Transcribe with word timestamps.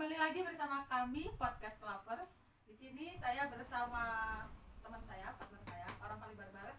kembali 0.00 0.16
lagi 0.16 0.40
bersama 0.40 0.88
kami 0.88 1.28
podcast 1.36 1.76
Lovers. 1.84 2.32
Di 2.64 2.72
sini 2.72 3.12
saya 3.20 3.52
bersama 3.52 4.00
teman 4.80 5.04
saya, 5.04 5.36
partner 5.36 5.60
saya, 5.68 5.84
orang 6.00 6.16
paling 6.16 6.40
barbar 6.40 6.72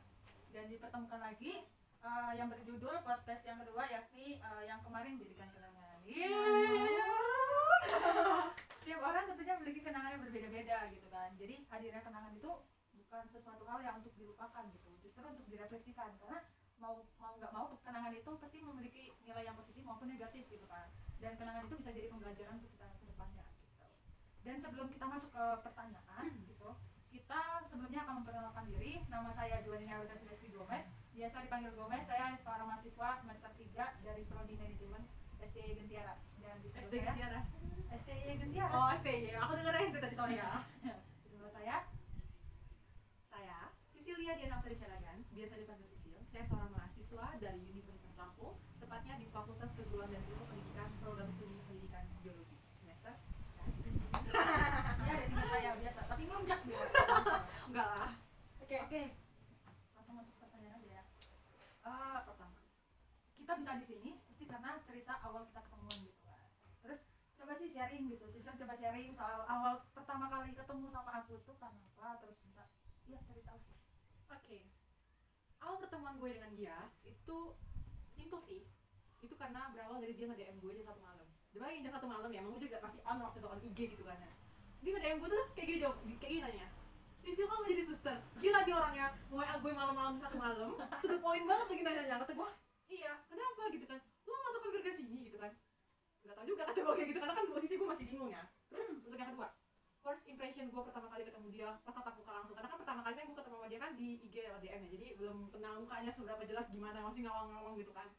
dan 0.50 0.66
dipertemukan 0.66 1.22
lagi 1.22 1.62
eh, 2.02 2.32
yang 2.34 2.50
berjudul 2.50 2.98
podcast 3.06 3.46
yang 3.46 3.62
kedua 3.62 3.86
yakni 3.94 4.42
eh, 4.42 4.64
yang 4.66 4.82
kemarin 4.82 5.22
jadikan 5.22 5.54
kenangan. 5.54 6.02
Setiap 8.82 9.02
orang 9.06 9.30
tentunya 9.30 9.54
memiliki 9.62 9.86
kenangan 9.86 10.18
yang 10.18 10.24
berbeda-beda 10.26 10.78
gitu 10.90 11.06
kan. 11.14 11.30
Jadi 11.38 11.56
hadirnya 11.70 12.02
kenangan 12.02 12.34
itu 12.34 12.50
bukan 13.06 13.24
sesuatu 13.30 13.70
hal 13.70 13.86
yang 13.86 14.02
untuk 14.02 14.18
dilupakan 14.18 14.66
gitu, 14.74 14.98
justru 15.06 15.22
untuk 15.30 15.46
direfleksikan 15.46 16.18
karena 16.18 16.42
mau 16.82 17.06
mau 17.22 17.38
nggak 17.38 17.54
mau 17.54 17.70
kenangan 17.86 18.18
itu 18.18 18.34
pasti 18.42 18.66
memiliki 18.66 19.14
nilai 19.22 19.46
yang 19.46 19.54
positif 19.54 19.86
maupun 19.86 20.10
negatif 20.10 20.50
gitu 20.50 20.66
kan 20.66 20.90
dan 21.22 21.38
kenangan 21.38 21.70
itu 21.70 21.78
bisa 21.78 21.94
jadi 21.94 22.10
pembelajaran 22.10 22.58
untuk 22.58 22.74
kita 22.74 22.90
gitu. 23.30 23.44
Dan 24.42 24.56
sebelum 24.58 24.88
kita 24.90 25.06
masuk 25.06 25.30
ke 25.30 25.46
pertanyaan 25.62 26.34
gitu 26.50 26.74
kita 27.12 27.64
sebelumnya 27.68 28.08
akan 28.08 28.24
memperkenalkan 28.24 28.66
diri. 28.72 29.04
Nama 29.12 29.30
saya 29.36 29.60
Juanina 29.68 30.00
Aurita 30.00 30.16
Silvestri 30.16 30.52
Gomez. 30.56 30.88
Biasa 31.12 31.44
dipanggil 31.44 31.72
Gomez 31.76 32.04
saya 32.08 32.40
seorang 32.40 32.68
mahasiswa 32.72 33.10
semester 33.20 33.52
3 33.56 34.08
dari 34.08 34.24
Prodi 34.32 34.56
Manajemen 34.56 35.04
STI 35.44 35.76
Gentiaras. 35.76 36.24
Dan 36.40 36.56
di 36.64 36.72
SD 36.72 36.94
Gentiaras. 37.04 37.48
STI 38.04 38.34
Gentiaras. 38.40 38.76
Oh, 38.76 38.92
STY. 39.00 39.32
Aku 39.44 39.54
denger 39.60 39.76
SD 39.92 39.98
tadi 40.00 40.16
soalnya. 40.16 40.64
di 41.24 41.28
sebelah 41.36 41.52
saya. 41.52 41.78
Saya 43.28 43.60
Sisilia 43.92 44.36
Diana 44.40 44.64
Sari 44.64 44.76
Syaragan, 44.80 45.18
biasa 45.36 45.54
dipanggil 45.60 45.88
Sisil. 45.92 46.20
Saya 46.32 46.44
seorang 46.48 46.72
mahasiswa 46.72 47.26
dari 47.44 47.60
Universitas 47.68 48.16
Lampung, 48.16 48.56
tepatnya 48.80 49.20
di 49.20 49.28
Fakultas 49.32 49.72
Keguruan 49.76 50.08
dan 50.12 50.24
Ilmu 50.32 50.48
Pendidikan 50.48 50.90
Program 51.04 51.28
Studi 51.28 51.60
Pendidikan 51.68 52.08
Biologi 52.24 52.56
semester 52.80 53.14
ya 54.32 55.14
ada 55.16 55.26
tiga 55.28 55.44
saya 55.50 55.72
biasa 55.76 56.00
tapi 56.08 56.22
ngelunjak 56.30 56.60
dia 56.64 56.82
Enggak 57.72 57.88
lah. 57.88 58.12
Oke. 58.60 58.76
Oke, 58.84 59.02
langsung 59.96 60.16
masuk 60.20 60.36
ke 60.36 60.40
pertanyaan 60.44 60.76
aja 60.76 60.90
ya. 60.92 61.04
Eh, 61.88 62.18
pertama, 62.28 62.56
kita 63.52 63.68
bisa 63.68 63.84
di 63.84 63.88
sini 63.92 64.10
pasti 64.32 64.48
karena 64.48 64.80
cerita 64.88 65.20
awal 65.28 65.44
kita 65.44 65.60
ketemuan 65.60 66.00
gitu 66.08 66.24
kan. 66.24 66.40
Terus 66.88 67.04
coba 67.36 67.52
sih 67.60 67.68
sharing 67.68 68.08
gitu, 68.08 68.24
Sisil 68.32 68.56
coba 68.56 68.72
sharing 68.80 69.12
soal 69.12 69.44
awal 69.44 69.84
pertama 69.92 70.32
kali 70.32 70.56
ketemu 70.56 70.88
sama 70.88 71.12
aku 71.20 71.36
tuh 71.44 71.60
kenapa, 71.60 72.16
terus 72.24 72.40
bisa, 72.48 72.64
ya 73.12 73.20
cerita. 73.28 73.60
Oke. 74.32 74.72
Awal 75.60 75.84
pertemuan 75.84 76.16
gue 76.16 76.32
dengan 76.32 76.52
dia 76.56 76.80
itu 77.04 77.60
simple 78.16 78.40
sih. 78.48 78.64
Itu 79.20 79.36
karena 79.36 79.68
berawal 79.76 80.00
dari 80.00 80.16
dia 80.16 80.32
nge-DM 80.32 80.56
gue 80.64 80.72
jam 80.80 80.88
satu 80.88 81.04
malam. 81.04 81.28
Dia 81.52 81.76
jam 81.76 81.92
satu 81.92 82.08
malam 82.08 82.32
ya, 82.32 82.48
emang 82.48 82.56
juga 82.56 82.80
pasti 82.80 83.04
on 83.04 83.20
waktu 83.20 83.44
itu 83.44 83.48
on 83.52 83.60
IG 83.68 83.80
gitu 84.00 84.04
kan 84.08 84.16
ya. 84.16 84.32
Dia 84.80 84.92
nge-DM 84.96 85.20
gue 85.20 85.28
tuh 85.28 85.44
kayak 85.60 85.68
gini 85.68 85.80
jawab, 85.84 86.00
kayak 86.08 86.32
gini 86.40 86.40
nanya. 86.40 86.68
Sisil 87.20 87.52
kamu 87.52 87.68
jadi 87.68 87.84
suster. 87.84 88.18
Gila 88.40 88.64
dia 88.64 88.76
orangnya, 88.80 89.08
WA 89.28 89.60
gue 89.60 89.72
malam-malam 89.76 90.24
satu 90.24 90.40
malam, 90.40 90.80
to 91.04 91.08
the 91.12 91.20
point 91.20 91.44
banget 91.44 91.68
lagi 91.68 91.84
nanya 91.84 92.24
Kata 92.24 92.32
gue, 92.32 92.50
iya, 92.92 93.14
kenapa 93.32 93.62
gitu 93.72 93.86
kan? 93.88 94.00
Lu 94.28 94.36
masuk 94.36 94.62
ke 94.68 94.92
sini 94.92 95.18
gitu 95.32 95.38
kan? 95.40 95.52
Gak 96.22 96.36
tau 96.38 96.46
juga 96.46 96.68
kata 96.70 96.80
gue 96.84 96.96
kayak 97.00 97.10
gitu, 97.16 97.20
karena 97.24 97.34
kan 97.34 97.46
posisi 97.48 97.74
gue 97.80 97.88
masih 97.88 98.06
bingung 98.06 98.30
ya. 98.30 98.44
Terus 98.68 98.88
untuk 98.92 99.18
yang 99.18 99.32
kedua, 99.34 99.48
first 100.02 100.26
impression 100.28 100.68
gue 100.70 100.82
pertama 100.82 101.08
kali 101.10 101.24
ketemu 101.26 101.48
dia 101.54 101.70
pas 101.82 101.94
tatap 101.96 102.14
muka 102.20 102.32
langsung. 102.36 102.56
Karena 102.58 102.70
kan 102.70 102.80
pertama 102.82 103.02
kali 103.06 103.14
kan 103.18 103.26
gue 103.26 103.38
ketemu 103.38 103.56
sama 103.58 103.68
dia 103.72 103.80
kan 103.80 103.92
di 103.96 104.08
IG 104.28 104.36
lewat 104.44 104.62
DM 104.62 104.82
ya. 104.86 104.90
Jadi 104.98 105.08
belum 105.18 105.38
kenal 105.54 105.74
mukanya 105.82 106.12
seberapa 106.14 106.44
jelas 106.46 106.66
gimana 106.70 106.98
masih 107.06 107.22
ngawang-ngawang 107.26 107.76
gitu 107.80 107.92
kan. 107.96 108.10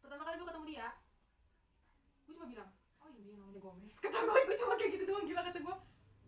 Pertama 0.00 0.22
kali 0.24 0.36
gue 0.38 0.48
ketemu 0.48 0.66
dia 0.68 0.88
gue 2.24 2.32
cuma 2.32 2.48
bilang 2.48 2.70
oh 3.04 3.08
ini 3.12 3.36
namanya 3.36 3.60
Gomez. 3.60 3.94
Kata 4.04 4.16
gue 4.16 4.40
gue 4.48 4.56
cuma 4.60 4.74
kayak 4.80 4.90
gitu 4.96 5.04
doang. 5.08 5.24
Gila 5.28 5.42
kata 5.44 5.58
gue 5.60 5.76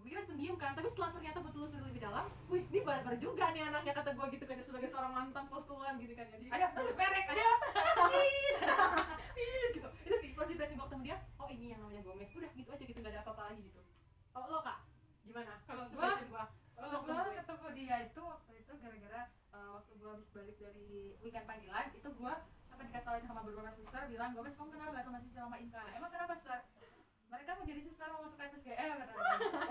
kira 0.07 0.23
pendiam 0.25 0.57
kan? 0.57 0.73
Tapi 0.79 0.89
setelah 0.89 1.11
ternyata 1.13 1.39
gue 1.43 1.53
telusuri 1.53 1.83
lebih 1.83 2.03
dalam 2.03 2.27
wih 2.47 2.63
ini 2.71 2.81
barbar 2.87 3.15
juga 3.19 3.45
nih 3.51 3.63
anaknya 3.67 3.93
kata 3.93 4.11
gue 4.15 4.27
gitu 4.39 4.45
kan 4.47 4.57
sebagai 4.63 4.89
seorang 4.89 5.13
mantan 5.13 5.45
postulan 5.51 5.99
gitu 5.99 6.15
kan 6.15 6.27
jadi 6.31 6.47
Ada, 6.49 6.67
tapi 6.73 6.93
perek, 6.95 7.25
ada. 7.27 7.47
Gitu. 9.77 9.89
Itu 10.09 10.17
sih 10.23 10.31
first 10.33 10.49
impression 10.49 10.81
gue 10.81 10.87
ketemu 10.89 11.03
dia 11.05 11.17
oh 11.37 11.49
ini 11.53 11.75
yang 11.75 11.81
namanya 11.85 12.03
Gomez 12.07 12.31
udah 12.33 12.51
gitu 12.57 12.69
aja 12.73 12.85
gitu 12.87 12.99
gak 13.05 13.13
ada 13.13 13.21
apa-apa 13.27 13.43
lagi 13.53 13.61
gitu. 13.67 13.81
Kalau 14.33 14.47
lo 14.49 14.61
kak 14.65 14.79
gimana? 15.27 15.55
Kalau 15.69 15.85
gua 15.93 16.09
Kalau 16.77 16.99
gue 17.05 17.15
ketemu 17.37 17.59
gue. 17.61 17.73
dia? 17.77 17.97
itu 18.09 18.21
waktu 18.23 18.53
itu 18.57 18.73
gara-gara 18.81 19.23
eh, 19.29 19.69
waktu 19.75 19.93
gue 20.01 20.09
habis 20.09 20.29
balik 20.33 20.57
dari 20.57 20.89
weekend 21.21 21.45
panggilan 21.45 21.87
itu 21.93 22.09
gue 22.09 22.33
sampai 22.67 22.85
dikasih 22.89 23.07
tahu 23.09 23.17
sama 23.25 23.41
beberapa 23.45 23.71
suster 23.77 24.03
bilang 24.09 24.31
gue 24.33 24.43
kamu 24.55 24.69
kenal 24.73 24.89
gak 24.93 25.05
sama 25.05 25.19
si 25.21 25.29
sama 25.33 25.57
Inka? 25.61 25.83
Emang 25.93 26.11
kenapa 26.13 26.33
suster 26.37 26.61
mereka 27.27 27.51
mau 27.59 27.67
jadi 27.67 27.81
suster 27.83 28.09
mau 28.15 28.23
masuk 28.23 28.39
FSGM 28.39 28.97
kata 29.03 29.13
dia. 29.13 29.23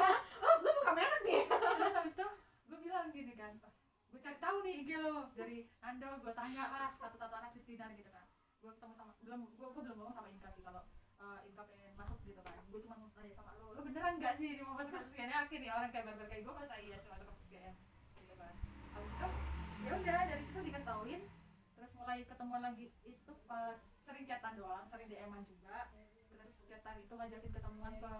oh 0.45 0.55
lo 0.59 0.69
buka 0.75 0.91
merek 0.91 1.21
nih 1.23 1.41
terus 1.47 1.95
habis 1.95 2.15
itu 2.15 2.27
gue 2.67 2.79
bilang 2.83 3.07
gini 3.15 3.33
kan 3.35 3.53
pas 3.63 3.75
gue 4.11 4.19
cari 4.23 4.37
tahu 4.39 4.57
nih 4.63 4.73
IG 4.83 4.89
lo 4.99 5.27
dari 5.35 5.67
Ando 5.83 6.09
gue 6.23 6.33
tanya 6.35 6.63
lah 6.71 6.91
satu-satu 6.95 7.35
anak 7.35 7.51
Kristina 7.51 7.91
gitu 7.99 8.07
kan. 8.07 8.23
Gue 8.63 8.71
ketemu 8.71 8.93
sama 8.95 9.11
belum 9.19 9.39
gue 9.55 9.67
gue 9.75 9.81
belum 9.83 9.97
ngomong 9.99 10.15
sama 10.15 10.27
Inka 10.31 10.49
sih 10.55 10.63
kalau 10.63 10.87
eh, 11.19 11.39
Inka 11.51 11.63
pengen 11.67 11.93
masuk 11.99 12.19
gitu 12.23 12.39
kan. 12.39 12.55
Gue 12.71 12.79
cuma 12.83 12.95
mau 12.95 13.11
tanya 13.11 13.35
sama 13.35 13.51
lo 13.59 13.75
lo 13.75 13.79
beneran 13.83 14.15
gak 14.23 14.39
sih 14.39 14.55
ini 14.55 14.63
mau 14.63 14.79
masuk 14.79 15.03
FSGM 15.03 15.31
yakin 15.31 15.61
ya 15.67 15.71
orang 15.75 15.91
kayak 15.91 16.05
barbar 16.07 16.27
kayak 16.31 16.43
gue 16.47 16.53
masa 16.55 16.75
iya 16.79 16.95
sih 17.03 17.09
masuk 17.11 17.27
FSGM 17.27 17.75
gitu 18.23 18.33
kan. 18.39 18.53
Habis 18.95 19.11
itu 19.11 19.27
ya 19.85 19.91
udah 19.99 20.19
dari 20.31 20.43
situ 20.47 20.59
dikasih 20.63 20.87
tauin. 20.87 21.21
Terus 21.75 21.91
mulai 21.99 22.19
ketemuan 22.23 22.61
lagi 22.63 22.87
itu 23.03 23.31
pas 23.51 23.79
sering 24.07 24.23
chatan 24.23 24.53
doang 24.55 24.87
sering 24.87 25.11
DM-an 25.11 25.43
juga 25.43 25.91
chatan 26.85 27.01
itu 27.01 27.13
ngajakin 27.17 27.49
ketemuan 27.49 27.93
ke 27.97 28.13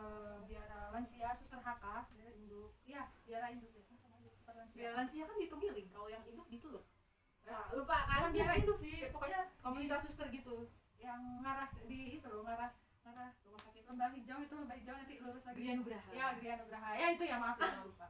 biara 0.50 0.90
lansia 0.90 1.30
suster 1.38 1.62
HK 1.62 1.86
biara 2.18 2.32
induk. 2.34 2.74
Iya 2.90 3.04
biara 3.22 3.48
induk 3.54 3.70
ya. 3.78 3.86
Kan 3.86 3.98
sama 4.02 4.16
induk, 4.18 4.34
suster 4.42 4.54
lansia. 4.58 4.74
Biar 4.82 4.92
lansia 4.98 5.24
kan 5.30 5.36
gitu 5.38 5.56
miring 5.62 5.90
kalau 5.94 6.08
yang 6.10 6.24
induk 6.26 6.50
dituluk 6.50 6.86
nah, 7.46 7.70
lupa 7.78 7.94
bukan 8.10 8.22
kan 8.26 8.32
biara 8.34 8.54
induk 8.58 8.78
sih 8.82 9.06
pokoknya 9.14 9.54
komunitas 9.62 10.02
suster 10.10 10.34
gitu. 10.34 10.66
Yang 10.98 11.22
ngarah 11.46 11.70
di 11.86 12.18
itu 12.18 12.26
loh 12.26 12.42
ngarah 12.42 12.74
ngarah 13.06 13.30
rumah 13.46 13.62
sakit. 13.70 13.84
lembah 13.86 14.10
hijau 14.18 14.40
itu 14.42 14.56
lembah 14.58 14.78
hijau 14.82 14.96
nanti 14.98 15.16
lurus 15.22 15.44
lagi. 15.46 15.58
Gria 15.62 15.74
Nugraha. 15.78 16.10
Ya 16.10 16.26
Gria 16.42 16.54
Nugraha. 16.58 16.90
Ya 16.98 17.08
itu 17.14 17.24
ya 17.30 17.38
maaf 17.38 17.62
ya 17.62 17.86
lupa. 17.86 18.08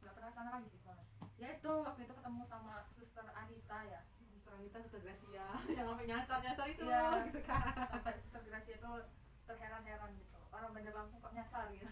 Nggak 0.00 0.12
pernah 0.16 0.30
sana 0.32 0.48
lagi 0.56 0.68
sih 0.72 0.80
soalnya. 0.80 1.04
Ya 1.36 1.48
itu 1.60 1.72
waktu 1.84 2.00
itu 2.08 2.14
ketemu 2.16 2.42
sama 2.48 2.88
suster 2.96 3.26
Anita 3.36 3.78
ya. 3.84 4.00
Seranita 4.40 4.80
suster 4.80 5.00
Gracia. 5.04 5.46
Yang 5.76 5.86
sampai 5.92 6.06
nyasar 6.08 6.38
nyasar 6.40 6.66
itu 6.72 6.84
Iya. 6.88 7.04
gitu 7.28 7.40
kan. 7.44 7.68
Sampai 7.92 8.16
suster 8.24 8.42
Gracia 8.48 8.74
itu 8.80 8.92
terheran-heran 9.50 10.10
gitu. 10.14 10.38
Orang 10.50 10.70
bandar 10.74 10.94
Lampung 10.94 11.18
kok 11.18 11.32
nyasar 11.34 11.66
gitu. 11.74 11.86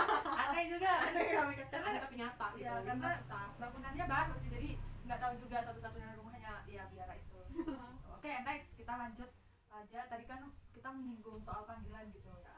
Aneh 0.42 0.64
juga. 0.70 0.92
Aneh 1.06 1.22
kata 1.30 1.70
Karena- 1.70 2.02
tapi 2.02 2.14
nyata 2.18 2.46
gitu. 2.54 2.66
Ini 2.66 2.84
karena 2.86 3.10
bangunannya 3.58 4.04
baru 4.06 4.34
sih 4.38 4.50
jadi 4.50 4.70
nggak 5.04 5.18
tahu 5.20 5.32
juga 5.38 5.56
satu-satunya 5.62 6.08
rumahnya. 6.18 6.54
Ya 6.66 6.82
biara 6.90 7.14
itu. 7.14 7.38
Oke 8.14 8.30
next 8.42 8.74
kita 8.74 8.92
lanjut 8.94 9.30
aja. 9.70 10.00
Tadi 10.10 10.24
kan 10.26 10.40
kita 10.74 10.88
menyinggung 10.90 11.38
soal 11.42 11.62
panggilan 11.66 12.10
gitu 12.10 12.30
ya. 12.42 12.54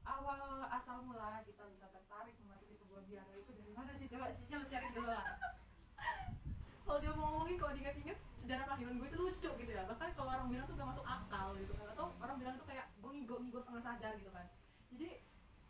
Awal 0.00 0.64
asal 0.70 1.04
mula 1.06 1.44
kita 1.44 1.62
bisa 1.70 1.86
tertarik 1.90 2.34
memasuki 2.40 2.74
sebuah 2.74 3.02
biara 3.06 3.30
itu 3.36 3.50
dari 3.52 3.72
mana 3.76 3.92
sih? 3.94 4.06
Coba 4.10 4.32
Sisil 4.34 4.62
sharing 4.66 4.90
dulu 4.90 5.10
lah. 5.10 5.22
Kalau 6.86 6.98
dia 6.98 7.14
mau 7.14 7.30
ngomongin 7.30 7.54
kalau 7.54 7.70
diingat-ingat 7.70 8.18
sejarah 8.42 8.66
panggilan 8.66 8.98
gue 8.98 9.06
itu 9.06 9.18
lucu 9.22 9.50
gitu 9.62 9.70
ya. 9.70 9.86
Bahkan 9.86 10.10
kalau 10.18 10.30
orang 10.34 10.50
bilang 10.50 10.66
tuh 10.66 10.74
gak 10.74 10.90
masuk 10.90 11.06
akal 11.06 11.54
gitu. 11.54 11.70
Kan 11.78 11.86
atau 11.94 12.06
orang 12.18 12.36
bilang 12.42 12.54
tuh 12.58 12.66
kayak 12.66 12.89
ngigo 13.20 13.36
ngigo 13.44 13.60
setengah 13.60 13.84
sadar 13.84 14.12
gitu 14.16 14.32
kan. 14.32 14.48
Jadi 14.96 15.20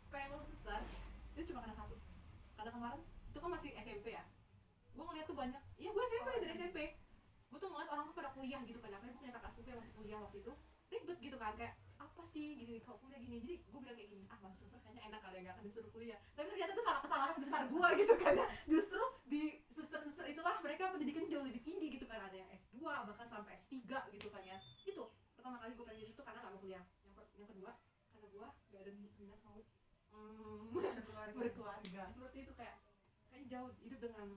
pengen 0.07 0.27
lulus 0.31 0.47
suster 0.47 0.79
itu 1.35 1.51
cuma 1.51 1.59
karena 1.67 1.75
satu. 1.75 1.95
Karena 2.55 2.71
kemarin 2.71 3.01
itu 3.03 3.37
kan 3.43 3.49
masih 3.51 3.69
SMP 3.75 4.07
ya. 4.15 4.23
Gue 4.95 5.03
ngeliat 5.03 5.27
tuh 5.27 5.35
banyak. 5.35 5.61
Iya 5.75 5.89
gue 5.91 6.03
SMP 6.07 6.27
Oh, 6.31 6.39
dari 6.39 6.53
SMP. 6.55 6.79
Gue 7.51 7.59
tuh 7.59 7.67
ngeliat 7.67 7.89
orang 7.91 8.07
tuh 8.07 8.15
pada 8.15 8.31
kuliah 8.31 8.63
gitu 8.63 8.79
kan 8.79 8.95
apalagi 8.95 9.11
gue 9.11 9.21
punya 9.27 9.35
kakak 9.35 9.51
sepupu 9.51 9.67
yang 9.75 9.79
masih 9.83 9.93
kuliah 9.99 10.19
waktu 10.23 10.37
itu. 10.39 10.53
Ribet 10.91 11.19
gitu 11.23 11.37
kan 11.39 11.55
kayak 11.55 11.75
apa 11.99 12.23
sih 12.31 12.47
gitu 12.59 12.71
kalau 12.87 12.97
kuliah 13.03 13.19
gini? 13.19 13.35
Jadi 13.43 13.55
gue 13.67 13.79
bilang 13.83 13.97
kayak 13.99 14.09
gini 14.15 14.23
ah 14.31 14.39
masuk 14.39 14.57
suster 14.63 14.79
kayaknya 14.83 15.01
enak 15.11 15.19
kali 15.19 15.35
ya 15.35 15.41
gak 15.43 15.55
akan 15.59 15.65
disuruh 15.67 15.91
kuliah. 15.91 16.19
Tapi 16.39 16.47
ternyata 16.55 16.71
itu 16.71 16.83
salah 16.87 17.01
kesalahan 17.03 17.35
besar 17.39 17.61
gue 17.67 17.87
gitu 18.03 18.13
kan. 18.15 18.33
Ya 18.39 18.47
justru 18.67 19.03
di 19.27 19.41
suster-suster 19.71 20.25
itulah 20.31 20.55
mereka 20.63 20.91
pendidikan 20.91 21.27
jauh 21.27 21.43
lebih 21.43 21.63
tinggi 21.63 21.87
gitu 21.99 22.07
kan. 22.07 22.19
Ada 22.31 22.35
yang 22.39 22.49
S2 22.55 22.79
bahkan 22.83 23.27
sampai 23.27 23.59
S3 23.59 23.75
gitu 24.15 24.27
kan 24.31 24.43
ya. 24.43 24.57
Itu 24.87 25.11
pertama 25.35 25.59
kali 25.59 25.75
gue 25.75 25.85
pengen 25.87 25.99
di 26.03 26.07
situ 26.11 26.21
karena 26.23 26.39
gak 26.43 26.51
mau 26.51 26.59
kuliah 26.59 26.83
yang, 27.41 27.49
kedua 27.49 27.73
karena 28.11 28.27
gue 28.29 28.47
gak 28.69 28.81
ada 28.85 28.91
minat 28.93 29.41
mau 29.41 29.61
mm, 30.13 30.61
berkeluarga. 30.75 31.33
berkeluarga. 31.37 32.03
Seperti 32.13 32.37
itu 32.45 32.53
kayak 32.53 32.77
kayak 33.31 33.45
jauh 33.49 33.71
hidup 33.81 33.99
dengan 34.03 34.27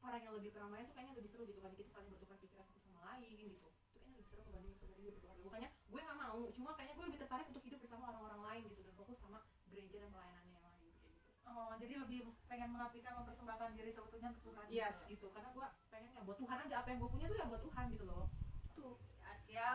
orang 0.00 0.20
yang 0.24 0.34
lebih 0.34 0.50
keramaian 0.56 0.88
tuh 0.88 0.94
kayaknya 0.96 1.14
lebih 1.20 1.30
seru 1.30 1.44
gitu 1.44 1.60
kan 1.60 1.72
kita 1.76 1.90
saling 1.92 2.08
bertukar 2.08 2.36
pikiran 2.40 2.64
satu 2.66 2.80
sama 2.82 3.00
lain 3.14 3.36
gitu. 3.54 3.68
Itu 3.70 3.96
kayaknya 4.00 4.16
lebih 4.18 4.28
seru 4.32 4.42
kebanding 4.48 4.74
hidup 4.80 5.12
berkeluarga. 5.20 5.42
Bukannya 5.44 5.68
gue 5.70 6.00
nggak 6.00 6.18
mau 6.18 6.40
cuma 6.56 6.70
kayaknya 6.74 6.94
gue 6.96 7.06
lebih 7.06 7.20
tertarik 7.20 7.46
untuk 7.52 7.64
hidup 7.64 7.78
bersama 7.84 8.04
orang-orang 8.10 8.42
lain 8.48 8.62
gitu 8.72 8.80
dan 8.82 8.94
fokus 8.96 9.16
sama 9.20 9.38
gereja 9.70 9.96
dan 10.02 10.10
pelayanannya 10.10 10.52
yang 10.56 10.64
lain 10.64 10.76
kayak 10.80 10.90
gitu. 10.90 11.08
Oh 11.46 11.72
jadi 11.78 11.94
lebih 12.00 12.18
pengen 12.50 12.68
mengabdikan 12.74 13.12
mempersembahkan 13.20 13.68
diri 13.76 13.90
seutuhnya 13.94 14.28
untuk 14.34 14.44
Tuhan 14.50 14.66
yes 14.72 14.96
gitu. 15.06 15.26
Karena 15.30 15.50
gue 15.52 15.66
pengennya 15.92 16.22
buat 16.24 16.38
Tuhan 16.40 16.58
aja 16.66 16.74
apa 16.82 16.88
yang 16.90 16.98
gue 16.98 17.10
punya 17.12 17.26
tuh 17.28 17.38
ya 17.38 17.46
buat 17.46 17.62
Tuhan 17.62 17.84
gitu 17.94 18.04
loh. 18.08 18.26
Tuh 18.74 18.94
Asia 19.30 19.68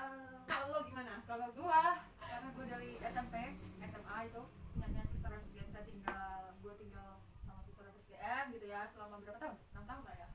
kalau 0.50 0.68
lo 0.72 0.80
gimana? 0.88 1.22
Kalau 1.28 1.48
gua 1.52 2.06
karena 2.36 2.52
gua 2.52 2.68
dari 2.68 3.00
SMP 3.00 3.36
SMA 3.80 4.18
itu 4.28 4.44
punyanya 4.76 5.04
suster 5.08 5.32
FSGM 5.40 5.68
saya 5.72 5.84
tinggal 5.88 6.52
gue 6.60 6.74
tinggal 6.84 7.24
sama 7.48 7.64
suster 7.64 7.88
FSGM 7.96 8.46
gitu 8.52 8.66
ya 8.68 8.92
selama 8.92 9.24
berapa 9.24 9.40
tahun? 9.40 9.56
6 9.72 9.88
tahun 9.88 10.04
lah 10.04 10.16
ya 10.20 10.30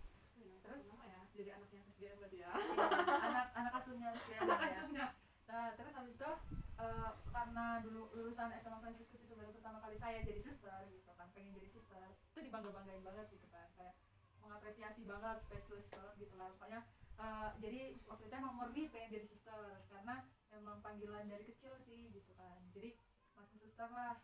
terus 0.65 0.83
apa 0.97 1.05
ya 1.05 1.21
jadi 1.37 1.51
anaknya 1.61 1.81
SGM 1.93 2.17
berarti 2.25 2.39
ya 2.41 2.51
Iya, 2.57 2.85
anak 3.21 3.47
anak 3.53 3.73
asuhnya 3.85 4.09
anak 4.17 4.59
lah 4.65 4.69
ya 4.73 4.81
asuhnya 4.81 5.07
Nah, 5.51 5.75
terus 5.75 5.91
habis 5.99 6.15
itu 6.15 6.31
eh, 6.79 7.11
karena 7.35 7.83
dulu 7.83 8.07
lulusan 8.15 8.55
SMA 8.63 8.79
Franciscus 8.79 9.19
itu 9.27 9.35
baru 9.35 9.51
pertama 9.51 9.83
kali 9.83 9.99
saya 9.99 10.23
jadi 10.23 10.39
suster 10.47 10.87
gitu 10.95 11.11
kan, 11.19 11.27
pengen 11.35 11.59
jadi 11.59 11.67
suster. 11.75 12.07
Itu 12.31 12.39
dibangga-banggain 12.39 13.03
banget 13.03 13.35
gitu 13.35 13.51
kan, 13.51 13.67
kayak 13.75 13.99
mengapresiasi 14.47 15.03
banget, 15.11 15.43
spesialis 15.43 15.91
banget 15.91 16.15
gitu 16.23 16.35
lah. 16.39 16.55
Pokoknya 16.55 16.81
eh, 17.19 17.51
jadi 17.59 17.81
waktu 18.07 18.31
itu 18.31 18.35
emang 18.39 18.55
murni 18.63 18.83
pengen 18.95 19.11
jadi 19.11 19.27
suster 19.27 19.83
karena 19.91 20.23
emang 20.55 20.83
panggilan 20.83 21.27
dari 21.31 21.45
kecil 21.47 21.75
sih 21.87 22.11
gitu 22.15 22.33
kan. 22.35 22.59
Jadi 22.75 22.97
masuk 23.35 23.57
suster 23.63 23.89
lah. 23.91 24.19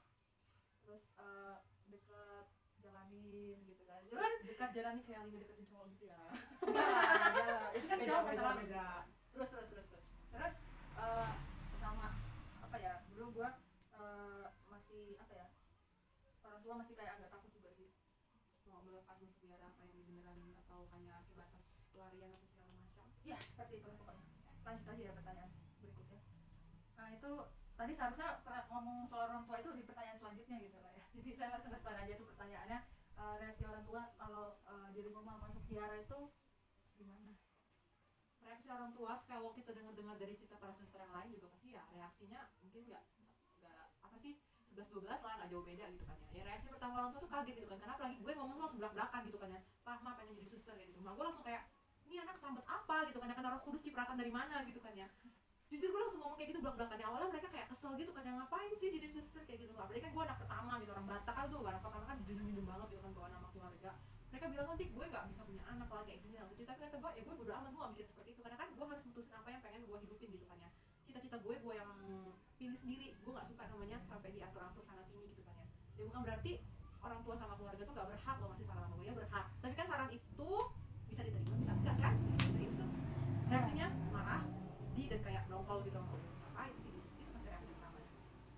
Terus 0.83 1.05
eh, 1.19 1.57
deket 1.91 2.47
jalanin 2.83 3.59
gitu 3.67 3.83
kan. 3.87 4.01
Cuman 4.11 4.33
dekat 4.47 4.71
jalan 4.77 4.93
nih 5.01 5.05
kayak 5.07 5.21
lagi 5.27 5.37
deketin 5.43 5.67
cowok 5.71 5.87
gitu 5.97 6.05
ya 6.11 6.21
enggak 6.63 7.47
lah. 7.51 7.69
Itu 7.75 7.87
kan 7.87 7.99
jauh 8.03 8.25
masalah 8.27 8.55
beda 8.59 8.89
terus 9.37 9.53
terus 9.53 9.69
terus 9.69 9.87
terus 9.93 10.07
terus 10.33 10.55
eh, 10.97 11.31
sama 11.77 12.09
apa 12.65 12.77
ya 12.81 13.05
dulu 13.13 13.37
gua 13.37 13.61
eh, 13.93 14.49
masih 14.73 15.21
apa 15.21 15.33
ya 15.37 15.47
orang 16.41 16.61
tua 16.65 16.75
masih 16.81 16.97
kayak 16.97 17.21
agak 17.21 17.29
takut 17.29 17.53
juga 17.53 17.69
sih 17.77 17.93
mau 18.65 18.81
melepas 18.81 19.21
masuk 19.21 19.37
biar 19.45 19.61
apa 19.61 19.85
yang 19.85 20.09
beneran 20.09 20.41
atau 20.65 20.89
hanya 20.97 21.21
sebatas 21.29 21.69
pelarian 21.93 22.33
atau 22.33 22.49
segala 22.49 22.73
macam 22.81 23.07
ya 23.29 23.37
seperti 23.37 23.85
itu 23.85 23.91
pokoknya 23.93 24.25
lanjut 24.65 24.89
aja 24.89 25.03
ya 25.05 25.13
pertanyaan 25.13 25.53
itu 27.27 27.37
tadi 27.75 27.93
seharusnya 27.93 28.41
ngomong 28.71 29.11
soal 29.11 29.27
orang 29.27 29.43
tua 29.45 29.59
itu 29.59 29.71
di 29.75 29.83
pertanyaan 29.83 30.19
selanjutnya 30.23 30.57
gitu 30.63 30.79
lah 30.79 30.93
ya 30.95 31.05
jadi 31.19 31.31
saya 31.35 31.49
langsung 31.59 31.73
ke 31.75 31.79
aja 31.83 32.15
tuh 32.15 32.27
pertanyaannya 32.31 32.79
eh, 33.19 33.35
reaksi 33.43 33.63
orang 33.67 33.85
tua 33.85 34.03
kalau 34.15 34.47
eh, 34.63 34.89
di 34.95 35.01
rumah 35.03 35.23
masuk 35.27 35.63
biara 35.67 35.99
itu 35.99 36.21
gimana 36.95 37.35
reaksi 38.47 38.69
orang 38.71 38.95
tua 38.95 39.13
kalau 39.27 39.51
kita 39.51 39.75
dengar-dengar 39.75 40.15
dari 40.23 40.39
cerita 40.39 40.55
para 40.63 40.71
suster 40.79 41.03
yang 41.03 41.13
lain 41.13 41.35
juga 41.35 41.51
pasti 41.51 41.75
ya 41.75 41.83
reaksinya 41.91 42.41
mungkin 42.63 42.87
nggak 42.87 43.05
nggak 43.59 43.87
apa 44.07 44.17
sih 44.23 44.39
11 44.77 44.93
12 44.93 45.09
lah 45.09 45.35
nggak 45.41 45.49
jauh 45.49 45.65
beda 45.65 45.89
gitu 45.89 46.05
kan 46.05 46.21
ya. 46.21 46.29
Ya 46.37 46.43
reaksi 46.53 46.69
pertama 46.69 47.01
orang 47.01 47.11
tua 47.17 47.25
tuh 47.25 47.33
kaget 47.33 47.55
gitu 47.65 47.69
kan. 47.73 47.81
Karena 47.81 47.97
apalagi 47.97 48.21
gue 48.21 48.33
ngomong 48.37 48.59
langsung 48.61 48.77
belak-belakan 48.77 49.21
gitu 49.25 49.39
kan 49.41 49.49
ya. 49.57 49.61
Pak, 49.81 49.99
ma 50.05 50.13
pengen 50.21 50.37
jadi 50.37 50.49
suster 50.53 50.77
kayak 50.77 50.93
gitu. 50.93 51.01
Nah, 51.01 51.17
gue 51.17 51.25
langsung 51.25 51.45
kayak 51.49 51.63
ini 52.05 52.21
anak 52.21 52.37
sambet 52.39 52.67
apa 52.69 53.09
gitu 53.09 53.19
kan 53.19 53.33
ya 53.33 53.35
kan 53.35 53.49
roh 53.51 53.63
kudus 53.65 53.83
cipratan 53.83 54.21
dari 54.21 54.29
mana 54.29 54.63
gitu 54.69 54.79
kan 54.85 54.93
ya. 54.93 55.09
Jujur 55.67 55.91
gue 55.91 56.01
langsung 56.01 56.23
ngomong 56.23 56.39
kayak 56.39 56.55
gitu 56.55 56.61
belak-belakan. 56.63 56.97
Ya, 57.03 57.07
awalnya 57.11 57.29
mereka 57.35 57.49
kayak 57.51 57.67
kesel 57.75 57.93
gitu 57.99 58.15
kan 58.15 58.23
ya 58.23 58.33
ngapain 58.39 58.71
sih 58.79 58.89
jadi 58.95 59.09
suster 59.11 59.43
kayak 59.43 59.67
gitu. 59.67 59.73
Apalagi 59.75 60.03
kan 60.07 60.13
gue 60.15 60.23
anak 60.23 60.39
pertama 60.39 60.73
gitu 60.79 60.91
orang 60.95 61.07
Batak 61.11 61.35
kan 61.35 61.45
tuh 61.51 61.59
orang 61.59 61.83
pertama 61.83 62.05
kan 62.07 62.17
dijunjung 62.23 62.67
banget 62.67 62.89
gitu 62.95 63.03
kan 63.03 63.13
bawa 63.19 63.29
nama 63.35 63.49
keluarga. 63.51 63.91
Mereka 64.31 64.47
bilang 64.53 64.67
nanti 64.71 64.85
gue 64.87 65.05
gak 65.11 65.25
bisa 65.27 65.43
punya 65.43 65.65
anak 65.67 65.89
lah 65.91 66.03
kayak 66.07 66.21
gini 66.23 66.37
lah. 66.39 66.47
Gitu 66.55 66.63
tapi 66.63 66.79
kata 66.87 66.97
gue 67.03 67.11
ya 67.19 67.23
gue 67.27 67.35
bodo 67.35 67.51
amat 67.51 67.71
gue 67.75 67.81
gak 67.83 67.93
mikir 67.99 68.07
seperti 68.07 68.29
itu. 68.31 68.41
Karena 68.47 68.57
kan 68.63 68.69
gue 68.71 68.87
harus 68.87 69.05
mutusin 69.11 69.35
apa 69.35 69.49
yang 69.51 69.63
pengen 69.67 69.83
gue 69.91 69.99
hidupin 70.07 70.29
gitu 70.39 70.47
kan 70.47 70.59
ya. 70.63 70.71
Cita-cita 71.03 71.37
gue 71.43 71.55
gue 71.59 71.75
yang 71.75 71.91
pilih 72.63 72.79
sendiri. 72.79 73.07
Gue 73.27 73.33
gak 73.35 73.47
suka 73.51 73.63
namanya 73.67 73.99
sampai 74.07 74.31
diatur 74.31 74.63
atur 74.63 74.83
sana 74.87 75.03
sini 75.03 75.27
gitu 75.35 75.43
kan 75.43 75.59
ya. 75.59 75.67
Ya 75.99 76.03
bukan 76.07 76.23
berarti 76.23 76.53
orang 77.03 77.21
tua 77.27 77.35
sama 77.35 77.55
keluarga 77.59 77.83
tuh 77.83 77.95
gak 77.99 78.07
berhak 78.07 78.37
loh 78.39 78.49
ngasih 78.55 78.67
saran 78.71 78.83
sama 78.87 78.95
gue 79.03 79.07
ya 79.11 79.15
berhak. 79.19 79.47
Tapi 79.59 79.75
kan 79.75 79.87
saran 79.91 80.11
itu 80.15 80.51
bisa 81.11 81.21
diterima 81.27 81.59
bisa 81.59 81.73
enggak 81.75 81.97
kan? 81.99 82.15
Itu 82.55 82.85
reaksinya? 83.51 83.89
sedih 83.91 84.06
dan 85.77 85.85
kayak 85.85 85.97
dongkol 85.97 86.19
gitu 86.19 86.35
ngapain 86.41 86.75
sih? 86.81 86.95
Itu 87.21 87.31
pasti 87.33 87.49
reaksi 87.49 87.69
pertamanya 87.73 88.11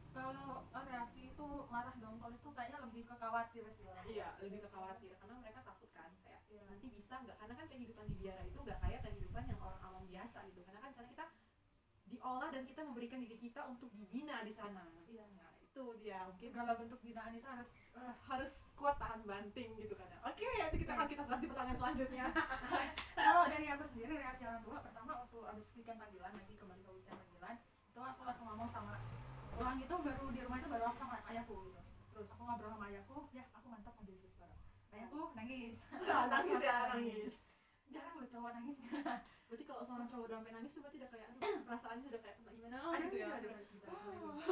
kalau 0.09 0.47
eh, 0.69 0.85
reaksi 0.89 1.21
itu 1.31 1.47
marah 1.71 1.95
dongkol 1.99 2.31
itu 2.35 2.49
kayaknya 2.51 2.79
lebih 2.83 3.03
ke 3.07 3.15
khawatir 3.15 3.65
sih 3.75 3.85
orang 3.87 4.05
iya 4.07 4.29
lebih 4.43 4.59
ke 4.65 4.69
khawatir. 4.71 5.13
Karena 5.19 5.35
mereka 5.39 5.61
takut 5.63 5.91
kan 5.93 6.11
kayak 6.23 6.43
Iya. 6.49 6.65
nanti 6.65 6.87
bisa 6.89 7.15
nggak? 7.21 7.37
Karena 7.37 7.55
kan 7.55 7.67
kehidupan 7.69 8.05
di 8.09 8.17
biara 8.19 8.43
itu 8.43 8.59
nggak 8.59 8.79
kayak 8.81 9.01
kehidupan 9.05 9.45
yang 9.47 9.61
orang 9.61 9.81
awam 9.85 10.05
biasa 10.09 10.39
gitu. 10.49 10.61
Karena 10.65 10.81
kan 10.81 10.91
sana 10.97 11.09
kita 11.09 11.27
diolah 12.09 12.49
dan 12.49 12.65
kita 12.65 12.81
memberikan 12.89 13.21
diri 13.21 13.37
kita 13.37 13.61
untuk 13.69 13.93
dibina 13.93 14.41
di 14.43 14.57
sana. 14.57 14.81
Iya. 15.07 15.29
nah 15.37 15.53
itu 15.61 15.85
dia. 16.01 16.25
Mungkin 16.25 16.49
segala 16.51 16.73
bentuk 16.75 16.99
binaan 17.05 17.37
itu 17.37 17.45
harus 17.45 17.73
eh, 17.95 18.15
harus 18.27 18.53
kuat 18.75 18.97
tahan 18.97 19.21
banting 19.23 19.77
gitu 19.77 19.93
kan 19.93 20.09
ya. 20.09 20.19
oke 20.25 20.47
nanti 20.57 20.77
kita 20.81 20.93
akan 20.97 21.07
kita 21.07 21.23
bahas 21.29 21.41
di 21.45 21.49
pertanyaan 21.53 21.79
selanjutnya. 21.79 22.27
Kalau 23.29 23.45
dari 23.53 23.67
aku 23.69 23.85
sendiri 23.85 24.13
reaksi 24.17 24.43
orang 24.49 24.63
tua 24.65 24.79
pertama 24.81 25.13
waktu 25.21 25.39
abis 25.53 25.69
weekend 25.77 25.99
panggilan 26.01 26.33
lagi 26.33 26.55
kembali 26.57 26.83
itu 27.99 28.07
aku 28.07 28.23
langsung 28.31 28.47
ngomong 28.47 28.71
sama 28.71 28.95
pulang 29.59 29.75
itu 29.75 29.91
baru 29.91 30.31
di 30.31 30.39
rumah 30.47 30.63
itu 30.63 30.71
baru 30.71 30.87
aku 30.87 31.03
sama 31.03 31.19
ayahku 31.35 31.67
gitu. 31.67 31.83
Terus 32.15 32.31
aku 32.31 32.47
ngobrol 32.47 32.71
sama 32.71 32.87
ayahku 32.95 33.27
ya 33.35 33.43
aku 33.51 33.67
mantap 33.67 33.91
mau 33.99 34.07
jadi 34.07 34.23
suster 34.23 34.51
ayahku 34.95 35.35
nangis. 35.35 35.83
Nangis 36.31 36.63
ya 36.63 36.95
nangis. 36.95 37.37
jarang 37.91 38.15
loh 38.23 38.29
cowok 38.31 38.51
nangis. 38.55 38.79
Berarti 39.51 39.65
kalau 39.67 39.83
seorang 39.83 40.07
cowok 40.07 40.25
udah 40.31 40.37
sampai 40.39 40.53
nangis 40.55 40.71
tuh 40.71 40.81
berarti 40.87 40.97
udah 41.03 41.11
kayak 41.11 41.27
aduh 41.27 41.51
perasaannya 41.67 42.07
udah 42.07 42.21
kayak 42.23 42.37
gimana? 42.39 42.77
Ada 42.79 43.07
gitu 43.11 43.17
ya. 43.19 43.27
ada 43.35 43.49
ada 43.51 43.65
kita 43.67 43.89
terus 43.91 44.47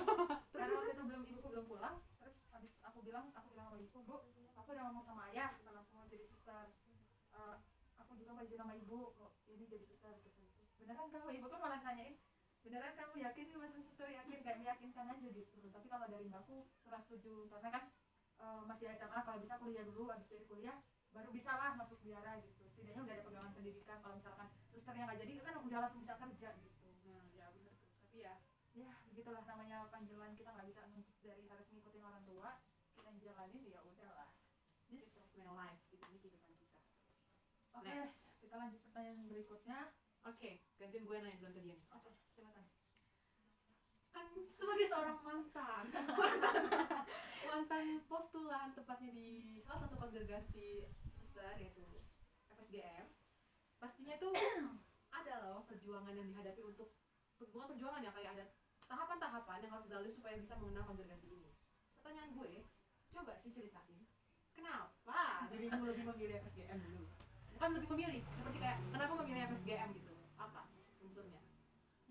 karena 0.50 0.72
waktu 0.74 0.90
terus? 0.90 0.96
Itu 0.98 1.04
belum 1.06 1.22
ibuku 1.30 1.48
belum 1.54 1.66
pulang 1.70 1.96
terus 2.18 2.36
abis 2.50 2.72
aku 2.82 2.98
bilang 3.06 3.30
aku 3.30 3.46
bilang 3.54 3.66
sama 3.70 3.78
ibu 3.78 3.98
bu 4.02 4.16
aku 4.58 4.68
udah 4.74 4.82
ngomong 4.90 5.04
sama 5.06 5.22
ayah 5.30 5.54
kalau 5.62 5.86
aku 5.86 5.92
mau 5.94 6.06
jadi 6.10 6.26
suster. 6.26 6.66
Eh, 7.30 7.56
aku 7.94 8.10
juga 8.18 8.30
mau 8.34 8.42
izin 8.42 8.58
sama 8.58 8.74
ibu 8.74 9.14
kok 9.14 9.32
ini 9.46 9.64
jadi 9.70 9.84
suster 9.86 10.18
gitu. 10.26 10.42
Beneran 10.82 11.06
kamu 11.14 11.30
ibu 11.38 11.46
kan 11.46 11.58
malah 11.62 11.78
nanyain 11.86 12.18
beneran 12.66 12.98
kamu 12.98 13.22
yakin 13.22 13.46
nih 13.46 13.58
masuk 13.62 13.82
suster 13.86 14.10
yakin? 14.10 14.42
Kayak 14.42 14.58
meyakinkan 14.58 15.06
aja 15.06 15.28
gitu. 15.30 15.66
Tapi 15.70 15.86
kalau 15.86 16.06
dari 16.10 16.26
mbakku 16.26 16.66
kurang 16.82 17.02
setuju. 17.06 17.46
Karena 17.46 17.70
kan 17.70 17.84
eh, 18.42 18.62
masih 18.66 18.90
SMA 18.98 19.20
kalau 19.22 19.38
bisa 19.38 19.54
kuliah 19.62 19.86
dulu 19.86 20.10
abis 20.10 20.26
dari 20.26 20.44
kuliah 20.50 20.76
baru 21.14 21.30
bisa 21.30 21.54
lah 21.54 21.78
masuk 21.78 22.02
biara 22.02 22.42
gitu. 22.42 22.66
Setidaknya 22.74 23.06
udah 23.06 23.14
ada 23.14 23.22
pegangan 23.22 23.52
pendidikan. 23.54 24.02
Kalau 24.02 24.18
misalkan 24.18 24.48
susternya 24.74 25.06
nggak 25.06 25.18
jadi 25.22 25.32
kan 25.46 25.54
udah 25.62 25.78
langsung 25.86 26.02
bisa 26.02 26.14
kerja 26.18 26.50
gitu. 26.58 26.86
Nah 27.06 27.22
ya 27.38 27.46
bener 27.54 27.72
tuh. 27.78 27.90
Tapi 28.02 28.16
ya 28.26 28.34
ya 28.74 28.92
begitulah 29.14 29.46
namanya 29.46 29.86
panggilan. 29.86 30.34
Kita 30.34 30.50
nggak 30.50 30.66
bisa 30.66 30.80
nuntut 30.90 31.16
dari 31.22 31.46
harus 31.46 31.66
ngikutin 31.70 32.02
orang 32.02 32.22
tua. 32.26 32.50
Kita 32.98 33.10
jalanin 33.22 33.62
ya 33.62 33.78
udahlah. 33.86 34.34
This 34.90 35.06
is 35.14 35.30
my 35.38 35.54
life 35.54 35.78
gitu. 35.94 36.02
Ini 36.02 36.18
kehidupan 36.18 36.50
kita. 36.58 36.80
Oke 37.78 37.94
Next. 37.94 38.26
kita 38.42 38.54
lanjut 38.58 38.80
pertanyaan 38.90 39.22
berikutnya. 39.30 39.78
Oke 40.26 40.66
gantian 40.76 41.08
gue 41.08 41.16
nanya 41.18 41.38
duluan 41.40 41.54
ke 41.56 41.60
dia 41.64 41.76
oke 41.90 41.95
kan 44.16 44.26
sebagai 44.56 44.86
seorang 44.88 45.18
mantan. 45.20 45.84
Mantan, 45.92 46.54
mantan 47.52 47.86
postulan 48.08 48.72
tepatnya 48.72 49.12
di 49.12 49.60
salah 49.60 49.84
satu 49.84 50.00
kongregasi 50.00 50.88
suster 51.20 51.52
yaitu 51.60 51.84
FSGM 52.48 53.12
pastinya 53.76 54.16
tuh 54.16 54.32
ada 55.20 55.34
loh 55.44 55.68
perjuangan 55.68 56.16
yang 56.16 56.28
dihadapi 56.32 56.64
untuk 56.64 56.96
bukan 57.36 57.76
perjuangan 57.76 58.04
ya 58.04 58.12
kayak 58.12 58.30
ada 58.40 58.44
tahapan-tahapan 58.88 59.64
yang 59.68 59.72
harus 59.76 59.86
dilalui 59.88 60.12
supaya 60.12 60.36
bisa 60.40 60.56
mengenal 60.56 60.84
kongregasi 60.88 61.26
ini. 61.28 61.52
Pertanyaan 62.00 62.32
gue 62.32 62.64
coba 63.12 63.32
sih 63.44 63.52
ceritain 63.52 64.00
kenapa 64.56 65.48
dirimu 65.52 65.84
lebih 65.92 66.04
memilih 66.08 66.40
FSGM 66.40 66.78
dulu? 66.80 67.04
Bukan 67.56 67.68
lebih 67.76 67.88
memilih 67.92 68.20
seperti 68.24 68.58
kayak 68.60 68.78
kenapa 68.92 69.12
memilih 69.20 69.42
FSGM 69.52 69.88
gitu 69.96 70.05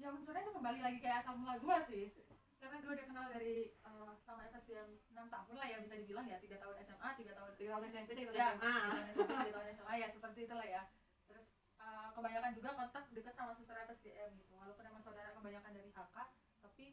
ya 0.06 0.14
unsurnya 0.14 0.46
itu 0.46 0.54
kembali 0.54 0.80
lagi 0.86 0.98
kayak 1.02 1.26
asal 1.26 1.34
mula 1.34 1.58
gua 1.58 1.82
sih. 1.82 2.14
Karena 2.62 2.78
gue 2.82 2.94
udah 2.94 3.06
kenal 3.10 3.26
dari 3.34 3.74
eh, 3.74 4.12
sama 4.22 4.46
FSDM 4.54 4.90
6 5.10 5.34
tahun 5.34 5.56
lah 5.58 5.66
ya 5.66 5.78
bisa 5.82 5.98
dibilang 5.98 6.30
ya. 6.30 6.38
3 6.38 6.62
tahun 6.62 6.76
SMA 6.86 7.10
3 7.18 7.34
tahun 7.34 7.50
dari 7.58 7.66
tahun 7.66 7.84
SMP 7.90 8.10
dari 8.14 8.26
tahun 8.30 8.38
ya 8.38 8.50
SMA 8.54 9.38
tiga 9.42 9.54
tahun 9.58 9.68
SMA 9.74 9.94
ya 9.98 10.08
seperti 10.14 10.40
itulah 10.46 10.68
ya. 10.70 10.84
Terus 11.26 11.48
eh, 11.82 12.08
kebanyakan 12.14 12.52
juga 12.54 12.70
kontak 12.78 13.04
dekat 13.18 13.34
sama 13.34 13.52
suster 13.58 13.78
FSDM 13.82 14.30
gitu. 14.38 14.54
Walaupun 14.62 14.84
emang 14.86 15.02
saudara 15.02 15.34
kebanyakan 15.34 15.72
dari 15.74 15.90
HK 15.90 16.18
tapi 16.62 16.86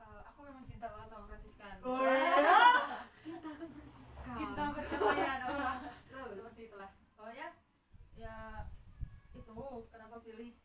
eh, 0.00 0.22
aku 0.24 0.40
memang 0.48 0.64
cinta 0.64 0.86
banget 0.88 1.08
sama 1.12 1.24
Fransiskan 1.28 1.74
Oh, 1.84 2.00
cinta 3.20 3.48
kan 3.52 3.56
Francisca 3.60 4.32
cinta 4.32 4.64
perkelahian 4.72 5.38
oh. 5.52 5.76
seperti 6.32 6.60
itulah. 6.64 6.90
Pokoknya 7.12 7.48
ya 8.16 8.36
itu 9.36 9.52
kenapa 9.92 10.16
pilih 10.24 10.56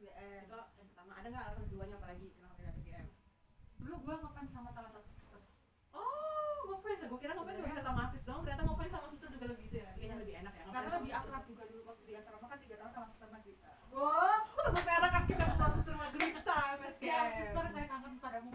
itu 0.00 0.06
yang 0.16 0.79
pertama 1.10 1.26
ada 1.26 1.34
nggak 1.34 1.46
alasan 1.50 1.64
keduanya 1.66 1.96
apalagi 1.98 2.26
kenapa 2.38 2.54
pilih 2.54 2.70
FSGM 2.70 3.06
dulu 3.82 3.96
gua 4.06 4.14
ngefans 4.22 4.50
sama 4.54 4.70
salah 4.70 4.90
satu 4.94 5.08
suster 5.10 5.40
oh 5.90 6.58
ngefans. 6.70 7.00
Ya 7.02 7.06
gue 7.10 7.18
kira 7.18 7.32
ngefans 7.34 7.56
cuma 7.58 7.68
bisa 7.74 7.82
sama 7.82 8.00
artis 8.06 8.22
dong 8.22 8.40
ternyata 8.46 8.62
ngefans 8.62 8.92
sama 8.94 9.06
suster 9.10 9.28
juga 9.34 9.46
lebih 9.50 9.62
gitu 9.66 9.76
ya. 9.82 9.90
Kayaknya 9.98 10.16
lebih 10.22 10.34
enak 10.38 10.52
ya 10.54 10.62
karena 10.70 10.90
lebih 11.02 11.12
akrab 11.18 11.42
juga 11.50 11.62
dulu 11.66 11.82
waktu 11.90 12.02
di 12.06 12.14
asrama 12.14 12.46
kan 12.46 12.58
tiga 12.62 12.74
tahun 12.78 12.92
sama 12.94 13.06
suster 13.10 13.28
Magdita 13.34 13.70
wah 13.90 14.38
tetap 14.54 14.84
merah 14.86 15.10
kaki 15.10 15.32
sama 15.34 15.66
suster 15.74 15.94
Margarita 15.98 16.56
FSGM 16.78 17.10
ya 17.10 17.18
suster 17.42 17.64
saya 17.74 17.86
kangen 17.90 18.12
padamu. 18.22 18.50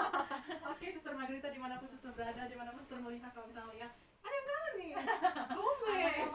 Oke 0.76 0.86
suster 0.92 1.14
Margarita 1.16 1.48
di 1.48 1.60
mana 1.64 1.74
pun 1.80 1.88
suster 1.88 2.12
berada 2.12 2.42
di 2.44 2.56
mana 2.60 2.70
pun 2.76 2.80
suster 2.84 3.00
melihat 3.00 3.30
kalau 3.32 3.48
misalnya 3.48 3.72
lihat 3.72 3.92
ada 4.20 4.34
yang 4.36 4.46
kangen 4.52 4.72
nih. 4.76 4.90
Gomez. 5.56 6.32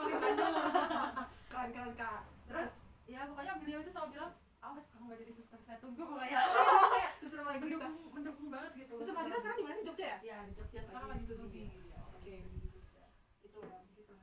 Keren 1.54 1.70
keren 1.70 1.94
kak. 1.94 2.22
Terus? 2.50 2.72
Ya 3.06 3.30
pokoknya 3.30 3.54
beliau 3.62 3.86
itu 3.86 3.94
selalu 3.94 4.10
bilang 4.18 4.34
awas 4.76 4.92
kalau 4.92 5.08
nggak 5.08 5.24
jadi 5.24 5.32
suster 5.32 5.60
saya 5.64 5.80
tunggu 5.80 6.04
mulai 6.04 6.36
ya 6.36 6.44
suster 7.16 7.40
Margita 7.48 7.88
mendukung 8.12 8.52
banget 8.52 8.72
gitu. 8.76 9.00
Suster 9.00 9.24
kita 9.24 9.40
sekarang 9.40 9.56
di 9.56 9.64
mana 9.64 9.76
di 9.80 9.86
Jogja 9.88 10.06
ya? 10.12 10.18
Ya 10.20 10.38
di 10.44 10.54
Jogja 10.60 10.80
sekarang 10.84 11.08
lagi 11.16 11.24
studi. 11.24 11.64
Iya, 11.72 12.00
oke. 12.12 12.36
itu 13.40 13.60
gitu 13.96 14.16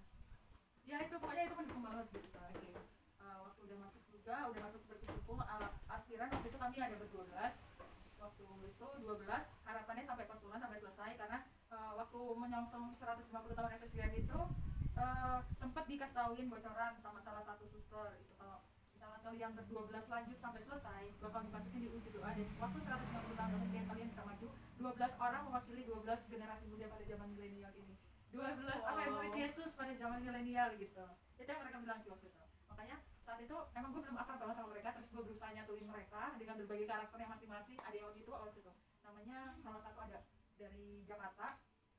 ya 0.84 0.96
itu 1.00 1.14
pokoknya 1.16 1.48
itu 1.48 1.54
mendukung 1.56 1.82
banget 1.88 2.06
gitu 2.12 2.28
oke. 2.36 2.70
Uh, 3.16 3.38
waktu 3.48 3.60
udah 3.64 3.78
masuk 3.80 4.02
juga 4.12 4.36
udah 4.52 4.60
masuk 4.60 4.82
berkumpul 4.84 5.40
uh, 5.40 5.72
aspiran 5.88 6.28
waktu 6.28 6.46
itu 6.52 6.58
kami 6.60 6.76
ada 6.84 6.96
berdua 7.00 7.24
belas. 7.32 7.54
Waktu 8.20 8.44
itu 8.68 8.86
12 9.02 9.08
harapannya 9.64 10.04
sampai 10.04 10.24
konsulan 10.28 10.60
sampai 10.60 10.78
selesai 10.84 11.10
karena 11.16 11.38
uh, 11.72 11.96
waktu 11.96 12.20
menyongsong 12.20 12.92
150 13.00 13.56
tahun 13.56 13.70
FSGM 13.80 14.12
itu 14.20 14.38
uh, 15.00 15.40
sempat 15.56 15.88
dikasih 15.88 16.12
tahuin 16.12 16.52
bocoran 16.52 16.92
sama 17.00 17.24
salah 17.24 17.40
satu 17.40 17.64
suster 17.72 18.20
itu 18.20 18.36
kalau 18.36 18.60
kalian 19.22 19.50
berdua 19.54 19.82
belas 19.86 20.06
lanjut 20.10 20.36
sampai 20.36 20.60
selesai 20.66 21.02
bakal 21.22 21.40
dimasukin 21.46 21.80
di 21.86 21.88
uji 21.88 22.10
doa. 22.10 22.30
Dan 22.34 22.48
waktu 22.58 22.78
150 22.82 23.38
tahun 23.38 23.50
FSGM 23.62 23.86
kalian 23.86 24.08
bisa 24.10 24.22
maju 24.26 24.48
12 24.82 25.24
orang 25.24 25.42
mewakili 25.46 25.82
12 25.86 26.32
generasi 26.32 26.64
muda 26.66 26.86
pada 26.90 27.04
zaman 27.06 27.28
milenial 27.30 27.72
ini. 27.78 27.94
12 28.34 28.66
apa 28.66 29.00
yang 29.06 29.14
murid. 29.14 29.32
Yesus 29.38 29.70
pada 29.78 29.92
zaman 29.94 30.20
milenial 30.26 30.70
gitu. 30.76 31.04
Itu 31.38 31.48
yang 31.48 31.60
mereka 31.62 31.78
bilang 31.80 31.98
sih 32.02 32.10
waktu 32.10 32.26
itu. 32.28 32.42
Makanya 32.66 32.96
saat 33.22 33.40
itu 33.40 33.56
emang 33.78 33.90
gue 33.94 34.02
belum 34.02 34.18
akrab 34.18 34.38
banget 34.42 34.56
sama 34.58 34.68
mereka 34.74 34.88
terus 34.98 35.08
gue 35.14 35.22
berusaha 35.22 35.50
nyatuin 35.54 35.86
mereka 35.86 36.22
dengan 36.36 36.54
berbagai 36.58 36.86
karakternya 36.90 37.28
masing-masing. 37.30 37.78
Ada 37.78 37.94
yang 37.94 38.08
lebih 38.10 38.22
tua 38.26 38.36
waktu 38.42 38.58
itu. 38.58 38.72
Namanya 39.06 39.36
salah 39.62 39.80
satu 39.80 39.98
ada 40.02 40.18
dari 40.58 41.06
Jakarta. 41.06 41.46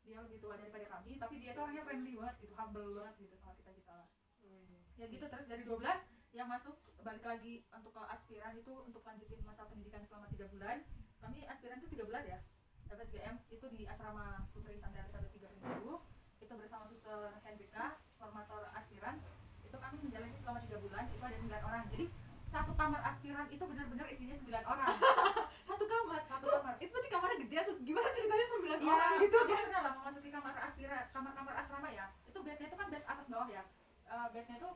Dia 0.04 0.20
lebih 0.20 0.44
tua 0.44 0.60
daripada 0.60 0.84
kami 0.84 1.16
tapi 1.16 1.40
dia 1.40 1.56
tuh 1.56 1.64
orangnya 1.64 1.88
friendly 1.88 2.20
banget 2.20 2.36
gitu 2.44 2.54
humble 2.60 2.92
banget 2.92 3.16
gitu 3.24 3.36
sama 3.40 3.56
kita 3.56 3.72
kita 3.72 3.98
ya 5.00 5.06
gitu 5.08 5.26
terus 5.26 5.48
dari 5.48 5.64
12 5.64 5.80
yang 6.34 6.50
masuk 6.50 6.74
balik 7.06 7.22
lagi 7.22 7.62
untuk 7.70 7.94
ke 7.94 8.02
aspiran 8.10 8.54
itu 8.58 8.74
untuk 8.74 9.06
lanjutin 9.06 9.40
masa 9.46 9.70
pendidikan 9.70 10.02
selama 10.10 10.26
tiga 10.34 10.50
bulan. 10.50 10.82
Kami 11.22 11.40
aspiran 11.46 11.78
itu 11.80 11.88
tiga 11.94 12.04
bulan 12.10 12.24
ya? 12.26 12.40
FSGM 12.90 13.36
itu 13.50 13.66
di 13.70 13.82
asrama 13.86 14.46
Putri 14.54 14.78
Sandara 14.78 15.08
Satu 15.10 15.30
Tiga 15.32 15.50
Prinsip 15.50 16.02
itu 16.42 16.54
bersama 16.54 16.84
suster 16.90 17.38
Hendrika 17.46 17.98
formator 18.18 18.66
aspiran. 18.74 19.22
Itu 19.62 19.78
kami 19.78 19.96
menjalani 20.02 20.38
selama 20.42 20.60
tiga 20.66 20.78
bulan 20.82 21.04
itu 21.08 21.22
ada 21.22 21.38
sembilan 21.38 21.62
orang. 21.64 21.84
Jadi 21.94 22.06
satu 22.54 22.72
kamar 22.78 23.02
aspiran 23.02 23.46
itu 23.50 23.64
benar-benar 23.66 24.08
isinya 24.14 24.36
sembilan 24.38 24.64
orang. 24.70 24.94
Satu 25.74 25.90
kamar? 25.90 26.22
Satu 26.30 26.46
kamar. 26.46 26.74
itu 26.78 26.92
berarti 26.94 27.10
kamarnya 27.10 27.38
gede 27.42 27.58
tuh 27.66 27.76
gimana 27.82 28.08
ceritanya 28.14 28.46
sembilan 28.46 28.78
Iya, 28.78 28.94
orang 28.94 29.14
gitu 29.26 29.38
kan? 29.42 29.58
pernah 29.58 29.82
lah 29.82 29.94
memasuki 29.98 30.30
kamar 30.30 30.54
aspira, 30.62 31.00
kamar-kamar 31.10 31.54
asrama 31.58 31.90
ya. 31.90 32.06
Itu 32.30 32.46
bednya 32.46 32.66
itu 32.70 32.78
kan 32.78 32.88
bed 32.94 33.04
atas 33.10 33.26
bawah 33.26 33.50
ya. 33.50 33.64
Eh, 34.06 34.28
bednya 34.38 34.56
itu 34.62 34.70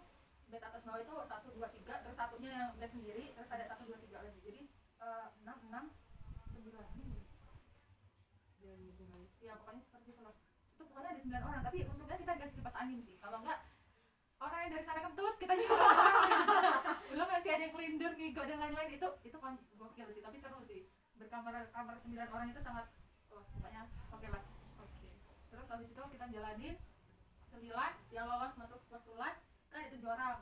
bed 0.48 0.64
atas 0.64 0.82
bawah 0.88 1.00
itu 1.04 1.16
satu 1.28 1.48
dua 1.52 1.68
tiga, 1.76 2.00
terus 2.04 2.16
satunya 2.16 2.50
yang 2.52 2.70
bed 2.80 2.92
sendiri, 2.92 3.26
terus 3.36 3.50
ada 3.52 3.64
satu 3.68 3.84
dua 3.88 4.00
tiga 4.00 4.24
lagi. 4.24 4.40
Jadi 4.44 4.62
eh, 5.04 5.28
enam 5.44 5.58
enam 5.68 5.86
sembilan. 6.52 6.88
Dan 8.64 8.80
ya 9.44 9.54
pokoknya 9.60 9.82
seperti 9.84 10.10
itu 10.16 10.22
lah. 10.24 10.36
Itu 10.76 10.84
pokoknya 10.88 11.10
ada 11.12 11.22
sembilan 11.22 11.44
orang, 11.44 11.62
tapi 11.64 11.78
untungnya 11.88 12.18
kita 12.20 12.32
dikasih 12.40 12.56
kipas 12.60 12.76
angin 12.80 13.00
sih. 13.04 13.16
Kalau 13.20 13.44
enggak 13.44 13.60
orang 14.38 14.60
yang 14.68 14.72
dari 14.78 14.86
sana 14.86 15.02
kentut 15.02 15.36
kita 15.42 15.54
juga 15.58 15.76
belum 17.12 17.28
nanti 17.28 17.50
ada 17.50 17.62
yang 17.66 17.74
kelindur 17.74 18.12
ngigo 18.14 18.42
dan 18.46 18.58
lain-lain 18.62 18.92
itu 18.94 19.08
itu 19.26 19.38
kon 19.42 19.58
gokil 19.82 20.08
sih 20.14 20.22
tapi 20.22 20.38
seru 20.38 20.62
sih 20.62 20.86
berkamar 21.18 21.66
kamar 21.74 21.98
sembilan 21.98 22.30
orang 22.30 22.48
itu 22.54 22.62
sangat 22.62 22.86
oh, 23.34 23.42
pokoknya 23.58 23.90
oke 24.14 24.28
lah 24.30 24.44
oke 24.78 25.10
terus 25.50 25.66
habis 25.74 25.90
itu 25.90 26.04
kita 26.14 26.26
jalanin 26.30 26.76
sembilan 27.50 27.92
yang 28.14 28.30
lolos 28.30 28.54
masuk 28.62 28.80
postulan 28.94 29.34
kan 29.78 29.86
ada 29.86 29.94
tujuh 29.94 30.10
orang 30.10 30.38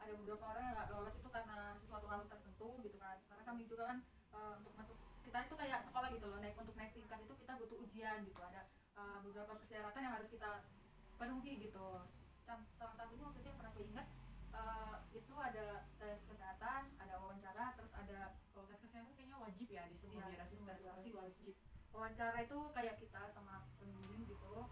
ada 0.00 0.12
beberapa 0.16 0.44
orang 0.48 0.62
yang 0.64 0.74
nggak 0.80 0.90
lolos 0.96 1.14
itu 1.20 1.28
karena 1.28 1.56
sesuatu 1.84 2.06
hal 2.08 2.20
tertentu 2.24 2.68
gitu 2.80 2.96
kan. 2.96 3.20
Karena 3.28 3.42
kami 3.44 3.62
juga 3.68 3.82
kan 3.84 3.98
eh, 4.32 4.52
untuk 4.56 4.72
masuk 4.80 4.96
kita 5.20 5.38
itu 5.44 5.54
kayak 5.60 5.80
sekolah 5.84 6.08
gitu 6.08 6.24
loh 6.24 6.38
naik 6.40 6.56
untuk 6.56 6.72
naik 6.72 6.96
tingkat 6.96 7.20
itu 7.20 7.34
kita 7.36 7.52
butuh 7.60 7.76
ujian 7.84 8.24
gitu. 8.24 8.40
Ada 8.40 8.64
eh, 8.96 9.18
beberapa 9.20 9.52
persyaratan 9.60 10.00
yang 10.00 10.14
harus 10.16 10.28
kita 10.32 10.50
penuhi 11.20 11.52
gitu. 11.60 11.88
Salah 12.48 12.94
satunya 12.96 13.28
waktu 13.28 13.44
itu 13.44 13.48
yang 13.52 13.58
pernah 13.60 13.72
aku 13.76 13.82
ingat 13.84 14.06
eh, 14.56 14.96
itu 15.12 15.34
ada 15.36 15.66
tes 16.00 16.18
kesehatan 16.24 16.82
ada 16.96 17.14
wawancara 17.20 17.76
terus 17.76 17.92
ada 17.92 18.32
kalau 18.56 18.64
tes 18.72 18.80
kesehatan 18.80 19.12
kayaknya 19.12 19.36
wajib 19.36 19.68
ya 19.68 19.84
di 19.84 19.96
semua 20.00 20.24
Iya, 20.24 20.40
daerah 20.40 20.48
pasti 20.48 21.04
sih. 21.04 21.12
wajib. 21.12 21.54
wawancara 21.92 22.38
itu 22.40 22.58
kayak 22.72 22.96
kita 23.04 23.22
sama 23.36 23.68
pembimbing 23.76 24.24
gitu. 24.24 24.64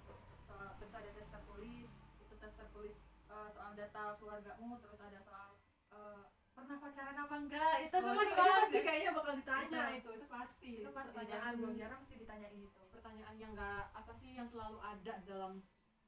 Soal 0.49 0.73
terus 0.81 0.95
ada 0.97 1.11
tes 1.13 1.29
tertulis 1.29 1.91
itu 2.25 2.35
tes 2.41 2.53
tertulis 2.57 2.97
eh, 3.37 3.49
soal 3.53 3.73
data 3.77 4.03
keluargamu 4.17 4.81
terus 4.81 5.01
ada 5.05 5.21
soal 5.21 5.51
eh, 5.93 6.25
pernah 6.57 6.77
pacaran 6.81 7.17
apa 7.21 7.35
enggak? 7.37 7.75
Itu 7.85 7.97
semua 8.01 8.25
dibahas 8.25 8.65
pasti 8.65 8.79
ya. 8.81 8.85
kayaknya 8.89 9.11
bakal 9.13 9.33
ditanya 9.37 9.81
Itu. 9.93 9.99
itu 10.01 10.11
itu 10.17 10.27
pasti. 10.33 10.73
Itu 10.81 10.91
pasti 10.97 11.13
pertanyaan 11.13 11.53
sebelum 11.53 11.75
jarang 11.77 12.01
mesti 12.01 12.17
ditanyain 12.17 12.57
itu 12.57 12.83
pertanyaan 12.89 13.37
yang 13.37 13.53
enggak 13.53 13.83
apa 13.93 14.13
sih 14.17 14.31
yang 14.33 14.49
selalu 14.49 14.79
ada 14.81 15.15
dalam 15.29 15.53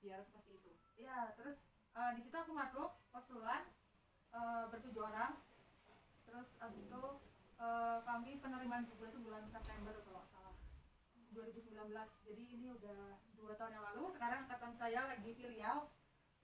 biar 0.00 0.24
pasti 0.32 0.52
itu. 0.56 0.72
Ya 0.96 1.36
terus 1.36 1.60
eh, 1.94 2.10
di 2.16 2.20
situ 2.24 2.32
aku 2.32 2.52
masuk 2.56 2.96
postulan 3.12 3.68
eh, 4.32 4.64
bertujuh 4.72 5.04
orang. 5.04 5.36
Terus 6.24 6.48
abis 6.64 6.80
itu 6.88 7.02
eh, 7.60 7.98
kami 8.08 8.40
penerimaan 8.40 8.88
juga 8.88 9.12
itu 9.12 9.20
bulan 9.20 9.44
September 9.44 9.92
kalau 10.00 10.24
salah 10.32 10.56
2019 11.36 11.92
jadi 12.24 12.44
ini 12.56 12.66
udah 12.72 13.20
dua 13.36 13.52
tahun 13.60 13.76
yang 13.76 13.84
lalu. 13.92 14.08
Sekarang 14.08 14.48
angkatan 14.48 14.72
saya 14.80 15.12
lagi 15.12 15.36
filial 15.36 15.92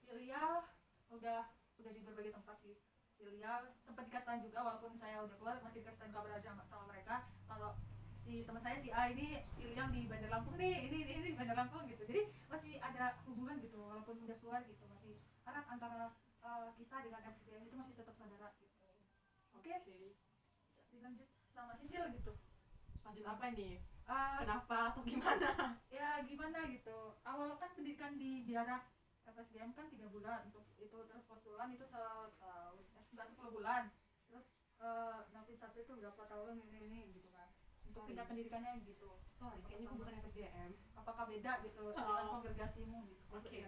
filial 0.07 0.65
udah 1.11 1.49
udah 1.81 1.91
di 1.91 2.01
berbagai 2.05 2.33
tempat 2.33 2.57
sih. 2.61 2.75
Filial 3.15 3.71
sempat 3.81 4.05
dikasih 4.11 4.27
tahu 4.27 4.37
juga 4.43 4.59
walaupun 4.61 4.91
saya 4.99 5.23
udah 5.23 5.35
keluar 5.39 5.57
masih 5.63 5.81
dikasih 5.81 5.99
tahu 5.99 6.11
kabar 6.13 6.31
aja 6.37 6.49
sama, 6.53 6.85
mereka. 6.87 7.15
Kalau 7.49 7.71
si 8.19 8.41
teman 8.45 8.61
saya 8.61 8.77
si 8.81 8.89
A 8.89 9.09
ini 9.13 9.41
filial 9.57 9.89
di 9.93 10.09
Bandar 10.09 10.29
Lampung 10.33 10.55
nih 10.57 10.89
ini 10.89 10.97
ini, 11.05 11.11
ini 11.17 11.23
di 11.33 11.37
Bandar 11.37 11.57
Lampung 11.57 11.83
gitu. 11.89 12.03
Jadi 12.05 12.21
masih 12.49 12.73
ada 12.81 13.17
hubungan 13.29 13.57
gitu 13.61 13.77
walaupun 13.81 14.17
udah 14.21 14.37
keluar 14.41 14.61
gitu 14.65 14.83
masih 14.89 15.17
erat 15.45 15.65
antara 15.69 16.13
eh, 16.41 16.69
kita 16.77 16.95
dengan 17.05 17.21
FSGM 17.21 17.63
itu 17.69 17.75
masih 17.77 17.93
tetap 17.97 18.15
saudara 18.17 18.49
gitu. 18.61 18.87
Oke? 19.57 19.73
Bisa 19.85 20.81
dilanjut 20.91 21.29
sama 21.53 21.73
Sisil 21.79 22.05
gitu. 22.13 22.33
Lanjut 23.05 23.25
apa 23.25 23.53
nih 23.53 23.77
Eh, 24.05 24.37
kenapa 24.45 24.93
atau 24.93 25.01
gimana? 25.01 25.49
Ya 25.95 26.21
gimana 26.29 26.69
gitu. 26.69 27.17
Awal 27.25 27.57
kan 27.57 27.73
pendidikan 27.73 28.13
di 28.21 28.45
biara 28.45 28.85
FSGM 29.25 29.71
kan 29.73 29.85
tiga 29.89 30.07
bulan 30.07 30.45
untuk 30.47 30.65
itu 30.77 30.97
terus 31.05 31.23
postulan 31.25 31.69
itu 31.69 31.85
setahun 31.85 32.29
eh, 32.39 32.71
enggak 33.11 33.27
sepuluh 33.29 33.51
bulan. 33.53 33.89
Terus 34.27 34.45
eh 34.79 35.19
nanti 35.31 35.53
satu 35.55 35.77
itu 35.77 35.93
berapa 35.95 36.21
tahun 36.25 36.61
ini 36.61 36.79
ini 36.85 37.01
gitu 37.13 37.29
kan. 37.31 37.49
Untuk 37.85 38.05
tingkat 38.05 38.25
pendidikannya 38.27 38.81
gitu. 38.83 39.17
Sorry 39.35 39.59
kayaknya 39.65 39.89
bukan 39.91 40.13
FSDM 40.19 40.71
apakah 40.95 41.23
beda 41.25 41.51
gitu 41.61 41.83
Oh. 41.85 41.95
dengan 41.95 42.25
kongregasimu 42.31 42.97
gitu. 43.07 43.23
Oke. 43.31 43.61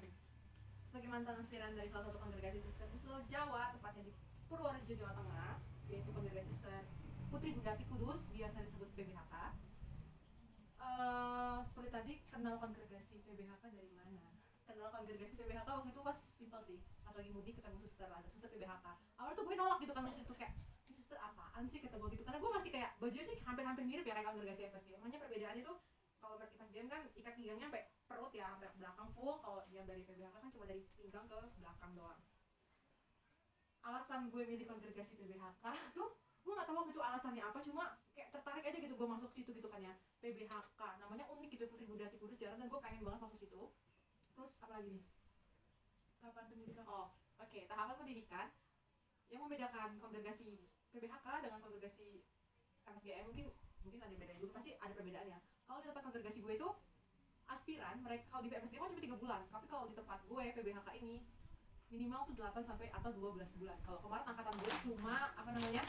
sebagai 0.88 1.12
mantan 1.12 1.44
aspiran 1.44 1.76
dari 1.76 1.92
salah 1.92 2.10
satu 2.10 2.18
kongregasi 2.18 2.64
suster 2.64 2.88
di 2.88 2.98
Pulau 3.04 3.20
Jawa 3.28 3.76
tepatnya 3.76 4.08
di 4.08 4.14
Purworejo 4.48 4.94
Jawa 4.96 5.14
Tengah 5.14 5.60
yaitu 5.86 6.10
kongregasi 6.10 6.48
suster 6.48 6.88
Putri 7.28 7.52
Bundati 7.54 7.84
Kudus 7.86 8.24
biasa 8.32 8.58
disebut 8.64 8.90
PBHK 8.96 9.34
Eh, 10.78 11.58
seperti 11.68 11.90
tadi 11.92 12.14
kenal 12.32 12.56
kongregasi 12.58 13.20
PBHK 13.20 13.64
dari 13.68 13.92
mana 13.92 14.26
kenal 14.68 14.92
kongregasi 14.92 15.34
PBHK 15.40 15.68
waktu 15.72 15.90
itu 15.96 16.02
pas 16.04 16.18
simpel 16.36 16.62
sih. 16.68 16.80
Pas 17.08 17.16
lagi 17.16 17.32
mudik 17.32 17.56
ketemu 17.56 17.80
suster 17.80 18.12
ada 18.12 18.28
suster 18.28 18.52
PBHK 18.52 18.86
awalnya 19.16 19.36
tuh 19.40 19.46
gue 19.48 19.56
nolak 19.56 19.80
gitu 19.80 19.94
kan 19.96 20.04
maksud 20.04 20.22
itu 20.28 20.36
kayak 20.36 20.54
"Ini 20.92 20.94
suster 21.00 21.18
apaan 21.18 21.64
sih? 21.72 21.80
kata 21.80 21.96
gue 21.96 22.10
gitu. 22.14 22.24
Karena 22.28 22.40
gue 22.44 22.52
masih 22.52 22.70
kayak 22.76 22.90
bajunya 23.00 23.26
sih 23.26 23.38
hampir-hampir 23.48 23.84
mirip 23.88 24.06
ya 24.06 24.14
kayak 24.14 24.28
kongregasi 24.28 24.62
FSGM 24.68 25.02
hanya 25.08 25.18
perbedaannya 25.24 25.64
tuh 25.64 25.78
kalau 26.20 26.36
berarti 26.36 26.56
FSGM 26.60 26.88
kan 26.92 27.02
ikat 27.16 27.34
pinggangnya 27.40 27.66
sampai 27.72 27.84
perut 28.12 28.34
ya 28.36 28.46
sampai 28.52 28.70
belakang 28.76 29.10
full. 29.16 29.36
Kalau 29.40 29.62
yang 29.72 29.88
dari 29.88 30.04
PBHK 30.04 30.36
kan 30.36 30.52
cuma 30.52 30.66
dari 30.68 30.82
pinggang 31.00 31.26
ke 31.32 31.38
belakang 31.64 31.92
doang. 31.96 32.20
Alasan 33.88 34.28
gue 34.28 34.44
milih 34.44 34.68
kongregasi 34.68 35.16
PBHK 35.16 35.64
tuh 35.98 36.12
gue 36.44 36.54
gak 36.56 36.68
tahu 36.68 36.76
waktu 36.84 36.92
itu 36.92 37.02
alasannya 37.02 37.44
apa. 37.44 37.60
Cuma 37.64 37.84
kayak 38.12 38.36
tertarik 38.36 38.64
aja 38.68 38.78
gitu 38.84 38.94
gue 39.00 39.08
masuk 39.08 39.32
situ 39.32 39.50
gitu 39.56 39.72
kan 39.72 39.80
ya. 39.80 39.96
PBHK 40.20 40.82
namanya 41.00 41.24
unik 41.32 41.50
gitu 41.56 41.64
Putri 41.72 41.88
Budati 41.88 42.20
Kudus 42.20 42.36
jarang 42.36 42.60
dan 42.60 42.68
gue 42.68 42.80
pengen 42.84 43.08
banget 43.08 43.22
masuk 43.24 43.40
situ 43.40 43.72
terus 44.38 44.53
apa 44.62 44.77
lagi 44.77 44.94
nih? 44.94 45.06
Kapan 46.22 46.46
pendidikan. 46.53 46.86
Oh 46.86 47.10
oke 47.41 47.60
tahapan 47.65 47.96
pendidikan 47.98 48.48
yang 49.34 49.41
membedakan 49.50 49.98
kongregasi 49.98 50.70
PBHK 50.94 51.27
dengan 51.41 51.60
kongregasi 51.65 52.22
FSGM 52.86 53.25
mungkin 53.34 53.50
mungkin 53.82 54.00
ada 54.06 54.13
bedanya 54.13 54.39
juga 54.39 54.62
pasti 54.62 54.77
ada 54.77 54.94
perbedaannya. 54.94 55.39
Kalau 55.65 55.79
di 55.82 55.88
tempat 55.89 56.03
kongregasi 56.06 56.39
gue 56.46 56.53
itu 56.53 56.70
aspiran 57.48 57.98
mereka 58.06 58.29
kalau 58.29 58.44
di 58.46 58.53
FSGM 58.53 58.82
kan 58.86 58.91
cuma 58.94 59.01
tiga 59.01 59.17
bulan 59.17 59.41
tapi 59.50 59.65
kalau 59.65 59.89
di 59.89 59.96
tempat 59.98 60.20
gue 60.27 60.44
PBHK 60.53 60.89
ini 61.01 61.25
minimal 61.88 62.27
tuh 62.27 62.36
8 62.36 62.67
sampai 62.67 62.91
atau 62.91 63.12
12 63.15 63.60
bulan. 63.60 63.77
Kalau 63.88 64.00
kemarin 64.03 64.25
angkatan 64.27 64.56
gue 64.60 64.74
cuma 64.84 65.32
apa 65.32 65.50
namanya 65.56 65.84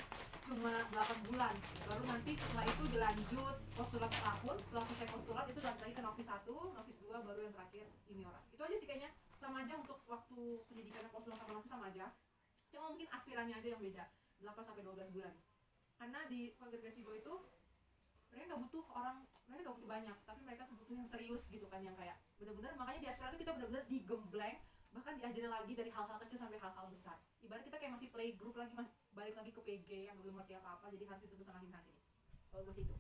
cuma 0.47 0.73
8 0.95 1.27
bulan. 1.27 1.55
Baru 1.91 2.03
nanti 2.07 2.33
setelah 2.39 2.65
itu 2.67 2.85
dilanjut 2.95 3.57
postulat 3.75 4.11
setahun 4.15 4.57
setelah 4.63 4.85
selesai 4.87 5.09
postulat 5.11 5.45
itu 5.51 5.61
lanjut 5.63 5.83
lagi 5.83 5.95
ke 5.99 6.03
novis 6.03 6.29
1 6.31 6.47
novis 6.49 6.97
2 7.03 7.27
baru 7.27 7.41
yang 7.43 7.55
terakhir 7.55 7.85
junior 8.07 8.35
itu 8.55 8.63
aja 8.63 8.77
sih 8.79 8.87
kayaknya. 8.87 9.11
Sama 9.39 9.63
aja 9.63 9.75
untuk 9.79 9.99
waktu 10.07 10.43
pendidikan 10.71 11.03
postulat 11.11 11.39
sama 11.43 11.51
novis 11.59 11.71
sama 11.71 11.85
aja. 11.91 12.07
Cuma 12.71 12.95
mungkin 12.95 13.09
aspirannya 13.11 13.55
aja 13.59 13.69
yang 13.75 13.83
beda 13.83 14.05
8 14.39 14.69
sampai 14.71 14.83
12 14.87 15.15
bulan. 15.15 15.35
Karena 15.99 16.21
di 16.31 16.55
kongregasi 16.55 17.03
gue 17.03 17.17
itu 17.19 17.35
mereka 18.31 18.45
nggak 18.55 18.63
butuh 18.71 18.85
orang 18.95 19.17
mereka 19.49 19.61
nggak 19.65 19.77
butuh 19.81 19.91
banyak 19.91 20.17
tapi 20.29 20.41
mereka 20.45 20.63
tuh 20.69 20.77
butuh 20.77 20.95
yang 20.95 21.09
serius 21.09 21.43
gitu 21.49 21.65
kan 21.73 21.81
yang 21.81 21.97
kayak 21.97 22.21
bener-bener 22.37 22.77
makanya 22.77 23.01
di 23.01 23.09
aspiran 23.09 23.33
itu 23.33 23.41
kita 23.41 23.53
bener-bener 23.57 23.85
digembleng 23.89 24.59
bahkan 24.99 25.15
diajarin 25.15 25.55
lagi 25.55 25.73
dari 25.79 25.91
hal-hal 25.95 26.19
kecil 26.27 26.43
sampai 26.43 26.59
hal-hal 26.59 26.87
besar. 26.91 27.15
Ibarat 27.39 27.63
kita 27.63 27.79
kayak 27.79 27.95
masih 27.95 28.11
playgroup 28.11 28.59
lagi 28.59 28.75
mas 28.75 28.91
balik 29.15 29.39
lagi 29.39 29.55
ke 29.55 29.61
PG 29.63 30.11
yang 30.11 30.19
belum 30.19 30.43
ngerti 30.43 30.59
apa-apa 30.59 30.91
jadi 30.91 31.07
harus 31.07 31.23
disebut 31.23 31.47
sama 31.47 31.63
sini 31.63 31.71
sini 31.71 32.03
kalau 32.51 32.63
gue 32.67 32.75
sih 32.75 32.85
itu. 32.91 32.97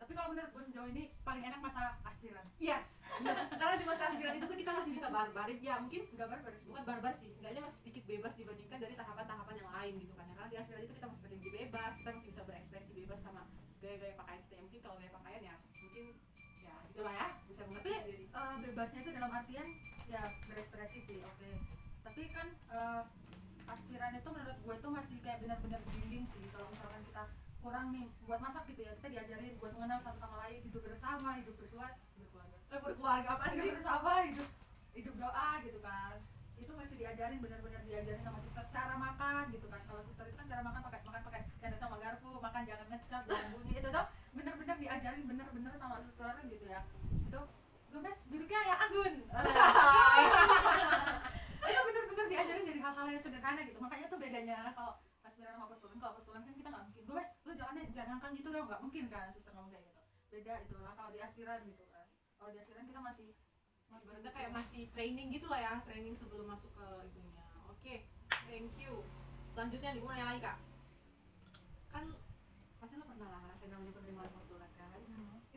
Tapi 0.00 0.12
kalau 0.16 0.28
menurut 0.32 0.50
gue 0.50 0.62
sejauh 0.66 0.88
ini 0.90 1.12
paling 1.22 1.44
enak 1.46 1.60
masa 1.62 2.00
aspiran. 2.02 2.42
Yes! 2.58 3.04
Karena 3.60 3.76
di 3.78 3.86
masa 3.86 4.10
aspiran 4.10 4.34
itu 4.40 4.46
tuh 4.50 4.58
kita 4.58 4.72
masih 4.74 4.90
bisa 4.96 5.06
barbar 5.12 5.46
ya 5.52 5.74
mungkin 5.78 6.02
nggak 6.10 6.28
barbar 6.32 6.52
sih. 6.56 6.66
bukan 6.66 6.84
barbar 6.88 7.12
sih 7.20 7.30
seenggaknya 7.30 7.62
masih 7.62 7.78
sedikit 7.84 8.04
bebas 8.10 8.32
dibandingkan 8.34 8.78
dari 8.82 8.94
tahapan-tahapan 8.98 9.54
yang 9.54 9.70
lain 9.70 9.92
gitu 10.02 10.12
kan 10.18 10.26
ya. 10.26 10.34
Karena 10.34 10.50
di 10.50 10.56
aspiran 10.58 10.82
itu 10.82 10.94
kita 10.98 11.06
masih 11.06 11.22
berdiri 11.22 11.48
bebas 11.62 11.92
kita 11.94 12.10
masih 12.10 12.28
bisa 12.34 12.42
berekspresi 12.42 12.90
bebas 13.06 13.20
sama 13.22 13.42
gaya-gaya 13.78 14.14
pakaian 14.18 14.42
kita. 14.42 14.54
Ya 14.56 14.60
mungkin 14.66 14.80
kalau 14.82 14.96
gaya 14.98 15.12
pakaian 15.14 15.42
ya 15.44 15.54
mungkin 15.78 16.06
ya 16.58 16.74
itulah 16.90 17.14
ya 17.14 17.28
bisa 17.46 17.62
mengerti 17.68 17.86
Tapi- 17.86 18.00
sendiri. 18.02 18.24
Eh, 18.30 18.56
bebasnya 18.64 19.00
itu 19.04 19.10
dalam 19.12 19.30
artian 19.30 19.68
ya 20.10 20.22
berekspresi 20.50 20.98
sih 21.06 21.18
oke. 21.22 21.50
Tapi 22.02 22.22
kan 22.34 22.46
eh, 22.50 23.02
aspiran 23.70 24.12
itu 24.18 24.28
menurut 24.34 24.58
gue 24.58 24.74
itu 24.74 24.88
masih 24.90 25.16
kayak 25.22 25.38
benar-benar 25.46 25.80
bimbing 25.94 26.26
sih. 26.26 26.44
Kalau 26.50 26.66
misalkan 26.74 27.02
kita 27.06 27.24
kurang 27.62 27.86
nih 27.94 28.06
buat 28.26 28.40
masak 28.42 28.66
gitu 28.72 28.82
ya 28.82 28.92
kita 28.98 29.08
diajarin 29.14 29.54
buat 29.62 29.72
mengenal 29.78 30.00
satu 30.02 30.18
sama 30.18 30.36
lain 30.48 30.60
hidup 30.66 30.82
bersama 30.82 31.38
hidup 31.38 31.54
berkeluarga. 31.54 32.02
Berkeluarga? 32.18 32.56
Eh 32.74 32.80
berkeluarga 32.82 33.28
apa 33.38 33.44
hidup 33.54 33.64
sih? 33.64 33.74
bersama 33.78 34.10
hidup 34.26 34.48
hidup 34.98 35.14
doa 35.14 35.50
gitu 35.62 35.78
kan. 35.78 36.16
Itu 36.58 36.72
masih 36.76 36.96
diajarin 36.98 37.38
benar-benar 37.38 37.82
diajarin 37.86 38.22
sama 38.26 38.38
suster 38.42 38.66
cara 38.74 38.94
makan 38.98 39.42
gitu 39.54 39.66
kan. 39.70 39.80
Kalau 39.86 40.02
suster 40.02 40.26
itu 40.26 40.36
kan 40.36 40.46
cara 40.50 40.62
makan 40.66 40.80
pakai 40.90 41.00
makan 41.06 41.22
pakai 41.30 41.40
sendok 41.62 41.78
sama 41.78 41.96
garpu 42.02 42.28
makan 42.42 42.62
jangan 42.66 42.86
ngecap 42.90 43.22
jangan 43.30 43.48
bunyi 43.54 43.74
itu 43.78 43.88
tuh 43.88 44.06
benar-benar 44.34 44.76
diajarin 44.82 45.24
benar-benar 45.28 45.74
sama 45.78 45.96
suster 46.02 46.34
gitu 46.50 46.66
ya 46.66 46.80
gemes 47.90 48.18
duduknya 48.30 48.60
ya 48.64 48.76
anggun 48.86 49.12
itu 51.70 51.80
benar-benar 51.86 52.26
diajarin 52.26 52.64
dari 52.66 52.80
hal-hal 52.80 53.06
yang 53.10 53.22
sederhana 53.22 53.60
gitu. 53.62 53.78
Makanya 53.78 54.06
tuh 54.08 54.18
bedanya 54.18 54.58
kalau 54.74 54.92
aspiran 55.22 55.54
sama 55.54 55.66
postulan 55.70 55.96
kalau 56.00 56.14
postulan 56.18 56.42
kan 56.46 56.54
kita 56.56 56.68
nggak 56.72 56.84
mungkin. 56.88 57.02
Gemes 57.06 57.28
lu 57.44 57.52
jangan 57.54 57.74
jangan 57.92 58.16
kan 58.18 58.30
gitu 58.34 58.48
dong. 58.50 58.66
Nggak 58.66 58.82
mungkin 58.82 59.04
kan 59.12 59.26
suster 59.34 59.52
ngomong 59.54 59.72
kayak 59.72 59.84
gitu. 59.86 60.00
Beda 60.30 60.54
itu 60.62 60.76
lah 60.80 60.92
kalau 60.96 61.10
di 61.12 61.20
aspiran 61.20 61.60
gitu 61.68 61.84
kan. 61.90 62.06
Kalau 62.40 62.50
di 62.50 62.58
aspiran 62.58 62.84
kita 62.88 63.00
masih 63.02 63.28
masih 63.90 64.06
ibaratnya 64.06 64.32
kayak 64.32 64.50
masih 64.54 64.82
training 64.94 65.28
gitu 65.34 65.46
lah 65.50 65.60
ya. 65.60 65.74
Training 65.84 66.14
sebelum 66.16 66.46
masuk 66.48 66.70
ke 66.74 66.86
itunya 67.10 67.44
oke 67.68 67.94
thank 68.48 68.72
you. 68.80 69.04
Selanjutnya 69.52 69.94
nih 69.94 70.00
gue 70.00 70.10
nanya 70.10 70.26
lagi 70.30 70.40
kak. 70.42 70.58
Kan 71.90 72.04
pasti 72.80 72.94
lo 72.96 73.04
pernah 73.04 73.28
lah 73.28 73.40
ngerasain 73.44 73.68
namanya 73.68 73.92
penerimaan. 73.92 74.30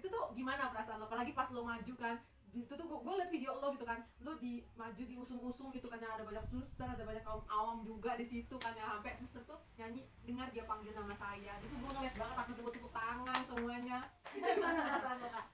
Itu 0.03 0.11
tuh 0.11 0.35
gimana 0.35 0.67
perasaan 0.67 0.99
lo? 0.99 1.07
Apalagi 1.07 1.31
pas 1.31 1.47
lo 1.47 1.63
maju 1.63 1.93
kan 1.95 2.19
di- 2.51 2.67
itu 2.67 2.73
tuh 2.75 2.83
gue 2.83 3.13
liat 3.15 3.31
video 3.31 3.55
lo 3.55 3.71
gitu 3.71 3.87
kan. 3.87 4.03
Lo 4.19 4.35
di 4.35 4.67
maju 4.75 4.99
diusung-usung 4.99 5.71
gitu 5.71 5.87
kan 5.87 5.95
yang 5.97 6.19
ada 6.19 6.27
banyak 6.27 6.43
suster 6.43 6.83
ada 6.83 7.07
banyak 7.07 7.23
kaum 7.23 7.47
awam 7.47 7.87
juga 7.87 8.19
di 8.19 8.27
situ 8.27 8.51
kan 8.59 8.75
ya 8.75 8.83
sampai 8.83 9.15
suster 9.15 9.47
tuh 9.47 9.63
nyanyi 9.79 10.03
dengar 10.27 10.51
dia 10.51 10.67
panggil 10.67 10.91
nama 10.91 11.15
saya. 11.15 11.55
Itu 11.63 11.71
gue 11.71 11.87
ngeliat 11.87 12.15
banget 12.19 12.35
aku 12.35 12.51
tepuk-tepuk 12.51 12.91
tangan 12.91 13.39
semuanya. 13.47 13.99
Itu 14.35 14.43
gimana 14.43 14.79
perasaan 14.83 15.17
lo 15.23 15.29
kak? 15.31 15.45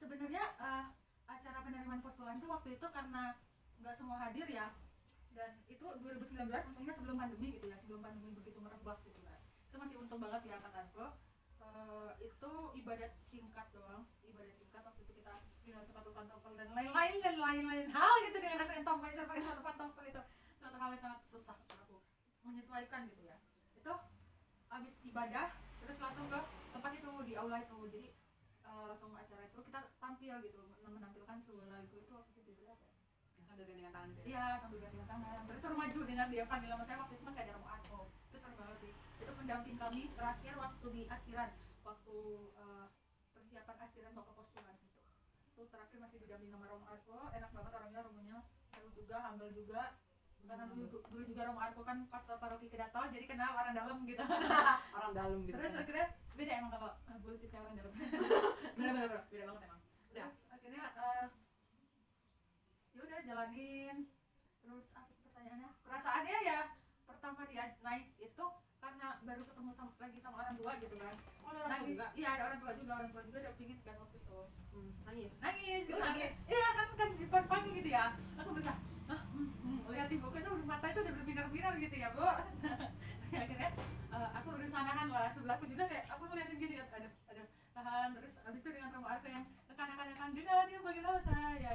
Sebenarnya 0.00 0.44
eh, 0.58 0.84
acara 1.28 1.58
penerimaan 1.60 2.00
postulan 2.00 2.40
itu 2.40 2.48
waktu 2.48 2.68
itu 2.80 2.86
karena 2.88 3.36
nggak 3.84 3.94
semua 3.94 4.16
hadir 4.24 4.48
ya. 4.48 4.72
Dan 5.36 5.60
itu 5.68 5.84
2019 5.84 6.48
untungnya 6.48 6.96
sebelum 6.96 7.20
pandemi 7.20 7.52
gitu 7.52 7.68
ya 7.68 7.76
sebelum 7.76 8.00
pandemi 8.00 8.32
begitu 8.32 8.56
merebak 8.56 9.04
gitu 9.04 9.20
kan. 9.20 9.36
Itu 9.68 9.76
masih 9.76 10.00
untung 10.00 10.16
banget 10.16 10.48
ya 10.48 10.56
angkatanku 10.56 11.04
Eh, 11.74 12.12
itu 12.22 12.52
ibadat 12.78 13.12
singkat 13.18 13.66
doang 13.74 14.06
ibadat 14.22 14.54
singkat 14.54 14.82
waktu 14.86 15.00
itu 15.02 15.12
kita 15.18 15.34
dengan 15.66 15.82
sepatu 15.82 16.14
pantofel 16.14 16.54
dan 16.54 16.70
lain-lain 16.70 17.18
dan 17.18 17.34
lain-lain 17.34 17.86
hal 17.90 18.14
gitu 18.30 18.38
dengan 18.38 18.62
aku 18.62 18.72
yang 18.78 18.86
tomboy 18.86 19.10
pakai 19.10 19.42
sepatu 19.42 19.62
pantofel 19.66 20.04
itu. 20.06 20.22
Suatu 20.62 20.76
hal 20.78 20.90
yang 20.94 21.02
sangat 21.02 21.20
susah 21.34 21.56
untuk 21.58 21.78
aku 21.82 21.96
menyesuaikan 22.46 23.10
gitu 23.10 23.26
ya. 23.26 23.42
Itu 23.74 23.90
habis 24.70 24.94
ibadah 25.02 25.50
terus 25.82 25.98
langsung 25.98 26.30
ke 26.30 26.38
tempat 26.70 26.92
itu 26.94 27.10
di 27.26 27.34
aula 27.34 27.58
itu. 27.58 27.78
Jadi 27.90 28.06
eh, 28.70 28.84
langsung 28.86 29.10
acara 29.18 29.42
itu 29.42 29.58
kita 29.66 29.80
tampil 29.98 30.34
gitu 30.46 30.62
menampilkan 30.86 31.36
sebuah 31.42 31.66
lagu 31.74 31.96
itu 31.98 32.12
waktu 32.14 32.30
itu 32.38 32.40
judulnya 32.54 32.78
apa 32.78 32.86
ya? 32.86 32.94
yang 33.34 33.46
sambil 33.50 33.66
gandengan 33.66 33.92
tangan 33.98 34.08
gitu 34.14 34.22
ya? 34.22 34.26
Iya 34.30 34.44
sambil 34.62 34.78
gantian 34.78 35.08
tangan. 35.10 35.42
Terus 35.50 35.62
maju 35.74 36.00
dengan 36.06 36.26
dia 36.30 36.44
panggil 36.46 36.70
nama 36.70 36.84
saya 36.86 37.02
waktu 37.02 37.14
itu 37.18 37.24
masih 37.26 37.42
ada 37.42 37.52
Romo 37.58 37.66
itu 38.30 38.36
seru 38.38 38.54
banget 38.58 38.78
sih 38.78 38.94
itu 39.24 39.32
pendamping 39.40 39.76
kami 39.80 40.12
terakhir 40.12 40.54
waktu 40.60 40.86
di 40.92 41.02
aspiran 41.08 41.50
waktu 41.80 42.16
eh, 42.60 42.86
persiapan 43.32 43.76
aspiran 43.80 44.12
bapak 44.12 44.34
postulan 44.36 44.76
itu 44.76 45.00
itu 45.54 45.62
terakhir 45.72 45.96
masih 46.02 46.18
didamping 46.20 46.52
sama 46.52 46.68
Romo 46.68 46.84
Arko 46.92 47.32
enak 47.32 47.50
banget 47.56 47.72
orangnya 47.72 48.00
Romonya 48.04 48.38
seru 48.74 48.90
juga 48.92 49.16
humble 49.24 49.54
juga. 49.56 49.96
Karena 50.44 50.68
dulu 50.68 51.00
dulu 51.08 51.22
juga 51.24 51.48
Romo 51.48 51.60
Arko 51.62 51.80
kan 51.88 52.04
pastor 52.12 52.36
paroki 52.36 52.68
kedatol 52.68 53.08
jadi 53.08 53.24
kenal 53.24 53.56
orang 53.56 53.72
dalam 53.72 54.04
gitu. 54.04 54.20
Orang 55.00 55.12
dalam 55.16 55.40
gitu 55.48 55.56
terus 55.56 55.72
kan. 55.72 55.80
akhirnya 55.80 56.06
beda 56.36 56.52
emang 56.60 56.70
kalau 56.76 56.90
uh, 56.92 57.18
bullshit 57.24 57.48
kayak 57.48 57.64
orang 57.64 57.76
dalam. 57.80 57.92
Bener-bener 58.76 59.22
beda 59.32 59.44
banget 59.48 59.62
emang. 59.64 59.80
Udah. 60.12 60.28
Terus 60.28 60.52
akhirnya 60.52 60.84
eh, 60.92 61.26
ya 62.92 63.00
udah 63.00 63.20
jalanin. 63.24 63.96
Terus 64.60 64.84
apa 64.92 65.10
sih 65.16 65.22
pertanyaannya? 65.32 65.70
Perasaannya 65.80 66.38
ya 66.44 66.58
pertama 67.08 67.40
dia 67.48 67.64
naik 67.80 68.12
itu 68.20 68.44
karena 68.94 69.18
baru 69.26 69.42
ketemu 69.42 69.70
sama, 69.74 69.90
lagi 69.98 70.18
sama 70.22 70.36
orang 70.38 70.54
tua 70.54 70.72
gitu 70.78 70.94
kan. 71.02 71.14
Oh 71.42 71.50
ada 71.50 71.58
orang 71.66 71.70
nangis. 71.82 71.90
juga? 71.90 72.06
Iya 72.14 72.28
ada 72.30 72.42
orang 72.46 72.58
tua 72.62 72.72
juga 72.78 72.92
orang 72.94 73.10
tua 73.10 73.22
juga 73.26 73.38
udah 73.42 73.54
pingin 73.58 73.78
kan 73.82 73.96
waktu 73.98 74.16
itu. 74.22 74.38
Hmm, 74.70 74.90
nangis? 75.02 75.32
Nangis 75.42 75.80
gitu 75.82 75.98
nangis? 75.98 76.32
Iya 76.46 76.68
kan 76.78 76.86
kan 76.94 77.08
di 77.10 77.24
depan 77.26 77.44
panggung 77.50 77.74
gitu 77.74 77.90
ya. 77.90 78.04
Aku 78.38 78.48
berusaha 78.54 78.76
ah, 79.10 79.20
hmm, 79.34 79.48
hmm. 79.50 79.78
lihat 79.90 80.08
ibuku 80.14 80.36
itu 80.38 80.50
mata 80.62 80.86
itu 80.94 81.00
udah 81.02 81.14
berbinar-binar 81.18 81.72
gitu 81.82 81.96
ya 81.98 82.08
bu. 82.14 82.22
Akhirnya 83.42 83.70
eh, 84.14 84.28
aku 84.38 84.48
berusaha 84.54 84.82
nahan 84.86 85.08
lah 85.10 85.26
sebelahku 85.34 85.64
juga 85.66 85.84
kayak 85.90 86.04
aku 86.14 86.22
ngeliatin 86.30 86.54
gini 86.62 86.74
ada 86.78 87.08
ada 87.10 87.42
tahan 87.74 88.08
terus 88.14 88.32
abis 88.46 88.60
itu 88.62 88.70
dengan 88.78 88.94
Romo 88.94 89.10
Arko 89.10 89.26
yang 89.26 89.44
tekan-tekan 89.66 90.06
dengan 90.06 90.28
dia 90.38 90.78
panggil 90.86 91.02
nama 91.02 91.18
saya 91.18 91.50
ya 91.58 91.72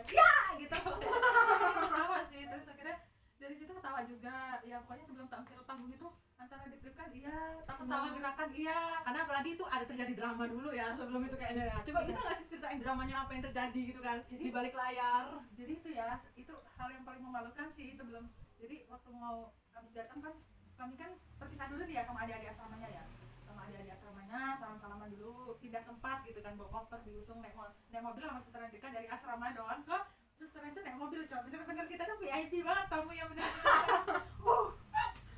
gitu. 0.55 0.71
Ketawa 0.71 2.19
sih 2.31 2.47
terus 2.47 2.63
akhirnya 2.63 2.95
dari 3.43 3.55
situ 3.59 3.71
ketawa 3.75 4.07
juga. 4.07 4.63
Ya 4.63 4.79
pokoknya 4.87 5.03
sebelum 5.03 5.27
tampil 5.27 5.59
panggung 5.67 5.91
itu 5.91 6.07
antara 6.39 6.63
deg-degan 6.65 7.09
iya. 7.11 7.37
Takut 7.63 7.85
salah 7.85 8.09
gerakan 8.09 8.49
iya. 8.53 8.79
Karena 9.01 9.19
apalagi 9.21 9.49
itu 9.53 9.63
ada 9.65 9.85
terjadi 9.85 10.13
drama 10.15 10.43
dulu 10.45 10.69
ya 10.71 10.87
sebelum 10.91 11.21
itu 11.21 11.35
kayaknya 11.35 11.63
ya. 11.67 11.77
Coba 11.83 11.99
Iya. 11.99 12.07
bisa 12.07 12.19
nggak 12.19 12.37
sih 12.37 12.45
ceritain 12.47 12.79
dramanya 12.79 13.15
apa 13.19 13.31
yang 13.31 13.43
terjadi 13.43 13.81
gitu 13.85 13.99
kan 13.99 14.17
Jadi- 14.25 14.39
di 14.41 14.49
balik 14.49 14.73
layar? 14.73 15.25
Jadi 15.53 15.71
itu 15.75 15.89
ya 15.91 16.09
itu 16.33 16.53
hal 16.73 16.89
yang 16.89 17.03
paling 17.03 17.21
memalukan 17.21 17.67
sih 17.69 17.91
sebelum. 17.91 18.25
Jadi 18.55 18.87
waktu 18.87 19.09
mau 19.13 19.37
habis 19.69 19.91
datang 19.93 20.19
kan 20.19 20.33
kami 20.75 20.95
kan 20.95 21.11
perpisah 21.37 21.67
dulu 21.67 21.83
nih 21.83 21.95
ya 21.95 22.03
sama 22.03 22.23
adik-adik 22.23 22.49
asramanya 22.49 22.87
ya. 22.89 23.03
Sama 23.41 23.59
adik-adik 23.65 23.93
asramanya 23.93 24.39
salam-salaman 24.57 25.09
dulu 25.11 25.31
pindah 25.57 25.83
tempat 25.83 26.23
gitu 26.23 26.39
kan 26.39 26.55
bawa 26.55 26.69
koper 26.73 26.99
diusung 27.03 27.39
naik, 27.39 27.51
mo- 27.53 27.71
naik 27.89 28.01
mobil 28.01 28.23
sama 28.23 28.39
suster 28.39 28.61
Andika 28.61 28.87
dari 28.89 29.07
asrama 29.07 29.51
doang. 29.51 29.83
Ke 29.83 29.97
suster 30.33 30.63
itu 30.63 30.79
naik 30.79 30.95
mobil 30.95 31.19
coba 31.25 31.43
bener-bener 31.43 31.85
kita 31.85 32.03
tuh 32.05 32.17
VIP 32.17 32.63
banget 32.63 32.85
tamu 32.87 33.11
yang 33.11 33.27
bener 33.27 33.43
uh 34.47 34.67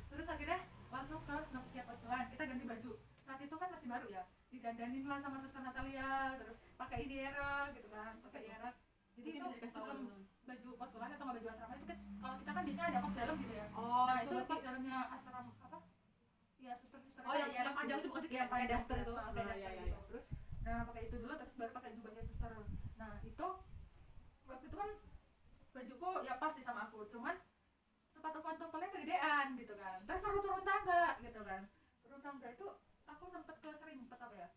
terus 0.06 0.28
akhirnya 0.28 0.62
langsung 0.86 1.18
ke 1.24 1.34
siap 1.66 1.84
postulan 1.84 2.28
kita 2.42 2.58
ganti 2.58 2.66
baju. 2.66 2.90
Saat 3.22 3.38
itu 3.38 3.54
kan 3.54 3.68
masih 3.70 3.86
baru 3.86 4.06
ya 4.10 4.22
didandanin 4.50 5.06
lah 5.06 5.18
sama 5.22 5.38
suster 5.38 5.62
Natalia 5.62 6.34
terus 6.42 6.58
pakai 6.74 7.06
IDR 7.06 7.70
gitu 7.70 7.88
kan 7.94 8.18
pakai 8.18 8.50
IDR 8.50 8.74
jadi 9.14 9.28
itu 9.38 9.66
sebelum 9.70 10.26
baju 10.42 10.68
postulan 10.74 11.14
atau 11.14 11.22
nggak 11.22 11.36
baju 11.38 11.48
asrama 11.54 11.74
itu 11.78 11.86
kan 11.86 11.98
kalau 12.18 12.34
kita 12.42 12.50
kan 12.50 12.62
biasanya 12.66 12.86
ada 12.90 12.98
kos 12.98 13.14
dalam 13.14 13.36
gitu 13.38 13.54
ya. 13.54 13.66
Oh 13.78 14.04
nah 14.10 14.18
itu 14.26 14.34
kos 14.42 14.60
dalamnya 14.66 14.96
asrama 15.14 15.50
apa? 15.62 15.78
Ya 16.58 16.72
suster-suster 16.82 17.22
oh 17.22 17.34
yang, 17.38 17.50
yang 17.54 17.74
panjang 17.78 17.98
itu 18.02 18.08
bukan 18.10 18.22
sih 18.26 18.30
kayak 18.34 18.48
pakai 18.50 18.66
daster 18.66 18.96
itu. 18.98 19.12
pakai 19.14 19.22
Oh, 19.22 19.34
daster 19.38 19.54
iya, 19.54 19.70
iya, 19.70 19.70
gitu. 19.70 19.86
iya. 19.86 19.98
terus 20.10 20.24
nah 20.66 20.78
pakai 20.82 21.02
itu 21.06 21.16
dulu 21.22 21.32
terus 21.38 21.52
baru 21.54 21.72
pakai 21.78 21.90
jubahnya 21.94 22.22
suster. 22.26 22.52
Nah 22.98 23.12
itu 23.22 23.46
waktu 24.50 24.64
itu 24.66 24.76
kan 24.82 24.90
bajuku 25.78 26.10
ya 26.26 26.34
pas 26.42 26.50
sih 26.58 26.64
sama 26.66 26.90
aku. 26.90 27.06
Cuman 27.06 27.38
sepatu 28.10 28.38
pantofelnya 28.42 28.90
kegedean 28.90 29.46
gitu 29.54 29.78
kan. 29.78 30.02
Terus 30.10 30.20
suruh 30.26 30.42
turun 30.42 30.66
tangga 30.66 31.22
gitu 31.22 31.40
kan 31.46 31.70
turun 32.22 32.38
tangga 32.38 32.54
itu 32.54 32.66
aku 33.10 33.24
sempet 33.34 33.56
ke 33.58 33.70
serimpet 33.82 34.18
apa 34.22 34.36
ya? 34.38 34.48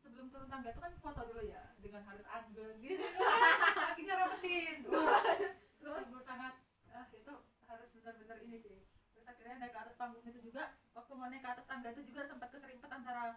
Sebelum 0.00 0.32
turun 0.32 0.48
tangga 0.48 0.72
itu 0.72 0.80
kan 0.80 0.92
foto 0.96 1.20
dulu 1.28 1.44
ya 1.44 1.76
dengan 1.84 2.08
harus 2.08 2.24
anggun 2.24 2.72
gitu. 2.80 3.04
Akhirnya 3.92 4.14
rapetin 4.16 4.80
terus? 4.88 6.04
Gue 6.08 6.22
sangat 6.24 6.56
ah 6.88 7.06
itu 7.12 7.32
harus 7.68 7.88
benar-benar 7.92 8.38
ini 8.48 8.56
sih. 8.64 8.80
Terus 9.12 9.28
akhirnya 9.28 9.60
naik 9.60 9.76
ke 9.76 9.80
atas 9.84 9.94
panggung 10.00 10.24
itu 10.24 10.40
juga 10.40 10.72
waktu 10.96 11.12
mau 11.12 11.28
naik 11.28 11.44
ke 11.44 11.50
atas 11.52 11.68
tangga 11.68 11.88
itu 11.92 12.00
juga 12.08 12.24
sempat 12.24 12.48
keserimpet 12.48 12.88
antara 12.88 13.36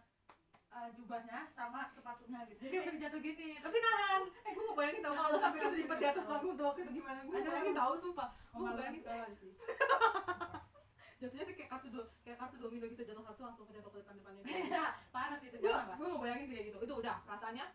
uh, 0.71 0.89
jubahnya 0.95 1.51
sama 1.51 1.91
sepatunya 1.91 2.47
gitu. 2.47 2.71
Jadi 2.71 2.75
udah 2.79 2.95
jatuh 2.95 3.19
gini. 3.19 3.59
Tapi 3.59 3.75
nahan. 3.75 4.21
Eh 4.47 4.51
gue 4.55 4.63
mau 4.71 4.75
bayangin 4.79 5.03
tau 5.03 5.19
kalau 5.19 5.35
sampai 5.35 5.59
keseripet 5.67 5.97
di 5.99 6.07
atas 6.15 6.23
panggung 6.23 6.55
tuh 6.55 6.63
waktu 6.71 6.79
itu 6.87 7.03
gimana? 7.03 7.19
Gue 7.27 7.43
bayangin 7.43 7.75
tahu 7.75 7.93
sumpah. 7.99 8.31
Gue 8.55 8.63
memalukan 8.63 8.87
bayangin. 8.87 9.03
sekali 9.03 9.35
sih 9.35 9.51
jatuhnya 11.15 11.47
tuh 11.47 11.55
kayak 11.55 11.69
kartu 11.71 11.87
do 11.95 12.01
kayak 12.27 12.37
kartu 12.37 12.55
domino 12.59 12.85
gitu 12.91 13.03
jatuh 13.07 13.23
satu 13.23 13.41
langsung 13.47 13.65
jatuh 13.71 13.91
ke 13.91 13.99
depan 14.03 14.15
depannya. 14.19 14.43
Parah 15.15 15.37
sih 15.39 15.47
itu 15.47 15.57
gue 15.63 15.71
gue 15.71 16.07
mau 16.11 16.19
bayangin 16.19 16.45
sih 16.51 16.55
kayak 16.59 16.67
gitu. 16.71 16.77
Itu 16.83 16.93
udah 16.99 17.15
perasaannya? 17.23 17.65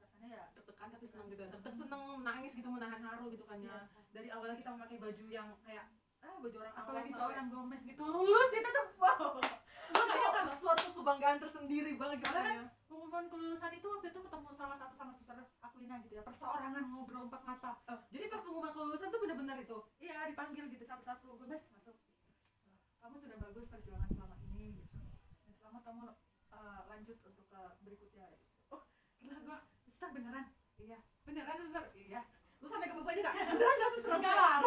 Rasanya 0.00 0.28
ya 0.32 0.44
deg-degan 0.56 0.88
tapi 0.96 1.06
seneng 1.06 1.28
juga. 1.28 1.44
Deg 1.52 1.74
seneng 1.76 2.02
nangis 2.24 2.52
gitu 2.56 2.68
menahan 2.72 3.00
haru 3.04 3.24
gitu 3.28 3.44
kan 3.44 3.58
ya. 3.60 3.68
Iya. 3.68 4.00
dari 4.08 4.28
awalnya 4.32 4.56
kita 4.56 4.70
memakai 4.72 4.96
baju 4.96 5.24
yang 5.28 5.48
kayak 5.62 5.84
ah 6.18 6.34
baju 6.42 6.56
orang 6.58 6.74
apalagi 6.74 7.10
seorang 7.14 7.46
Gomez 7.52 7.82
gitu 7.84 8.02
lulus 8.02 8.50
itu 8.56 8.70
tuh. 8.72 8.86
Wow. 8.98 9.38
Makanya 9.88 10.28
kan 10.34 10.46
suatu 10.58 10.90
kebanggaan 10.90 11.38
tersendiri 11.38 11.94
banget 11.94 12.18
Soalnya 12.26 12.42
kan 12.44 12.58
pengumuman 12.90 13.24
kelulusan 13.30 13.72
itu 13.72 13.86
waktu 13.86 14.10
itu 14.10 14.20
ketemu 14.20 14.48
salah 14.52 14.76
satu 14.76 14.94
sama 14.98 15.12
suster 15.14 15.38
Aquina 15.62 15.96
gitu 16.02 16.18
ya 16.18 16.22
perseorangan 16.26 16.82
ngobrol 16.92 17.30
empat 17.30 17.42
mata. 17.46 17.78
Oh, 17.86 18.02
jadi 18.10 18.26
pas 18.26 18.42
pengumuman 18.42 18.74
kelulusan 18.74 19.08
tuh 19.08 19.20
bener-bener 19.22 19.56
itu? 19.62 19.78
Iya 20.02 20.28
dipanggil 20.34 20.66
gitu 20.66 20.84
satu-satu 20.84 21.40
Gomez 21.40 21.62
masuk 21.72 21.94
kamu 23.08 23.24
sudah 23.24 23.40
bagus 23.40 23.64
perjuangan 23.72 24.10
selama 24.12 24.36
ini 24.52 24.84
gitu. 24.84 25.00
Dan 25.40 25.52
selamat 25.56 25.80
kamu 25.80 26.12
eh, 26.52 26.80
lanjut 26.92 27.16
untuk 27.24 27.44
ke 27.48 27.60
berikutnya. 27.80 28.26
Gitu. 28.36 28.44
oh 28.76 28.84
gila 29.24 29.38
gua 29.48 29.58
suster 29.88 30.12
beneran? 30.12 30.52
Iya. 30.76 31.00
Beneran 31.24 31.56
suster 31.56 31.88
iya. 31.96 32.20
Lu 32.60 32.68
sampai 32.68 32.92
ke 32.92 32.94
bapaknya 33.00 33.32
gak 33.32 33.36
beneran 33.56 33.76
gak 33.80 33.90
suster 33.96 34.12
Enggak 34.12 34.36
lah, 34.36 34.60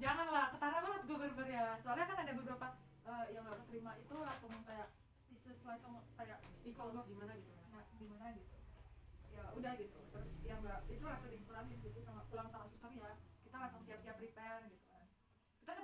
jangan 0.00 0.26
lah. 0.32 0.46
ketara 0.56 0.78
banget 0.88 1.00
gue 1.04 1.16
berber 1.20 1.48
ya. 1.52 1.66
Soalnya 1.84 2.06
kan 2.08 2.16
ada 2.24 2.32
beberapa 2.32 2.66
eh, 3.12 3.24
yang 3.36 3.42
gak 3.44 3.58
keterima 3.60 3.92
itu 4.00 4.14
langsung 4.24 4.52
kayak 4.64 4.88
speechless 5.20 5.60
langsung 5.68 5.92
kayak 6.16 6.38
speechless 6.48 7.06
gimana 7.12 7.32
gitu? 7.36 7.52
Ya 7.52 7.68
nah, 7.76 7.84
gimana 8.00 8.26
gitu. 8.32 8.56
Ya 9.36 9.44
udah 9.52 9.72
gitu. 9.76 10.00
Terus 10.16 10.32
yang 10.48 10.64
enggak 10.64 10.80
itu 10.88 11.04
langsung 11.04 11.28
dipulangin 11.28 11.76
gitu 11.84 12.00
sama 12.08 12.24
pulang 12.32 12.48
sama 12.48 12.64
suster 12.72 12.88
ya. 12.96 13.12
Kita 13.44 13.56
langsung 13.60 13.84
siap-siap 13.84 14.16
prepare 14.16 14.64
gitu 14.72 14.83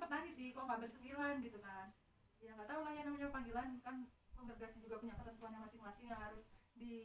sempat 0.01 0.17
nangis 0.17 0.33
sih 0.33 0.49
kok 0.57 0.65
nggak 0.65 0.81
bersembilan 0.81 1.35
gitu 1.45 1.61
kan. 1.61 1.93
Ya 2.41 2.57
nggak 2.57 2.73
tahu 2.73 2.81
lah 2.89 2.93
ya 2.97 3.05
namanya 3.05 3.29
panggilan 3.29 3.69
kan 3.85 4.09
kongregasi 4.33 4.81
juga 4.81 4.97
punya 4.97 5.13
ketentuannya 5.13 5.61
masing-masing 5.61 6.09
yang 6.09 6.17
harus 6.25 6.49
di 6.73 6.97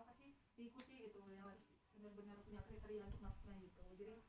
apa 0.00 0.16
sih 0.16 0.32
diikuti 0.56 1.04
gitu 1.04 1.20
yang 1.28 1.44
harus 1.44 1.60
benar-benar 1.92 2.40
punya 2.40 2.64
kriteria 2.64 3.04
untuk 3.04 3.20
masuknya 3.20 3.60
gitu. 3.60 3.80
Jadi 3.84 4.24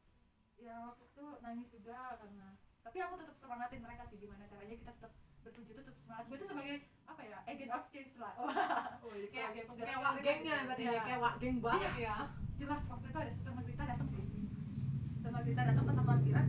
ya 0.60 0.84
waktu 0.84 1.04
itu 1.16 1.26
nangis 1.40 1.68
juga 1.72 2.20
karena 2.20 2.60
tapi 2.84 2.98
aku 3.00 3.16
tetap 3.24 3.36
semangatin 3.40 3.80
mereka 3.80 4.04
sih 4.12 4.20
gimana 4.20 4.44
caranya 4.52 4.76
kita 4.76 4.92
tetap 5.00 5.14
bertuju 5.48 5.72
tetap 5.72 5.96
semangat. 5.96 6.24
Gue 6.28 6.36
itu 6.44 6.48
sebagai 6.52 6.76
apa 7.08 7.22
ya 7.24 7.38
agent 7.48 7.72
of 7.72 7.84
change 7.88 8.20
lah. 8.20 8.36
Oh, 9.04 9.16
iya, 9.16 9.28
kayak 9.32 9.68
kayak 9.80 10.00
wak 10.04 10.16
gengnya 10.20 10.58
berarti 10.68 10.84
Iya. 10.84 10.92
ya 10.92 11.02
kayak 11.08 11.20
wak 11.24 11.36
geng 11.40 11.58
banget 11.64 11.94
ya. 12.04 12.16
Jelas 12.60 12.84
waktu 12.92 13.06
itu 13.08 13.20
ada 13.24 13.32
suster 13.32 13.52
Margarita 13.56 13.84
datang 13.88 14.08
sih. 14.12 14.24
Suster 15.16 15.32
Margarita 15.32 15.64
datang 15.72 15.84
pas 15.88 15.96
aku 16.04 16.12
aspiran 16.12 16.48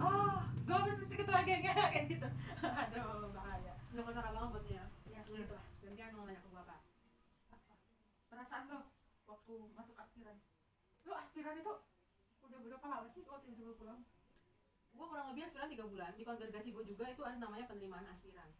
oh 0.00 0.40
gue 0.70 0.76
harus 0.76 0.96
mesti 1.02 1.14
ketua 1.18 1.40
gengnya 1.42 1.72
kayak 1.92 2.04
gitu. 2.08 2.28
Aduh 2.62 3.30
bahaya. 3.34 3.74
Udah 3.90 4.02
kotor 4.06 4.22
banget 4.22 4.50
buatnya. 4.54 4.82
Ya 5.10 5.20
gitu 5.26 5.52
lah. 5.54 5.66
Gantian 5.82 6.14
mau 6.14 6.24
nanya 6.26 6.40
ke 6.40 6.48
bapak 6.54 6.78
apa? 7.50 7.74
Perasaan 8.30 8.62
lo 8.70 8.78
waktu 9.26 9.54
masuk 9.74 9.96
aspiran? 9.98 10.36
Lo 11.06 11.12
aspiran 11.18 11.58
itu 11.58 11.72
udah 12.46 12.58
berapa 12.62 12.86
lama 12.86 13.08
sih 13.10 13.22
waktu 13.26 13.48
itu 13.54 13.62
gue 13.66 13.76
pulang? 13.78 14.00
Gue 14.94 15.06
kurang 15.06 15.26
lebih 15.34 15.42
aspiran 15.46 15.68
tiga 15.70 15.84
bulan. 15.86 16.12
Di 16.14 16.22
kongregasi 16.22 16.68
gue 16.70 16.84
juga 16.86 17.04
itu 17.10 17.22
ada 17.26 17.36
namanya 17.38 17.66
penerimaan 17.66 18.06
aspiran. 18.10 18.50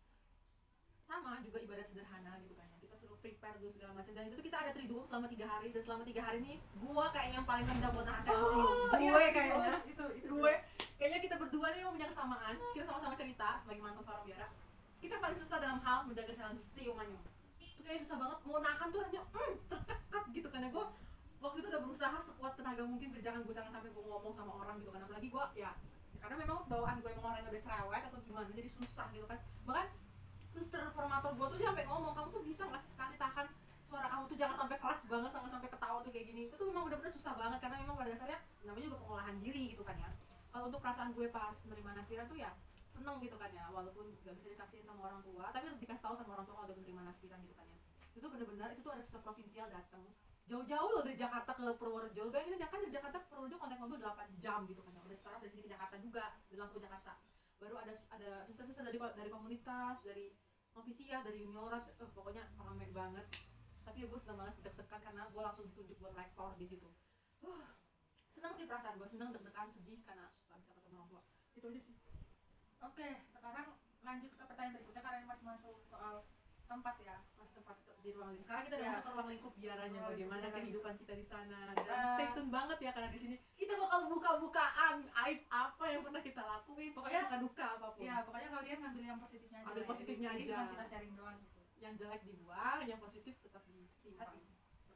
Sama 1.07 1.43
juga 1.43 1.59
ibadah 1.59 1.83
sederhana 1.83 2.39
gitu 2.39 2.55
kan 2.55 2.71
ya. 2.71 2.79
kita 2.79 2.95
suruh 3.03 3.19
prepare 3.19 3.59
dulu 3.59 3.71
segala 3.75 3.99
macam. 3.99 4.15
Dan 4.15 4.31
itu 4.31 4.35
tuh 4.39 4.47
kita 4.47 4.59
ada 4.63 4.71
triduum 4.75 5.05
selama 5.07 5.27
tiga 5.27 5.47
hari. 5.47 5.69
Dan 5.75 5.83
selama 5.83 6.03
tiga 6.07 6.23
hari 6.23 6.39
ini 6.43 6.55
gue 6.59 7.05
kayaknya 7.15 7.37
yang 7.39 7.47
paling 7.47 7.67
rendah 7.67 7.91
buat 7.95 8.07
nahan 8.07 8.23
sensi 8.27 8.59
gue 8.99 9.25
kayaknya. 9.35 9.79
Itu 9.87 10.05
itu 10.19 10.27
gue 10.31 10.55
kayaknya 11.01 11.21
kita 11.25 11.37
berdua 11.41 11.73
nih 11.73 11.89
punya 11.89 12.09
kesamaan. 12.13 12.55
Kita 12.77 12.85
sama-sama 12.85 13.17
cerita 13.17 13.49
sebagai 13.65 13.81
mantan 13.81 14.05
seorang 14.05 14.25
biara. 14.29 14.49
Kita 15.01 15.17
paling 15.17 15.39
susah 15.41 15.57
dalam 15.57 15.81
hal 15.81 16.05
menjaga 16.05 16.37
sensi 16.37 16.85
umannya 16.85 17.25
itu 17.81 17.89
kayak 17.89 18.01
susah 18.05 18.17
banget. 18.21 18.39
Mau 18.45 18.61
nahan 18.61 18.89
tuh 18.93 19.01
hanya 19.01 19.23
mm, 19.33 19.53
tertekat 19.73 20.25
gitu 20.37 20.49
kan 20.53 20.61
ya. 20.61 20.69
Gue 20.69 20.85
waktu 21.41 21.57
itu 21.65 21.69
udah 21.73 21.83
berusaha 21.89 22.17
sekuat 22.29 22.53
tenaga 22.61 22.85
mungkin 22.85 23.09
biar 23.17 23.23
jangan 23.25 23.41
gue 23.49 23.55
jangan 23.57 23.73
sampai 23.81 23.89
gue 23.89 24.05
ngomong 24.05 24.35
sama 24.37 24.53
orang 24.61 24.77
gitu 24.85 24.93
kan. 24.93 25.01
Apalagi 25.09 25.29
gue 25.33 25.45
ya 25.57 25.73
karena 26.21 26.37
memang 26.37 26.69
bawaan 26.69 27.01
gue 27.01 27.09
emang 27.17 27.25
orang 27.33 27.41
yang 27.41 27.49
udah 27.49 27.65
cerewet 27.65 28.03
atau 28.05 28.21
gimana 28.29 28.47
jadi 28.53 28.71
susah 28.77 29.07
gitu 29.17 29.25
kan. 29.25 29.39
Bahkan 29.65 29.87
suster 30.53 30.83
formator 30.93 31.33
gue 31.33 31.47
tuh 31.57 31.59
sampai 31.65 31.85
ngomong 31.89 32.13
kamu 32.13 32.29
tuh 32.29 32.43
bisa 32.45 32.63
nggak 32.69 32.83
sih 32.85 32.93
sekali 32.93 33.17
tahan 33.17 33.47
suara 33.89 34.07
kamu 34.13 34.23
tuh? 34.29 34.37
Jangan 34.37 34.57
sampai 34.61 34.77
keras 34.77 35.01
banget 35.09 35.31
sampai 35.33 35.49
sampai 35.49 35.69
ketawa 35.73 35.99
tuh 36.05 36.13
kayak 36.13 36.27
gini. 36.29 36.41
Itu 36.53 36.55
tuh 36.61 36.67
memang 36.69 36.85
benar-benar 36.93 37.13
susah 37.17 37.33
banget 37.41 37.59
karena 37.65 37.77
memang 37.81 37.97
pada 37.97 38.13
dasarnya 38.13 38.39
namanya 38.69 38.85
juga 38.93 38.99
pengolahan 39.01 39.37
diri 39.41 39.65
gitu 39.73 39.81
kan 39.89 39.97
ya 39.97 40.11
kalau 40.51 40.67
untuk 40.69 40.83
perasaan 40.83 41.11
gue 41.15 41.27
pas 41.31 41.57
menerima 41.67 41.91
aspiran 42.03 42.27
tuh 42.27 42.39
ya 42.39 42.51
seneng 42.91 43.17
gitu 43.23 43.37
kan 43.39 43.51
ya 43.55 43.65
walaupun 43.71 44.13
gak 44.27 44.35
bisa 44.37 44.53
disaksiin 44.53 44.85
sama 44.85 45.09
orang 45.09 45.23
tua 45.25 45.49
tapi 45.55 45.73
dikasih 45.79 46.03
tahu 46.05 46.15
sama 46.19 46.37
orang 46.37 46.45
tua 46.45 46.55
kalau 46.61 46.69
udah 46.69 46.79
menerima 46.83 47.03
aspiran 47.11 47.41
gitu 47.47 47.55
kan 47.57 47.67
ya. 47.71 47.79
Itu 48.11 48.27
benar-benar 48.27 48.75
itu 48.75 48.83
tuh 48.83 48.93
ada 48.93 49.03
suster 49.07 49.23
provinsial 49.23 49.71
datang 49.71 50.05
jauh-jauh 50.51 50.91
loh 50.99 51.03
dari 51.07 51.15
Jakarta 51.15 51.55
ke 51.55 51.63
Purworejo. 51.79 52.27
Bayangin 52.35 52.59
kan 52.59 52.83
dari 52.83 52.91
Jakarta 52.91 53.23
ke 53.23 53.27
Purworejo 53.31 53.57
kontak 53.63 53.79
mobil 53.79 54.03
8 54.03 54.43
jam 54.43 54.67
gitu 54.67 54.83
kan 54.83 54.93
ya. 54.99 55.03
Udah 55.07 55.19
sekarang 55.23 55.39
dari 55.39 55.51
sini 55.55 55.63
ke 55.63 55.71
Jakarta 55.71 55.95
juga 56.03 56.25
dari 56.51 56.59
Lampung 56.59 56.83
Jakarta. 56.83 57.13
Baru 57.63 57.77
ada 57.79 57.95
ada 58.11 58.31
suster-suster 58.51 58.83
dari 58.83 58.99
dari 58.99 59.31
komunitas 59.31 60.03
dari 60.03 60.35
novisia 60.75 61.23
dari 61.23 61.39
juniorat 61.47 61.87
eh, 61.95 62.11
pokoknya 62.11 62.43
rame 62.59 62.87
banget. 62.91 63.27
Tapi 63.87 63.97
ya 64.03 64.07
gue 64.11 64.19
seneng 64.19 64.39
banget 64.43 64.55
deg-degan 64.67 65.01
karena 65.07 65.23
gue 65.31 65.43
langsung 65.43 65.65
ditunjuk 65.71 65.97
buat 66.03 66.15
lektor 66.19 66.51
di 66.59 66.67
situ. 66.67 66.91
Huh, 67.47 67.65
seneng 68.33 68.53
sih 68.55 68.65
perasaan 68.65 68.97
gue 68.97 69.09
seneng 69.09 69.29
deg-degan 69.31 69.69
sedih 69.71 69.99
karena 70.03 70.27
gak 70.47 70.59
bisa 70.59 70.73
ketemu 70.73 70.97
orang 70.97 71.09
tua 71.09 71.23
itu 71.53 71.67
aja 71.67 71.81
sih. 71.81 71.97
Oke 72.81 73.09
sekarang 73.31 73.67
lanjut 74.01 74.33
ke 74.33 74.43
pertanyaan 74.43 74.75
berikutnya 74.75 75.03
karena 75.03 75.19
ini 75.19 75.29
masih 75.29 75.45
masuk 75.47 75.77
soal 75.85 76.15
tempat 76.65 76.95
ya 77.01 77.17
masih 77.35 77.55
tempat 77.57 77.77
di 78.01 78.11
ruang 78.11 78.31
lingkup. 78.31 78.47
Sekarang 78.47 78.63
kita 78.65 78.75
udah 78.75 78.81
Ya. 78.81 78.93
masuk 78.93 79.05
ke 79.05 79.13
ruang 79.13 79.29
lingkup 79.29 79.53
biaranya 79.55 79.99
Ruang 79.99 80.11
bagaimana 80.11 80.47
kehidupan 80.51 80.95
kita 80.97 81.13
di 81.13 81.27
sana. 81.27 81.59
Dan 81.75 81.85
Eh. 81.85 82.09
stay 82.15 82.29
tune 82.33 82.49
banget 82.49 82.79
ya 82.81 82.91
karena 82.91 83.09
di 83.11 83.19
sini 83.19 83.37
kita 83.55 83.75
bakal 83.77 84.01
buka-bukaan 84.09 84.97
aib 85.21 85.41
apa 85.49 85.85
yang 85.87 86.01
pernah 86.01 86.23
kita 86.23 86.43
lakuin 86.43 86.91
Pokoknya- 86.93 87.25
suka 87.27 87.39
duka 87.39 87.65
apa 87.75 87.87
pun. 87.91 88.01
Ya 88.01 88.17
pokoknya 88.23 88.49
kalian 88.51 88.79
ngambil 88.81 89.05
yang 89.05 89.19
positifnya 89.21 89.59
aja 89.59 89.69
Ambil 89.69 89.83
ya. 89.83 89.89
positifnya 89.89 90.29
Jadi 90.31 90.43
aja. 90.43 90.55
cuma 90.55 90.71
kita 90.71 90.85
sharing 90.89 91.15
doang 91.15 91.37
gitu. 91.39 91.61
Yang 91.77 91.93
jelek 91.99 92.23
dibuang 92.25 92.79
yang 92.87 93.01
positif 93.01 93.35
tetap 93.41 93.63
disimpan. 93.67 94.29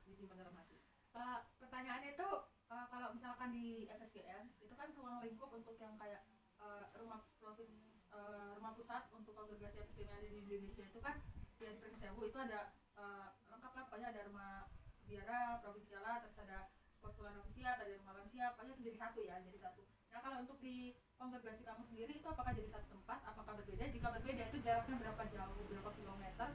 Disimpan 0.07 0.37
dalam 0.39 0.55
hati. 0.55 0.77
Eh, 1.13 1.39
pertanyaannya 1.59 2.11
itu 2.13 2.29
eh, 2.75 2.87
kalau 2.91 3.09
misalkan 3.15 3.55
di 3.55 3.87
FSGM 3.87 4.51
itu 4.59 4.75
kan 4.75 4.91
ruang 4.99 5.23
lingkup 5.23 5.51
untuk 5.55 5.79
yang 5.79 5.95
kayak 5.95 6.27
eh, 6.59 6.85
rumah 6.99 7.23
provin 7.39 7.71
eh, 8.11 8.51
rumah 8.59 8.75
pusat 8.75 9.07
untuk 9.15 9.39
kongregasi 9.39 9.79
FSGM 9.87 10.11
yang 10.11 10.19
ada 10.19 10.29
di 10.29 10.39
Indonesia 10.43 10.85
itu 10.91 10.99
kan 10.99 11.23
di 11.55 11.71
Pringsewu 11.79 12.21
itu 12.27 12.39
ada 12.39 12.75
eh, 12.99 13.29
lengkap 13.51 13.73
lah 13.79 13.83
pokoknya 13.87 14.09
ada 14.11 14.21
rumah 14.27 14.67
biara 15.07 15.63
provinsiala 15.63 16.25
terus 16.25 16.37
ada 16.43 16.59
postulan 16.99 17.37
novisiat 17.37 17.77
ada 17.79 17.93
rumah 18.01 18.17
lansia 18.17 18.57
pokoknya 18.57 18.73
itu 18.75 18.83
jadi 18.91 18.99
satu 18.99 19.21
ya 19.23 19.37
jadi 19.45 19.59
satu. 19.61 19.83
Nah 20.11 20.21
kalau 20.25 20.37
untuk 20.43 20.59
di 20.59 20.97
kongregasi 21.21 21.63
kamu 21.63 21.83
sendiri 21.93 22.13
itu 22.19 22.27
apakah 22.27 22.53
jadi 22.57 22.69
satu 22.73 22.87
tempat? 22.91 23.19
Apakah 23.29 23.53
berbeda? 23.61 23.85
Jika 23.93 24.09
berbeda 24.15 24.43
itu 24.51 24.59
jaraknya 24.65 24.97
berapa 24.99 25.23
jauh 25.31 25.59
berapa 25.69 25.91
kilometer 25.95 26.49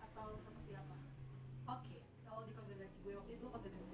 atau 0.00 0.26
seperti 0.40 0.72
apa? 0.78 0.94
Oke, 1.66 1.98
kalau 2.22 2.46
di 2.46 2.52
kongregasi 2.54 2.96
gue 3.02 3.12
waktu 3.18 3.32
itu 3.34 3.46
kongregasi 3.50 3.85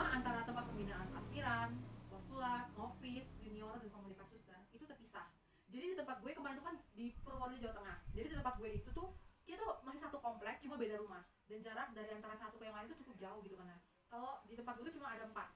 Rumah 0.00 0.16
antara 0.16 0.40
tempat 0.48 0.64
pembinaan 0.64 1.12
aspiran, 1.12 1.76
postulat, 2.08 2.72
novis, 2.72 3.36
junior 3.44 3.76
dan 3.76 3.92
komunitas 3.92 4.32
suster 4.32 4.56
itu 4.72 4.88
terpisah. 4.88 5.28
Jadi 5.68 5.92
di 5.92 5.96
tempat 6.00 6.24
gue 6.24 6.32
kemarin 6.32 6.56
tuh 6.56 6.64
kan 6.72 6.76
di 6.96 7.12
Purworejo 7.20 7.60
Jawa 7.60 7.84
Tengah. 7.84 7.98
Jadi 8.16 8.26
di 8.32 8.36
tempat 8.40 8.54
gue 8.56 8.80
itu 8.80 8.88
tuh 8.96 9.12
kita 9.44 9.60
tuh 9.60 9.76
masih 9.84 10.00
satu 10.00 10.16
komplek, 10.24 10.56
cuma 10.64 10.80
beda 10.80 10.96
rumah. 11.04 11.20
Dan 11.52 11.60
jarak 11.60 11.92
dari 11.92 12.16
antara 12.16 12.32
satu 12.32 12.56
ke 12.56 12.64
yang 12.64 12.80
lain 12.80 12.88
itu 12.88 12.96
cukup 13.04 13.16
jauh 13.20 13.44
gitu 13.44 13.60
kan. 13.60 13.76
Kalau 14.08 14.40
di 14.48 14.56
tempat 14.56 14.72
gue 14.80 14.88
tuh 14.88 14.96
cuma 14.96 15.12
ada 15.12 15.28
empat 15.28 15.52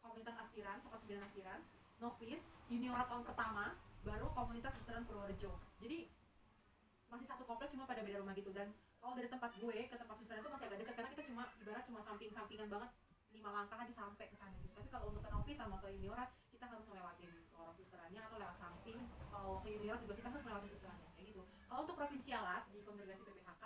komunitas 0.00 0.40
aspiran, 0.40 0.80
tempat 0.80 0.98
pembinaan 1.04 1.28
aspiran, 1.28 1.60
novis, 2.00 2.42
juniorat 2.72 3.12
tahun 3.12 3.28
pertama, 3.28 3.76
baru 4.08 4.32
komunitas 4.32 4.72
susteran 4.72 5.04
Purworejo. 5.04 5.52
Jadi 5.84 6.08
masih 7.12 7.28
satu 7.28 7.44
komplek 7.44 7.68
cuma 7.68 7.84
pada 7.84 8.00
beda 8.00 8.24
rumah 8.24 8.32
gitu 8.32 8.56
dan 8.56 8.72
kalau 9.04 9.12
dari 9.12 9.28
tempat 9.28 9.52
gue 9.60 9.78
ke 9.84 9.96
tempat 10.00 10.16
suster 10.16 10.40
itu 10.40 10.48
masih 10.48 10.64
agak 10.64 10.80
dekat 10.80 10.94
karena 10.96 11.10
kita 11.12 11.22
cuma 11.28 11.44
ibarat 11.60 11.84
cuma 11.84 12.00
samping-sampingan 12.00 12.72
banget 12.72 12.88
lima 13.32 13.50
langkah 13.50 13.80
aja 13.80 13.92
sampai 13.92 14.28
ke 14.28 14.36
sana 14.36 14.52
gitu. 14.60 14.72
Tapi 14.76 14.88
kalau 14.92 15.10
untuk 15.10 15.24
ke 15.24 15.30
novis 15.32 15.56
sama 15.56 15.76
ke 15.80 15.88
juniorat 15.96 16.30
kita 16.52 16.64
harus 16.68 16.86
melewatin 16.86 17.32
orang 17.56 17.74
susterannya 17.74 18.20
atau 18.20 18.36
lewat 18.38 18.56
samping. 18.60 18.98
Kalau 19.32 19.58
ke 19.64 19.68
juniorat 19.72 20.00
juga 20.04 20.14
kita 20.20 20.28
harus 20.30 20.44
melewati 20.44 20.68
susterannya 20.70 21.08
kayak 21.16 21.26
gitu. 21.32 21.42
Kalau 21.66 21.80
untuk 21.88 21.96
provinsialat 21.96 22.62
di 22.70 22.78
kongregasi 22.84 23.22
PPHK 23.24 23.64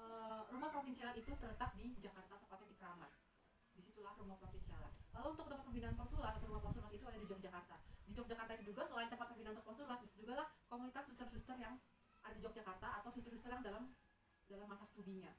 eh, 0.00 0.40
rumah 0.50 0.70
provinsialat 0.72 1.16
itu 1.20 1.30
terletak 1.36 1.70
di 1.76 1.86
Jakarta 2.00 2.34
tepatnya 2.40 2.66
di 2.66 2.76
Kramat. 2.80 3.10
Di 3.76 3.80
situlah 3.84 4.14
rumah 4.16 4.36
provinsialat. 4.40 4.92
Lalu 5.14 5.26
untuk 5.36 5.46
tempat 5.52 5.64
pembinaan 5.68 5.96
postulat 6.00 6.32
atau 6.40 6.46
rumah 6.48 6.62
postulat 6.64 6.92
itu 6.96 7.04
ada 7.04 7.18
di 7.20 7.26
Yogyakarta. 7.28 7.76
Di 8.08 8.12
Yogyakarta 8.16 8.52
itu 8.58 8.64
juga 8.72 8.82
selain 8.88 9.08
tempat 9.12 9.26
pembinaan 9.30 9.60
di 10.00 10.08
situ 10.08 10.24
juga 10.24 10.34
lah 10.40 10.48
komunitas 10.72 11.04
suster-suster 11.12 11.56
yang 11.60 11.76
ada 12.24 12.34
di 12.36 12.42
Yogyakarta 12.44 12.88
atau 13.02 13.10
suster-suster 13.12 13.52
yang 13.52 13.60
dalam 13.60 13.92
dalam 14.48 14.66
masa 14.66 14.82
studinya 14.88 15.30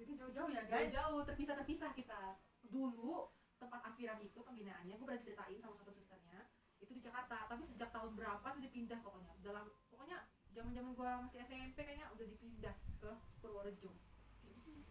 jadi 0.00 0.12
jauh-jauh 0.16 0.48
ya 0.48 0.62
guys 0.64 0.88
Jauh-jauh 0.88 1.20
terpisah 1.28 1.54
terpisah 1.60 1.90
kita. 1.92 2.40
Dulu 2.64 3.28
tempat 3.60 3.84
aspiran 3.84 4.16
itu 4.24 4.40
pembinaannya 4.40 4.96
gue 4.96 5.04
pernah 5.04 5.20
ceritain 5.20 5.60
sama 5.60 5.76
satu 5.76 5.92
susternya 5.92 6.48
itu 6.80 6.96
di 6.96 7.04
Jakarta 7.04 7.44
tapi 7.44 7.68
sejak 7.68 7.92
tahun 7.92 8.16
berapa 8.16 8.40
tuh 8.56 8.62
dipindah 8.64 8.96
pokoknya 9.04 9.36
dalam 9.44 9.68
pokoknya 9.92 10.24
zaman 10.56 10.72
zaman 10.72 10.96
gue 10.96 11.10
masih 11.28 11.38
SMP 11.44 11.76
kayaknya 11.84 12.08
udah 12.16 12.24
dipindah 12.24 12.72
ke 12.96 13.10
Purworejo 13.44 13.92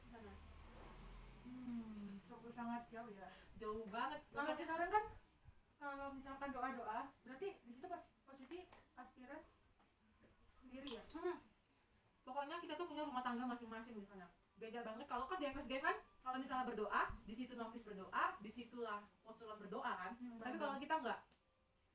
sana. 0.06 0.38
Hmm, 1.50 2.22
sangat 2.54 2.86
jauh 2.94 3.10
ya 3.10 3.30
jauh 3.58 3.90
banget 3.90 4.22
kalau 4.30 4.54
sekarang 4.54 4.90
kan 4.94 5.04
kalau 5.82 6.08
misalkan 6.14 6.50
doa 6.54 6.70
doa 6.78 7.00
berarti 7.26 7.58
di 7.66 7.72
situ 7.74 7.90
pos- 7.90 8.10
posisi 8.30 8.70
aspiran 8.94 9.42
sendiri 10.62 10.94
ya 10.94 11.04
Hmm. 11.10 11.42
Pokoknya 12.22 12.62
kita 12.62 12.78
tuh 12.78 12.86
punya 12.86 13.02
rumah 13.02 13.26
tangga 13.26 13.42
masing-masing 13.50 13.98
di 13.98 14.06
sana. 14.06 14.30
Beda 14.60 14.80
banget 14.84 15.06
kalau 15.08 15.26
kan 15.26 15.40
di 15.40 15.48
FSG 15.48 15.74
kan 15.80 15.96
kalau 16.20 16.38
misalnya 16.38 16.68
berdoa, 16.68 17.04
di 17.24 17.34
situ 17.34 17.56
novis 17.56 17.82
berdoa, 17.88 18.24
di 18.44 18.52
situlah 18.52 19.02
postulan 19.24 19.56
berdoa 19.56 19.88
kan. 19.88 20.12
Hmm, 20.20 20.38
Tapi 20.44 20.56
kalau 20.60 20.76
kita 20.76 20.96
enggak, 21.00 21.20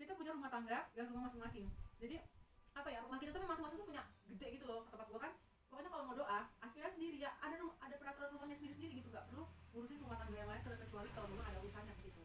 kita 0.01 0.13
punya 0.17 0.33
rumah 0.33 0.51
tangga 0.51 0.89
dan 0.97 1.05
rumah 1.13 1.29
masing-masing. 1.29 1.69
Jadi 2.01 2.17
apa 2.75 2.89
ya 2.91 2.99
rumah 3.05 3.21
kita 3.21 3.31
tuh 3.37 3.47
masing-masing 3.47 3.79
tuh 3.79 3.89
punya 3.93 4.03
gede 4.27 4.47
gitu 4.59 4.65
loh 4.65 4.89
tempat 4.89 5.07
gua 5.13 5.21
kan. 5.29 5.33
Pokoknya 5.69 5.91
kalau 5.93 6.05
mau 6.09 6.17
doa, 6.17 6.41
aspiran 6.65 6.91
sendiri 6.97 7.21
ya 7.21 7.31
ada 7.39 7.61
ada 7.61 7.95
peraturan 8.01 8.33
rumahnya 8.33 8.57
sendiri-sendiri 8.59 8.93
gitu 9.05 9.09
nggak 9.13 9.27
perlu 9.29 9.45
ngurusin 9.77 10.01
rumah 10.01 10.19
tangga 10.19 10.37
yang 10.41 10.51
lain 10.51 10.63
kecuali 10.65 11.09
kalau 11.13 11.29
memang 11.29 11.47
ada 11.47 11.59
urusannya 11.61 11.95
ke 12.01 12.03
situ. 12.09 12.23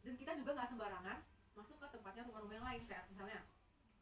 Dan 0.00 0.14
kita 0.16 0.32
juga 0.40 0.50
nggak 0.56 0.68
sembarangan 0.72 1.18
masuk 1.54 1.76
ke 1.78 1.86
tempatnya 1.92 2.22
rumah-rumah 2.26 2.54
yang 2.56 2.66
lain 2.66 2.82
kayak 2.88 3.04
misalnya 3.12 3.38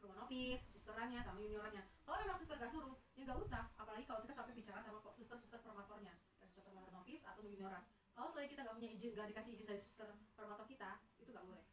rumah 0.03 0.15
novis, 0.25 0.61
susterannya 0.73 1.19
sama 1.23 1.37
juniorannya. 1.39 1.83
Kalau 2.03 2.17
memang 2.23 2.37
suster 2.43 2.59
gak 2.59 2.71
suruh, 2.71 2.91
ya 3.23 3.31
nggak 3.31 3.39
usah. 3.39 3.63
Apalagi 3.79 4.03
kalau 4.03 4.19
kita 4.19 4.35
sampai 4.35 4.51
bicara 4.51 4.83
sama 4.83 4.99
suster-suster 5.15 5.59
formatornya, 5.63 6.11
dan 6.11 6.47
suster 6.51 6.63
formator 6.67 6.91
novis 6.91 7.23
atau 7.23 7.39
junioran. 7.39 7.83
Kalau 8.11 8.27
selain 8.35 8.51
kita 8.51 8.67
nggak 8.67 8.75
punya 8.75 8.89
izin, 8.91 9.11
nggak 9.15 9.27
dikasih 9.31 9.51
izin 9.55 9.67
dari 9.71 9.79
suster 9.79 10.11
formator 10.35 10.67
kita, 10.67 10.99
itu 11.23 11.31
nggak 11.31 11.47
boleh. 11.47 11.63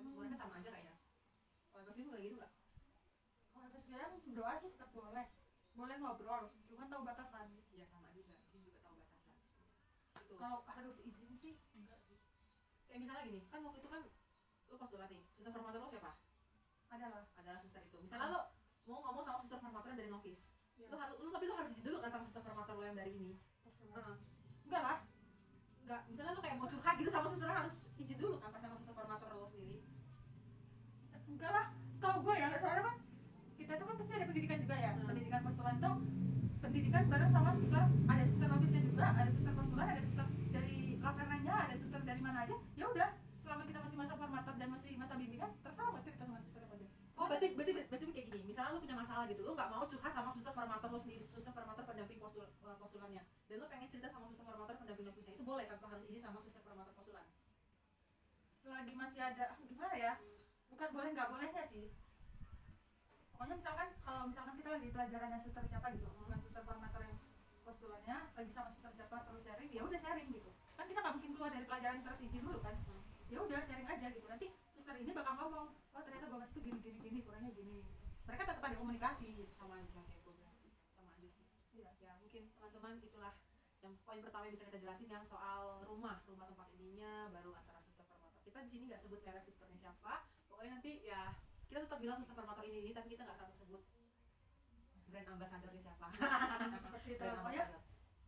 Hmm. 0.00 0.16
Mereka 0.16 0.36
sama 0.40 0.56
aja 0.56 0.68
kayaknya. 0.72 0.96
Kalau 1.68 1.84
pas 1.84 1.96
itu 2.00 2.08
kayak 2.08 2.24
gitu 2.24 2.36
nggak? 2.40 2.52
kalau 3.58 3.82
sekarang 3.82 4.12
doa 4.38 4.54
sih 4.62 4.70
tetap 4.70 4.90
boleh 4.94 5.26
boleh 5.74 5.96
ngobrol 5.98 6.54
cuman 6.70 6.86
tahu 6.86 7.02
batasan 7.02 7.50
Ya 7.74 7.86
sama 7.90 8.06
juga. 8.14 8.38
Sini 8.46 8.70
juga 8.70 8.78
tahu 8.86 9.02
batasan. 9.02 9.34
Itu. 10.22 10.34
kalau 10.38 10.62
harus 10.62 10.96
izin 11.02 11.30
sih 11.42 11.54
enggak 11.74 11.98
sih 12.06 12.18
Kayak 12.86 12.98
misalnya 13.02 13.22
gini, 13.26 13.40
kan 13.50 13.60
waktu 13.66 13.78
itu 13.82 13.90
kan 13.90 14.02
lu 14.70 14.76
postulat 14.78 15.10
nih, 15.10 15.22
suster 15.34 15.50
formator 15.50 15.80
lo 15.82 15.90
siapa? 15.90 16.12
adalah 16.88 17.26
Adalah 17.36 17.60
suster 17.60 17.82
itu. 17.84 17.98
Misalnya 18.00 18.28
lo 18.32 18.40
mau 18.88 19.04
ngomong 19.04 19.24
sama 19.28 19.38
suster 19.44 19.60
formator 19.60 19.92
dari 19.92 20.08
novis, 20.08 20.40
ya, 20.80 20.88
lu 20.88 20.96
harus, 20.96 21.16
lu 21.20 21.28
tapi 21.28 21.44
lu 21.44 21.54
harus 21.60 21.70
izin 21.76 21.84
dulu 21.84 21.96
kan 22.00 22.08
sama 22.08 22.24
suster 22.24 22.40
formator 22.40 22.74
lo 22.80 22.84
yang 22.88 22.96
dari 22.96 23.12
ini. 23.12 23.32
Heeh. 23.92 24.16
enggak 24.64 24.82
lah. 24.82 24.98
Nggak 25.84 26.00
misalnya 26.08 26.32
lu 26.32 26.40
kayak 26.40 26.56
mau 26.56 26.68
curhat 26.72 26.94
gitu 26.96 27.10
sama 27.12 27.26
suster 27.28 27.48
harus 27.52 27.76
izin 28.00 28.16
dulu 28.16 28.36
kan 28.40 28.48
pas 28.48 28.60
sama 28.64 28.74
suster 28.80 28.94
formator 28.96 29.28
lo 29.36 29.46
sendiri. 29.52 29.78
Enggak 31.28 31.52
lah. 31.52 31.66
Setahu 31.92 32.18
gue 32.24 32.34
ya 32.40 32.46
soalnya 32.56 32.82
kan? 32.88 32.96
Kita 33.60 33.72
tuh 33.76 33.86
kan 33.90 33.96
pasti 34.00 34.12
ada 34.16 34.26
pendidikan 34.30 34.58
juga 34.64 34.76
ya. 34.80 34.90
Hmm. 34.96 35.06
pendidikan 35.12 35.40
postulan 35.44 35.76
tuh 35.76 35.94
pendidikan 36.64 37.02
bareng 37.12 37.32
sama 37.32 37.50
suster. 37.60 37.84
Ada 38.08 38.22
suster 38.24 38.48
novisnya 38.48 38.82
juga 38.88 39.06
ada 39.12 39.30
suster 39.36 39.52
postulan 39.52 39.86
ada 39.92 40.00
suster 40.00 40.26
dari 40.48 40.76
lavernanya 40.96 41.54
ada 41.68 41.74
suster 41.76 42.00
dari 42.08 42.20
mana 42.24 42.38
aja 42.48 42.56
ya 42.72 42.86
udah 42.88 43.10
misalnya 48.58 48.74
lu 48.74 48.82
punya 48.82 48.98
masalah 48.98 49.24
gitu 49.30 49.46
lu 49.46 49.54
nggak 49.54 49.70
mau 49.70 49.86
curhat 49.86 50.10
sama 50.10 50.34
suster 50.34 50.50
formator 50.50 50.90
lo 50.90 50.98
sendiri 50.98 51.22
suster 51.30 51.54
formator 51.54 51.86
pendamping 51.86 52.18
postul, 52.18 52.42
eh, 52.42 52.76
postulannya 52.82 53.22
dan 53.22 53.54
lu 53.54 53.70
pengen 53.70 53.86
cerita 53.86 54.10
sama 54.10 54.26
suster 54.26 54.42
formator 54.42 54.74
pendamping 54.74 55.06
novisnya 55.06 55.30
itu 55.38 55.46
boleh 55.46 55.64
tanpa 55.70 55.86
harus 55.94 56.02
izin 56.10 56.18
sama 56.26 56.42
suster 56.42 56.58
formator 56.66 56.90
postulan 56.98 57.22
selagi 58.66 58.92
masih 58.98 59.20
ada 59.22 59.54
gimana 59.62 59.94
ya? 59.94 60.12
Bukan 60.74 60.88
boleh 60.90 61.10
nggak 61.14 61.28
bolehnya 61.30 61.62
sih. 61.70 61.86
Pokoknya 63.30 63.54
misalkan 63.62 63.88
kalau 64.02 64.26
misalkan 64.26 64.54
kita 64.58 64.70
lagi 64.74 64.88
pelajarannya 64.90 65.38
suster 65.46 65.64
siapa 65.70 65.86
gitu 65.94 66.10
dengan 66.10 66.40
suster 66.42 66.62
formator 66.66 67.00
yang 67.06 67.16
postulannya 67.62 68.16
lagi 68.34 68.50
sama 68.50 68.74
suster 68.74 68.90
siapa 68.98 69.22
suruh 69.22 69.38
sharing 69.38 69.70
ya 69.70 69.86
udah 69.86 69.98
sharing 70.02 70.34
gitu. 70.34 70.50
Kan 70.74 70.90
kita 70.90 70.98
nggak 70.98 71.14
mungkin 71.14 71.30
keluar 71.38 71.54
dari 71.54 71.62
pelajaran 71.62 72.02
yang 72.02 72.04
terus 72.10 72.20
izin 72.26 72.42
dulu 72.42 72.58
kan. 72.58 72.74
Ya 73.30 73.38
udah 73.38 73.60
sharing 73.70 73.86
aja 73.86 74.06
gitu. 74.10 74.26
Nanti 74.26 74.46
suster 74.74 74.98
ini 74.98 75.14
bakal 75.14 75.46
ngomong 75.46 75.70
oh 75.70 76.02
ternyata 76.02 76.26
gua 76.26 76.42
masih 76.42 76.54
tuh 76.58 76.62
gini 76.66 76.78
gini 76.82 76.98
gini 76.98 77.18
kurangnya 77.22 77.54
gini 77.54 77.78
mereka 78.28 78.42
tetap 78.44 78.60
ada 78.60 78.76
komunikasi 78.76 79.26
gitu. 79.32 79.52
sama 79.56 79.80
aja 79.80 79.88
kayak 80.04 80.20
gue 80.20 80.34
sama 80.92 81.10
aja 81.16 81.28
sih. 81.32 81.48
Iya. 81.72 81.90
ya 81.96 82.12
mungkin 82.20 82.52
teman-teman 82.52 83.00
itulah 83.00 83.32
yang 83.80 83.94
poin 84.04 84.20
pertama 84.20 84.44
yang 84.50 84.54
bisa 84.58 84.66
kita 84.68 84.78
jelasin 84.84 85.08
yang 85.08 85.24
soal 85.24 85.80
rumah 85.86 86.20
rumah 86.28 86.46
tempat 86.50 86.68
ininya 86.76 87.30
baru 87.30 87.54
antara 87.54 87.78
suster 87.80 88.04
formator 88.04 88.42
kita 88.42 88.58
di 88.66 88.70
sini 88.74 88.84
nggak 88.90 89.00
sebut 89.06 89.20
merek 89.24 89.42
susternya 89.48 89.78
siapa. 89.80 90.28
Pokoknya 90.50 90.70
nanti 90.76 90.92
ya 91.08 91.32
kita 91.72 91.88
tetap 91.88 91.98
bilang 92.02 92.18
suster 92.20 92.36
formator 92.36 92.64
ini 92.68 92.78
ini 92.84 92.90
tapi 92.92 93.08
kita 93.16 93.24
nggak 93.24 93.38
selalu 93.40 93.54
sebut 93.56 93.82
brand 95.08 95.28
ambassadornya 95.32 95.82
siapa. 95.82 96.06
Seperti 96.84 97.08
itu. 97.16 97.22
Brand 97.24 97.38
pokoknya 97.40 97.64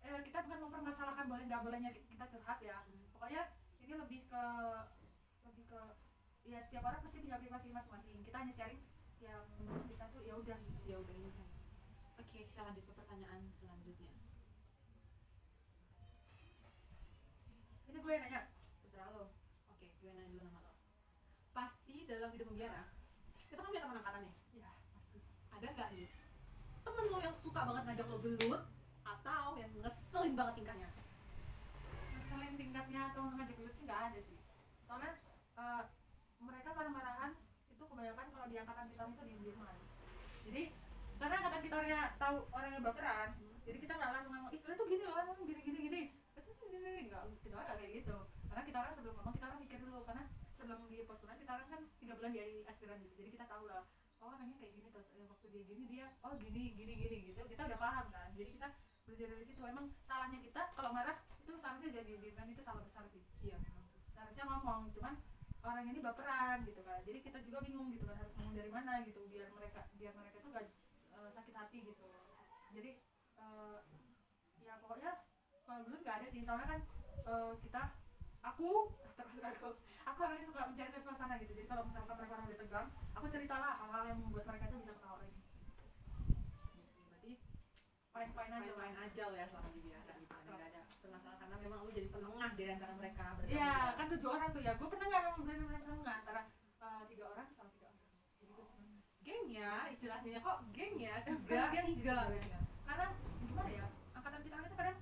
eh, 0.00 0.20
kita 0.24 0.38
bukan 0.48 0.58
mempermasalahkan 0.64 1.26
boleh 1.28 1.44
nggak 1.44 1.62
bolehnya 1.66 1.90
kita 1.92 2.24
curhat 2.30 2.58
ya. 2.64 2.78
Hmm. 2.88 3.04
pokoknya 3.12 3.42
ini 3.84 3.92
lebih 3.98 4.20
ke 4.30 4.44
lebih 5.44 5.64
ke 5.68 5.80
ya 6.48 6.58
setiap 6.64 6.88
orang 6.88 7.04
pasti 7.04 7.18
punya 7.20 7.36
privasi 7.36 7.68
masing-masing. 7.74 8.16
Kita 8.24 8.36
hanya 8.40 8.54
sharing 8.56 8.80
yang 9.20 9.44
menurut 9.60 9.84
kita 9.88 10.04
tuh 10.12 10.22
ya 10.24 10.34
udah 10.36 10.58
ya 10.88 10.96
udah 10.96 11.14
ini 11.14 11.30
kan. 11.36 11.48
Oke 12.20 12.48
kita 12.48 12.60
lanjut 12.64 12.84
ke 12.84 12.92
pertanyaan 12.96 13.40
selanjutnya. 13.60 14.12
Ini 17.88 17.98
gue 18.00 18.12
yang 18.12 18.22
nanya. 18.24 18.42
Terserah 18.84 19.08
lo. 19.12 19.32
Oke 19.72 19.86
gue 19.88 20.10
nanya 20.10 20.28
dulu 20.32 20.42
nama 20.48 20.60
lo. 20.64 20.72
Pasti 21.52 22.08
dalam 22.08 22.32
hidup 22.32 22.48
membiara 22.48 23.00
kita 23.50 23.66
kan 23.66 23.70
punya 23.74 23.82
teman 23.82 23.98
angkatan 23.98 24.22
nih 24.30 24.62
ya 24.62 24.70
pasti. 24.94 25.18
Ada 25.50 25.66
nggak 25.74 25.88
nih 25.98 26.08
temen 26.80 27.04
lo 27.10 27.18
yang 27.18 27.36
suka 27.36 27.60
banget 27.66 27.82
ngajak 27.82 28.06
lo 28.06 28.18
gelut 28.22 28.62
atau 29.02 29.46
yang 29.58 29.70
ngeselin 29.82 30.34
banget 30.38 30.54
tingkahnya? 30.62 30.88
Ngeselin 32.14 32.54
tingkatnya 32.54 33.00
atau 33.10 33.26
ngajak 33.34 33.54
gelut 33.58 33.74
sih 33.74 33.84
nggak 33.84 34.00
ada 34.06 34.18
sih. 34.22 34.38
Soalnya 34.86 35.12
eh, 35.58 35.82
mereka 36.38 36.68
marah-marahan 36.72 37.30
kebanyakan 38.00 38.26
kalau 38.32 38.46
di 38.48 38.56
angkatan 38.56 38.86
kita 38.88 39.02
itu 39.04 39.22
diem 39.28 39.40
dieman 39.44 39.76
jadi 40.48 40.62
karena 41.20 41.34
angkatan 41.36 41.60
kita 41.60 41.74
orangnya 41.76 42.02
tahu 42.16 42.36
orangnya 42.48 42.80
baperan 42.80 43.30
jadi 43.70 43.78
kita 43.86 43.92
nggak 43.92 44.10
langsung 44.10 44.32
ngomong 44.34 44.50
ih 44.50 44.60
tuh 44.64 44.86
gini 44.88 45.04
loh 45.06 45.14
lu 45.14 45.32
gini 45.46 45.62
gini 45.62 45.78
gini. 45.86 46.02
Itu 46.34 46.50
gini 46.58 46.78
gini 46.82 47.00
nggak 47.06 47.22
kita 47.44 47.54
orang 47.54 47.78
kayak 47.78 47.92
gitu. 48.02 48.16
Karena 48.50 48.62
kita 48.66 48.78
orang 48.82 48.92
sebelum 48.98 49.14
ngomong 49.20 49.34
kita 49.38 49.46
orang 49.46 49.60
mikir 49.62 49.78
dulu. 49.78 50.00
Karena 50.02 50.22
sebelum 50.58 50.80
di 50.90 50.98
postulan 51.06 51.38
kita 51.38 51.52
orang 51.54 51.68
kan 51.70 51.80
tiga 52.02 52.12
bulan 52.18 52.30
di 52.34 52.40
aspiran 52.66 52.98
gitu. 53.04 53.14
Jadi 53.20 53.30
kita 53.38 53.46
tahu 53.46 53.62
lah 53.70 53.86
oh 54.20 54.28
orangnya 54.34 54.56
kayak 54.60 54.72
gini 54.76 54.88
tuh 54.92 55.00
waktu 55.30 55.46
dia 55.54 55.62
gini 55.64 55.82
dia 55.88 56.06
oh 56.26 56.32
gini 56.34 56.62
gini 56.74 56.92
gini 56.98 57.16
gitu. 57.30 57.40
Kita 57.46 57.62
udah 57.70 57.78
paham 57.78 58.06
kan. 58.10 58.28
Jadi 58.34 58.50
kita 58.58 58.68
belajar 59.06 59.26
dari 59.28 59.44
situ. 59.46 59.62
Emang 59.62 59.86
salahnya 60.08 60.38
kita 60.42 60.62
kalau 60.74 60.90
marah 60.90 61.16
itu 61.38 61.52
seharusnya 61.60 61.90
jadi 61.94 62.10
dieman 62.18 62.48
itu 62.50 62.62
salah 62.66 62.82
besar 62.82 63.04
sih. 63.12 63.22
Iya 63.44 63.54
memang. 63.62 63.86
Seharusnya 64.16 64.44
ngomong. 64.50 64.90
Cuman 64.96 65.14
orang 65.60 65.84
ini 65.88 66.00
baperan 66.00 66.64
gitu 66.64 66.80
kan. 66.84 67.00
Jadi 67.04 67.18
kita 67.20 67.38
juga 67.44 67.58
bingung 67.60 67.92
gitu 67.92 68.04
kan 68.08 68.16
harus 68.16 68.32
ngomong 68.40 68.56
dari 68.56 68.70
mana 68.72 69.04
gitu 69.04 69.20
biar 69.28 69.48
mereka 69.52 69.84
biar 69.96 70.12
mereka 70.16 70.36
tuh 70.40 70.50
gak 70.52 70.66
eh, 71.12 71.30
sakit 71.36 71.54
hati 71.54 71.78
gitu. 71.84 72.04
Jadi 72.72 72.90
eh, 73.40 73.78
ya 74.64 74.74
pokoknya 74.80 75.10
kalau 75.68 75.80
dulu 75.84 75.96
nggak 76.00 76.16
ada 76.24 76.26
sih. 76.28 76.40
Soalnya 76.44 76.66
kan 76.68 76.80
eh, 77.28 77.52
kita 77.60 77.82
aku 78.40 78.68
termasuk 79.16 79.44
aku 79.44 79.68
aku 80.08 80.18
orangnya 80.24 80.46
suka 80.48 80.60
mencari 80.72 80.90
suasana 81.04 81.34
gitu. 81.44 81.52
Jadi 81.52 81.68
kalau 81.68 81.82
misalkan 81.84 82.16
mereka 82.16 82.34
orang 82.40 82.48
tegang 82.56 82.88
aku 83.12 83.26
ceritalah 83.28 83.72
hal-hal 83.84 84.04
yang 84.08 84.18
membuat 84.24 84.44
mereka 84.48 84.64
tuh 84.72 84.78
bisa 84.80 84.92
ketawa 84.96 85.16
lagi. 85.20 85.40
Berarti 87.12 87.32
fine-fine 88.16 88.52
aja 88.56 88.72
lah. 88.72 88.78
Main-main 88.80 88.96
aja 89.04 89.22
lo 89.28 89.36
ya 89.36 89.46
selama 89.52 89.68
di 89.76 89.80
gitu 89.84 90.00
kan 90.08 90.18
nggak 90.50 90.68
ada 90.72 90.80
permasalahan 91.00 91.39
karena 91.50 91.66
memang 91.66 91.82
lu 91.82 91.90
jadi 91.90 92.08
penengah 92.14 92.50
di 92.54 92.62
antara 92.70 92.92
mereka 92.94 93.24
berarti 93.34 93.50
Iya, 93.58 93.74
kan 93.98 94.06
tujuh 94.06 94.28
orang 94.30 94.48
tuh 94.54 94.62
ya. 94.62 94.72
Gue 94.78 94.86
pernah 94.86 95.06
nggak 95.10 95.22
memang 95.26 95.42
benar-benar 95.42 95.82
penengah 95.82 96.14
antara 96.22 96.40
eh, 96.78 97.02
tiga 97.10 97.24
orang 97.26 97.46
sama 97.58 97.70
tiga 97.74 97.86
orang. 97.90 98.02
Jadi 98.38 98.52
gue 98.54 98.66
penengah. 98.70 99.02
geng 99.26 99.44
ya 99.50 99.72
istilahnya 99.90 100.38
kok 100.38 100.58
geng 100.70 100.94
ya 101.02 101.14
tiga 101.26 101.60
geng 101.74 101.88
tiga. 101.98 102.18
Karena 102.86 103.06
gimana 103.42 103.70
ya? 103.74 103.86
Angkatan 104.14 104.40
kita 104.46 104.54
itu 104.62 104.76
kadang 104.78 104.98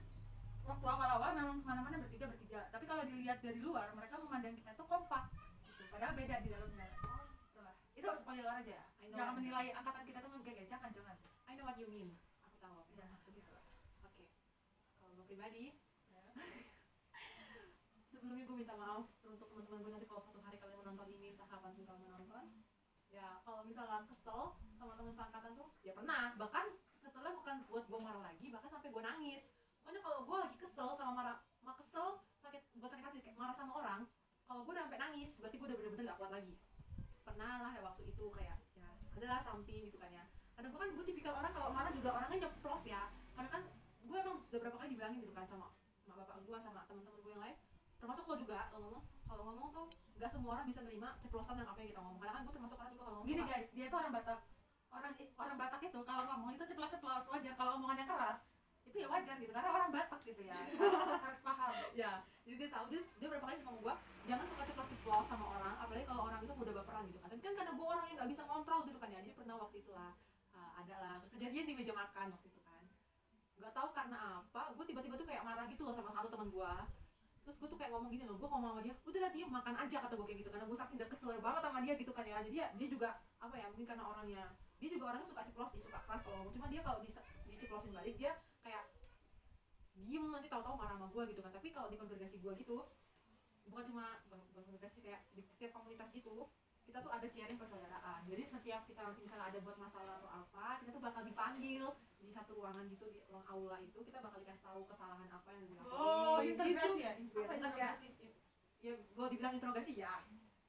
waktu 0.65 0.87
awal-awal 0.89 1.31
memang 1.37 1.57
ke 1.61 1.67
mana-mana 1.69 1.97
bertiga 2.01 2.27
bertiga. 2.33 2.61
Tapi 2.73 2.85
kalau 2.89 3.03
dilihat 3.05 3.39
dari 3.45 3.61
luar, 3.61 3.93
mereka 3.93 4.17
memandang 4.25 4.57
kita 4.57 4.73
tuh 4.73 4.89
kompak. 4.89 5.29
Gitu. 5.69 5.85
Padahal 5.93 6.17
beda 6.17 6.37
di 6.41 6.49
dalamnya. 6.49 6.89
Oh, 7.05 7.29
itulah. 7.53 7.75
Itu 7.93 8.09
spoiler 8.17 8.49
aja 8.49 8.73
ya. 8.73 8.85
Jangan 9.13 9.37
menilai 9.37 9.69
angkatan 9.77 10.03
kita 10.09 10.19
tuh 10.25 10.31
ngegeng 10.33 10.57
ya. 10.65 10.67
Jangan, 10.73 10.91
jangan. 10.97 11.17
I 11.49 11.53
know 11.57 11.69
what 11.69 11.77
you 11.77 11.89
mean 11.93 12.17
aku 12.45 12.57
tahu 12.61 12.77
Ya, 12.97 13.05
maksudnya 13.09 13.45
oke 14.05 14.25
kalau 15.01 15.13
gue 15.17 15.27
pribadi. 15.29 15.65
Sebelumnya 18.09 18.45
gue 18.45 18.57
minta 18.61 18.75
maaf 18.75 19.07
untuk 19.25 19.49
teman-teman 19.49 19.79
gue 19.81 19.91
nanti 19.95 20.07
kalau 20.11 20.21
suatu 20.27 20.41
hari 20.43 20.59
kalian 20.59 20.83
menonton 20.83 21.09
ini 21.15 21.39
pun 21.39 21.47
kalian 21.49 22.03
menonton. 22.05 22.45
Ya 23.09 23.41
kalau 23.41 23.65
misalnya 23.65 24.05
kesel 24.05 24.59
sama 24.77 24.93
teman 24.99 25.15
seangkatan 25.17 25.57
tuh 25.57 25.73
ya 25.81 25.97
pernah. 25.97 26.37
Bahkan 26.37 26.67
keselnya 27.01 27.33
bukan 27.33 27.57
buat 27.71 27.85
gue 27.89 28.01
marah 28.03 28.23
lagi 28.27 28.47
bahkan 28.53 28.69
sampai 28.69 28.91
gue 28.93 29.03
nangis. 29.03 29.43
Pokoknya 29.81 30.01
kalau 30.05 30.19
gue 30.29 30.37
lagi 30.37 30.57
kesel 30.61 30.89
sama 30.99 31.13
marah 31.15 31.37
ma 31.65 31.73
kesel 31.79 32.21
sakit 32.45 32.63
buat 32.77 32.91
sakit 32.93 33.05
hati 33.07 33.19
kayak 33.25 33.39
marah 33.41 33.57
sama 33.57 33.73
orang 33.81 34.01
kalau 34.45 34.61
gue 34.65 34.73
udah 34.77 34.85
sampai 34.85 35.01
nangis 35.01 35.31
berarti 35.41 35.57
gue 35.57 35.67
udah 35.73 35.79
bener-bener 35.81 36.05
gak 36.13 36.19
kuat 36.21 36.33
lagi. 36.37 36.55
Pernah 37.25 37.53
lah 37.65 37.73
ya 37.73 37.83
waktu 37.87 38.03
itu 38.13 38.25
kayak 38.35 38.59
ya 38.77 38.89
adalah 39.17 39.41
something 39.47 39.89
gitu 39.89 39.97
kan 39.97 40.11
ya. 40.13 40.25
Karena 40.59 40.69
gue 40.75 40.81
kan 40.83 40.91
gue 40.93 41.05
tipikal 41.07 41.33
orang 41.39 41.53
kalau 41.55 41.71
marah 41.73 41.93
juga 41.95 42.13
orangnya 42.13 42.51
nyeplos 42.51 42.83
ya. 42.85 43.09
Karena 43.33 43.49
kan 43.49 43.63
gue 44.05 44.17
emang 44.19 44.37
udah 44.43 44.59
berapa 44.59 44.77
kali 44.77 44.89
dibilangin 44.97 45.19
gitu 45.23 45.33
kan 45.33 45.47
sama 45.49 45.78
gue 46.49 46.59
sama 46.65 46.81
teman-teman 46.89 47.21
gue 47.21 47.33
yang 47.37 47.43
lain. 47.45 47.57
Termasuk 48.01 48.25
lo 48.25 48.35
juga 48.41 48.73
lo 48.73 48.79
ngomong. 48.81 49.05
Kalau 49.29 49.43
ngomong 49.53 49.69
tuh 49.77 49.87
nggak 50.17 50.31
semua 50.33 50.51
orang 50.57 50.67
bisa 50.67 50.81
nerima 50.81 51.09
ceplosan 51.21 51.61
yang 51.61 51.69
apa 51.69 51.79
yang 51.85 51.91
kita 51.93 52.01
ngomong. 52.01 52.21
Karena 52.25 52.33
kan 52.33 52.43
gue 52.49 52.55
termasuk 52.57 52.77
orang 52.81 52.93
juga 52.97 53.05
kalau 53.05 53.17
ngomong 53.21 53.29
gini 53.29 53.43
guys 53.45 53.69
dia 53.77 53.87
tuh 53.93 53.99
orang 54.01 54.13
Batak. 54.17 54.41
Orang 54.89 55.13
orang 55.13 55.57
Batak 55.61 55.81
itu 55.85 56.01
kalau 56.09 56.23
ngomong 56.25 56.51
itu 56.57 56.65
ceplos-ceplos 56.65 57.25
wajar. 57.29 57.55
Kalau 57.61 57.73
omongannya 57.77 58.07
keras 58.09 58.39
itu 58.89 58.97
ya 59.05 59.09
wajar 59.13 59.37
gitu. 59.37 59.53
Karena 59.53 59.71
orang 59.77 59.91
Batak 59.93 60.21
gitu 60.25 60.41
ya. 60.41 60.57
Harus, 60.81 61.21
harus 61.21 61.41
paham. 61.45 61.73
Ya 61.93 62.25
jadi 62.49 62.55
dia 62.65 62.69
tahu. 62.73 62.85
Dia, 62.89 63.01
dia 63.21 63.29
berapa 63.29 63.45
kali 63.45 63.61
ngomong 63.61 63.83
gue 63.85 63.95
jangan 64.25 64.45
suka 64.49 64.63
ceplos-ceplos 64.65 65.27
sama 65.29 65.45
orang 65.53 65.77
apalagi 65.85 66.09
kalau 66.09 66.23
orang 66.25 66.41
itu 66.41 66.55
mudah 66.57 66.73
baperan 66.81 67.05
gitu. 67.13 67.21
Kan 67.21 67.29
tapi 67.29 67.43
kan 67.45 67.55
karena 67.61 67.73
gue 67.77 67.87
orang 67.87 68.05
yang 68.09 68.17
nggak 68.25 68.31
bisa 68.33 68.43
kontrol 68.49 68.81
gitu 68.89 68.97
kan 68.97 69.13
ya. 69.13 69.21
Jadi 69.21 69.37
pernah 69.37 69.57
waktu 69.61 69.77
itu 69.85 69.93
lah 69.93 70.17
uh, 70.57 70.71
ada 70.81 70.97
lah. 70.97 71.15
Kejadian 71.37 71.69
di 71.69 71.75
meja 71.77 71.93
makan 71.93 72.33
waktu 72.33 72.49
itu 72.49 72.58
nggak 73.59 73.75
tahu 73.75 73.89
karena 73.91 74.43
apa 74.43 74.63
gue 74.75 74.85
tiba-tiba 74.87 75.15
tuh 75.19 75.27
kayak 75.27 75.43
marah 75.43 75.67
gitu 75.67 75.83
loh 75.83 75.95
sama 75.95 76.15
satu 76.15 76.31
teman 76.31 76.49
gue 76.51 76.73
terus 77.49 77.65
gue 77.65 77.69
tuh 77.73 77.79
kayak 77.81 77.97
ngomong 77.97 78.13
gini 78.13 78.29
loh 78.29 78.37
gue 78.37 78.45
ngomong 78.45 78.77
sama 78.77 78.81
dia 78.85 78.95
udahlah 79.09 79.33
dia 79.33 79.47
makan 79.49 79.75
aja 79.81 79.97
kata 80.05 80.15
gue 80.21 80.27
kayak 80.29 80.39
gitu. 80.45 80.51
Karena 80.53 80.67
gue 80.69 80.77
saking 80.77 80.97
udah 81.01 81.09
kesel 81.09 81.37
banget 81.41 81.63
sama 81.65 81.79
dia 81.81 81.95
gitu 81.97 82.13
kan 82.13 82.25
ya. 82.29 82.39
Jadi 82.45 82.57
ya 82.61 82.69
dia 82.77 82.89
juga 82.93 83.09
apa 83.41 83.55
ya 83.57 83.67
mungkin 83.73 83.87
karena 83.89 84.05
orangnya 84.05 84.45
dia 84.77 84.89
juga 84.93 85.05
orangnya 85.09 85.29
suka 85.33 85.43
ceplos 85.49 85.71
sih 85.73 85.81
suka 85.81 85.99
keras 86.05 86.21
kalau 86.29 86.37
ngomong. 86.45 86.53
Cuma 86.53 86.67
dia 86.69 86.81
kalau 86.85 87.01
di 87.01 87.11
diceplosin 87.49 87.97
balik 87.97 88.15
dia 88.21 88.33
kayak 88.61 88.85
diem 89.97 90.25
nanti 90.29 90.47
tahu-tahu 90.53 90.77
marah 90.77 90.95
sama 91.01 91.09
gue 91.09 91.23
gitu 91.33 91.41
kan. 91.41 91.53
Tapi 91.57 91.69
kalau 91.73 91.89
di 91.89 91.97
kongregasi 91.97 92.37
gue 92.37 92.53
gitu 92.61 92.77
bukan 93.69 93.85
cuma 93.89 94.05
bukan, 94.29 94.41
kongregasi 94.53 94.99
kayak 95.01 95.25
di 95.33 95.41
setiap 95.41 95.73
komunitas 95.73 96.13
itu 96.13 96.37
kita 96.85 97.01
tuh 97.01 97.13
ada 97.17 97.25
sharing 97.33 97.57
persaudaraan. 97.57 98.29
Jadi 98.29 98.43
setiap 98.45 98.85
kita 98.85 99.09
misalnya 99.17 99.57
ada 99.57 99.59
buat 99.65 99.77
masalah 99.81 100.21
atau 100.21 100.29
apa 100.29 100.85
kita 100.85 100.93
tuh 100.93 101.01
bakal 101.01 101.25
dipanggil 101.25 101.97
di 102.19 102.31
satu 102.35 102.59
ruangan 102.59 102.85
gitu 102.91 103.07
di 103.09 103.19
ruang 103.31 103.47
aula 103.47 103.79
itu 103.81 103.99
kita 104.03 104.19
bakal 104.19 104.39
dikasih 104.43 104.63
tahu 104.63 104.81
kesalahan 104.91 105.29
apa 105.31 105.49
yang 105.55 105.65
dilakukan 105.71 105.99
oh 105.99 106.37
gitu. 106.43 106.53
integrasi 106.55 107.01
ya 107.01 107.13
apa 107.15 107.55
kan 107.55 107.73
ya, 107.79 107.91
ya 108.83 108.93
gue 108.95 109.27
dibilang 109.31 109.55
interogasi 109.55 109.93
ya 109.95 110.15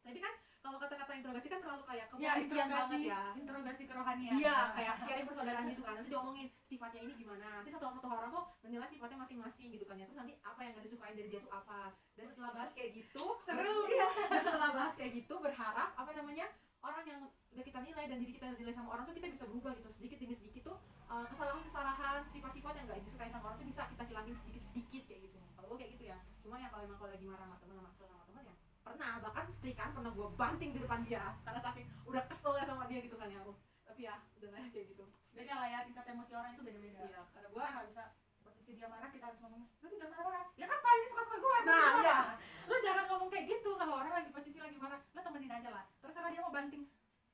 tapi 0.06 0.20
kan 0.22 0.34
kalau 0.60 0.76
kata-kata 0.76 1.12
interogasi 1.16 1.48
kan 1.48 1.60
terlalu 1.64 1.84
kayak 1.88 2.06
ya 2.20 2.36
kepolisian 2.36 2.68
banget 2.68 2.68
interogasi 2.68 3.00
ya 3.08 3.24
interogasi 3.40 3.84
kerohanian 3.88 4.34
Iya, 4.36 4.58
kayak 4.76 4.96
sharing 5.08 5.28
persaudaraan 5.32 5.66
gitu 5.72 5.82
kan. 5.88 5.94
Nanti 5.96 6.10
diomongin 6.12 6.48
sifatnya 6.68 7.02
ini 7.08 7.14
gimana. 7.16 7.48
Nanti 7.64 7.72
satu 7.72 7.86
satu 7.96 8.08
orang 8.12 8.30
tuh 8.36 8.44
menilai 8.68 8.92
sifatnya 8.92 9.18
masing-masing 9.24 9.68
gitu 9.72 9.88
kan 9.88 9.96
ya. 9.96 10.06
Terus 10.12 10.20
nanti 10.20 10.34
apa 10.44 10.60
yang 10.60 10.72
gak 10.76 10.84
disukain 10.84 11.16
dari 11.16 11.30
dia 11.32 11.40
tuh 11.40 11.54
apa. 11.56 11.96
Dan 12.20 12.28
setelah 12.28 12.52
bahas 12.52 12.72
kayak 12.76 12.92
gitu, 12.92 13.24
Seru. 13.40 13.76
Iya. 13.88 14.08
Dan 14.28 14.42
setelah 14.44 14.70
bahas 14.76 14.94
kayak 15.00 15.12
gitu 15.16 15.34
berharap 15.40 15.90
apa 15.96 16.12
namanya? 16.12 16.46
Orang 16.84 17.04
yang 17.08 17.22
udah 17.56 17.64
kita 17.64 17.80
nilai 17.80 18.06
dan 18.12 18.18
diri 18.20 18.32
kita 18.36 18.48
nilai 18.60 18.76
sama 18.76 18.90
orang 19.00 19.04
tuh 19.08 19.16
kita 19.16 19.28
bisa 19.32 19.44
berubah 19.48 19.72
gitu 19.80 19.90
sedikit 19.96 20.18
demi 20.22 20.36
sedikit 20.38 20.62
tuh 20.70 20.78
uh, 20.80 20.99
kesalahan-kesalahan 21.10 22.22
sifat-sifat 22.30 22.74
yang 22.78 22.86
gak 22.86 23.02
disukai 23.02 23.30
sama 23.34 23.50
orang 23.50 23.58
tuh 23.58 23.68
bisa 23.68 23.82
kita 23.90 24.04
hilangin 24.06 24.36
sedikit-sedikit 24.46 25.04
kayak 25.10 25.22
gitu. 25.26 25.38
Kalau 25.58 25.68
gue 25.74 25.78
kayak 25.82 25.92
gitu 25.98 26.04
ya. 26.14 26.18
Cuma 26.46 26.56
ya 26.62 26.68
kalau 26.70 26.84
emang 26.86 26.98
kalau 27.02 27.12
lagi 27.12 27.26
marah 27.26 27.46
sama 27.50 27.58
temen 27.58 27.76
sama 27.82 27.90
kesel 27.94 28.08
sama 28.10 28.26
temen 28.30 28.44
ya 28.46 28.56
pernah. 28.86 29.14
Bahkan 29.26 29.46
setrikaan 29.58 29.92
pernah 29.98 30.12
gue 30.14 30.28
banting 30.38 30.70
di 30.74 30.80
depan 30.82 31.00
dia 31.06 31.24
karena 31.42 31.60
saking 31.66 31.88
udah 32.06 32.24
kesel 32.30 32.54
ya 32.58 32.64
sama 32.70 32.84
dia 32.86 33.00
gitu 33.02 33.18
kan 33.18 33.30
ya. 33.30 33.42
Oh, 33.42 33.58
tapi 33.86 34.02
ya 34.06 34.16
udah 34.38 34.50
lah 34.54 34.60
ya, 34.62 34.70
kayak 34.70 34.88
gitu. 34.94 35.04
Beda 35.34 35.54
lah 35.58 35.68
ya 35.70 35.80
tingkat 35.86 36.06
emosi 36.10 36.34
orang 36.38 36.52
itu 36.54 36.62
beda-beda. 36.62 37.00
Iya 37.02 37.22
karena 37.34 37.48
gua 37.50 37.64
gue 37.66 37.74
nggak 37.74 37.88
bisa 37.90 38.04
posisi 38.40 38.72
dia 38.78 38.88
marah 38.88 39.10
kita 39.12 39.26
harus 39.30 39.40
ngomong 39.44 39.62
lu 39.68 39.88
jangan 39.94 40.10
marah-marah 40.16 40.46
ya 40.58 40.66
kan 40.66 40.78
pak 40.80 40.92
ini 40.96 41.06
suka-suka 41.12 41.38
gue 41.38 41.58
Nah, 41.70 41.92
iya. 42.02 42.20
lu 42.66 42.76
jangan 42.82 43.06
ngomong 43.12 43.30
kayak 43.30 43.46
gitu 43.52 43.72
kalau 43.78 43.94
orang 44.00 44.14
lagi 44.16 44.30
posisi 44.32 44.58
lagi 44.58 44.78
marah. 44.80 45.00
Lu 45.14 45.20
temenin 45.22 45.52
aja 45.54 45.70
lah. 45.70 45.84
Terserah 46.02 46.30
dia 46.34 46.42
mau 46.42 46.54
banting 46.54 46.84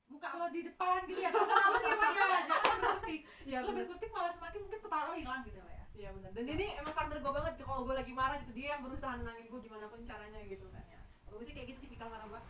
muka 0.06 0.28
lo 0.38 0.46
di 0.54 0.60
depan 0.62 0.98
gitu 1.10 1.20
ya 1.20 1.30
terserah 1.34 1.66
lo 1.70 1.78
diam 1.82 2.00
aja 2.00 2.22
jangan 2.46 2.78
berkutik 2.78 3.20
iya 3.46 3.58
lo 3.62 3.66
bener. 3.70 3.78
berkutik 3.84 4.10
malah 4.14 4.32
semakin 4.32 4.60
mungkin 4.62 4.80
kepala 4.80 5.02
lo 5.10 5.14
hilang 5.18 5.42
gitu 5.46 5.58
ya. 5.58 5.84
Iya 5.96 6.12
bener. 6.12 6.30
Dan 6.36 6.44
ini 6.44 6.66
emang 6.76 6.92
partner 6.92 7.18
gue 7.24 7.32
banget 7.32 7.54
kalau 7.64 7.88
gue 7.88 7.96
lagi 7.96 8.12
marah 8.12 8.36
gitu 8.44 8.52
dia 8.52 8.76
yang 8.76 8.84
berusaha 8.84 9.16
nenangin 9.16 9.48
gue 9.48 9.60
gimana 9.64 9.88
pun 9.88 10.04
caranya 10.04 10.40
gitu 10.44 10.68
kan 10.68 10.84
ya. 10.92 11.00
Kalau 11.24 11.40
gue 11.40 11.46
sih 11.48 11.56
kayak 11.56 11.72
gitu 11.72 11.88
tipikal 11.88 12.12
marah 12.12 12.28
gue 12.28 12.40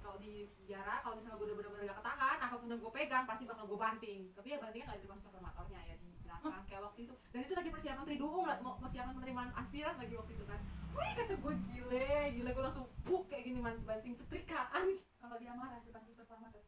kalau 0.00 0.16
di 0.20 0.48
biara 0.64 1.04
kalau 1.04 1.20
misalnya 1.20 1.36
gue 1.36 1.46
udah 1.52 1.56
bener-bener 1.60 1.84
gak 1.92 1.98
ketahan 2.00 2.38
apa 2.40 2.54
pun 2.56 2.68
yang 2.72 2.80
gue 2.80 2.92
pegang 2.96 3.24
pasti 3.28 3.44
bakal 3.44 3.64
gue 3.68 3.76
banting. 3.76 4.20
Tapi 4.32 4.48
ya 4.48 4.58
bantingnya 4.60 4.86
gak 4.88 4.98
di 5.00 5.04
depan 5.04 5.18
transformatornya 5.20 5.80
ya 5.84 5.94
di 6.00 6.08
belakang 6.24 6.64
kayak 6.64 6.82
waktu 6.88 7.00
itu. 7.04 7.14
Dan 7.28 7.40
itu 7.44 7.54
lagi 7.60 7.70
persiapan 7.76 8.04
triduum 8.08 8.44
lah 8.48 8.56
mau 8.64 8.72
persiapan 8.80 9.12
penerimaan 9.20 9.50
aspiran 9.52 9.94
lagi 10.00 10.14
waktu 10.16 10.32
itu 10.32 10.44
kan 10.48 10.60
wih 10.96 11.12
kata 11.12 11.34
gue 11.36 11.54
gile 11.68 12.08
gile. 12.40 12.50
Gue 12.56 12.64
langsung 12.64 12.86
buk 13.04 13.28
kayak 13.28 13.44
gini 13.52 13.60
banting 13.60 14.16
setrikaan 14.16 14.96
kalau 15.24 15.40
dia 15.40 15.52
marah 15.56 15.80
depan 15.80 16.02
suster 16.04 16.26
formatur 16.28 16.60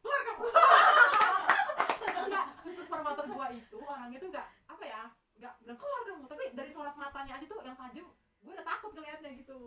enggak 2.17 2.45
suster 2.65 2.85
formator 2.89 3.25
gua 3.29 3.47
itu 3.53 3.77
orangnya 3.77 4.17
tuh 4.17 4.29
enggak 4.33 4.47
apa 4.65 4.83
ya 4.83 5.03
enggak 5.37 5.53
bilang 5.61 5.77
keluar 5.77 6.01
kamu. 6.01 6.25
Tapi 6.25 6.43
dari 6.57 6.71
sorot 6.73 6.95
matanya 6.97 7.33
aja 7.37 7.45
tuh 7.45 7.59
yang 7.61 7.77
tajam 7.77 8.07
gue 8.37 8.51
udah 8.53 8.65
takut 8.65 8.91
ngeliatnya 8.97 9.29
gitu. 9.37 9.59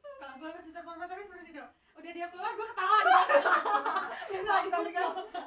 Kalau 0.00 0.34
gue 0.36 0.48
ke 0.50 0.60
suster 0.66 0.82
formatur 0.82 1.16
seperti 1.22 1.54
itu. 1.54 1.64
Udah 1.94 2.10
dia 2.10 2.26
keluar 2.34 2.52
gue 2.58 2.66
ketawa 2.66 2.98
nah 4.40 4.58
kita 4.66 4.78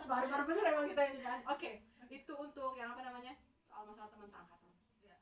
baru-baru 0.08 0.44
bener 0.48 0.64
emang 0.72 0.88
kita 0.88 1.02
ini 1.12 1.20
kan. 1.20 1.40
Oke 1.52 1.84
itu 2.14 2.34
untuk 2.38 2.78
yang 2.78 2.94
apa 2.94 3.02
namanya 3.04 3.34
soal 3.66 3.90
masalah 3.90 4.10
teman 4.14 4.30
seangkatan. 4.30 4.70
Ya. 5.02 5.18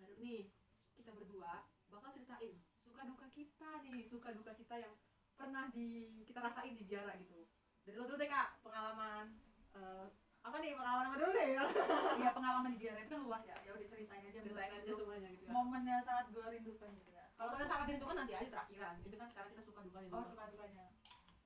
baru 0.00 0.16
nih 0.18 0.48
kita 0.96 1.12
berdua 1.12 1.68
bakal 1.92 2.10
ceritain 2.16 2.56
suka 2.80 3.02
duka 3.04 3.26
kita 3.30 3.70
nih 3.84 4.08
suka 4.08 4.28
duka 4.32 4.52
kita 4.56 4.74
yang 4.80 4.94
pernah 5.40 5.64
di 5.72 6.20
kita 6.28 6.44
rasain 6.44 6.76
di 6.76 6.84
biara 6.84 7.16
gitu 7.16 7.48
dari 7.88 7.96
lo 7.96 8.04
dulu 8.04 8.20
deh 8.20 8.28
kak 8.28 8.60
pengalaman 8.60 9.40
eh, 9.72 10.06
apa 10.44 10.56
nih 10.60 10.76
pengalaman 10.76 11.04
apa 11.08 11.16
dulu 11.16 11.30
deh 11.32 11.48
ya 11.56 11.64
ya 12.28 12.30
pengalaman 12.36 12.70
di 12.76 12.78
biara 12.84 13.00
itu 13.00 13.12
kan 13.16 13.22
luas 13.24 13.42
ya 13.48 13.56
ya 13.64 13.72
udah 13.72 13.88
ceritain 13.88 14.24
aja 14.28 14.40
ceritain 14.44 14.72
aja 14.76 14.92
semuanya 14.92 15.28
gitu 15.32 15.44
ya 15.48 15.52
momennya 15.56 15.96
sangat 16.04 16.26
gue 16.28 16.44
rindukan 16.44 16.92
gitu 16.92 17.10
ya 17.16 17.24
kalau 17.40 17.56
pada 17.56 17.64
saat 17.64 17.88
itu 17.88 18.04
kan 18.04 18.16
nanti 18.20 18.36
aja 18.36 18.48
terakhiran 18.52 19.00
itu 19.00 19.16
kan 19.16 19.28
sekarang 19.32 19.48
kita 19.56 19.62
suka 19.64 19.80
duka 19.80 19.98
nih 20.04 20.12
Oh 20.12 20.28
suka 20.28 20.44
dukanya. 20.52 20.86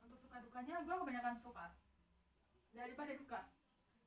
Untuk 0.03 0.19
suka 0.19 0.37
dukanya 0.43 0.75
gue 0.83 0.95
kebanyakan 0.99 1.35
suka 1.39 1.67
daripada 2.75 3.13
duka. 3.15 3.41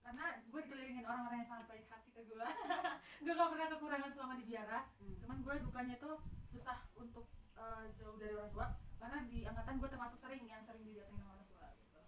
Karena 0.04 0.26
gue 0.44 0.60
dikelilingin 0.68 1.08
orang-orang 1.08 1.48
yang 1.48 1.50
sangat 1.52 1.66
baik 1.72 1.88
hati 1.88 2.10
ke 2.12 2.22
gue. 2.28 2.44
gue 3.24 3.34
gak 3.40 3.52
pernah 3.56 3.68
kekurangan 3.72 4.12
selama 4.12 4.34
di 4.36 4.46
biara. 4.52 4.80
Hmm. 5.00 5.16
Cuman 5.24 5.38
gue 5.48 5.56
dukanya 5.64 5.96
itu 5.96 6.12
susah 6.52 6.78
untuk 7.00 7.32
eh, 7.56 7.84
jauh 7.96 8.20
dari 8.20 8.36
orang 8.36 8.52
tua. 8.52 8.68
Karena 8.98 9.18
di 9.24 9.40
angkatan 9.44 9.78
gue 9.78 9.90
termasuk 9.90 10.18
sering 10.18 10.44
yang 10.44 10.62
sering 10.64 10.84
didatengin 10.84 11.20
sama 11.20 11.34
orang 11.36 11.48
tua. 11.48 11.68
Gitu. 11.72 12.02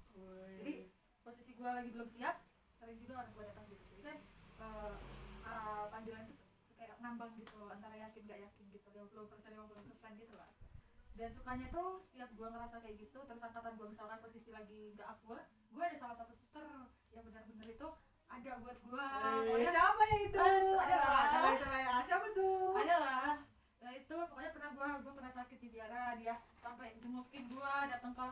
Jadi 0.60 0.74
posisi 1.22 1.52
gue 1.54 1.70
lagi 1.70 1.90
belum 1.90 2.10
siap, 2.10 2.36
sering 2.76 2.98
juga 2.98 3.14
orang 3.18 3.32
tua 3.32 3.44
datang 3.46 3.66
gitu. 3.68 3.84
Jadi 3.90 4.02
kan 4.02 4.18
eh, 4.60 4.94
eh, 5.46 5.84
panggilan 5.88 6.26
itu 6.26 6.36
kayak 6.74 6.96
ngambang 7.00 7.32
gitu 7.36 7.60
antara 7.68 7.96
yakin 7.98 8.22
gak 8.24 8.40
yakin 8.42 8.66
gitu 8.70 8.88
50 8.90 9.28
persen 9.28 9.52
50 9.52 9.84
persen 9.86 10.12
gitu 10.16 10.32
lah 10.34 10.48
dan 11.12 11.28
sukanya 11.30 11.68
tuh 11.68 12.00
setiap 12.08 12.32
gua 12.34 12.48
ngerasa 12.50 12.80
kayak 12.80 12.96
gitu 12.98 13.20
terus 13.20 13.44
angkatan 13.44 13.76
gua 13.76 13.88
misalkan 13.88 14.20
posisi 14.20 14.48
lagi 14.50 14.96
gak 14.96 15.12
akur 15.12 15.44
gua 15.70 15.84
ada 15.86 15.98
salah 16.00 16.16
satu 16.16 16.32
suster 16.34 16.64
yang 17.12 17.28
benar-benar 17.28 17.68
itu 17.68 17.88
ada 18.32 18.52
buat 18.58 18.78
gua 18.88 19.08
Eh, 19.12 19.40
pokoknya 19.44 19.72
siapa 19.76 20.02
ya 20.02 20.18
itu? 20.24 20.38
Ada 20.40 20.96
Ah, 20.96 21.20
lah. 21.36 21.52
itu 21.52 21.68
lah 21.68 21.80
ya. 21.82 21.94
Siapa 22.08 22.28
tuh? 22.32 22.72
ada 22.74 22.96
lah 22.96 23.32
nah 23.90 23.98
itu 23.98 24.14
pokoknya 24.14 24.54
pernah 24.54 24.72
gua 24.78 24.90
gua 25.02 25.14
pernah 25.18 25.34
sakit 25.34 25.58
di 25.66 25.70
biara 25.74 26.14
dia 26.22 26.38
sampai 26.62 26.94
jengukin 27.02 27.50
gua 27.50 27.90
datang 27.90 28.14
ke 28.14 28.28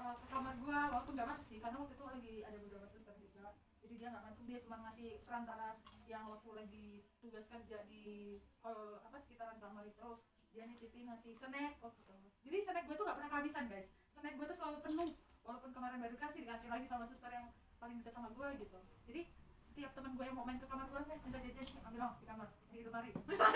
eh, 0.00 0.14
ke 0.16 0.26
kamar 0.32 0.56
gua. 0.64 0.80
Waktu 0.96 1.12
nggak 1.12 1.28
masuk 1.28 1.44
sih 1.44 1.60
karena 1.60 1.76
waktu 1.76 1.92
itu 1.92 2.04
lagi 2.08 2.34
ada 2.40 2.56
beberapa 2.56 2.88
suster 2.88 3.12
juga. 3.20 3.52
Jadi 3.84 4.00
dia 4.00 4.08
nggak 4.08 4.24
masuk 4.24 4.42
dia 4.48 4.58
cuma 4.64 4.80
ngasih 4.80 5.20
perantara 5.28 5.76
yang 6.08 6.24
waktu 6.24 6.50
lagi 6.56 6.88
tugas 7.20 7.44
kerja 7.52 7.84
di 7.84 8.40
hall 8.64 9.04
apa 9.04 9.20
sekitaran 9.20 9.60
kamar 9.60 9.84
itu. 9.84 10.10
Dia 10.56 10.64
nitipin 10.72 11.04
ngasih 11.04 11.36
snack 11.36 11.76
waktu 11.84 12.00
itu. 12.00 12.16
Jadi 12.48 12.56
snack 12.64 12.84
gue 12.88 12.96
tuh 12.96 13.04
nggak 13.04 13.18
pernah 13.20 13.30
kehabisan 13.36 13.64
guys. 13.68 13.92
Snack 14.16 14.40
gue 14.40 14.46
tuh 14.48 14.56
selalu 14.56 14.78
penuh 14.88 15.10
walaupun 15.44 15.70
kemarin 15.76 16.00
baru 16.00 16.16
kasih 16.16 16.48
dikasih 16.48 16.72
lagi 16.72 16.88
sama 16.88 17.04
suster 17.04 17.28
yang 17.28 17.52
paling 17.76 18.00
dekat 18.00 18.16
sama 18.16 18.32
gue 18.32 18.48
gitu. 18.56 18.80
Jadi 19.04 19.28
setiap 19.74 19.90
teman 19.90 20.14
gue 20.14 20.22
yang 20.22 20.36
mau 20.38 20.46
main 20.46 20.54
ke 20.54 20.66
kamar 20.70 20.86
gue 20.86 21.00
guys 21.02 21.20
minta 21.26 21.38
jajan. 21.42 21.64
Sih 21.66 21.80
ambil 21.82 21.98
dong 21.98 22.14
di 22.22 22.26
kamar 22.30 22.46
di 22.70 22.78
lemari 22.86 23.10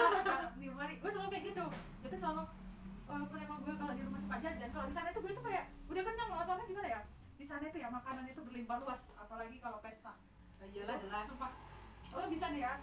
di 0.60 0.66
lemari 0.66 0.94
gue 0.98 1.10
selalu 1.14 1.28
kayak 1.30 1.44
gitu. 1.54 1.64
Itu 2.02 2.16
selalu 2.18 2.42
walaupun 3.06 3.38
emang 3.38 3.58
gue 3.62 3.74
kalau 3.78 3.92
di 3.94 4.02
rumah 4.02 4.20
suka 4.20 4.36
jajan 4.42 4.70
kalau 4.74 4.86
di 4.90 4.94
sana 4.98 5.08
tuh 5.14 5.22
gue 5.22 5.32
tuh 5.32 5.44
kayak 5.46 5.64
udah 5.86 6.02
kenyang 6.02 6.28
loh. 6.34 6.42
Soalnya 6.42 6.66
gimana 6.66 6.88
ya? 6.90 7.00
Di 7.38 7.46
sana 7.46 7.64
itu 7.70 7.78
ya 7.78 7.88
makanan 7.88 8.24
itu 8.26 8.40
berlimpah 8.42 8.76
luas 8.82 9.00
apalagi 9.14 9.56
kalau 9.62 9.78
pesta. 9.78 10.12
Ah, 10.58 10.66
Iyalah 10.66 10.96
jelas. 10.98 11.24
sumpah. 11.30 11.52
Lo 12.18 12.26
bisa 12.26 12.46
nih 12.50 12.62
ya 12.66 12.74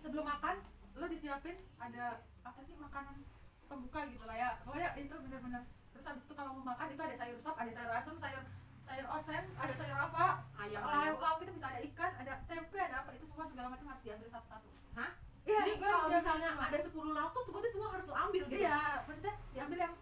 sebelum 0.00 0.24
makan 0.24 0.56
lo 0.96 1.04
disiapin 1.04 1.56
ada 1.76 2.24
apa 2.48 2.60
sih 2.64 2.72
makanan 2.80 3.20
pembuka 3.68 4.08
gitu 4.08 4.24
lah 4.24 4.36
ya. 4.40 4.50
Pokoknya 4.64 4.96
itu 4.96 5.12
bener-bener. 5.20 5.62
Terus 5.92 6.04
habis 6.08 6.24
itu 6.24 6.32
kalau 6.32 6.56
mau 6.56 6.72
makan 6.72 6.88
itu 6.88 7.02
ada 7.04 7.12
sayur 7.12 7.36
sop 7.44 7.60
ada 7.60 7.68
sayur 7.76 7.92
asem 7.92 8.16
sayur 8.16 8.44
sayur 8.88 9.06
oseng 9.12 9.44
ada 9.54 9.72
sayur 9.74 9.98
apa 10.00 10.26
Ayam 10.58 10.82
lauk 10.82 11.20
lauk 11.20 11.38
itu 11.40 11.52
bisa 11.52 11.66
ada 11.68 11.80
ikan 11.84 12.12
ada 12.16 12.32
tempe 12.44 12.78
ada 12.78 12.96
apa 13.00 13.10
itu 13.12 13.24
semua 13.24 13.46
segala 13.46 13.68
macam 13.68 13.86
harus 13.86 14.02
diambil 14.02 14.28
satu-satu 14.28 14.68
Hah? 14.96 15.10
iya 15.44 15.60
Jadi 15.62 15.72
kalau 15.78 16.08
misalnya 16.08 16.50
ada 16.58 16.78
10 16.78 16.92
lauk 16.92 17.30
tuh 17.30 17.42
sebetulnya 17.44 17.72
semua 17.72 17.88
harus 17.92 18.04
lo 18.04 18.14
ambil 18.18 18.42
gitu. 18.44 18.58
iya 18.58 18.80
maksudnya 19.04 19.34
diambil 19.52 19.78
yang 19.78 19.94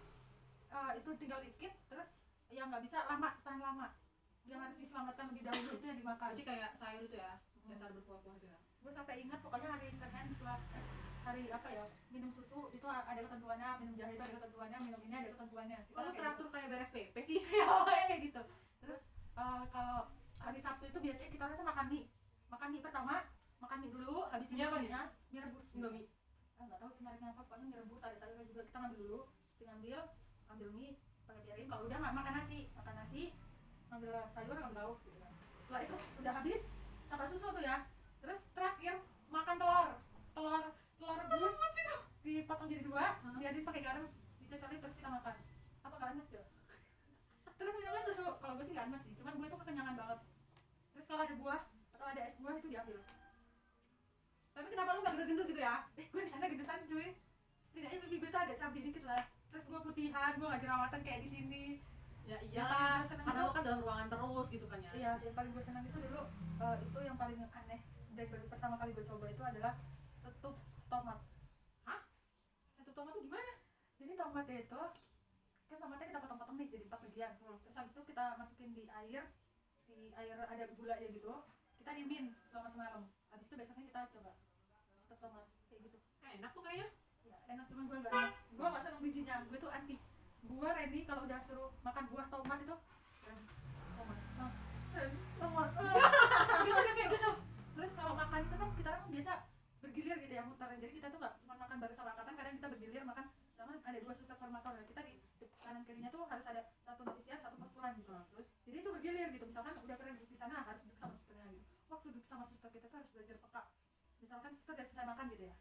eh, 0.69 0.91
itu 0.97 1.09
tinggal 1.15 1.39
dikit 1.39 1.73
terus 1.87 2.09
yang 2.49 2.67
nggak 2.67 2.83
bisa 2.83 2.97
lama 3.05 3.29
tahan 3.43 3.59
lama 3.59 3.87
yang 4.47 4.59
harus 4.63 4.77
diselamatkan 4.79 5.25
lebih 5.29 5.43
dahulu 5.43 5.69
itu 5.75 5.85
yang 5.85 5.99
dimakan 5.99 6.27
Berarti 6.31 6.43
kayak 6.47 6.71
sayur 6.79 7.03
itu 7.03 7.19
ya, 7.19 7.35
dasar 7.67 7.91
berkuah-kuah 7.91 8.35
itu 8.39 8.47
ya. 8.47 8.57
gue 8.79 8.91
sampai 8.95 9.15
ingat 9.19 9.39
pokoknya 9.43 9.67
hari 9.67 9.87
Senin 9.91 10.27
Selasa 10.31 10.79
hari 11.27 11.43
apa 11.51 11.67
ya 11.67 11.83
minum 12.07 12.31
susu 12.31 12.71
itu 12.71 12.87
ada 12.87 13.19
ketentuannya 13.19 13.69
minum 13.83 13.93
jahe 13.99 14.15
itu 14.15 14.23
ada 14.23 14.33
ketentuannya 14.39 14.77
minum 14.79 15.01
ini 15.03 15.15
ada 15.17 15.29
ketentuannya 15.35 15.77
Kita 15.83 15.91
Kalau 15.93 16.11
teratur 16.15 16.47
kayak 16.47 16.67
beres 16.71 16.91
PP 16.95 17.15
sih. 17.19 17.39
gitu. 17.43 17.75
ya 17.91 18.03
kayak 18.07 18.21
gitu 18.23 18.41
eh, 19.37 19.63
kalau 19.69 19.97
hari 20.41 20.59
Sabtu 20.61 20.83
itu 20.89 20.99
biasanya 20.99 21.29
kita 21.29 21.43
orang 21.45 21.69
makan 21.69 21.85
mie. 21.93 22.05
Makan 22.49 22.67
mie 22.73 22.81
pertama 22.81 23.15
makan 23.57 23.77
mie 23.81 23.91
dulu 23.93 24.17
habis 24.29 24.49
Mie 24.53 24.65
apa 24.65 24.77
nih? 24.81 24.89
mie 24.89 25.01
mie 25.31 25.39
rebus 25.45 25.67
Indomie. 25.77 26.07
Ah, 26.57 26.65
nggak 26.65 26.79
tahu 26.81 26.89
sih 26.97 27.01
mereknya 27.05 27.29
apa 27.33 27.41
pokoknya 27.45 27.65
mie 27.69 27.79
rebus 27.81 28.01
ada 28.01 28.15
sayurnya 28.17 28.45
juga 28.49 28.61
kita 28.65 28.77
ngambil 28.81 28.99
dulu. 29.05 29.19
Kita 29.57 29.69
ngambil 29.73 29.99
ambil 30.47 30.69
mie 30.73 30.91
pakai 31.27 31.41
piring 31.43 31.67
kalau 31.67 31.83
udah 31.85 31.97
nggak 31.99 32.15
makan 32.15 32.33
nasi 32.39 32.59
makan 32.73 32.93
nasi 32.97 33.21
ngambil 33.91 34.11
sayur 34.33 34.55
ngambil 34.57 34.81
lauk 34.81 34.97
gitu 35.05 35.17
kan. 35.21 35.33
Setelah 35.63 35.81
itu 35.85 35.95
udah 36.23 36.33
habis 36.33 36.61
sama 37.07 37.25
susu 37.29 37.47
tuh 37.51 37.63
ya. 37.63 37.77
Terus 38.23 38.39
terakhir 38.57 38.93
makan 39.29 39.55
telur. 39.61 39.89
Telur 40.33 40.63
telur 40.97 41.17
rebus 41.29 41.55
dipotong 42.27 42.67
jadi 42.67 42.83
dua 42.83 43.15
Hah? 43.15 43.39
diaduk 43.39 43.63
pakai 43.63 43.81
garam 43.87 44.03
dicocolin 44.43 44.79
terus 44.83 44.95
kita 44.99 45.09
makan. 45.09 45.35
Apa 45.87 45.95
nggak 45.95 46.11
enak 46.19 46.27
ya? 46.35 46.43
Terus 47.55 47.73
minumnya 47.79 48.03
susu. 48.03 48.25
Kalau 48.43 48.53
gue 48.59 48.65
sih 48.67 48.73
nggak 48.75 48.87
enak 48.91 49.01
sih 49.07 49.13
cuman 49.27 49.43
gue 49.43 49.47
tuh 49.51 49.59
kekenyangan 49.59 49.95
banget. 49.99 50.19
Terus 50.95 51.05
kalau 51.11 51.21
ada 51.27 51.35
buah 51.35 51.61
atau 51.67 52.05
ada 52.07 52.21
es 52.23 52.35
buah 52.39 52.55
itu 52.55 52.67
diambil. 52.71 52.97
Tapi 54.55 54.67
kenapa 54.71 54.89
lu 54.95 54.99
gak 55.03 55.13
gendut-gendut 55.19 55.47
gitu 55.51 55.61
ya? 55.61 55.75
eh 55.99 56.05
gue 56.07 56.21
di 56.23 56.31
sana 56.31 56.47
gendutan 56.47 56.79
cuy. 56.87 57.07
Setidaknya 57.67 57.97
pipi 58.07 58.15
gue 58.23 58.29
tuh 58.31 58.39
ada 58.39 58.53
cabai 58.55 58.81
dikit 58.87 59.03
lah. 59.03 59.23
Terus 59.51 59.63
gue 59.67 59.79
putihan 59.83 60.31
gue 60.39 60.47
gak 60.47 60.61
jerawatan 60.63 60.99
kayak 61.03 61.19
di 61.27 61.29
sini. 61.35 61.63
Ya 62.55 63.03
seneng 63.03 63.27
karena 63.27 63.43
lu 63.43 63.51
kan 63.51 63.63
dalam 63.67 63.79
ruangan 63.83 64.07
terus 64.07 64.47
gitu 64.47 64.65
kan 64.67 64.79
ya. 64.83 64.91
iya 64.95 65.11
yang 65.23 65.35
paling 65.35 65.51
gue 65.51 65.63
senang 65.63 65.83
itu 65.87 65.95
dulu 65.95 66.27
eh, 66.59 66.75
itu 66.83 66.99
yang 67.03 67.15
paling 67.15 67.39
aneh 67.39 67.79
dari 68.15 68.27
baru 68.27 68.47
pertama 68.51 68.75
kali 68.79 68.91
gue 68.95 69.03
coba 69.07 69.27
itu 69.27 69.43
adalah 69.43 69.73
setup 70.23 70.55
tomat. 70.87 71.19
Satu 72.79 72.91
tomat 72.95 73.11
tuh 73.11 73.23
gimana? 73.27 73.53
jadi 73.97 74.13
tomatnya 74.13 74.57
itu 74.63 74.81
kan 75.67 75.77
tomatnya 75.83 76.07
kita 76.07 76.19
potong-potong 76.23 76.57
nih 76.57 76.67
jadi 76.71 76.83
empat 76.87 76.99
bagian. 77.11 77.31
Terus 77.39 77.61
habis 77.75 77.91
itu 77.91 78.01
kita 78.07 78.25
masukin 78.39 78.71
di 78.71 78.83
air 78.87 79.23
di 79.87 80.11
air 80.15 80.37
ada 80.39 80.65
gula 80.75 80.95
ya 80.99 81.07
gitu. 81.11 81.33
Kita 81.77 81.91
diemin 81.93 82.35
selama 82.51 82.69
semalam. 82.71 83.03
Habis 83.31 83.45
itu 83.47 83.55
besoknya 83.59 83.85
kita 83.91 84.01
coba. 84.15 84.31
Setup 85.03 85.19
tomat 85.19 85.45
kayak 85.67 85.81
gitu. 85.87 85.97
Eh, 86.23 86.31
enak 86.39 86.51
tuh 86.55 86.63
kayaknya. 86.63 86.87
ya, 87.27 87.37
enak 87.51 87.65
cuman 87.67 87.83
gue 87.91 87.97
gak 88.07 88.13
enak 88.15 88.33
gue 88.55 88.67
gak 88.71 88.83
seneng 88.87 89.01
bijinya. 89.03 89.35
Gue 89.51 89.57
tuh 89.59 89.71
anti. 89.71 89.95
Gue 90.47 90.67
Randy 90.71 90.99
kalau 91.03 91.21
udah 91.27 91.39
suruh 91.43 91.69
makan 91.83 92.03
buah 92.07 92.27
tomat 92.31 92.59
itu. 92.63 92.75
Tomat. 93.99 94.17
Nah, 94.39 94.51
tomat. 95.43 95.69
Eh, 95.75 96.59
gitu 96.63 96.79
deh 96.79 96.93
kayak 96.95 97.09
gitu. 97.11 97.31
Terus 97.75 97.91
kalau 97.93 98.13
makan 98.15 98.39
itu 98.47 98.55
kan 98.55 98.69
kita 98.79 98.89
kan 98.95 99.03
biasa 99.11 99.31
bergilir 99.83 100.17
gitu 100.23 100.33
ya 100.39 100.43
muter. 100.47 100.67
Jadi 100.79 100.93
kita 100.95 101.07
tuh 101.11 101.19
gak 101.19 101.35
cuma 101.43 101.55
makan 101.59 101.75
bareng 101.83 101.97
sama 101.99 102.15
angkatan 102.15 102.33
kadang 102.39 102.55
kita 102.55 102.67
bergilir 102.71 103.03
makan 103.03 103.25
sama 103.59 103.71
ada 103.83 103.99
dua 103.99 104.13
suster 104.15 104.37
formator. 104.39 104.71
Nah, 104.71 104.87
kita 104.87 105.01
di 105.03 105.16
kanan 105.67 105.83
kirinya 105.83 106.07
tuh 106.07 106.23
harus 106.31 106.45
ada 106.47 106.61
satu 106.87 107.03
novisiat 107.03 107.43
satu 107.43 107.59
postulan 107.59 107.91
gitu 107.99 108.07
Nah, 108.07 108.23
terus 108.31 108.47
jadi 108.63 108.77
itu 108.79 108.89
bergilir 108.89 109.27
gitu. 109.35 109.45
Misalkan 109.45 109.75
udah 109.83 109.95
pernah 109.99 110.13
duduk 110.15 110.29
di 110.31 110.37
sana 110.39 110.63
harus 110.63 110.79
duduk 110.79 110.95
sama 110.95 111.11
susternya 111.19 111.47
gitu. 111.51 111.67
Waktu 111.91 112.05
duduk 112.15 112.25
sama 112.31 112.43
suster 112.47 112.69
kita 112.71 112.85
tuh 112.87 112.97
harus 113.03 113.09
belajar 113.11 113.35
peka. 113.35 113.61
Misalkan 114.23 114.51
suster 114.55 114.73
udah 114.79 114.85
selesai 114.87 115.05
makan 115.11 115.25
gitu 115.35 115.43
ya. 115.51 115.55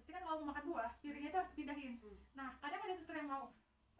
Pasti 0.00 0.10
kan 0.16 0.22
kalau 0.24 0.36
mau 0.40 0.48
makan 0.56 0.64
buah 0.64 0.90
piringnya 1.04 1.28
itu 1.28 1.38
harus 1.38 1.52
pindahin 1.52 1.92
Hmm. 2.00 2.16
nah 2.32 2.48
kadang 2.64 2.80
ada 2.80 2.94
suster 2.96 3.16
yang 3.20 3.28
mau 3.28 3.42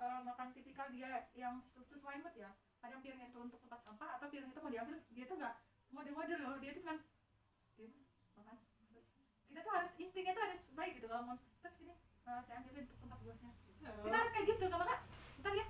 eh, 0.00 0.20
makan 0.24 0.46
tipikal 0.56 0.88
dia 0.88 1.28
yang 1.36 1.60
sesu- 1.60 1.84
sesuai 1.92 2.24
mood 2.24 2.32
ya. 2.34 2.50
Kadang 2.80 3.04
piringnya 3.04 3.28
itu 3.28 3.38
untuk 3.38 3.60
tempat 3.60 3.84
sampah 3.84 4.16
atau 4.16 4.26
piring 4.32 4.48
itu 4.48 4.60
mau 4.64 4.72
diambil 4.72 4.96
dia 5.12 5.24
tuh 5.28 5.36
nggak 5.36 5.54
mode-mode 5.92 6.34
loh. 6.40 6.56
Dia 6.56 6.72
tuh 6.72 6.84
kan 6.88 6.96
makan. 8.32 8.56
Terus 8.88 9.04
kita 9.44 9.60
tuh 9.60 9.72
harus 9.76 9.92
instingnya 10.00 10.32
tuh 10.32 10.42
harus 10.48 10.60
baik 10.72 10.92
gitu. 10.96 11.06
Kalau 11.06 11.22
mau 11.28 11.36
suster 11.36 11.72
sini 11.76 11.92
eh, 12.24 12.40
saya 12.48 12.56
ambilin 12.64 12.88
untuk 12.88 12.98
tempat 13.04 13.18
buahnya. 13.20 13.50
Kita 14.00 14.16
harus 14.16 14.32
kayak 14.32 14.46
gitu. 14.48 14.64
Kalau 14.66 14.84
nggak 14.88 15.00
ntar 15.40 15.52
ya 15.52 15.66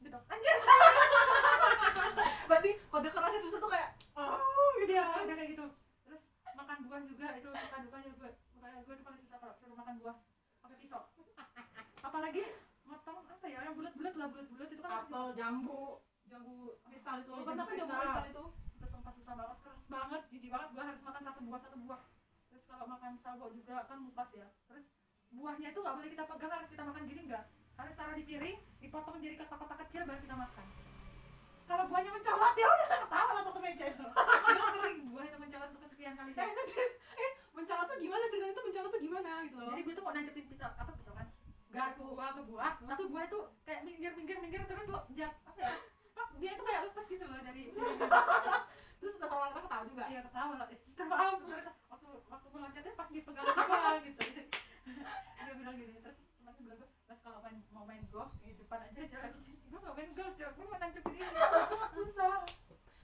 gitu 0.00 0.18
anjir 0.26 0.56
berarti 2.48 2.70
kode 2.86 3.08
kerasnya 3.08 3.40
susu 3.40 3.56
tuh 3.56 3.68
kayak 3.68 3.90
oh 4.14 4.70
gitu 4.78 4.92
Iya, 4.92 5.02
ya. 5.02 5.18
ada 5.20 5.34
kayak 5.34 5.50
gitu. 5.50 5.66
Terus 6.04 6.22
makan 6.48 6.78
buah 6.84 7.00
juga 7.02 7.26
itu 7.34 7.48
suka 7.50 7.76
dukanya 7.80 8.10
gue. 8.12 8.30
Makanya 8.54 8.78
gue 8.80 8.94
tuh 8.94 9.04
paling 9.04 9.20
susah 9.20 9.38
kalau 9.38 9.54
suruh 9.56 9.76
makan 9.76 9.94
buah 9.98 10.16
pakai 10.62 10.76
pisau. 10.78 11.02
Apalagi 12.00 12.42
motong 12.82 13.18
apa 13.26 13.46
ya 13.46 13.60
yang 13.60 13.74
bulat-bulat 13.74 14.14
lah 14.14 14.26
bulat-bulat 14.30 14.68
itu 14.68 14.78
kan 14.80 14.92
Apel, 15.02 15.24
jambu, 15.34 15.82
jambu 16.24 16.54
kristal 16.84 17.16
itu. 17.18 17.28
Iya, 17.28 17.42
Apa 17.42 17.50
namanya 17.52 17.76
jambu 17.76 17.92
jambu 17.92 18.04
kristal. 18.06 18.24
itu? 18.30 18.44
itu 18.72 18.86
sumpah 18.86 19.12
susah 19.12 19.34
banget, 19.34 19.58
keras 19.60 19.84
banget, 19.86 20.22
jijik 20.30 20.50
banget. 20.50 20.68
Gue 20.70 20.84
harus 20.86 21.02
makan 21.02 21.22
satu 21.24 21.40
buah 21.42 21.60
satu 21.60 21.76
buah. 21.82 22.00
Terus 22.46 22.62
kalau 22.64 22.86
makan 22.86 23.12
sawo 23.18 23.46
juga 23.50 23.76
kan 23.84 23.98
mupas 23.98 24.30
ya. 24.32 24.48
Terus 24.70 24.86
buahnya 25.28 25.68
itu 25.68 25.78
nggak 25.82 25.96
boleh 25.98 26.10
kita 26.14 26.24
pegang, 26.24 26.52
harus 26.54 26.70
kita 26.70 26.84
makan 26.86 27.02
gini 27.04 27.20
enggak. 27.26 27.44
Harus 27.76 27.94
taruh 27.94 28.16
di 28.16 28.24
piring, 28.24 28.56
dipotong 28.80 29.16
jadi 29.20 29.36
kotak-kotak 29.36 29.78
kecil 29.86 30.02
baru 30.04 30.20
kita 30.20 30.36
makan. 30.36 30.66
Kalau 31.66 31.84
buahnya 31.90 32.10
mencolot 32.14 32.54
ya 32.54 32.66
udah 32.66 32.86
ketawa 33.02 33.30
lah 33.34 33.42
satu 33.42 33.58
meja 33.58 33.84
itu. 33.92 34.06
Sering 34.72 34.98
buah 35.10 35.24
itu 35.26 35.36
mencolot 35.36 35.68
untuk 35.74 35.82
kesekian 35.88 36.14
kali. 36.14 36.30
Eh, 36.32 36.46
nanti, 36.46 36.74
eh, 37.18 37.30
mencolot 37.56 37.86
tuh 37.88 37.98
gimana 37.98 38.24
ceritanya 38.30 38.54
tuh 38.54 38.64
mencolot 38.68 38.90
tuh 38.92 39.02
gimana 39.02 39.30
gitu 39.48 39.56
loh. 39.56 39.70
jadi 39.72 39.80
gue 39.82 39.94
tuh 39.96 40.04
mau 40.04 40.12
nancepin 40.12 40.44
pisau 40.46 40.70
apa 40.70 40.92
pisau 40.92 41.12
kan 41.16 41.26
garpu 41.72 42.04
buah 42.12 42.30
ke 42.36 42.42
buah 42.46 42.72
tapi 42.78 43.02
buah 43.08 43.24
itu 43.26 43.38
kayak 43.64 43.80
minggir 43.84 44.12
minggir 44.14 44.36
minggir 44.38 44.60
terus 44.68 44.86
lo 44.86 45.04
jat 45.12 45.32
apa 45.44 45.58
ya 45.60 45.72
dia 46.36 46.50
itu 46.52 46.62
kayak 46.62 46.80
lepas 46.88 47.04
gitu 47.08 47.24
loh 47.24 47.40
dari 47.40 47.62
Terus 48.96 49.12
setelah 49.20 49.36
orang 49.36 49.52
ketawa 49.60 49.84
juga. 49.84 50.04
iya 50.08 50.20
ketawa 50.24 50.52
lah 50.56 50.66
eh, 50.68 50.78
terus 50.80 51.66
waktu 51.88 52.08
waktu 52.28 52.46
gue 52.48 52.60
loncatnya 52.60 52.92
pas 52.96 53.08
dipegang 53.12 53.44
gua 53.44 53.90
gitu 54.04 54.20
dia 55.46 55.52
bilang 55.56 55.74
gini 55.76 55.92
terus 56.00 56.16
temannya 56.36 56.60
bilang 56.64 56.78
gue 56.80 56.88
terus 57.08 57.15
kalau 57.26 57.42
main 57.42 57.58
mau 57.74 57.82
main 57.82 58.06
golf 58.14 58.30
di 58.38 58.54
depan 58.54 58.86
aja 58.86 59.02
sini. 59.42 59.58
Gue 59.66 59.82
gak 59.82 59.98
main 59.98 60.10
golf 60.14 60.32
cok. 60.38 60.50
Gue 60.54 60.66
mau 60.70 60.78
nancepin 60.78 61.18
ini. 61.18 61.42
Susah. 61.98 62.46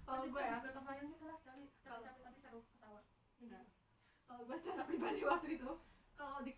Kalau 0.06 0.24
gue 0.30 0.42
ya, 0.46 0.56
gotong 0.62 0.86
royong 0.86 1.08
gitu 1.10 1.24
lah 1.26 1.38
cari 1.42 1.64
capek 1.82 2.14
tapi 2.22 2.38
seru 2.38 2.60
ketawa. 2.70 3.00
Iya. 3.42 3.60
kalau 4.22 4.48
gue 4.48 4.56
secara 4.62 4.86
pribadi 4.86 5.20
waktu 5.34 5.48
itu 5.58 5.70
kalau 6.14 6.38
di 6.46 6.52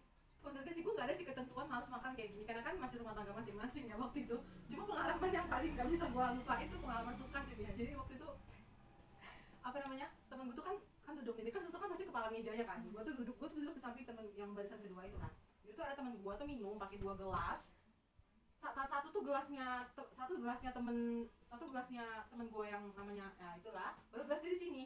keluarga 0.44 0.70
sih 0.76 0.82
gue 0.84 0.92
gak 0.92 1.06
ada 1.08 1.14
sih 1.16 1.24
ketentuan 1.24 1.66
harus 1.72 1.88
makan 1.88 2.12
kayak 2.12 2.28
gini. 2.36 2.44
Karena 2.44 2.62
kan 2.68 2.74
masih 2.76 2.96
rumah 3.00 3.16
tangga 3.16 3.32
masing-masing 3.32 3.84
ya 3.88 3.96
waktu 3.96 4.18
itu. 4.28 4.36
Cuma 4.68 4.84
pengalaman 4.84 5.30
yang 5.32 5.46
paling 5.48 5.72
gak 5.72 5.88
bisa 5.88 6.04
gue 6.04 6.24
lupa 6.36 6.54
itu 6.60 6.76
pengalaman 6.76 7.14
suka 7.16 7.38
sih 7.48 7.56
dia. 7.56 7.72
Jadi 7.72 7.96
waktu 7.96 8.12
itu 8.20 8.28
apa 9.64 9.76
namanya 9.80 10.12
temen 10.28 10.52
gue 10.52 10.56
tuh 10.60 10.66
kan 10.68 10.76
kan 11.08 11.12
duduk. 11.16 11.40
Ini 11.40 11.48
kan 11.48 11.64
suster 11.64 11.80
kan 11.80 11.88
pasti 11.88 12.04
kepala 12.04 12.28
meja 12.28 12.52
ya 12.52 12.64
kan. 12.68 12.84
Gue 12.84 13.00
tuh 13.00 13.16
duduk 13.16 13.40
gue 13.40 13.48
tuh 13.48 13.58
duduk 13.64 13.74
di 13.80 13.80
samping 13.80 14.04
temen 14.04 14.28
yang 14.36 14.52
barisan 14.52 14.84
kedua 14.84 15.08
itu 15.08 15.16
kan 15.16 15.32
tuh 15.74 15.84
ada 15.84 15.94
temen 15.98 16.14
gue 16.16 16.32
tuh 16.38 16.46
minum 16.46 16.78
pakai 16.78 16.96
dua 17.02 17.18
gelas. 17.18 17.74
Satu, 18.64 19.12
tuh 19.12 19.20
gelasnya 19.20 19.84
satu 19.92 20.40
gelasnya 20.40 20.72
temen 20.72 21.28
satu 21.52 21.68
gelasnya 21.68 22.24
temen 22.32 22.48
gue 22.48 22.64
yang 22.64 22.80
namanya 22.96 23.28
ya 23.36 23.60
itulah 23.60 23.92
baru 24.08 24.24
gelas 24.24 24.40
di 24.40 24.56
sini. 24.56 24.82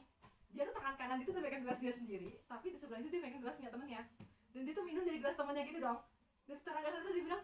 Dia 0.51 0.67
tuh 0.67 0.75
tangan 0.75 0.99
kanan 0.99 1.23
itu 1.23 1.31
tuh 1.31 1.39
pegang 1.39 1.63
gelas 1.63 1.79
dia 1.79 1.95
sendiri 1.95 2.43
tapi 2.51 2.75
di 2.75 2.79
sebelah 2.81 2.99
itu 2.99 3.13
dia 3.13 3.23
pegang 3.23 3.45
gelas 3.45 3.55
punya 3.55 3.71
temennya. 3.71 4.03
Dan 4.51 4.67
dia 4.67 4.75
tuh 4.75 4.83
minum 4.83 5.07
dari 5.07 5.23
gelas 5.23 5.39
temennya 5.39 5.63
gitu 5.69 5.79
dong. 5.79 6.01
Dan 6.51 6.57
secara 6.59 6.83
gak 6.83 6.93
sadar 6.97 7.13
dia 7.13 7.25
bilang 7.29 7.43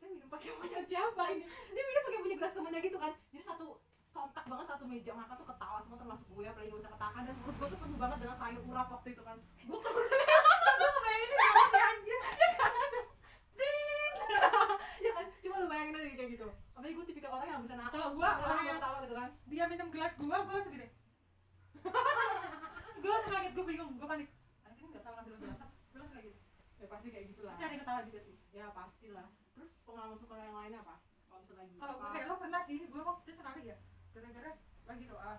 saya 0.00 0.08
minum 0.08 0.28
pakai 0.32 0.50
punya 0.56 0.80
siapa 0.88 1.22
ini? 1.36 1.44
Dia 1.44 1.84
minum 1.84 2.02
pakai 2.08 2.20
punya 2.24 2.36
gelas 2.40 2.54
temennya 2.56 2.80
gitu 2.80 2.98
kan. 2.98 3.12
Jadi 3.34 3.44
satu 3.44 3.66
sontak 4.14 4.44
banget 4.46 4.66
satu 4.70 4.84
meja 4.86 5.12
makan 5.12 5.34
tuh 5.36 5.48
ketawa 5.50 5.78
semua 5.82 5.98
termasuk 5.98 6.26
gue 6.30 6.46
apalagi 6.46 6.70
gue 6.70 6.80
bisa 6.80 6.92
ketakan 6.94 7.22
dan 7.26 7.34
perut 7.44 7.56
gue 7.58 7.68
tuh 7.74 7.80
penuh 7.82 7.98
banget 7.98 8.18
dengan 8.22 8.36
sayur 8.38 8.62
urap 8.64 8.88
waktu 8.88 9.08
itu 9.12 9.22
kan. 9.26 9.36
Gue 9.68 9.78
gue 9.78 10.90
kebayangin 10.96 11.28
ini 11.28 11.44
apa 11.44 11.78
anjir 11.92 12.20
ya 15.04 15.10
kan 15.12 15.26
cuma 15.44 15.56
lu 15.60 15.63
bayangin 15.74 15.98
aja 15.98 16.10
kayak 16.14 16.30
gitu. 16.38 16.48
Apalagi 16.78 16.94
gue 16.94 17.06
tipikal 17.10 17.30
orang 17.34 17.48
yang 17.50 17.62
bisa 17.66 17.74
nahan 17.74 17.90
kalau 17.90 18.08
gue 18.14 18.22
orang 18.22 18.46
orang 18.46 18.64
yang 18.70 18.78
ketawa 18.78 18.96
gitu 19.02 19.14
kan. 19.18 19.30
dia 19.50 19.64
minum 19.66 19.88
gelas 19.90 20.12
gua 20.22 20.36
gua 20.46 20.54
langsung 20.54 20.74
gini. 20.74 20.88
Gua 23.02 23.10
langsung 23.10 23.32
kaget 23.34 23.52
gua 23.58 23.64
bingung 23.66 23.90
gua 23.98 24.08
panik. 24.14 24.28
Anak 24.62 24.76
ini 24.78 24.86
nggak 24.94 25.02
salah 25.02 25.16
ngambil 25.18 25.36
gelas 25.42 25.58
gua 25.58 25.98
langsung 25.98 26.14
kayak 26.14 26.26
gitu. 26.30 26.40
Ya 26.78 26.86
pasti 26.86 27.08
kayak 27.10 27.26
gitulah 27.34 27.52
pasti 27.58 27.64
ada 27.66 27.74
yang 27.74 27.82
ketawa 27.82 28.00
juga 28.06 28.20
sih. 28.22 28.36
Ya 28.54 28.66
pastilah. 28.70 29.28
Terus 29.58 29.72
pengalaman 29.82 30.18
suka 30.22 30.34
yang 30.38 30.54
lainnya 30.54 30.80
apa? 30.86 30.94
Kalau 31.26 31.38
misalnya 31.42 31.60
lagi 31.66 31.74
kalau 31.82 31.94
gua 31.98 32.08
kayak 32.14 32.26
lo 32.30 32.34
pernah 32.38 32.60
sih 32.62 32.78
gua 32.86 33.02
waktu 33.02 33.26
itu 33.26 33.34
sekali 33.34 33.62
ya 33.66 33.76
gara-gara 34.14 34.52
lagi 34.86 35.04
doa 35.10 35.32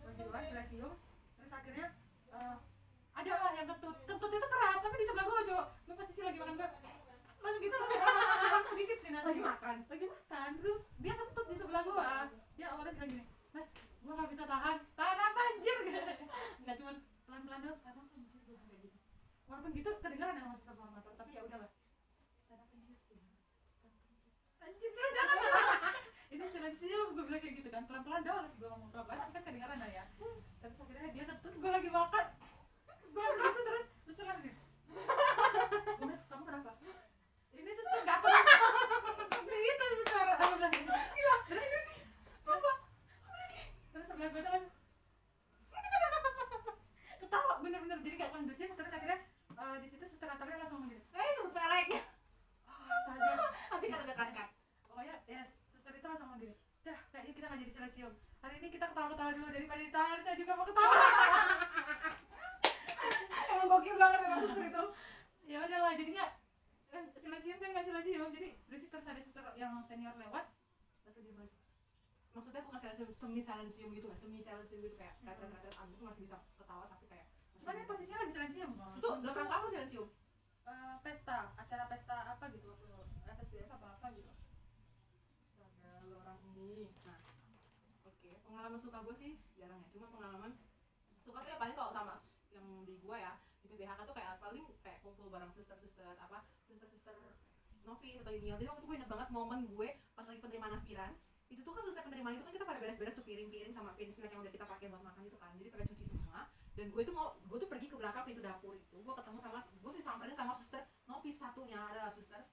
lagi 0.00 0.20
doa 0.26 0.40
silacium 0.42 0.92
terus 1.38 1.52
akhirnya 1.54 1.86
eh, 2.34 2.56
ada 3.14 3.32
lah 3.36 3.52
yang 3.54 3.66
kentut 3.70 3.96
kentut 4.10 4.30
itu 4.32 4.48
keras 4.50 4.80
tapi 4.82 4.96
di 4.98 5.06
sebelah 5.06 5.24
gua 5.28 5.42
cowok 5.46 5.66
gua 5.86 5.94
posisi 6.02 6.20
lagi 6.24 6.38
makan 6.42 6.54
gua 6.58 6.68
masuk 7.40 7.60
gitu 7.64 7.76
makan 7.80 8.62
sedikit 8.68 8.96
sih 9.00 9.10
nasi 9.10 9.26
lagi 9.26 9.42
makan? 9.42 9.76
Lagi 9.88 10.06
makan. 10.06 10.48
Terus 10.60 10.80
dia 11.00 11.12
kentut 11.16 11.46
di 11.48 11.56
sebelah 11.56 11.82
gua. 11.84 12.28
Dia 12.56 12.66
awalnya 12.72 12.92
bilang 12.96 13.10
gini 13.16 13.24
mas 13.50 13.68
gua 14.04 14.12
nggak 14.20 14.30
bisa 14.30 14.44
tahan. 14.44 14.76
Tahan 14.94 15.18
apa 15.18 15.40
anjir? 15.54 15.78
Nggak 16.62 16.76
cuman 16.76 16.96
pelan 17.26 17.42
pelan 17.48 17.60
dong 17.64 17.78
tahan 17.80 17.96
apa 17.96 18.10
anjir? 18.14 18.40
Gua 18.44 18.56
kayak 18.60 18.78
gitu. 18.84 18.98
Walaupun 19.48 19.70
gitu 19.74 19.90
kedengaran 20.04 20.36
mas 20.36 20.60
ya 20.60 20.60
sama 20.68 20.84
motor 20.92 21.12
tapi 21.16 21.30
ya 21.34 21.42
udahlah. 21.44 21.70
Lah 22.52 22.58
apa 22.60 22.74
anjir? 22.76 22.96
Anjir? 24.60 24.90
Lu 24.92 25.08
jangan 25.16 25.36
tuh. 25.40 25.52
Ini 26.34 26.46
silensinya 26.46 26.98
gue 27.10 27.24
bilang 27.26 27.42
kayak 27.42 27.54
gitu 27.58 27.68
kan. 27.74 27.82
Pelan 27.90 28.02
pelan 28.06 28.22
dong 28.22 28.38
harus 28.44 28.54
gue 28.54 28.68
ngomong 28.70 28.90
berapa 28.94 29.10
tapi 29.18 29.30
kan 29.34 29.42
kedengeran 29.42 29.78
lah 29.82 29.90
ya. 29.90 30.04
Tapi 30.62 30.74
akhirnya 30.78 31.10
dia 31.10 31.24
tetep 31.26 31.54
gue 31.58 31.70
lagi 31.70 31.90
makan. 31.90 32.26
Gue 33.10 33.26
gitu 33.34 33.60
terus. 33.66 33.86
Terus 34.06 34.16
Gue 36.00 36.06
mas 36.06 36.22
kamu 36.30 36.42
kenapa? 36.46 36.70
nggak 37.90 38.16
aku 38.22 38.26
gitu 38.30 39.84
secara. 40.06 40.32
Gila 40.38 41.34
ini 41.50 41.78
sih? 41.90 42.00
Coba 42.46 42.72
terus 43.90 44.06
sebelah 44.06 44.30
gue 44.30 44.42
tuh 44.42 44.62
ketawa 47.20 47.52
bener-bener. 47.62 47.98
Jadi 48.00 48.14
gak 48.16 48.32
kondusif 48.34 48.68
terus 48.74 48.92
akhirnya 48.94 49.18
uh, 49.58 49.76
di 49.82 49.86
situ 49.90 50.04
suster 50.06 50.28
kantornya 50.30 50.58
langsung 50.62 50.82
ngomong 50.82 50.94
gitu. 50.94 51.02
Eh 51.14 51.26
itu 51.34 51.42
pelek. 51.50 51.88
Oh 52.70 52.86
astaga. 52.86 53.50
Tapi 53.70 53.86
kan 53.90 53.98
ada 54.06 54.14
kan 54.14 54.28
pokoknya 54.86 55.14
ya 55.26 55.42
yes. 55.42 55.48
suster 55.74 55.92
itu 55.94 56.06
langsung 56.06 56.26
ngomong 56.30 56.42
gitu. 56.42 56.54
Dah 56.86 56.98
kayaknya 57.12 57.32
kita 57.36 57.46
nggak 57.50 57.60
jadi 57.66 57.72
selesium 57.76 58.12
hari 58.40 58.56
ini 58.56 58.68
kita 58.72 58.86
ketawa-ketawa 58.88 59.30
dulu 59.36 59.48
daripada 59.52 59.80
ditahan 59.84 60.18
saya 60.24 60.36
juga 60.38 60.52
mau 60.56 60.66
ketawa. 60.66 60.96
Emang 63.50 63.68
gokil 63.68 63.96
banget 63.98 64.20
emang 64.24 64.40
suster 64.46 64.64
itu. 64.64 64.84
Ya 65.50 65.58
udahlah 65.66 65.92
jadinya 65.98 66.24
nggak 67.80 68.04
silensium 68.04 68.28
jadi 68.28 68.48
berisik 68.68 68.92
terus 68.92 69.08
ada 69.08 69.20
suster 69.24 69.40
yang 69.56 69.72
senior 69.88 70.12
lewat 70.20 70.52
langsung 71.08 71.24
dia 71.24 71.32
balik. 71.32 71.54
Maksudnya 72.36 72.60
bukan 72.68 72.78
silensium 72.84 73.08
semi 73.16 73.40
silensium 73.40 73.88
gitu 73.96 74.06
kan 74.12 74.18
semi 74.20 74.44
silensium 74.44 74.84
gitu 74.84 75.00
kayak 75.00 75.16
retet 75.24 75.48
retet 75.48 75.74
angin 75.80 75.96
itu 75.96 76.04
masih 76.04 76.22
bisa 76.28 76.44
ketawa 76.60 76.84
tapi 76.92 77.08
kayak 77.08 77.24
cuman 77.56 77.80
ini 77.80 77.88
posisinya 77.88 78.18
lagi 78.20 78.32
silensium 78.36 78.70
itu 78.76 79.08
dalam 79.24 79.32
rangka 79.32 79.56
apa 79.56 79.66
silensium? 79.72 80.08
Eh, 80.68 80.94
pesta 81.00 81.38
acara 81.56 81.84
pesta 81.88 82.16
apa 82.36 82.44
gitu 82.52 82.68
waktu 82.68 82.88
FSBF 83.32 83.70
apa 83.72 83.86
apa 83.96 84.06
gitu. 84.12 84.28
Lu 86.04 86.20
orang 86.20 86.36
ini. 86.60 86.84
Nah 87.08 87.16
oke 88.04 88.30
pengalaman 88.44 88.76
suka 88.76 88.98
gue 89.08 89.16
sih 89.16 89.32
jarang 89.56 89.80
ya 89.80 89.88
cuma 89.88 90.12
pengalaman 90.12 90.52
suka 91.24 91.40
tuh 91.40 91.48
ya 91.48 91.56
paling 91.56 91.72
kalau 91.72 91.96
sama 91.96 92.20
yang 92.52 92.84
di 92.84 93.00
gue 93.00 93.16
ya 93.16 93.40
di 93.64 93.72
PBHK 93.72 94.04
tuh 94.04 94.12
kayak 94.12 94.36
paling 94.36 94.68
kayak 94.84 95.00
kumpul 95.00 95.32
bareng 95.32 95.48
suster-suster 95.56 96.04
apa 96.20 96.44
suster-suster 96.68 97.16
novis 97.90 98.22
atau 98.22 98.30
junior 98.30 98.56
jadi 98.62 98.70
waktu 98.70 98.80
itu 98.80 98.86
gue 98.86 98.96
inget 99.02 99.10
banget 99.10 99.28
momen 99.34 99.58
gue 99.66 99.88
pas 100.14 100.22
lagi 100.22 100.38
penerimaan 100.38 100.78
aspiran 100.78 101.12
itu 101.50 101.66
tuh 101.66 101.74
kan 101.74 101.82
selesai 101.82 102.06
penerimaan 102.06 102.38
itu 102.38 102.46
kan 102.46 102.54
kita 102.54 102.62
pada 102.64 102.78
beres-beres 102.78 103.14
tuh 103.18 103.26
piring-piring 103.26 103.74
sama 103.74 103.90
piring 103.98 104.14
snack 104.14 104.30
yang 104.30 104.42
udah 104.46 104.54
kita 104.54 104.62
pakai 104.70 104.86
buat 104.86 105.02
makan 105.02 105.26
itu 105.26 105.34
kan. 105.34 105.50
Jadi 105.58 105.68
pada 105.74 105.84
cuci 105.90 106.04
semua 106.06 106.46
dan 106.78 106.86
gue 106.94 107.02
tuh 107.02 107.14
mau 107.14 107.34
gue 107.34 107.58
tuh 107.58 107.68
pergi 107.68 107.86
ke 107.90 107.96
belakang 107.98 108.22
pintu 108.22 108.40
dapur 108.40 108.78
itu 108.78 108.96
gue 109.02 109.14
ketemu 109.18 109.38
sama 109.42 109.58
gue 109.66 109.92
disamperin 109.98 110.36
sama 110.38 110.52
suster 110.62 110.82
novis 111.10 111.36
satunya 111.36 111.78
adalah 111.82 112.14
suster. 112.14 112.46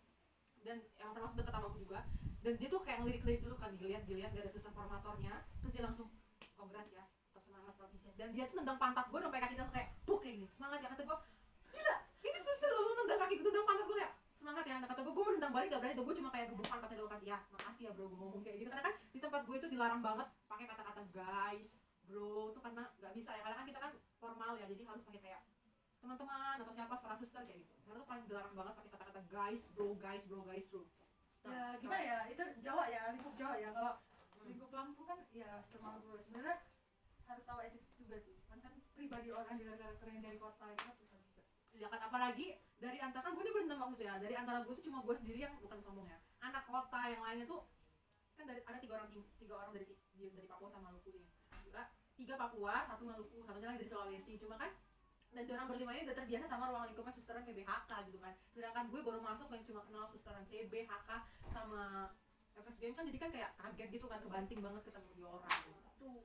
Dan 0.65 0.81
yang 0.97 1.13
termasuk 1.13 1.38
deket 1.38 1.53
sama 1.53 1.69
gue 1.69 1.81
juga. 1.85 2.01
Dan 2.41 2.53
dia 2.57 2.67
tuh 2.73 2.81
kayak 2.81 3.05
ngelirik-lirik 3.05 3.41
dulu 3.45 3.55
kan 3.61 3.71
dilihat 3.77 4.03
dilihat 4.09 4.33
gak 4.33 4.49
ada 4.49 4.51
suster 4.51 4.73
formatornya. 4.73 5.45
Terus 5.61 5.71
dia 5.77 5.83
langsung 5.85 6.09
kongres 6.57 6.89
ya 6.89 7.05
tetap 7.05 7.43
semangat 7.45 7.77
provinsi 7.77 8.09
dan 8.17 8.33
dia 8.33 8.49
tuh 8.49 8.57
nendang 8.57 8.81
pantat 8.81 9.05
gue 9.13 9.19
sampai 9.21 9.39
kaki 9.45 9.53
langsung 9.61 9.77
kayak 9.77 9.93
tuh 10.09 10.17
kayak 10.17 10.41
gini. 10.41 10.47
Semangat 10.57 10.81
ya 10.81 10.89
kata 10.89 11.05
gue 11.05 11.17
gila 11.69 11.95
ini 12.25 12.39
suster 12.41 12.69
lo 12.73 12.81
nendang 13.05 13.21
kaki 13.21 13.33
gue 13.38 13.51
nendang 13.53 13.67
pantat 13.69 13.85
gue 13.85 13.97
kayak 14.01 14.13
semangat 14.47 14.63
ya. 14.63 14.79
Nah, 14.79 14.87
kata 14.87 15.03
gue 15.03 15.11
gue 15.11 15.23
mau 15.27 15.33
nendang 15.35 15.51
balik 15.51 15.67
gak 15.75 15.81
berani 15.83 15.95
tuh. 15.99 16.05
Gue 16.07 16.15
cuma 16.15 16.29
kayak 16.31 16.47
gebuk 16.55 16.67
pantatnya 16.71 16.97
doang 17.03 17.11
kan 17.11 17.19
ya 17.27 17.37
makasih 17.51 17.83
ya 17.83 17.91
bro 17.91 18.05
gue 18.07 18.15
ngomong 18.15 18.41
kayak 18.47 18.57
gitu. 18.63 18.69
Karena 18.71 18.83
kan 18.87 18.95
di 19.11 19.19
tempat 19.19 19.41
gue 19.43 19.55
itu 19.59 19.67
dilarang 19.67 19.99
banget 19.99 20.27
pakai 20.47 20.65
kata-kata 20.71 21.01
guys 21.11 21.69
bro 22.07 22.55
tuh 22.55 22.61
karena 22.63 22.83
nggak 22.95 23.13
bisa 23.19 23.29
ya. 23.35 23.41
Karena 23.43 23.57
kan 23.59 23.65
kita 23.67 23.79
kan 23.83 23.91
formal 24.23 24.51
ya 24.55 24.65
jadi 24.71 24.83
harus 24.87 25.03
pakai 25.03 25.19
kayak 25.27 25.41
teman-teman 25.99 26.57
atau 26.63 26.71
siapa 26.71 26.95
para 27.03 27.15
suster 27.19 27.43
kayak 27.43 27.59
gitu. 27.59 27.73
Karena 27.83 27.99
tuh 27.99 28.07
paling 28.07 28.23
dilarang 28.31 28.55
banget 28.55 28.73
pakai 28.79 28.91
kata-kata 28.95 29.21
guys 29.27 29.63
bro 29.75 29.87
guys 29.99 30.23
bro 30.23 30.39
guys 30.47 30.65
bro. 30.71 30.87
Nah, 31.43 31.51
ya 31.51 31.79
gimana? 31.83 32.03
ya? 32.07 32.19
Itu 32.31 32.43
Jawa 32.63 32.83
ya 32.87 33.01
lingkup 33.11 33.35
Jawa 33.35 33.55
ya. 33.59 33.69
Kalau 33.75 33.93
lingkup 34.47 34.71
Lampung 34.71 35.07
kan 35.11 35.19
ya 35.35 35.59
gue 35.67 36.19
sebenarnya 36.23 36.57
harus 37.27 37.43
tahu 37.43 37.59
etik 37.67 37.83
juga 37.99 38.15
sih. 38.23 38.39
Cuman 38.47 38.63
kan 38.63 38.73
pribadi 38.95 39.27
orang 39.35 39.59
dengan 39.59 39.75
karakternya 39.75 40.23
dari 40.23 40.39
kota 40.39 40.71
itu 40.71 40.83
kan 40.87 40.95
susah 40.95 41.19
juga 41.19 41.43
sih 41.43 41.66
ya 41.78 41.88
kan 41.93 42.01
apalagi 42.01 42.57
dari 42.82 42.97
antara 42.97 43.21
kan 43.30 43.34
gue 43.38 43.43
ini 43.45 43.53
berendam 43.53 43.78
waktu 43.82 43.95
itu 44.01 44.03
ya 44.09 44.15
dari 44.17 44.36
antara 44.38 44.65
gue 44.65 44.73
tuh 44.73 44.86
cuma 44.86 45.05
gue 45.05 45.15
sendiri 45.17 45.39
yang 45.45 45.53
bukan 45.61 45.80
sombong 45.82 46.09
ya. 46.09 46.17
Anak 46.41 46.65
kota 46.65 47.01
yang 47.09 47.21
lainnya 47.21 47.45
tuh 47.45 47.65
kan 48.38 48.45
dari 48.45 48.61
ada 48.65 48.78
tiga 48.78 48.93
orang 49.01 49.09
tiga 49.13 49.53
orang 49.57 49.71
dari 49.73 49.86
dari 50.17 50.47
Papua 50.49 50.69
sama 50.69 50.93
Maluku 50.93 51.09
juga 51.65 51.89
tiga 52.17 52.34
Papua 52.38 52.82
satu 52.86 53.05
Maluku 53.05 53.45
satunya 53.45 53.69
lagi 53.69 53.86
dari 53.86 53.89
Sulawesi. 53.89 54.34
Cuma 54.41 54.57
kan 54.57 54.73
dan 55.38 55.43
orang 55.53 55.69
berlima 55.69 55.91
ini 55.93 56.09
udah 56.09 56.17
terbiasa 56.17 56.45
sama 56.49 56.71
ruang 56.73 56.89
lingkupnya 56.89 57.13
susteran 57.13 57.45
PBHK 57.45 57.91
gitu 58.09 58.17
kan. 58.17 58.34
Sedangkan 58.49 58.89
gue 58.89 59.01
baru 59.05 59.21
masuk 59.21 59.47
dan 59.53 59.61
cuma 59.69 59.86
kenal 59.86 60.09
susteran 60.09 60.41
CB 60.49 60.73
HK 60.89 61.09
sama 61.53 62.09
FSGM 62.57 62.97
kan 62.97 63.05
jadi 63.05 63.17
kan 63.21 63.30
kayak 63.30 63.51
kaget 63.53 63.89
gitu 64.01 64.05
kan 64.09 64.17
kebanting 64.17 64.59
banget 64.65 64.82
ketemu 64.82 65.09
dia 65.13 65.28
orang. 65.30 65.57
Tuh 66.01 66.17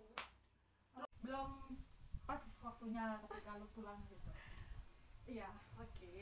belum 1.22 1.48
pas 2.24 2.40
waktunya 2.40 3.04
ketika 3.20 3.60
lu 3.60 3.66
pulang 3.76 4.00
gitu 4.08 4.31
Iya, 5.26 5.48
oke. 5.78 6.14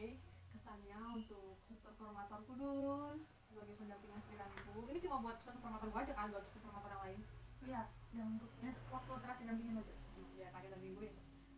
Kesannya 0.50 0.98
untuk 1.16 1.56
suster 1.64 1.92
formatorku 1.96 2.52
dulu 2.58 3.16
sebagai 3.48 3.74
pendamping 3.80 4.12
aspiranku. 4.14 4.86
Ini 4.90 4.98
cuma 5.02 5.16
buat 5.24 5.36
suster 5.40 5.56
formator 5.58 5.88
gue 5.90 6.00
aja 6.04 6.12
kan, 6.14 6.28
buat 6.30 6.44
suster 6.46 6.62
formator 6.62 6.90
yang 6.92 7.04
lain. 7.06 7.20
iya 7.60 7.82
yang 8.16 8.40
untuk 8.40 8.48
yang 8.64 8.72
waktu 8.88 9.12
terakhir 9.20 9.44
dampingin 9.44 9.84
aja 9.84 9.92
Ya, 10.32 10.48
kaget 10.48 10.70
dan 10.72 10.80
gue. 10.96 11.10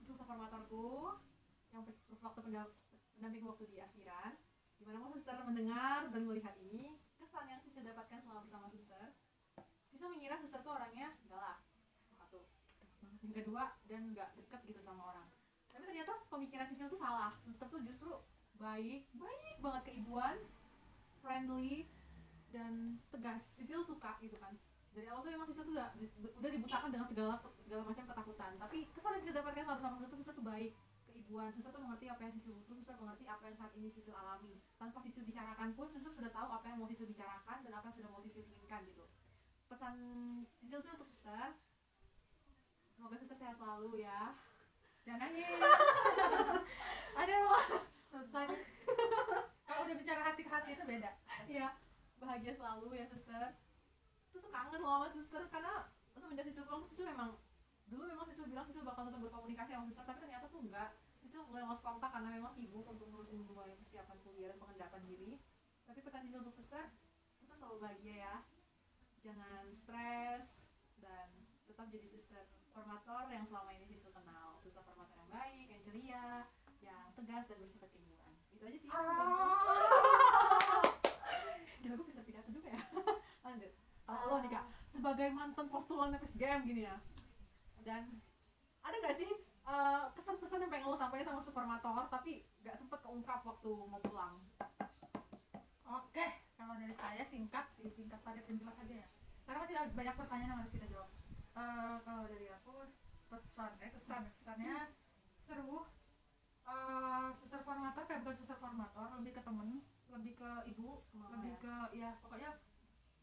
Suster 0.02 0.26
formatorku 0.26 1.14
yang 1.72 1.82
terus 1.86 2.20
waktu 2.20 2.40
pendam- 2.42 2.74
pendamping 3.16 3.44
waktu 3.46 3.64
di 3.70 3.76
aspiran. 3.78 4.32
Gimana 4.82 4.98
mau 4.98 5.14
suster 5.14 5.38
mendengar 5.46 6.10
dan 6.10 6.22
melihat 6.26 6.54
ini? 6.58 6.98
Kesan 7.16 7.46
yang 7.46 7.62
Sisa 7.62 7.80
dapatkan 7.86 8.18
selama 8.18 8.42
bersama 8.42 8.66
suster. 8.66 9.14
Sisa 9.88 10.10
mengira 10.10 10.34
suster 10.42 10.58
tuh 10.60 10.74
orangnya 10.74 11.14
galak. 11.30 11.62
Satu. 12.18 12.50
Yang 13.22 13.46
kedua, 13.46 13.78
dan 13.86 14.10
nggak 14.10 14.34
deket 14.34 14.60
gitu 14.66 14.80
sama 14.82 15.14
orang. 15.14 15.28
Pemikiran 16.32 16.64
Sisil 16.72 16.88
tuh 16.88 16.96
salah. 16.96 17.36
Suster 17.44 17.68
tuh 17.68 17.84
justru 17.84 18.08
baik, 18.56 19.04
baik 19.12 19.56
banget 19.60 19.92
keibuan, 19.92 20.40
friendly, 21.20 21.84
dan 22.48 22.96
tegas. 23.12 23.44
Sisil 23.60 23.84
suka 23.84 24.16
gitu 24.24 24.40
kan. 24.40 24.56
Dari 24.96 25.12
awal 25.12 25.20
tuh 25.20 25.28
emang 25.28 25.44
Sisil 25.52 25.68
tuh 25.68 25.76
udah, 25.76 25.92
udah 26.40 26.50
dibutakan 26.56 26.88
dengan 26.88 27.04
segala 27.04 27.36
segala 27.60 27.82
macam 27.84 28.04
ketakutan. 28.08 28.52
Tapi 28.56 28.78
kesan 28.96 29.12
yang 29.12 29.22
Sisil 29.28 29.36
dapatkan 29.36 29.64
selama 29.68 29.76
bersama 29.76 29.96
Suster, 30.00 30.16
Suster 30.24 30.34
tuh 30.40 30.46
baik, 30.48 30.72
keibuan. 31.04 31.48
Suster 31.52 31.68
tuh 31.68 31.82
mengerti 31.84 32.06
apa 32.08 32.20
yang 32.24 32.32
Sisil 32.32 32.56
butuh, 32.56 32.74
Suster 32.80 32.96
mengerti 32.96 33.24
apa 33.28 33.44
yang 33.44 33.56
saat 33.60 33.72
ini 33.76 33.88
Sisil 33.92 34.16
alami. 34.16 34.56
Tanpa 34.80 34.98
Sisil 35.04 35.28
bicarakan 35.28 35.68
pun, 35.76 35.86
Suster 35.92 36.12
sudah 36.16 36.32
tahu 36.32 36.48
apa 36.48 36.64
yang 36.64 36.80
mau 36.80 36.88
Sisil 36.88 37.08
bicarakan 37.12 37.60
dan 37.60 37.72
apa 37.76 37.84
yang 37.92 37.96
sudah 38.00 38.08
mau 38.08 38.24
Sisil 38.24 38.40
inginkan 38.48 38.88
gitu. 38.88 39.04
Pesan 39.68 39.94
Sisil 40.56 40.80
sih 40.80 40.92
untuk 40.96 41.12
Suster, 41.12 41.60
semoga 42.96 43.20
Suster 43.20 43.36
sehat 43.36 43.60
selalu 43.60 44.00
ya. 44.00 44.32
Jangan 45.02 45.20
nangis 45.26 45.46
aduh 47.20 47.60
susah 48.10 48.46
kalau 49.66 49.80
udah 49.86 49.96
bicara 49.96 50.20
hati 50.26 50.42
ke 50.46 50.50
hati 50.50 50.70
itu 50.74 50.84
beda 50.86 51.12
Iya, 51.52 51.68
bahagia 52.16 52.52
selalu 52.56 52.96
ya 52.96 53.04
suster. 53.10 53.60
Itu 54.32 54.40
tuh 54.40 54.48
kangen 54.48 54.80
loh 54.80 55.04
sama 55.04 55.08
suster 55.12 55.42
karena 55.52 55.90
semenjak 56.16 56.48
suster 56.48 56.64
pulang 56.64 56.84
suster 56.86 57.04
memang 57.12 57.36
dulu 57.90 58.08
memang 58.08 58.24
suster 58.30 58.48
bilang 58.48 58.64
suster 58.64 58.80
bakal 58.80 59.04
tetap 59.04 59.20
berkomunikasi 59.20 59.76
sama 59.76 59.84
suster 59.84 60.04
tapi 60.08 60.18
ternyata 60.24 60.46
tuh 60.48 60.60
enggak. 60.64 60.90
Suster 61.20 61.44
mulai 61.44 61.68
lost 61.68 61.84
kontak 61.84 62.08
karena 62.08 62.32
memang 62.32 62.52
sibuk 62.56 62.88
untuk 62.88 63.06
ngurusin 63.10 63.44
mulai 63.44 63.76
persiapan 63.76 64.16
kuliah 64.24 64.48
dan 64.54 64.58
pengendapan 64.64 65.02
diri. 65.04 65.32
Tapi 65.84 65.98
pesan 66.00 66.24
suster 66.24 66.40
untuk 66.40 66.56
suster, 66.56 66.84
suster 67.36 67.56
selalu 67.60 67.76
bahagia 67.82 68.16
ya. 68.24 68.34
Jangan 69.22 69.70
stres 69.76 70.64
dan 71.04 71.28
tetap 71.68 71.86
jadi 71.92 72.06
suster 72.08 72.48
formator 72.72 73.28
yang 73.28 73.44
selama 73.44 73.70
ini 73.76 73.84
suster 73.92 74.08
kenal. 74.14 74.41
Suster 74.72 74.88
formator 74.88 75.20
yang 75.20 75.28
baik, 75.28 75.66
yang 75.68 75.82
ceria, 75.84 76.48
yang 76.80 77.04
tegas 77.12 77.44
dan 77.44 77.60
bersifat 77.60 77.92
keibuan. 77.92 78.32
Itu 78.56 78.64
aja 78.64 78.78
sih. 78.80 78.88
Gila 81.84 81.92
gue 82.00 82.06
pintar 82.08 82.24
pidato 82.24 82.48
juga 82.48 82.72
ya? 82.72 82.80
Lanjut. 83.44 83.68
Kalau 84.08 84.22
lo 84.32 84.36
nih 84.40 84.48
kak 84.56 84.64
Sebagai 84.88 85.28
mantan 85.36 85.68
postulan 85.68 86.16
FSGM 86.16 86.64
gini 86.64 86.88
ya 86.88 86.96
Dan 87.84 88.16
Ada 88.80 88.96
gak 88.96 89.16
sih 89.20 89.28
eh, 89.44 90.02
Kesan-pesan 90.16 90.64
yang 90.64 90.72
pengen 90.72 90.88
lo 90.88 90.96
sampaikan 90.96 91.36
sama 91.36 91.44
supermator 91.44 92.08
Tapi 92.08 92.48
gak 92.64 92.80
sempet 92.80 93.04
keungkap 93.04 93.44
waktu 93.44 93.70
mau 93.76 94.00
pulang? 94.00 94.40
Oke 95.84 96.48
kalau 96.56 96.78
dari 96.80 96.96
saya 96.96 97.26
singkat 97.28 97.68
sih 97.76 97.92
singkat 97.92 98.24
padat 98.24 98.46
dan 98.48 98.56
jelas 98.56 98.78
aja 98.80 99.04
ya. 99.04 99.08
Karena 99.44 99.66
masih 99.66 99.76
banyak 99.92 100.14
pertanyaan 100.14 100.50
yang 100.54 100.60
harus 100.62 100.72
kita 100.72 100.86
jawab. 100.86 101.10
Eh, 101.58 101.96
kalau 102.06 102.24
dari 102.30 102.46
aku 102.48 102.86
pesan 103.32 103.72
eh 103.80 103.90
pesan 103.96 104.22
pesannya 104.36 104.92
seru. 105.40 105.88
Eh, 106.62 107.28
suster 107.40 107.58
formator 107.66 108.06
kayak 108.06 108.22
bukan 108.22 108.36
suster 108.38 108.58
formator 108.60 109.18
lebih 109.18 109.34
ke 109.34 109.42
temen 109.42 109.82
lebih 110.12 110.36
ke 110.38 110.50
ibu 110.70 111.02
Mama 111.16 111.40
lebih 111.40 111.56
ya. 111.56 111.62
ke 111.64 111.74
ya 111.96 112.10
pokoknya 112.22 112.50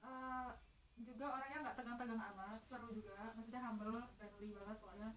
eh, 0.04 0.50
juga 1.00 1.26
orangnya 1.32 1.58
nggak 1.64 1.76
tegang-tegang 1.78 2.22
amat 2.34 2.60
seru 2.66 2.90
juga. 2.92 3.32
Maksudnya 3.38 3.62
humble 3.64 4.02
friendly 4.18 4.50
banget 4.58 4.78
pokoknya. 4.82 5.10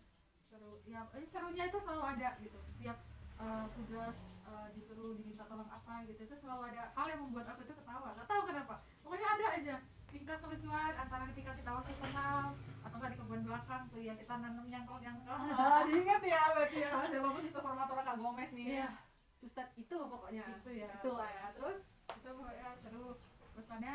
Seru 0.46 0.84
ya 0.84 1.00
eh, 1.16 1.26
serunya 1.26 1.64
itu 1.66 1.78
selalu 1.80 2.02
ada 2.04 2.28
gitu. 2.38 2.58
Setiap 2.76 2.98
eh, 3.40 3.66
tugas 3.74 4.16
eh, 4.46 4.66
disuruh 4.76 5.18
diminta 5.18 5.48
tolong 5.48 5.70
apa 5.72 6.04
gitu 6.06 6.20
itu 6.22 6.36
selalu 6.38 6.70
ada. 6.70 6.92
Hal 6.94 7.06
yang 7.10 7.20
membuat 7.26 7.56
aku 7.56 7.66
itu 7.66 7.74
ketawa 7.74 8.12
nggak 8.14 8.28
tahu 8.28 8.42
kenapa. 8.46 8.74
Pokoknya 9.02 9.28
ada 9.34 9.46
aja 9.58 9.76
tingkah 10.12 10.36
kelucuan 10.38 10.92
antara 10.94 11.24
ketika 11.32 11.56
kita 11.56 11.70
waktu 11.72 11.92
senam 11.98 12.52
atau 12.84 12.96
nggak 13.00 13.12
di 13.12 13.18
kebun 13.18 13.42
belakang 13.42 13.82
tuh 13.88 14.00
ya 14.00 14.14
kita 14.14 14.34
nanam 14.36 14.66
nyangkol 14.68 14.98
nyangkol 15.00 15.38
Ah, 15.56 15.82
diingat 15.88 16.22
ya 16.22 16.42
berarti 16.52 16.78
ya. 16.84 16.90
Siapa 17.08 17.28
pun 17.32 17.42
suster 17.42 17.62
formator 17.64 17.96
Kak 17.98 18.16
Gomez 18.20 18.50
nih. 18.52 18.66
Iya. 18.78 18.88
Suster 19.40 19.66
itu 19.74 19.96
pokoknya. 19.96 20.44
Itu 20.60 20.70
ya. 20.70 20.88
Itulah 21.00 21.30
ya. 21.32 21.46
Terus? 21.56 21.78
Itu 22.12 22.28
pokoknya 22.36 22.68
seru. 22.76 23.06
Pesannya 23.56 23.94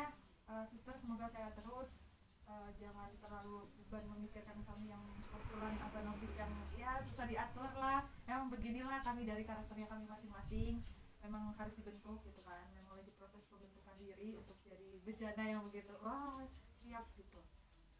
eh, 0.50 0.64
suster 0.68 0.94
semoga 0.98 1.26
sehat 1.30 1.54
terus. 1.54 2.02
Eh, 2.48 2.70
jangan 2.80 3.12
terlalu 3.22 3.68
beban 3.78 4.04
memikirkan 4.08 4.58
kami 4.66 4.88
yang 4.90 5.04
postulan 5.30 5.76
apa 5.78 5.98
novis 6.02 6.32
yang 6.34 6.52
ya 6.74 6.98
susah 7.06 7.24
diatur 7.30 7.70
lah. 7.78 8.04
Memang 8.26 8.50
beginilah 8.50 9.00
kami 9.06 9.22
dari 9.24 9.46
karakternya 9.46 9.86
kami 9.86 10.04
masing-masing. 10.10 10.82
Memang 11.22 11.54
harus 11.54 11.74
dibentuk 11.76 12.20
gitu 12.24 12.40
kan 12.42 12.62
memang 12.74 12.98
lagi 12.98 13.12
proses 13.20 13.44
pembentukan 13.46 13.87
diri 13.98 14.28
untuk 14.38 14.56
jadi 14.64 15.02
bejana 15.06 15.44
yang 15.44 15.62
begitu 15.68 15.92
wah 16.04 16.42
siap 16.80 17.04
gitu. 17.18 17.40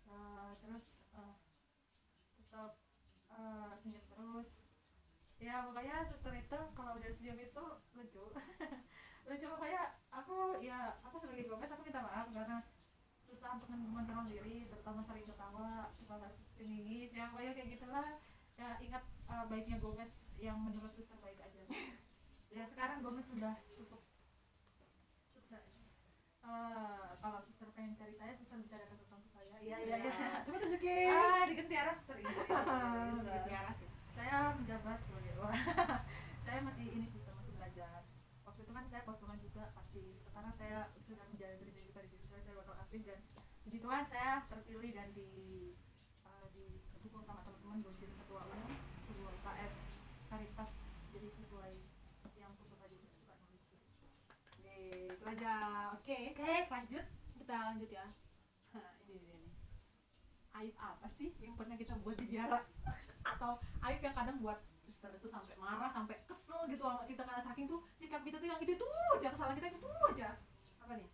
Eh, 0.09 0.51
terus 0.63 0.87
eh, 1.15 1.35
tetap 2.39 2.73
eh, 3.33 3.73
senyum 3.83 4.05
terus. 4.09 4.49
Ya 5.39 5.63
pokoknya 5.67 5.97
suster 6.11 6.35
itu 6.35 6.59
kalau 6.75 6.93
udah 6.99 7.11
senyum 7.15 7.39
itu 7.39 7.65
lucu. 7.95 8.25
Lucu 9.29 9.47
pokoknya 9.55 9.83
aku 10.11 10.57
ya 10.65 10.97
aku 11.05 11.17
sebagai 11.21 11.45
gomes 11.47 11.71
aku 11.71 11.83
minta 11.85 12.01
maaf 12.01 12.27
karena 12.33 12.65
susah 13.29 13.61
untuk 13.61 13.69
men- 13.71 13.85
mengontrol 13.85 14.25
diri 14.25 14.65
terutama 14.73 15.05
sering 15.05 15.29
ketawa 15.29 15.93
nggak 16.01 16.33
cengengis 16.57 17.13
ya 17.13 17.29
pokoknya 17.31 17.53
kayak 17.55 17.71
gitulah. 17.77 18.09
Ya 18.59 18.69
ingat 18.83 19.05
eh, 19.31 19.45
baiknya 19.53 19.77
gomes 19.79 20.13
yang 20.41 20.59
menurut 20.65 20.93
suster 20.97 21.19
baik 21.23 21.39
aja. 21.43 21.63
Ya 22.49 22.65
sekarang 22.65 23.05
gomes 23.05 23.29
sudah 23.29 23.61
cukup 23.77 24.08
Eh, 26.49 27.09
kalau 27.21 27.45
suster 27.45 27.69
pengen 27.77 27.93
cari 28.01 28.17
saya 28.17 28.33
suster 28.41 28.57
bisa 28.65 28.81
datang 28.81 28.97
ke 28.97 29.07
kampus 29.13 29.31
saya. 29.37 29.57
Iya 29.61 29.77
iya 29.85 29.97
iya. 30.01 30.13
Coba 30.49 30.57
tunjukin. 30.65 31.13
Ah 31.13 31.45
di 31.45 31.55
Gentiara 31.61 31.93
suster 31.93 32.17
ini. 32.25 32.33
Di 33.29 33.41
Tiara 33.45 33.73
sih. 33.77 33.89
Saya 34.17 34.57
menjabat 34.57 34.99
sebagai 35.05 35.33
orang. 35.37 35.61
Saya 36.49 36.65
masih 36.65 36.89
ini 36.89 37.05
suster 37.13 37.37
masih 37.37 37.53
belajar. 37.53 38.09
Waktu 38.49 38.61
itu 38.65 38.73
kan 38.73 38.85
saya 38.89 39.05
postungan 39.05 39.37
juga 39.45 39.69
pasti. 39.77 40.17
Sekarang 40.25 40.57
saya 40.57 40.89
sudah 41.05 41.29
menjalani 41.29 41.69
berjanji 41.69 41.93
pada 41.93 42.09
diri 42.09 42.25
saya 42.25 42.41
saya 42.41 42.57
bakal 42.65 42.75
aktif 42.81 43.01
dan 43.05 43.21
puji 43.69 43.79
Tuhan 43.85 44.05
saya 44.09 44.49
terpilih 44.49 44.91
dan 44.97 45.13
di 45.13 45.29
uh, 46.25 46.49
didukung 46.57 47.29
sama 47.29 47.45
teman-teman 47.45 47.85
buat 47.85 48.01
jadi 48.01 48.17
ketua 48.25 48.49
umum 48.49 48.73
sebuah 49.05 49.35
KF 49.45 49.73
Caritas 50.33 50.73
jadi 51.13 51.29
sesuai 51.29 51.73
yang 52.41 52.57
aku 52.57 52.65
suka 52.65 52.89
juga 52.89 53.07
suka 53.13 53.35
nulis 53.45 53.65
Aja 55.29 55.53
oke. 55.93 56.17
Oke 56.33 56.53
lanjut. 56.73 57.05
Kita 57.37 57.55
lanjut 57.69 57.91
ya. 57.93 58.07
Ini 58.73 59.17
dia 59.21 59.37
nih. 59.37 59.53
Aib 60.57 60.75
apa 60.81 61.07
sih 61.13 61.37
yang 61.45 61.53
pernah 61.53 61.77
kita 61.77 62.01
buat 62.01 62.17
di 62.17 62.33
biara? 62.33 62.65
Atau 63.37 63.61
aib 63.61 64.01
yang 64.01 64.17
kadang 64.17 64.41
buat 64.41 64.57
suster 64.89 65.13
itu 65.13 65.29
sampai 65.29 65.53
marah 65.61 65.93
sampai 65.93 66.17
kesel 66.25 66.65
gitu 66.73 66.81
sama 66.81 67.05
kita 67.05 67.29
karena 67.29 67.45
saking 67.45 67.69
tuh 67.69 67.85
sikap 68.01 68.25
kita 68.25 68.41
tuh 68.41 68.49
yang 68.49 68.57
itu 68.57 68.73
tuh 68.73 68.89
aja 69.21 69.29
kesalahan 69.37 69.57
kita 69.61 69.69
itu 69.69 69.79
tuh 69.85 69.93
aja. 70.17 70.29
Apa 70.81 70.97
nih? 70.97 71.11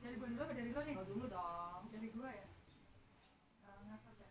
Dari 0.00 0.16
gua 0.16 0.28
dulu 0.32 0.40
apa 0.40 0.54
dari 0.56 0.70
lo 0.72 0.80
nih? 0.80 0.94
Kalau 0.96 1.08
dulu 1.12 1.24
dong. 1.28 1.82
Dari 1.92 2.08
gua 2.16 2.28
ya? 2.32 2.46
Uh, 3.60 3.80
ngakak 3.84 4.16
ya? 4.16 4.30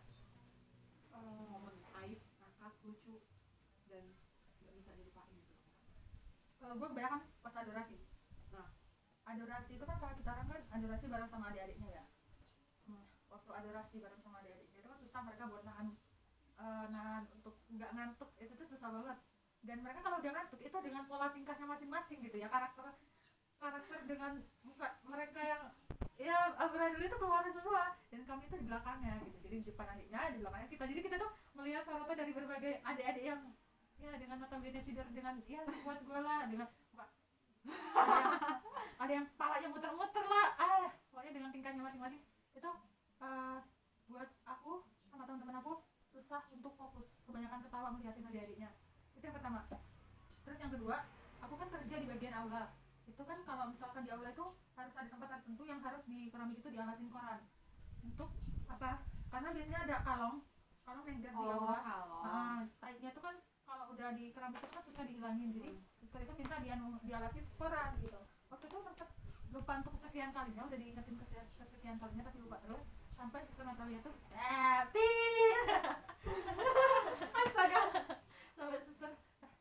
Eh, 1.14 1.44
momen 1.46 1.76
aib 2.02 2.20
ngakak 2.42 2.74
lucu 2.82 3.22
dan 3.86 4.04
nggak 4.66 4.74
bisa 4.74 4.90
dilupain 4.98 5.30
gitu. 5.38 5.54
Kalau 6.58 6.74
gue 6.74 6.88
kebanyakan 6.90 7.22
pas 7.46 7.54
adorasi. 7.54 7.95
Adorasi 9.26 9.70
itu 9.74 9.84
kan 9.84 9.96
kalau 9.98 10.14
kita 10.14 10.30
orang 10.30 10.48
kan 10.48 10.62
adorasi 10.70 11.04
bareng 11.10 11.30
sama 11.30 11.50
adik-adiknya 11.50 11.90
ya? 12.00 12.04
Nah, 12.86 13.02
waktu 13.26 13.50
adorasi 13.50 13.96
bareng 13.98 14.22
sama 14.22 14.36
adik-adiknya 14.40 14.78
itu 14.78 14.88
kan 14.88 14.98
susah 15.02 15.20
mereka 15.26 15.44
buat 15.50 15.62
nahan 15.66 15.88
eh, 16.56 16.86
nahan 16.94 17.22
untuk 17.34 17.54
nggak 17.68 17.90
ngantuk 17.92 18.30
itu 18.38 18.52
tuh 18.54 18.68
susah 18.70 18.88
banget. 18.94 19.18
Dan 19.66 19.82
mereka 19.82 20.00
kalau 20.06 20.22
udah 20.22 20.32
ngantuk 20.32 20.60
itu 20.62 20.76
dengan 20.78 21.02
pola 21.10 21.26
tingkahnya 21.34 21.66
masing-masing 21.66 22.18
gitu 22.22 22.36
ya 22.38 22.46
karakter 22.46 22.94
karakter 23.56 23.98
dengan 24.04 24.44
muka 24.62 25.00
mereka 25.08 25.40
yang 25.40 25.62
ya 26.20 26.54
amburadul 26.62 27.02
itu 27.02 27.16
keluar 27.18 27.42
semua. 27.50 27.84
Dan 28.14 28.22
kami 28.22 28.46
itu 28.46 28.56
di 28.62 28.66
belakangnya 28.70 29.14
gitu 29.26 29.36
jadi 29.42 29.54
di 29.58 29.66
depan 29.74 29.86
adiknya 29.90 30.20
di 30.30 30.38
belakangnya 30.38 30.68
kita. 30.70 30.84
Jadi 30.86 31.00
kita 31.02 31.16
tuh 31.18 31.30
melihat 31.58 31.82
sorotnya 31.82 32.14
dari 32.14 32.30
berbagai 32.30 32.72
adik-adik 32.86 33.24
yang 33.26 33.42
ya 33.96 34.12
dengan 34.20 34.44
notabene 34.44 34.80
tidur 34.84 35.08
dengan 35.08 35.40
ya 35.48 35.64
puas 35.80 36.00
gue 36.04 36.20
lah 36.20 36.44
dengan 36.52 36.68
ada 38.96 39.12
yang, 39.12 39.24
yang 39.24 39.26
palanya 39.36 39.68
muter-muter 39.68 40.24
lah. 40.24 40.46
Ah 40.56 40.88
pokoknya 41.10 41.32
dengan 41.42 41.50
tingkahnya 41.50 41.82
masing-masing. 41.82 42.22
Itu 42.52 42.70
eh, 43.22 43.58
buat 44.06 44.28
aku 44.46 44.86
sama 45.10 45.26
teman-teman 45.26 45.58
aku 45.58 45.82
susah 46.12 46.46
untuk 46.54 46.72
fokus. 46.78 47.16
Kebanyakan 47.26 47.64
ketawa 47.66 47.88
melihatin 47.94 48.26
adik-adiknya 48.26 48.70
itu 49.16 49.24
yang 49.24 49.36
pertama. 49.36 49.64
Terus 50.44 50.58
yang 50.60 50.72
kedua 50.72 50.96
aku 51.40 51.54
kan 51.56 51.68
kerja 51.72 51.96
di 51.98 52.06
bagian 52.06 52.34
aula. 52.36 52.76
Itu 53.08 53.22
kan 53.24 53.38
kalau 53.48 53.70
misalkan 53.70 54.04
di 54.04 54.10
aula 54.12 54.30
itu 54.30 54.46
harus 54.76 54.92
ada 54.94 55.08
tempat 55.08 55.28
tertentu 55.32 55.62
yang 55.64 55.80
harus 55.80 56.02
di 56.04 56.28
keramik 56.28 56.60
itu 56.60 56.68
dialasin 56.70 57.08
koran. 57.08 57.40
Untuk 58.04 58.30
apa? 58.68 59.02
Karena 59.32 59.48
biasanya 59.50 59.80
ada 59.88 59.96
kalong 60.04 60.44
kalong 60.86 61.04
di 61.10 61.26
oh 61.32 61.42
aula. 61.42 61.78
kalau 61.82 62.20
Ah, 62.22 62.60
taiknya 62.78 63.10
itu 63.10 63.20
kan 63.24 63.34
kalau 63.66 63.84
udah 63.90 64.14
di 64.14 64.30
keramik 64.30 64.62
itu 64.62 64.70
kan 64.70 64.84
susah 64.84 65.04
dihilangin. 65.08 65.50
Jadi 65.50 65.70
suster 66.16 66.32
itu 66.32 66.40
minta 66.40 66.56
dia 66.64 66.74
dialasin 67.04 67.44
koran 67.60 67.92
gitu. 68.00 68.16
Waktu 68.48 68.64
itu 68.72 68.78
sempet 68.80 69.08
lupa 69.52 69.72
untuk 69.84 69.92
kesekian 70.00 70.32
kalinya 70.32 70.64
udah 70.64 70.78
diingetin 70.80 71.16
kesekian, 71.60 72.00
kalinya 72.00 72.24
tapi 72.24 72.40
lupa 72.40 72.56
terus. 72.64 72.88
Sampai 73.12 73.44
suster 73.44 73.68
Natalia 73.68 74.00
tuh 74.00 74.16
eh 74.32 74.80
tit 74.96 75.68
astaga. 77.44 77.80
Sampai 78.56 78.80
suster 78.88 79.12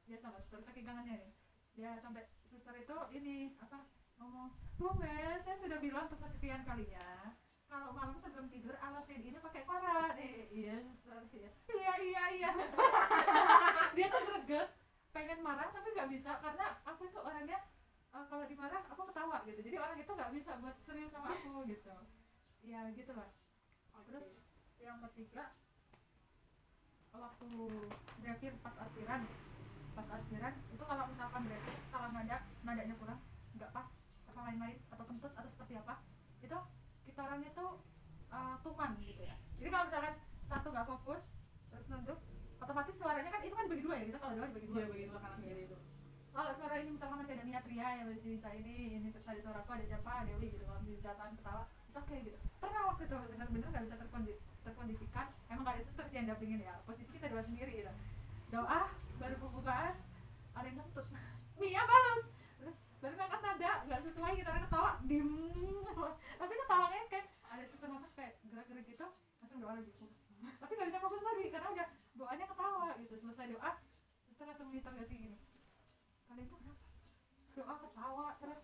dia 0.07 0.17
sama 0.23 0.39
suster 0.47 0.63
saking 0.63 0.87
kangennya 0.87 1.19
nih 1.19 1.31
dia 1.75 1.91
sampai 1.99 2.23
suster 2.47 2.71
itu 2.79 2.97
ini 3.11 3.51
apa 3.59 3.83
ngomong 4.23 4.47
bu 4.79 4.95
saya 4.95 5.59
sudah 5.59 5.79
bilang 5.83 6.07
untuk 6.07 6.23
kesekian 6.23 6.63
kalinya 6.63 7.35
kalau 7.67 7.91
malam 7.91 8.15
sebelum 8.15 8.47
tidur 8.47 8.79
alasin 8.79 9.19
ini 9.19 9.35
pakai 9.43 9.67
koran. 9.67 10.15
Eh, 10.15 10.47
iya 10.55 10.79
suster 10.87 11.19
iya. 11.35 11.51
Iya 11.67 11.93
iya 11.99 12.23
iya. 12.31 12.51
Dia 13.99 14.07
tuh 14.07 14.23
greget 14.23 14.84
pengen 15.15 15.39
marah 15.39 15.71
tapi 15.71 15.95
nggak 15.95 16.11
bisa 16.11 16.35
karena 16.43 16.75
aku 16.83 17.07
itu 17.07 17.19
orangnya 17.23 17.63
eh, 18.11 18.25
kalau 18.27 18.43
dimarah 18.43 18.83
aku 18.91 19.01
ketawa 19.07 19.39
gitu. 19.47 19.59
Jadi 19.63 19.77
orang 19.79 19.97
itu 20.03 20.11
nggak 20.11 20.31
bisa 20.35 20.51
buat 20.59 20.75
serius 20.83 21.15
sama 21.15 21.31
aku 21.31 21.63
gitu. 21.71 21.95
Ya 22.67 22.91
gitu 22.91 23.15
lah. 23.15 23.31
Terus 24.11 24.35
yang 24.83 24.99
ketiga 25.07 25.55
waktu 27.15 27.47
berakhir 28.19 28.51
pas 28.59 28.75
aspiran 28.83 29.23
pas 29.95 30.07
aspiran 30.11 30.51
itu 30.75 30.83
kalau 30.83 31.07
misalkan 31.07 31.47
berakhir 31.47 31.75
salah 31.87 32.11
nada 32.11 32.43
nadanya 32.67 32.95
kurang 32.99 33.23
nggak 33.55 33.71
pas 33.71 33.87
atau 34.27 34.41
lain-lain 34.43 34.75
atau 34.91 35.07
kentut 35.07 35.31
atau 35.31 35.47
seperti 35.47 35.79
apa 35.79 36.03
itu 36.43 36.57
kita 37.07 37.19
orangnya 37.23 37.55
tuh 37.55 37.79
uh, 38.35 38.59
tuman 38.59 38.99
gitu 38.99 39.23
ya. 39.23 39.39
Jadi 39.63 39.69
kalau 39.71 39.87
misalkan 39.87 40.15
satu 40.43 40.67
nggak 40.75 40.87
fokus 40.91 41.23
terus 41.71 41.87
nunduk 41.87 42.19
otomatis 42.65 42.95
suaranya 42.97 43.29
kan 43.29 43.41
itu 43.45 43.53
kan 43.53 43.69
dibagi 43.69 43.83
dua 43.85 43.95
ya 44.01 44.05
kita 44.09 44.17
kalau 44.17 44.33
dua 44.33 44.45
dibagi 44.49 44.67
dua. 44.67 44.77
Iya, 44.81 44.87
bagi 44.89 45.05
dua. 45.05 45.19
Kanan 45.21 45.39
kiri 45.45 45.63
itu. 45.69 45.77
kalau 46.35 46.51
suara 46.51 46.75
ini 46.83 46.89
misalkan 46.91 47.17
masih 47.23 47.33
ada 47.39 47.43
Nia 47.47 47.61
Pria 47.63 47.87
yang 47.95 48.07
masih 48.11 48.21
bisa 48.27 48.49
ini 48.51 48.73
ini 48.99 49.07
terus 49.07 49.23
ada 49.23 49.39
suara 49.39 49.57
aku 49.63 49.71
ada 49.71 49.85
siapa? 49.87 50.13
Dewi 50.27 50.47
gitu. 50.51 50.65
Kalau 50.67 50.81
bisa 50.83 51.09
tahan 51.15 51.33
ketawa 51.39 51.63
it's 51.87 51.95
okay 51.95 52.19
gitu. 52.27 52.37
Pernah 52.59 52.81
waktu 52.91 53.03
itu 53.07 53.15
bener-bener 53.31 53.67
nggak 53.71 53.83
bisa 53.87 53.95
terkondi- 54.01 54.41
terkondisikan? 54.65 55.25
Emang 55.47 55.63
gak 55.63 55.75
ada 55.79 55.83
suster 55.87 56.05
sih 56.11 56.17
yang 56.19 56.27
dampingin 56.27 56.59
ya? 56.59 56.75
Posisi 56.83 57.07
kita 57.13 57.31
doa 57.31 57.43
sendiri 57.45 57.71
gitu. 57.71 57.93
Doa 58.51 58.81
baru 59.15 59.35
pembukaan 59.39 59.93
ada 60.57 60.65
yang 60.67 60.77
ngentut. 60.81 61.07
Mia 61.61 61.83
balus 61.87 62.23
terus 62.59 62.75
baru 62.99 63.13
ngangkat 63.15 63.41
nada 63.45 63.71
nggak 63.87 63.99
sesuai 64.03 64.33
kita 64.35 64.49
orang 64.51 64.65
ketawa. 64.67 64.91
Dim. 65.07 65.29
Tapi 66.41 66.51
ketawanya 66.51 66.99
kayak 67.07 67.25
ada 67.47 67.63
suster 67.71 67.87
masuk 67.87 68.11
kayak 68.19 68.33
gerak-gerak 68.43 68.85
gitu 68.89 69.07
langsung 69.39 69.59
doa 69.63 69.73
lagi. 69.79 69.91
Tapi 70.35 70.71
nggak 70.75 70.87
bisa 70.91 70.99
fokus 70.99 71.23
lagi 71.23 71.45
karena 71.47 71.67
udah 71.71 71.87
doanya 72.15 72.45
ketawa 72.47 72.89
gitu 72.99 73.13
selesai 73.19 73.45
doa 73.51 73.71
suster 74.27 74.45
langsung 74.47 74.67
menginterogasi 74.71 75.13
gini 75.15 75.37
kalian 76.25 76.47
tuh 76.47 76.59
kenapa 76.59 76.85
doa 77.55 77.75
ketawa 77.83 78.27
terus 78.39 78.61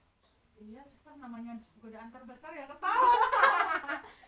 iya 0.60 0.82
suster 0.88 1.14
namanya 1.20 1.60
godaan 1.80 2.10
terbesar 2.12 2.52
ya 2.56 2.66
ketawa 2.68 3.12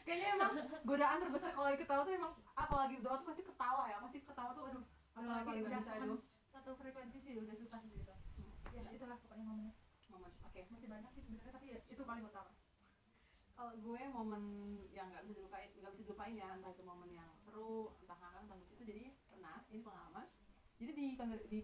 Kayaknya 0.03 0.27
emang 0.35 0.51
godaan 0.83 1.15
terbesar 1.23 1.55
kalau 1.55 1.71
lagi 1.71 1.79
ketawa 1.79 2.03
tuh 2.03 2.11
emang 2.11 2.35
apa 2.59 2.75
lagi 2.75 2.95
doa 2.99 3.15
tuh 3.23 3.27
pasti 3.31 3.43
ketawa 3.47 3.87
ya, 3.87 4.03
pasti 4.03 4.19
ketawa 4.19 4.51
tuh 4.51 4.63
aduh. 4.67 4.83
Apalagi 5.15 5.63
udah 5.63 5.79
bisa 5.79 5.91
satu, 5.95 6.03
itu. 6.03 6.15
satu 6.51 6.69
frekuensi 6.75 7.17
sih 7.23 7.33
udah 7.39 7.55
susah 7.55 7.79
gitu 7.87 8.03
ya 8.03 8.81
itulah 8.89 9.17
pokoknya 9.21 9.45
momennya 9.45 9.73
Momen. 10.09 10.31
Oke. 10.45 10.61
masih 10.69 10.87
banyak 10.89 11.09
sih 11.13 11.21
sebenarnya 11.25 11.53
tapi 11.53 11.67
ya, 11.73 11.79
itu 11.89 12.03
paling 12.05 12.25
utama 12.25 12.51
Kalau 13.53 13.73
gue 13.77 14.01
momen 14.09 14.43
yang 14.89 15.13
nggak 15.13 15.29
bisa 15.29 15.37
dilupain, 15.37 15.69
nggak 15.77 15.91
bisa 15.93 16.03
dilupain 16.09 16.33
ya, 16.33 16.49
entah 16.57 16.73
itu 16.73 16.83
momen 16.83 17.09
yang 17.13 17.29
seru, 17.45 17.93
lucu 18.57 18.73
itu 18.77 18.83
jadi 18.85 19.03
pernah 19.29 19.63
ini 19.69 19.81
pengalaman. 19.81 20.25
Jadi 20.77 20.91
di, 20.93 21.05
di 21.49 21.59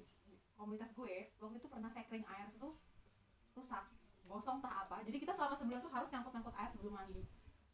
komunitas 0.55 0.91
gue 0.93 1.33
waktu 1.39 1.55
itu 1.57 1.67
pernah 1.67 1.89
sekring 1.91 2.25
air 2.25 2.47
tuh 2.59 2.77
rusak, 3.57 3.85
gosong 4.27 4.63
tak 4.63 4.87
apa. 4.87 5.03
Jadi 5.03 5.17
kita 5.19 5.33
selama 5.35 5.55
sebulan 5.59 5.79
tuh 5.83 5.91
harus 5.91 6.09
nyangkut-nyangkut 6.13 6.55
air 6.55 6.69
sebelum 6.71 6.93
mandi. 6.95 7.23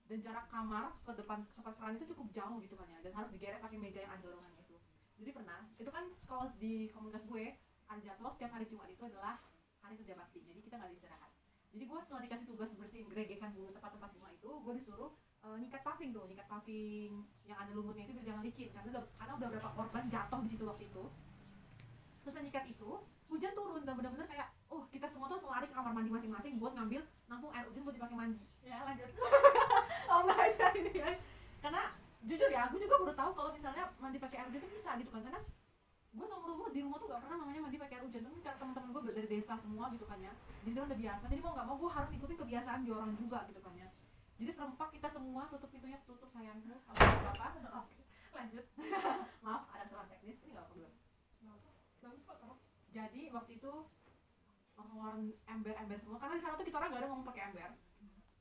Dan 0.06 0.22
jarak 0.22 0.46
kamar 0.54 0.94
ke 1.02 1.12
depan 1.18 1.42
tempat 1.58 1.74
keran 1.82 1.98
itu 1.98 2.06
cukup 2.14 2.30
jauh 2.30 2.58
gitu 2.62 2.78
kan 2.78 2.86
ya, 2.94 3.02
dan 3.02 3.12
harus 3.18 3.30
digeret 3.34 3.58
pakai 3.58 3.82
meja 3.82 4.06
yang 4.06 4.14
ada 4.14 4.22
dorongannya 4.22 4.62
itu. 4.62 4.78
Jadi 5.18 5.32
pernah, 5.34 5.66
itu 5.82 5.90
kan 5.90 6.06
kalau 6.30 6.46
di 6.62 6.94
komunitas 6.94 7.26
gue 7.26 7.58
ada 7.90 8.02
jadwal 8.06 8.30
setiap 8.30 8.54
hari 8.54 8.70
Jumat 8.70 8.86
itu 8.94 9.02
adalah 9.02 9.42
hari 9.82 9.98
kerja 9.98 10.14
bakti, 10.14 10.46
jadi 10.46 10.62
kita 10.62 10.78
nggak 10.78 10.94
istirahat 10.94 11.34
jadi 11.76 11.92
gue 11.92 12.00
setelah 12.08 12.22
dikasih 12.24 12.48
tugas 12.48 12.72
bersihin 12.72 13.08
geregekan 13.12 13.52
dulu 13.52 13.68
tempat-tempat 13.76 14.10
bunga 14.16 14.32
itu 14.32 14.48
gue 14.48 14.74
disuruh 14.80 15.12
eh, 15.46 15.56
nyikat 15.62 15.82
paving 15.86 16.10
tuh 16.10 16.26
nyikat 16.26 16.48
paving 16.50 17.22
yang 17.46 17.58
ada 17.62 17.72
lumutnya 17.78 18.10
itu 18.10 18.18
biar 18.18 18.26
jangan 18.34 18.42
licin 18.42 18.70
karena 18.74 18.88
udah 18.98 19.04
karena 19.22 19.34
udah 19.38 19.48
berapa 19.54 19.70
korban 19.78 20.04
jatuh 20.10 20.40
di 20.42 20.50
situ 20.50 20.64
waktu 20.66 20.84
itu. 20.90 21.04
Terus 22.26 22.36
nyikat 22.42 22.66
itu 22.66 22.90
hujan 23.30 23.54
turun 23.54 23.82
dan 23.86 23.94
bener-bener 23.98 24.26
kayak 24.26 24.50
oh 24.74 24.86
kita 24.90 25.06
semua 25.10 25.30
tuh 25.30 25.38
langsung 25.38 25.54
lari 25.54 25.66
ke 25.70 25.76
kamar 25.78 25.94
mandi 25.94 26.10
masing-masing 26.10 26.58
buat 26.58 26.74
ngambil 26.74 27.02
nampung 27.30 27.54
air 27.54 27.66
hujan 27.70 27.82
buat 27.86 27.96
dipakai 27.96 28.18
mandi. 28.18 28.42
Ya 28.66 28.82
lanjut. 28.82 29.10
Oh 30.06 30.22
aja 30.30 30.70
ini 30.78 31.02
ya. 31.02 31.18
Karena 31.66 31.90
mandi 34.06 34.22
pakai 34.22 34.38
air 34.38 34.48
hujan 34.54 34.62
tuh 34.62 34.72
bisa 34.72 34.90
gitu 35.02 35.10
kan 35.10 35.22
karena 35.26 35.42
gue 36.16 36.26
seumur 36.30 36.50
umur 36.56 36.70
di 36.72 36.80
rumah 36.80 36.96
tuh 37.02 37.12
gak 37.12 37.20
pernah 37.26 37.42
namanya 37.42 37.68
mandi 37.68 37.78
pakai 37.82 37.96
air 37.98 38.06
hujan. 38.06 38.22
Tapi 38.22 38.38
karena 38.46 38.58
teman-teman 38.62 38.90
gue 38.94 39.02
dari 39.18 39.28
desa 39.28 39.54
semua 39.58 39.90
gitu 39.92 40.06
kan 40.06 40.20
ya 40.22 40.34
jadi 40.62 40.74
kan 40.78 40.86
udah 40.94 41.00
biasa. 41.02 41.24
Jadi 41.28 41.42
mau 41.42 41.52
nggak 41.58 41.68
mau 41.68 41.76
gue 41.82 41.92
harus 41.92 42.12
ikutin 42.14 42.38
kebiasaan 42.38 42.80
di 42.86 42.90
orang 42.94 43.12
juga 43.18 43.40
gitu 43.50 43.60
kan 43.60 43.74
ya 43.76 43.90
jadi 44.36 44.52
serempak 44.52 44.90
kita 44.92 45.08
semua 45.08 45.48
tutup 45.48 45.72
pintunya 45.72 46.00
tutup 46.04 46.28
sayangku 46.28 46.76
apa 46.92 47.04
apa 47.32 47.70
oke 47.84 48.00
lanjut. 48.36 48.66
Maaf 49.46 49.64
ada 49.72 49.84
kesalahan 49.88 50.12
teknis 50.12 50.44
ini 50.44 50.52
gak 50.52 50.68
apa 50.68 50.74
belum 50.76 50.94
bagus 52.06 52.22
kok 52.22 52.38
kalau 52.38 52.56
jadi 52.94 53.22
waktu 53.34 53.52
itu 53.58 53.74
langsung 54.76 54.96
ngeluarin 55.00 55.32
ember-ember 55.48 55.98
semua. 55.98 56.20
Karena 56.20 56.36
di 56.38 56.44
sana 56.44 56.60
tuh 56.60 56.68
kita 56.68 56.78
orang 56.78 56.90
gak 56.92 57.02
ada 57.02 57.10
ngomong 57.10 57.28
pakai 57.32 57.42
ember. 57.50 57.72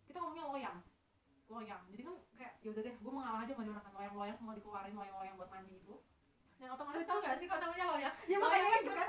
Kita 0.05 0.16
ngomongnya 0.20 0.45
loyang. 0.51 0.78
Loyang. 1.49 1.82
Jadi 1.88 2.03
kan 2.05 2.14
kayak 2.36 2.53
yaudah 2.66 2.82
deh 2.82 2.95
gue 2.99 3.12
mengalah 3.14 3.40
aja 3.47 3.53
mandi 3.55 3.70
orang 3.70 3.84
kan 3.86 3.95
loyang-loyang 3.95 4.36
semua 4.36 4.53
dikeluarin 4.59 4.95
loyang-loyang 4.99 5.34
buat 5.38 5.51
mandi 5.51 5.74
itu. 5.78 5.95
Dan 6.59 6.68
otomatis 6.70 7.07
lucu 7.07 7.18
nggak 7.18 7.36
sih 7.38 7.47
kok 7.51 7.59
namanya 7.59 7.84
lo 7.90 7.97
ya 7.99 8.11
ya 8.30 8.36
makanya 8.38 8.68
itu 8.78 8.92
kan. 8.92 9.07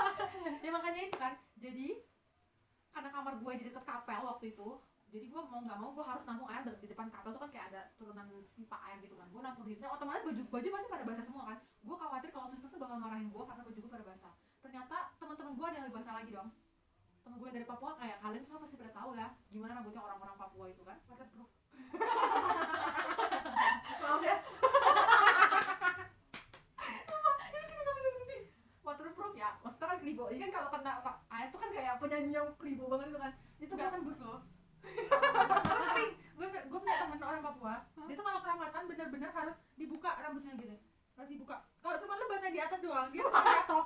ya 0.64 0.70
makanya 0.70 1.00
itu 1.04 1.16
kan. 1.18 1.32
Jadi 1.58 1.86
karena 2.94 3.08
kamar 3.14 3.34
gue 3.38 3.52
jadi 3.62 3.68
deket 3.70 3.84
kapel 3.84 4.20
waktu 4.26 4.44
itu 4.56 4.68
jadi 5.08 5.32
gue 5.32 5.40
mau 5.40 5.64
nggak 5.64 5.80
mau 5.80 5.96
gue 5.96 6.04
harus 6.04 6.20
nampung 6.28 6.52
air 6.52 6.68
di 6.68 6.84
depan 6.84 7.08
kapel 7.08 7.32
tuh 7.32 7.40
kan 7.40 7.48
kayak 7.48 7.72
ada 7.72 7.88
turunan 7.96 8.28
pipa 8.28 8.76
air 8.92 9.00
gitu 9.00 9.16
kan. 9.16 9.24
Gue 9.32 9.40
nampung 9.40 9.64
di 9.64 9.72
situ 9.72 9.88
Nah, 9.88 9.96
otomatis 9.96 10.20
baju 10.20 10.44
baju 10.52 10.68
pasti 10.68 10.92
pada 10.92 11.08
basah 11.08 11.24
semua 11.24 11.48
kan. 11.48 11.64
Gue 11.80 11.96
khawatir 11.96 12.28
kalau 12.28 12.44
suster 12.52 12.68
tuh 12.68 12.76
bakal 12.76 13.00
marahin 13.00 13.32
gue 13.32 13.40
karena 13.48 13.64
baju 13.64 13.80
gue 13.80 13.88
pada 13.88 14.04
basah. 14.04 14.36
Ternyata 14.60 15.16
teman-teman 15.16 15.56
gue 15.56 15.64
ada 15.64 15.80
yang 15.80 15.88
lebih 15.88 15.96
basah 15.96 16.12
lagi 16.12 16.28
dong. 16.28 16.52
Temen 17.24 17.40
gue 17.40 17.48
dari 17.56 17.64
Papua 17.64 17.96
kayak 17.96 18.20
kalian 18.20 18.44
semua 18.44 18.68
pasti 18.68 18.76
pada 18.76 18.92
tahu 18.92 19.16
lah 19.16 19.32
gimana 19.48 19.80
rambutnya 19.80 20.04
orang-orang 20.04 20.36
Papua 20.36 20.68
itu 20.68 20.84
kan. 20.84 21.00
Waterproof 21.08 21.48
maaf 24.04 24.20
ya. 24.20 24.44
Waterproof 28.84 29.40
ya. 29.40 29.56
Maksudnya 29.64 29.88
kan 29.88 30.04
kribo 30.04 30.28
ini 30.28 30.44
kan 30.44 30.52
kalau 30.52 30.68
kena 30.76 31.00
air 31.32 31.48
tuh 31.48 31.64
kan 31.64 31.72
kayak 31.72 31.96
penyanyi 31.96 32.36
yang 32.36 32.52
kribo 32.60 32.92
banget 32.92 33.08
itu 33.08 33.16
kan. 33.16 33.32
Itu 33.56 33.72
kan 33.72 33.96
tembus 33.96 34.20
loh 34.20 34.44
sering 35.06 36.10
gue 36.18 36.46
gue 36.48 36.80
punya 36.82 36.96
temen 36.98 37.18
orang 37.22 37.42
Papua 37.44 37.74
dia 38.08 38.14
tuh 38.16 38.24
kalau 38.24 38.40
keramasan 38.40 38.82
bener-bener 38.88 39.30
harus 39.36 39.56
dibuka 39.76 40.10
rambutnya 40.18 40.56
gitu. 40.56 40.76
Harus 41.18 41.30
dibuka. 41.34 41.56
Kalau 41.84 41.96
cuma 42.00 42.16
lu 42.16 42.26
basah 42.30 42.50
di 42.50 42.60
atas 42.62 42.78
doang 42.80 43.08
dia 43.12 43.22
jatuh 43.22 43.84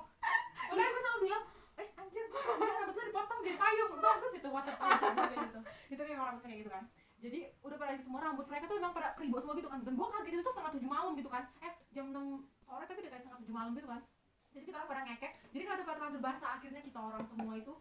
makanya 0.71 0.91
gue 0.95 1.03
selalu 1.03 1.21
bilang 1.27 1.43
eh 1.81 1.89
anjir 1.99 2.25
rambut 2.33 2.95
lu 2.95 3.03
dipotong 3.09 3.41
jadi 3.45 3.59
payung? 3.59 3.93
Bagus 3.99 4.33
itu 4.37 4.49
waterproof 4.49 5.01
gitu. 5.33 5.61
Itu 5.91 6.03
memang 6.07 6.27
rambutnya 6.33 6.49
kayak 6.49 6.61
gitu 6.63 6.71
kan. 6.71 6.85
Jadi 7.23 7.39
udah 7.63 7.77
pada 7.79 7.95
semua 8.03 8.21
rambut 8.23 8.47
mereka 8.51 8.65
tuh 8.67 8.77
memang 8.83 8.95
pada 8.95 9.09
kribo 9.15 9.39
semua 9.39 9.55
gitu 9.59 9.71
kan. 9.71 9.81
Dan 9.83 9.95
gua 9.95 10.09
kaget 10.11 10.33
itu 10.39 10.43
tuh 10.43 10.53
setengah 10.55 10.73
tujuh 10.75 10.91
malam 10.91 11.13
gitu 11.19 11.31
kan. 11.31 11.45
Eh 11.63 11.73
jam 11.95 12.11
6 12.11 12.19
sore 12.63 12.85
tapi 12.87 12.99
udah 13.03 13.11
kayak 13.15 13.23
setengah 13.23 13.41
tujuh 13.47 13.55
malam 13.55 13.73
gitu 13.75 13.89
kan. 13.91 14.01
Jadi 14.53 14.65
kita 14.69 14.77
orang 14.79 14.91
pada 14.91 15.03
ngekek. 15.09 15.33
Jadi 15.55 15.63
ada 15.65 15.83
pada 15.83 15.99
rambut 16.03 16.23
basah 16.23 16.51
akhirnya 16.61 16.81
kita 16.85 16.99
orang 17.01 17.23
semua 17.27 17.55
itu 17.57 17.73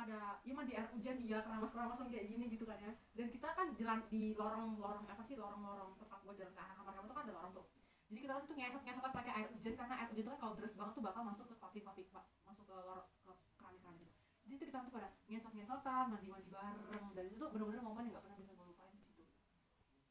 pada 0.00 0.40
ya 0.40 0.52
mandi 0.56 0.72
air 0.72 0.88
hujan 0.96 1.16
iya 1.20 1.44
keramas 1.44 1.68
keramasan 1.76 2.08
kayak 2.08 2.32
gini 2.32 2.48
gitu 2.48 2.64
kan 2.64 2.80
ya. 2.80 2.92
Dan 3.12 3.28
kita 3.28 3.52
kan 3.52 3.76
di, 3.76 3.84
di 4.08 4.22
lorong 4.32 4.80
lorong 4.80 5.04
apa 5.04 5.20
sih 5.28 5.36
lorong 5.36 5.60
lorong 5.60 5.92
tempat 6.00 6.24
gua 6.24 6.32
jalan 6.32 6.52
ke 6.56 6.60
arah 6.60 6.74
kamar 6.80 6.92
kamu 6.96 7.06
tuh 7.12 7.16
kan 7.16 7.24
ada 7.28 7.34
lorong 7.36 7.52
tuh. 7.52 7.66
Jadi 8.08 8.18
kita 8.24 8.32
orang 8.34 8.46
tuh 8.48 8.56
ngesot 8.56 8.82
ngesotan 8.82 9.12
pakai 9.14 9.32
air 9.36 9.48
hujan 9.52 9.74
karena 9.76 9.94
air 10.00 10.08
hujan 10.08 10.24
tuh 10.24 10.32
kan 10.32 10.40
kalau 10.40 10.54
deras 10.56 10.74
banget 10.74 10.92
tuh 10.96 11.04
bakal 11.04 11.22
masuk 11.28 11.44
ke 11.46 11.54
pabrik 11.60 11.84
masuk 11.84 12.64
ke 12.64 12.72
lorong 12.72 13.06
ke 13.28 13.32
keramik 13.60 13.80
keramik 13.84 14.00
gitu. 14.08 14.14
Jadi 14.40 14.52
itu 14.56 14.64
kita 14.72 14.78
tuh 14.88 14.92
pada 14.96 15.08
ngesot 15.28 15.52
ngesotan 15.52 16.04
mandi 16.08 16.26
mandi 16.32 16.48
bareng. 16.48 17.04
Dan 17.12 17.24
itu 17.28 17.36
tuh 17.36 17.48
bener-bener 17.52 17.84
momen 17.84 18.08
yang 18.08 18.16
gak 18.16 18.24
pernah 18.24 18.38
bisa 18.40 18.52
gue 18.56 18.66
lupain 18.66 18.96
di 18.96 19.04
situ 19.04 19.22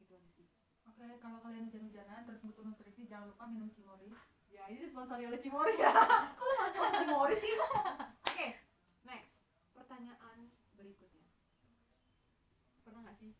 itu 0.05 0.11
aja 0.13 0.29
sih. 0.37 0.47
Oke 0.85 1.07
kalau 1.17 1.41
kalian 1.41 1.67
hujan-hujanan 1.67 2.23
terus 2.29 2.39
butuh 2.45 2.63
nutrisi 2.63 3.09
jangan 3.09 3.33
lupa 3.33 3.49
minum 3.49 3.73
cimoli 3.73 4.13
ya 4.49 4.65
ini 4.67 4.81
disponsori 4.83 5.23
oleh 5.29 5.39
Cimori 5.39 5.77
ya. 5.77 5.93
Kalau 6.39 6.53
masuk 6.57 6.81
Cimori 6.99 7.35
sih 7.37 7.53
oke 7.55 8.47
next 9.05 9.33
pertanyaan 9.71 10.49
berikutnya 10.73 11.29
pernah 12.83 13.01
nggak 13.05 13.17
sih 13.21 13.31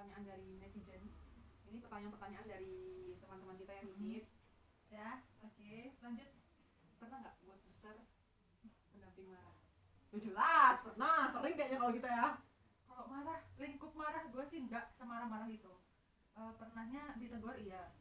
pertanyaan 0.00 0.24
dari 0.24 0.56
netizen. 0.56 1.12
Ini 1.68 1.76
pertanyaan-pertanyaan 1.84 2.48
dari 2.48 3.12
teman-teman 3.20 3.56
kita 3.60 3.72
yang 3.76 3.88
nitip. 4.00 4.24
Ya. 4.88 5.20
Oke. 5.44 5.92
Lanjut. 6.00 6.30
Pernah 6.96 7.16
nggak 7.20 7.36
buat 7.44 7.60
suster 7.60 7.96
pendamping 8.96 9.28
marah? 9.28 9.60
Ya 10.08 10.18
jelas 10.24 10.80
pernah. 10.80 11.28
Sering 11.28 11.52
kayaknya 11.52 11.78
kalau 11.84 11.92
kita 11.92 12.08
ya. 12.08 12.28
Kalau 12.88 13.04
marah 13.12 13.44
lingkup 13.60 13.92
marah 13.92 14.24
gue 14.24 14.44
sih 14.48 14.64
enggak 14.64 14.88
semarah-marah 14.96 15.52
itu 15.52 15.68
Eh, 16.40 16.52
pernahnya 16.56 17.20
ditegur 17.20 17.60
iya. 17.60 17.92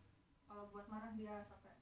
Kalau 0.47 0.72
buat 0.72 0.88
marah 0.88 1.12
dia 1.20 1.43
sampai 1.52 1.76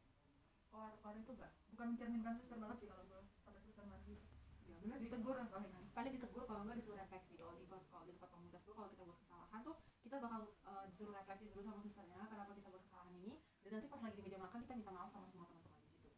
keluar-keluar 0.74 1.14
itu 1.14 1.30
enggak 1.30 1.54
bukan 1.78 1.94
mencerminkan 1.94 2.34
suster 2.42 2.58
banget 2.58 2.78
sih 2.82 2.88
kalau 2.90 3.06
gue 3.06 3.22
pada 3.46 3.62
suster 3.62 3.86
marah 3.86 4.02
gitu. 4.10 4.26
Ya 4.66 4.98
sih. 4.98 5.14
Ditegur 5.14 5.38
kan 5.38 5.46
palingan 5.54 5.86
paling 5.94 6.10
ditegur 6.18 6.50
kalau 6.50 6.66
nggak 6.66 6.82
disuruh 6.82 6.98
refleksi. 6.98 7.38
Kalau 7.38 7.54
di 7.54 7.70
kalau 7.70 8.02
di 8.10 8.18
tempat 8.18 8.30
komunitas 8.34 8.66
gue 8.66 8.74
kalau 8.74 8.90
kita 8.90 9.06
buat 9.06 9.22
kesalahan 9.22 9.62
tuh 9.62 9.78
kita 10.08 10.24
bakal 10.24 10.42
eh, 10.48 10.84
disuruh 10.88 11.12
refleksi 11.12 11.52
dulu 11.52 11.62
sama 11.68 11.80
susternya 11.84 12.24
kenapa 12.32 12.56
kita 12.56 12.72
buat 12.72 12.84
kesalahan 12.88 13.12
ini. 13.20 13.44
Dan 13.60 13.70
nanti 13.76 13.88
pas 13.92 14.00
lagi 14.00 14.16
di 14.16 14.24
meja 14.24 14.40
makan 14.40 14.60
kita 14.64 14.74
minta 14.80 14.92
maaf 14.96 15.10
sama 15.12 15.28
semua 15.28 15.46
teman-teman 15.52 15.84
di 15.84 15.92
situ. 15.92 16.10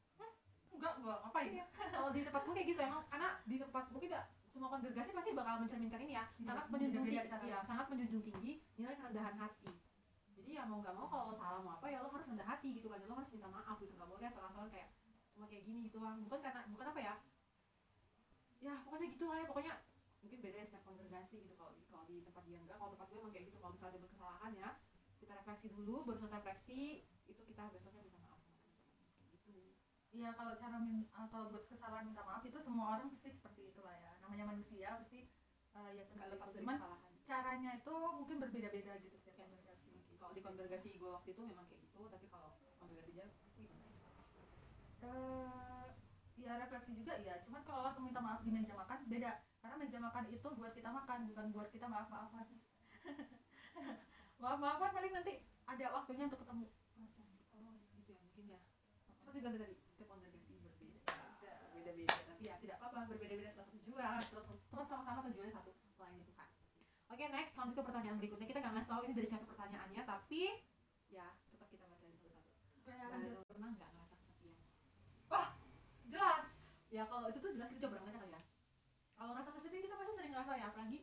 Enggak 0.77 0.93
enggak. 1.01 1.19
Ngapain? 1.25 1.49
Iya. 1.49 1.65
kalau 1.73 2.09
di 2.13 2.21
tempat 2.21 2.41
gue 2.45 2.53
kayak 2.53 2.67
gitu 2.69 2.81
emang 2.85 3.01
karena 3.09 3.29
di 3.49 3.55
tempat 3.57 3.83
gue 3.89 4.01
tidak 4.05 4.23
semua 4.49 4.67
kongregasi 4.69 5.09
pasti 5.13 5.29
bakal 5.33 5.55
mencerminkan 5.65 6.01
ini 6.05 6.13
ya. 6.13 6.25
Sangat 6.45 6.65
menjunjung 6.69 7.03
tinggi 7.09 7.17
ya 7.49 7.59
sangat 7.65 7.85
menjunjung 7.89 8.23
tinggi 8.29 8.51
nilai 8.77 8.95
kerendahan 8.95 9.35
hati. 9.41 9.73
Jadi 10.37 10.49
ya 10.53 10.63
mau 10.69 10.77
nggak 10.85 10.93
mau 10.93 11.07
kalau 11.09 11.33
lo 11.33 11.33
salah 11.33 11.61
mau 11.65 11.73
apa 11.81 11.89
ya 11.89 12.05
lo 12.05 12.13
harus 12.13 12.29
rendah 12.29 12.45
hati 12.45 12.69
gitu 12.77 12.93
kan. 12.93 13.01
Lo 13.09 13.17
harus 13.17 13.29
minta 13.33 13.49
maaf 13.49 13.81
gitu. 13.81 13.97
Nggak 13.97 14.09
boleh 14.13 14.29
salah-salah 14.29 14.69
kayak 14.69 14.93
cuma 15.33 15.49
kayak 15.49 15.65
gini 15.65 15.89
gitu 15.89 15.97
kan 15.97 16.21
bukan 16.21 16.39
karena 16.45 16.61
bukan 16.69 16.85
apa 16.93 16.99
ya? 17.01 17.13
Ya 18.61 18.73
pokoknya 18.85 19.07
gitu 19.09 19.25
lah 19.25 19.37
ya. 19.41 19.45
Pokoknya 19.49 19.73
mungkin 20.19 20.39
beda 20.43 20.57
ya 20.61 20.65
setiap 20.67 20.83
kongregasi 20.87 21.35
gitu 21.47 21.55
kalau 21.55 21.71
di 21.73 21.81
kalau 21.87 22.03
di 22.05 22.15
tempat 22.23 22.43
dia 22.47 22.59
enggak 22.59 22.77
kalau 22.79 22.91
tempat 22.95 23.07
gue 23.07 23.19
emang 23.19 23.33
kayak 23.33 23.45
gitu 23.49 23.57
kalau 23.63 23.73
misalnya 23.75 23.93
ada 23.95 24.09
kesalahan 24.11 24.51
ya 24.55 24.69
kita 25.19 25.31
refleksi 25.35 25.67
dulu 25.71 25.95
baru 26.07 26.17
selesai 26.19 26.37
refleksi 26.39 26.79
itu 27.27 27.41
kita 27.43 27.63
besoknya 27.71 28.01
minta 28.07 28.19
maaf 28.23 28.39
sama 28.39 28.59
gitu. 29.35 29.75
Iya 30.09 30.29
kalau 30.33 30.57
cara 30.57 30.77
min 30.81 31.05
eh, 31.05 31.27
kalau 31.29 31.45
buat 31.53 31.65
kesalahan 31.69 32.05
minta 32.09 32.23
maaf 32.25 32.41
itu 32.41 32.57
semua 32.57 32.97
orang 32.97 33.07
pasti 33.13 33.29
seperti 33.29 33.69
itulah 33.69 33.93
ya. 33.93 34.17
Namanya 34.23 34.45
manusia 34.55 34.95
pasti 34.97 35.29
eh, 35.77 35.89
ya 35.93 36.03
seperti 36.03 36.33
lepas 36.33 36.49
itu 36.49 36.59
cuman 36.63 36.77
kesalahan. 36.81 37.11
caranya 37.29 37.71
itu 37.77 37.95
mungkin 38.17 38.35
berbeda-beda 38.41 38.93
gitu 39.03 39.15
setiap 39.19 39.35
Yes. 39.35 39.43
kongregasi. 39.45 39.91
Kalau 40.19 40.33
di 40.35 40.41
kongregasi 40.43 40.89
gue 40.97 41.09
waktu 41.09 41.29
itu 41.31 41.41
memang 41.45 41.65
kayak 41.69 41.79
gitu 41.85 42.01
tapi 42.11 42.25
kalau 42.27 42.49
kongregasi 42.81 43.11
dia 43.15 43.27
gimana 43.55 43.87
eh 44.99 45.87
ya 46.39 46.59
refleksi 46.59 46.91
juga 46.95 47.13
ya 47.23 47.39
cuman 47.43 47.61
kalau 47.63 47.87
langsung 47.87 48.03
minta 48.07 48.19
maaf 48.19 48.43
di 48.43 48.51
meja 48.51 48.75
makan 48.75 49.07
beda 49.07 49.31
karena 49.59 49.75
meja 49.75 49.99
makan 49.99 50.23
itu 50.31 50.47
buat 50.55 50.71
kita 50.71 50.89
makan 50.89 51.19
bukan 51.31 51.45
buat 51.51 51.69
kita 51.69 51.85
maaf 51.91 52.07
maafan 52.07 52.47
maaf 54.41 54.59
maafan 54.59 54.91
paling 54.95 55.13
nanti 55.13 55.33
ada 55.69 55.85
waktunya 55.93 56.25
untuk 56.25 56.41
ketemu. 56.41 56.65
Masa? 56.97 57.21
oh 57.53 57.73
gitu 58.01 58.09
ya 58.09 58.19
mungkin 58.25 58.45
ya. 58.49 58.59
Seperti 59.21 59.37
bilang 59.45 59.55
tadi 59.61 59.75
setiap 59.93 60.07
kongregasi 60.09 60.49
berbeda 60.49 60.69
berbeda. 60.73 61.53
Beda 61.77 61.91
tapi 62.09 62.43
ya 62.49 62.55
tidak 62.57 62.75
apa-apa 62.81 63.13
berbeda 63.13 63.33
beda 63.37 63.51
tetap 63.53 63.69
tujuan 63.77 64.17
tetap 64.17 64.45
sama-sama 64.89 65.19
tujuannya 65.29 65.53
satu 65.53 65.71
lain 65.99 66.15
itu 66.23 66.31
kan 66.33 66.49
oke 67.11 67.23
next 67.29 67.53
lanjut 67.53 67.73
ke 67.77 67.83
pertanyaan 67.85 68.17
berikutnya. 68.17 68.47
Kita 68.49 68.59
nggak 68.63 68.73
ngasih 68.79 68.89
tahu 68.89 69.01
ini 69.05 69.13
dari 69.13 69.27
siapa 69.29 69.45
pertanyaannya 69.45 70.01
tapi 70.07 70.41
ya 71.13 71.27
tetap 71.53 71.67
kita 71.69 71.85
bacain 71.85 72.15
kayak 72.17 72.41
lanjut. 73.13 73.37
Dan 73.37 73.45
pernah 73.45 73.69
nggak 73.77 73.89
ngerasa 73.93 74.15
kesepian? 74.17 74.57
Jelas. 76.09 76.47
Ya 76.89 77.03
kalau 77.05 77.29
itu 77.29 77.37
tuh 77.37 77.53
jelas 77.53 77.69
kita 77.69 77.85
coba 77.85 78.01
kalau 79.19 79.35
ngerasa 79.35 79.51
kesepian 79.51 79.83
kita 79.83 79.99
pasti 79.99 80.13
sering 80.15 80.31
ngerasa 80.31 80.51
ya 80.55 80.65
apalagi 80.71 80.99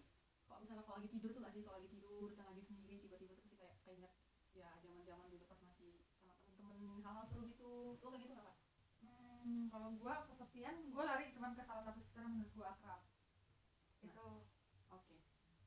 kalau 0.49 0.59
misalnya 0.65 0.85
kalau 0.89 0.97
lagi 0.97 1.11
tidur 1.13 1.31
tuh 1.37 1.41
gak 1.45 1.53
sih? 1.53 1.63
Kalau 1.69 1.77
lagi 1.77 1.91
tidur 1.93 2.29
dan 2.33 2.45
lagi 2.49 2.63
sendiri 2.65 2.97
tiba-tiba 2.97 3.33
tuh 3.37 3.45
pasti 3.45 3.57
kayak 3.61 3.77
keinget 3.85 4.13
ya 4.57 4.73
zaman-zaman 4.81 5.27
dulu 5.29 5.45
pas 5.45 5.61
masih 5.61 6.01
sama 6.57 6.73
temen-temen 6.73 7.05
hal-hal 7.05 7.25
seru 7.29 7.45
gitu. 7.53 8.01
Lo 8.01 8.09
kayak 8.09 8.23
gitu 8.25 8.33
nggak 8.33 8.49
Kak? 8.49 8.57
hmm, 9.45 9.65
kalau 9.69 9.89
gua 10.01 10.15
kesepian 10.33 10.75
gua 10.89 11.05
lari 11.05 11.29
cuman 11.37 11.53
ke 11.53 11.63
salah 11.69 11.85
satu 11.85 12.01
suster 12.01 12.25
yang 12.25 12.33
menurut 12.41 12.53
gua 12.57 12.67
akrab. 12.73 13.01
Itu 14.01 14.27
oke. 14.89 15.17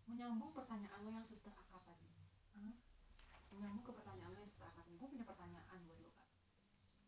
Menyambung 0.10 0.52
pertanyaan 0.58 1.06
lo 1.06 1.14
yang 1.14 1.28
suster 1.30 1.54
akrab 1.54 1.86
tadi. 1.86 2.10
Hmm? 2.58 2.74
menyambung 3.50 3.86
ke 3.86 3.94
pertanyaan 3.94 4.30
lo 4.34 4.38
yang 4.42 4.50
suster 4.50 4.68
akrab 4.70 4.86
gue 5.00 5.08
punya 5.08 5.26
pertanyaan 5.26 5.80
buat 5.88 6.00
lo 6.04 6.10
kak 6.12 6.30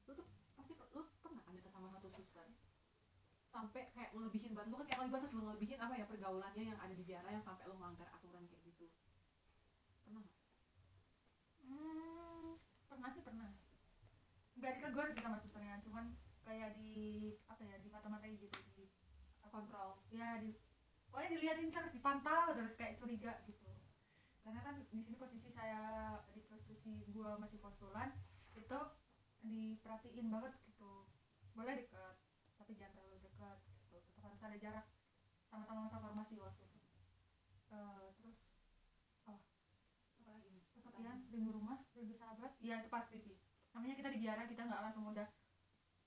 lo 0.08 0.12
tuh 0.16 0.28
pasti 0.56 0.74
lo 0.74 1.02
pernah 1.20 1.42
kan 1.44 1.54
deket 1.54 1.72
sama 1.76 1.88
satu 1.92 2.08
suster 2.08 2.48
sampai 3.52 3.91
kayak 3.91 4.16
ngelebihin 4.16 4.56
banget 4.56 4.72
bukan 4.72 4.86
kayak 4.88 4.97
ngelebihin 5.04 5.16
batas 5.20 5.32
lo 5.36 5.41
ngelebihin 5.43 5.80
apa 5.84 5.93
ya 5.99 6.06
pergaulannya 6.08 6.64
yang 6.72 6.80
ada 6.80 6.93
di 6.95 7.04
biara 7.04 7.30
yang 7.36 7.43
sampai 7.43 7.68
lo 7.68 7.76
melanggar 7.76 8.08
aturan 8.16 8.47
kayak 8.47 8.64
gitu. 8.64 8.88
Pernah 10.08 10.24
nggak? 10.24 10.38
Hmm, 11.68 12.49
pernah 12.88 13.10
sih 13.12 13.22
pernah. 13.22 13.52
Nggak 14.56 14.72
ditegur 14.80 15.08
sih 15.12 15.22
sama 15.22 15.38
susternya 15.38 15.84
cuman 15.84 16.16
kayak 16.47 16.80
di 16.80 16.93
apa 17.45 17.62
ya 17.62 17.76
di 17.84 17.89
mata-matai 17.91 18.39
gitu 18.39 18.60
di 18.74 18.88
kontrol 19.52 19.99
ya 20.16 20.39
di 20.39 20.56
pokoknya 21.12 21.30
diliatin 21.36 21.76
terus 21.76 21.91
dipantau 21.91 22.56
terus 22.56 22.72
kayak 22.80 22.95
curiga 23.04 23.43
gitu. 23.52 23.68
Karena 24.41 24.64
kan 24.64 24.80
di 24.80 24.88
sini 24.88 25.20
posisi 25.20 25.52
saya 25.52 26.18
di 26.32 26.39
posisi 26.47 27.04
gua 27.12 27.36
masih 27.36 27.60
postulan 27.60 28.16
itu 28.56 28.80
diperhatiin 29.43 30.32
banget 30.32 30.56
gitu. 30.72 31.04
Boleh 31.52 31.84
deket 31.84 32.16
tapi 32.56 32.80
jangan 32.80 32.95
terlalu 32.95 33.11
harus 34.42 34.58
ada 34.58 34.58
jarak. 34.58 34.86
Sama-sama 35.54 35.86
masa 35.86 36.02
formasi 36.02 36.34
waktu 36.42 36.66
itu. 36.66 36.80
Eh, 37.70 38.10
terus 38.18 38.26
nih? 38.26 38.38
kesepian 40.74 41.18
rindu 41.30 41.54
rumah 41.54 41.78
rindu 41.94 42.18
sahabat. 42.18 42.58
Ya 42.58 42.82
itu 42.82 42.89
pasti 42.89 43.22
sih. 43.22 43.38
Namanya 43.78 43.94
kita 43.94 44.10
di 44.10 44.18
biara 44.18 44.50
kita 44.50 44.66
nggak 44.66 44.82
langsung 44.82 45.06
udah 45.14 45.30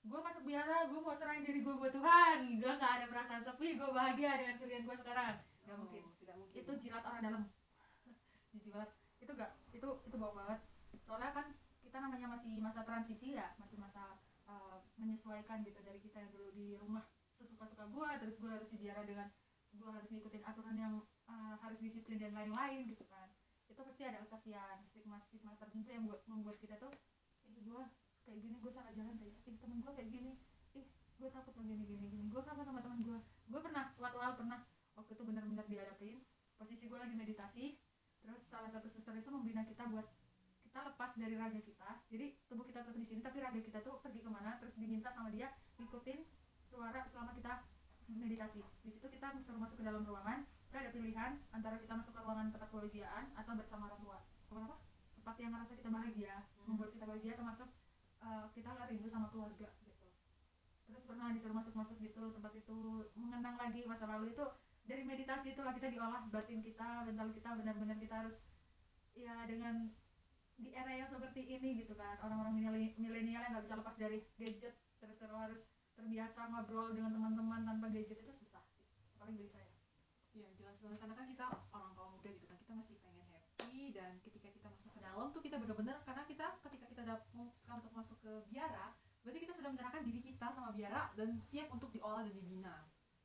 gue 0.05 0.19
masuk 0.21 0.43
biara 0.45 0.85
gue 0.85 0.99
mau 0.99 1.15
serahin 1.15 1.47
diri 1.47 1.63
gue 1.63 1.75
buat 1.79 1.95
Tuhan. 1.95 2.59
Gue 2.59 2.71
nggak 2.75 2.91
ada 2.99 3.05
perasaan 3.07 3.39
sepi 3.39 3.79
gue 3.79 3.87
bahagia 3.87 4.35
dengan 4.35 4.59
pilihan 4.59 4.83
gue 4.83 4.95
sekarang. 4.99 5.39
Nggak 5.63 5.75
Oh, 5.75 5.79
mungkin. 5.87 6.03
tidak 6.19 6.35
mungkin. 6.35 6.59
Itu 6.59 6.71
jilat 6.83 7.03
orang 7.07 7.21
dalam. 7.23 7.43
Jilat 8.67 8.89
itu 9.23 9.31
gak 9.31 9.51
itu 9.71 9.89
itu 10.11 10.15
bohong 10.19 10.35
banget. 10.43 10.59
Soalnya 11.07 11.31
kan 11.31 11.55
kita 11.79 11.97
namanya 12.03 12.27
masih 12.35 12.59
masa 12.59 12.83
transisi 12.83 13.31
ya 13.39 13.55
masih 13.55 13.79
masa 13.79 14.19
uh, 14.51 14.83
menyesuaikan 14.99 15.63
gitu 15.63 15.79
dari 15.79 16.03
kita 16.03 16.19
yang 16.19 16.31
dulu 16.35 16.51
di 16.51 16.75
rumah 16.75 17.07
sesuka-suka 17.45 17.85
gue 17.85 18.09
terus 18.25 18.35
gue 18.41 18.49
harus 18.49 18.67
dibiara 18.73 19.05
dengan 19.05 19.29
gue 19.75 19.89
harus 19.91 20.09
ngikutin 20.09 20.43
aturan 20.43 20.75
yang 20.75 20.93
uh, 21.29 21.55
harus 21.61 21.77
disiplin 21.77 22.17
dan 22.17 22.33
lain-lain 22.33 22.89
gitu 22.89 23.05
kan. 23.05 23.29
Itu 23.69 23.81
pasti 23.85 24.01
ada 24.03 24.19
kesepian 24.25 24.81
stigma 24.89 25.21
stigma 25.29 25.53
tertentu 25.61 25.93
yang 25.93 26.09
buat 26.09 26.25
membuat 26.25 26.57
kita 26.57 26.81
tuh 26.81 26.91
ih 27.45 27.61
gue 27.61 27.83
kayak 28.25 28.39
gini 28.41 28.57
gue 28.57 28.71
salah 28.73 28.91
jalan 28.97 29.13
kayak 29.21 29.37
ih 29.45 29.57
temen 29.61 29.77
gue 29.85 29.91
kayak 29.93 30.09
gini 30.09 30.33
ih 30.73 30.87
gue 30.89 31.29
takut 31.29 31.53
lo 31.53 31.63
gini 31.63 31.83
gini 31.85 32.05
gini 32.09 32.25
gue 32.27 32.41
kangen 32.41 32.65
sama 32.65 32.81
teman 32.81 32.99
gue 33.05 33.17
gue 33.21 33.61
pernah 33.61 33.85
suatu 33.93 34.17
hal 34.17 34.33
pernah 34.33 34.65
waktu 34.97 35.11
itu 35.13 35.23
benar-benar 35.23 35.65
dihadapin 35.69 36.17
posisi 36.57 36.89
gue 36.89 36.97
lagi 36.97 37.13
meditasi 37.13 37.77
terus 38.25 38.41
salah 38.49 38.73
satu 38.73 38.89
suster 38.89 39.13
itu 39.13 39.29
membina 39.29 39.61
kita 39.61 39.85
buat 39.93 40.09
kita 40.65 40.79
lepas 40.91 41.13
dari 41.15 41.37
raga 41.37 41.61
kita 41.61 41.89
jadi 42.09 42.33
tubuh 42.49 42.65
kita 42.65 42.81
tetap 42.81 42.97
di 42.97 43.07
sini 43.07 43.21
tapi 43.21 43.37
raga 43.39 43.61
kita 43.61 43.79
tuh 43.85 44.01
pergi 44.01 44.19
ke 44.25 44.29
mana 44.31 44.57
terus 44.57 44.73
diminta 44.75 45.13
sama 45.13 45.29
dia 45.29 45.53
ngikutin 45.77 46.19
suara 46.75 46.99
selama 47.07 47.31
kita 47.39 47.63
meditasi. 48.11 48.59
Di 48.83 48.91
situ 48.91 49.07
kita 49.07 49.31
disuruh 49.39 49.63
masuk 49.63 49.79
ke 49.79 49.85
dalam 49.87 50.03
ruangan. 50.03 50.43
Kita 50.67 50.77
ada 50.83 50.91
pilihan 50.91 51.31
antara 51.55 51.79
kita 51.79 51.93
masuk 51.95 52.11
ke 52.11 52.19
ruangan 52.19 52.51
kekeluargaan 52.51 53.25
atau 53.39 53.51
bersama 53.55 53.87
orang 53.87 54.01
tua. 54.03 54.19
Kenapa 54.51 54.75
tempat 55.15 55.35
yang 55.39 55.51
ngerasa 55.55 55.73
kita 55.79 55.89
bahagia 55.89 56.35
Hmm. 56.35 56.75
membuat 56.75 56.89
kita 56.91 57.05
bahagia 57.07 57.33
termasuk 57.39 57.69
eh, 58.25 58.45
kita 58.51 58.67
nggak 58.75 58.87
rindu 58.91 59.07
sama 59.07 59.27
keluarga 59.31 59.69
gitu. 59.87 60.07
Terus 60.85 61.03
pernah 61.07 61.31
disuruh 61.31 61.55
masuk-masuk 61.55 61.95
gitu 61.97 62.23
tempat 62.35 62.53
itu 62.53 62.77
mengenang 63.15 63.55
lagi 63.57 63.81
masa 63.87 64.05
lalu 64.05 64.35
itu 64.35 64.45
dari 64.85 65.01
meditasi 65.01 65.57
itulah 65.57 65.73
kita 65.73 65.89
diolah 65.89 66.29
batin 66.29 66.61
kita 66.61 67.07
mental 67.09 67.33
kita 67.33 67.49
benar-benar 67.57 67.97
kita 67.97 68.15
harus 68.21 68.37
ya 69.17 69.47
dengan 69.49 69.89
di 70.55 70.69
era 70.71 70.93
yang 70.93 71.09
seperti 71.09 71.41
ini 71.41 71.81
gitu 71.81 71.97
kan. 71.97 72.19
Orang-orang 72.21 72.53
mileni- 72.53 72.95
milenial 73.01 73.41
yang 73.45 73.51
nggak 73.57 73.65
bisa 73.65 73.79
lepas 73.81 73.95
dari 73.97 74.19
gadget 74.37 74.75
terus 75.01 75.17
terus 75.17 75.33
harus 75.33 75.61
terbiasa 75.95 76.51
ngobrol 76.51 76.91
dengan 76.91 77.15
teman-teman 77.15 77.63
tanpa 77.63 77.87
gadget 77.89 78.19
itu 78.19 78.33
susah 78.35 78.61
sih 78.67 78.83
paling 79.15 79.39
dari 79.39 79.49
saya. 79.49 79.71
Iya 80.35 80.51
jelas 80.59 80.75
banget. 80.83 80.99
Karena 80.99 81.15
kan 81.15 81.25
kita 81.31 81.45
orang 81.71 81.91
kaum 81.95 82.11
muda 82.19 82.29
gitu 82.29 82.45
kan 82.45 82.57
kita 82.59 82.73
masih 82.75 82.95
pengen 82.99 83.25
happy 83.31 83.95
dan 83.95 84.19
ketika 84.19 84.47
kita 84.51 84.67
masuk 84.67 84.91
ke 84.91 84.99
dalam 84.99 85.31
tuh 85.31 85.41
kita 85.41 85.55
benar-benar 85.55 85.97
karena 86.03 86.23
kita 86.27 86.45
ketika 86.67 86.85
kita 86.91 87.01
udah 87.07 87.17
memutuskan 87.31 87.75
untuk 87.79 87.93
masuk 87.95 88.17
ke 88.19 88.31
biara 88.51 88.91
berarti 89.23 89.39
kita 89.41 89.53
sudah 89.57 89.69
menyerahkan 89.73 90.05
diri 90.05 90.21
kita 90.21 90.47
sama 90.53 90.69
biara 90.75 91.09
dan 91.17 91.33
siap 91.41 91.71
untuk 91.71 91.89
diolah 91.89 92.21
dan 92.27 92.35
dibina. 92.35 92.75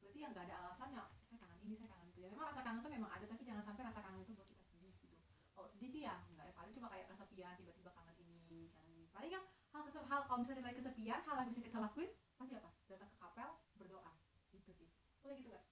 Berarti 0.00 0.18
yang 0.22 0.30
nggak 0.32 0.46
ada 0.48 0.56
alasannya 0.64 1.02
saya 1.26 1.38
kangen 1.42 1.60
ini 1.66 1.74
saya 1.76 1.90
kangen 1.92 2.08
itu. 2.14 2.18
Ya 2.24 2.28
memang 2.32 2.46
rasa 2.48 2.62
kangen 2.64 2.80
itu 2.80 2.90
memang 2.94 3.10
ada 3.12 3.24
tapi 3.26 3.42
jangan 3.44 3.62
sampai 3.66 3.82
rasa 3.84 4.00
kangen 4.00 4.22
itu 4.22 4.32
buat 4.32 4.48
kita 4.48 4.64
sedih 4.64 4.94
gitu. 4.96 5.16
Kalau 5.52 5.68
sedih 5.68 5.90
sih 5.90 6.02
ya 6.06 6.14
nggak 6.32 6.46
ya 6.48 6.52
paling 6.54 6.72
cuma 6.72 6.88
kayak 6.88 7.06
kesepian 7.10 7.52
tiba-tiba 7.58 7.90
kangen 7.92 8.16
ini 8.16 8.70
kangen 8.70 8.90
ini. 8.94 9.06
Paling 9.10 9.30
yang 9.34 9.44
hal 9.70 9.82
hal 9.84 10.20
kalau 10.26 10.38
misalnya 10.42 10.62
lagi 10.66 10.78
kesepian 10.78 11.20
hal 11.26 11.34
yang 11.42 11.48
bisa 11.50 11.60
kita 11.62 11.78
lakuin 11.78 12.10
pasti 12.40 12.56
apa 12.56 12.72
datang 12.88 13.10
ke 13.12 13.16
kapel 13.20 13.50
berdoa. 13.76 14.12
Gitu 14.56 14.72
sih. 14.72 14.88
Boleh 15.20 15.36
gitu 15.36 15.52
gak? 15.52 15.64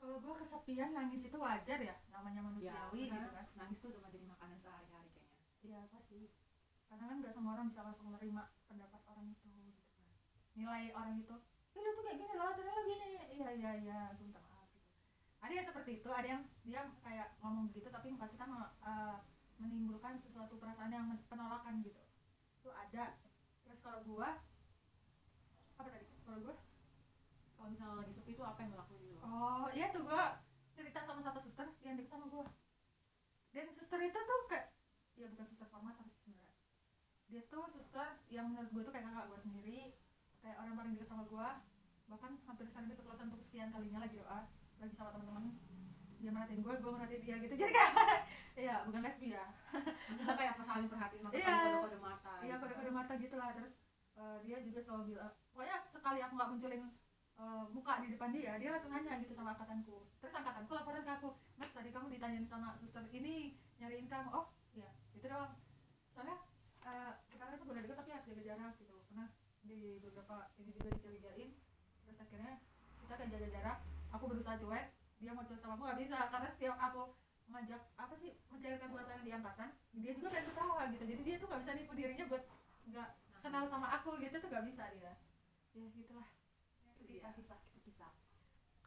kalau 0.00 0.16
gue 0.16 0.34
kesepian 0.40 0.96
nangis 0.96 1.28
itu 1.28 1.36
wajar 1.36 1.76
ya? 1.76 1.92
Namanya 2.08 2.40
manusiawi 2.40 3.12
karena 3.12 3.28
gitu 3.28 3.36
kan. 3.36 3.46
Nangis 3.60 3.78
tuh 3.84 3.92
udah 3.92 4.00
menjadi 4.08 4.26
makanan 4.32 4.56
sehari-hari 4.64 5.08
kayaknya. 5.12 5.44
Iya 5.60 5.80
pasti. 5.92 6.32
Karena 6.88 7.04
kan 7.04 7.16
nggak 7.20 7.34
semua 7.36 7.52
orang 7.52 7.68
bisa 7.68 7.84
langsung 7.84 8.08
menerima 8.08 8.42
pendapat 8.64 9.00
orang 9.04 9.28
itu 9.28 9.48
gitu 9.60 9.80
kan. 9.92 10.08
Nilai 10.56 10.88
orang 10.96 11.20
itu 11.20 11.36
eh 11.70 11.80
lu 11.84 11.90
tuh 11.92 12.02
kayak 12.02 12.16
gini 12.16 12.32
loh 12.32 12.50
ternyata 12.56 12.80
gini. 12.88 13.10
Iya 13.36 13.48
iya 13.60 13.70
iya 13.76 13.98
gue 14.16 14.24
minta 14.24 14.40
maaf 14.40 14.72
gitu. 14.72 14.88
Ada 15.44 15.52
yang 15.52 15.66
seperti 15.68 15.90
itu 16.00 16.08
ada 16.08 16.28
yang 16.32 16.42
dia 16.64 16.80
kayak 17.04 17.28
ngomong 17.44 17.68
begitu 17.68 17.92
tapi 17.92 18.08
muka 18.08 18.26
kita 18.32 18.48
eh, 18.88 19.16
menimbulkan 19.60 20.16
sesuatu 20.16 20.56
perasaan 20.56 20.96
yang 20.96 21.12
penolakan 21.28 21.84
gitu. 21.84 22.00
Itu 22.56 22.72
ada. 22.72 23.20
Terus 23.68 23.78
kalau 23.84 24.00
gua 24.08 24.40
apa 25.80 25.88
tadi? 25.90 26.06
Kalau 26.20 26.38
gua? 26.40 26.54
Kalau 27.56 27.68
misalnya 27.68 27.96
lagi 27.98 28.12
sepi 28.12 28.32
tuh 28.32 28.44
apa 28.44 28.58
yang 28.60 28.72
lo 28.72 28.78
lakuin 28.78 29.00
dulu? 29.02 29.18
Oh 29.20 29.66
iya 29.70 29.86
tuh 29.88 30.00
gue 30.00 30.22
cerita 30.72 31.00
sama 31.00 31.20
satu 31.20 31.38
suster 31.38 31.68
yang 31.80 31.92
deket 31.94 32.08
sama 32.08 32.24
gue 32.26 32.40
Dan 33.50 33.68
suster 33.70 34.00
itu 34.00 34.16
tuh 34.16 34.40
kayak 34.46 34.72
Ya 35.12 35.28
bukan 35.28 35.44
suster 35.44 35.68
formator 35.68 36.08
sih 36.08 36.16
sebenarnya. 36.18 36.56
Dia 37.28 37.42
tuh 37.46 37.68
suster 37.68 38.16
yang 38.26 38.48
menurut 38.48 38.70
gue 38.70 38.82
tuh 38.82 38.90
kayak 38.90 39.04
kakak 39.06 39.24
gue 39.28 39.38
sendiri 39.40 39.80
Kayak 40.40 40.56
orang 40.56 40.72
paling 40.74 40.92
deket 40.96 41.08
sama 41.08 41.24
gue 41.26 41.48
Bahkan 42.08 42.30
hampir 42.42 42.66
sampai 42.66 42.90
keceplosan 42.90 43.28
untuk 43.28 43.42
sekian 43.44 43.68
kalinya 43.68 44.00
lagi 44.00 44.16
doa 44.16 44.48
Lagi 44.80 44.94
sama 44.96 45.12
teman-teman 45.12 45.52
Dia 46.16 46.30
merhatiin 46.32 46.60
gue, 46.60 46.74
gue 46.74 46.90
merhatiin 46.90 47.22
dia 47.22 47.36
gitu. 47.38 47.54
Jadi 47.60 47.72
kayak 47.72 47.92
Iya 48.56 48.74
bukan 48.84 49.00
lesbi 49.00 49.32
ya. 49.32 49.44
Kita 50.08 50.32
kayak 50.32 50.52
apa 50.52 50.62
saling 50.64 50.88
perhatiin 50.88 51.22
maka 51.22 51.32
Iya. 51.36 51.44
saling 51.44 51.64
kode-kode 51.76 52.00
mata 52.00 52.32
Iya 52.40 52.48
gitu. 52.50 52.62
kode-kode 52.64 52.92
mata 52.92 53.12
gitu 53.16 53.34
lah. 53.36 53.48
Terus 53.52 53.72
eh, 54.16 54.36
dia 54.44 54.56
juga 54.60 54.80
selalu 54.80 55.02
bilang 55.12 55.32
Pokoknya 55.60 55.76
sekali 55.92 56.24
aku 56.24 56.40
gak 56.40 56.50
munculin 56.56 56.88
eh, 57.36 57.64
muka 57.68 58.00
di 58.00 58.08
depan 58.16 58.32
dia 58.32 58.56
Dia 58.56 58.72
langsung 58.72 58.96
nanya 58.96 59.20
gitu 59.20 59.36
sama 59.36 59.52
angkatanku. 59.52 60.08
Terus 60.16 60.32
angkatanku 60.32 60.72
laporan 60.72 61.04
ke 61.04 61.12
aku 61.20 61.36
Mas 61.60 61.68
tadi 61.76 61.92
kamu 61.92 62.16
ditanyain 62.16 62.48
sama 62.48 62.72
suster 62.80 63.04
ini 63.12 63.60
Nyariin 63.76 64.08
kamu. 64.08 64.32
Oh 64.32 64.48
iya 64.72 64.88
itu 65.12 65.28
doang. 65.28 65.52
Soalnya 66.16 66.40
eh, 66.88 67.12
kita 67.28 67.44
kan 67.44 67.52
itu 67.60 67.66
boleh 67.68 67.84
deket 67.84 67.96
tapi 68.00 68.08
harus 68.08 68.24
jaga 68.24 68.42
jarak 68.48 68.72
gitu. 68.80 68.96
Pernah 69.12 69.28
di 69.60 70.00
beberapa 70.00 70.48
ini 70.56 70.72
juga 70.72 70.88
dicurigain. 70.96 71.52
Terus 72.08 72.18
akhirnya 72.24 72.52
kita 73.04 73.14
kan 73.20 73.28
jaga 73.28 73.48
jarak 73.52 73.78
Aku 74.16 74.24
berusaha 74.32 74.56
cuek 74.56 74.96
Dia 75.20 75.36
mau 75.36 75.44
cuek 75.44 75.60
sama 75.60 75.76
aku 75.76 75.84
gak 75.92 76.00
bisa. 76.00 76.18
Karena 76.32 76.48
setiap 76.56 76.76
aku 76.80 77.12
ngajak 77.52 77.82
apa 78.00 78.14
sih 78.16 78.32
mencairkan 78.48 78.88
suasana 78.88 79.20
di 79.20 79.32
angkatan 79.36 79.68
dia 79.92 80.16
juga 80.16 80.32
pengen 80.32 80.56
ketawa 80.56 80.88
gitu. 80.88 81.04
Jadi 81.04 81.20
dia 81.20 81.36
tuh 81.36 81.52
gak 81.52 81.60
bisa 81.68 81.72
nipu 81.76 81.92
dirinya 81.92 82.24
buat 82.32 82.48
nggak 82.88 83.08
kenal 83.44 83.68
sama 83.68 83.92
aku 84.00 84.16
gitu 84.24 84.40
tuh 84.40 84.48
gak 84.48 84.64
bisa 84.64 84.88
dia 84.96 85.12
ya 85.74 85.86
gitulah. 85.94 86.28
Kisah-kisah 87.00 87.58
Itu 87.70 87.78
kisah 87.82 88.12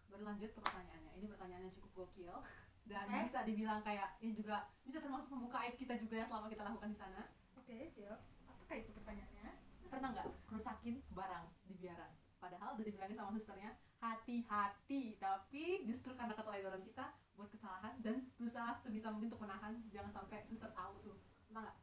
berlanjut 0.08 0.52
ke 0.54 0.60
pertanyaannya. 0.62 1.12
Ini 1.20 1.26
pertanyaannya 1.28 1.72
cukup 1.76 1.92
gokil. 2.06 2.36
Dan 2.90 3.08
Oke. 3.08 3.32
bisa 3.32 3.40
dibilang 3.48 3.80
kayak 3.80 4.20
ini 4.20 4.36
juga 4.36 4.68
bisa 4.84 5.00
termasuk 5.00 5.32
membuka 5.32 5.64
aib 5.64 5.80
kita 5.80 5.96
juga 5.96 6.20
yang 6.20 6.28
selama 6.28 6.48
kita 6.52 6.64
lakukan 6.68 6.90
di 6.92 6.98
sana. 7.00 7.24
Oke 7.56 7.78
siap. 7.96 8.20
Apakah 8.48 8.76
itu 8.76 8.92
pertanyaannya? 8.92 9.50
Pernah 9.88 10.10
nggak 10.12 10.28
rusakin 10.52 10.96
barang 11.14 11.46
di 11.70 11.74
biaran 11.80 12.12
padahal 12.44 12.76
udah 12.76 12.84
dibilangin 12.84 13.16
sama 13.16 13.32
susternya 13.40 13.72
hati-hati 14.04 15.16
tapi 15.16 15.88
justru 15.88 16.12
karena 16.12 16.36
keteledoran 16.36 16.84
kita 16.84 17.16
buat 17.40 17.48
kesalahan 17.48 17.96
dan 18.04 18.28
berusaha 18.36 18.84
sebisa 18.84 19.08
mungkin 19.16 19.32
untuk 19.32 19.48
menahan. 19.48 19.80
Jangan 19.96 20.12
sampai 20.12 20.44
suster 20.52 20.68
tahu 20.76 21.00
tuh. 21.00 21.18
Pernah 21.48 21.72
nggak? 21.72 21.78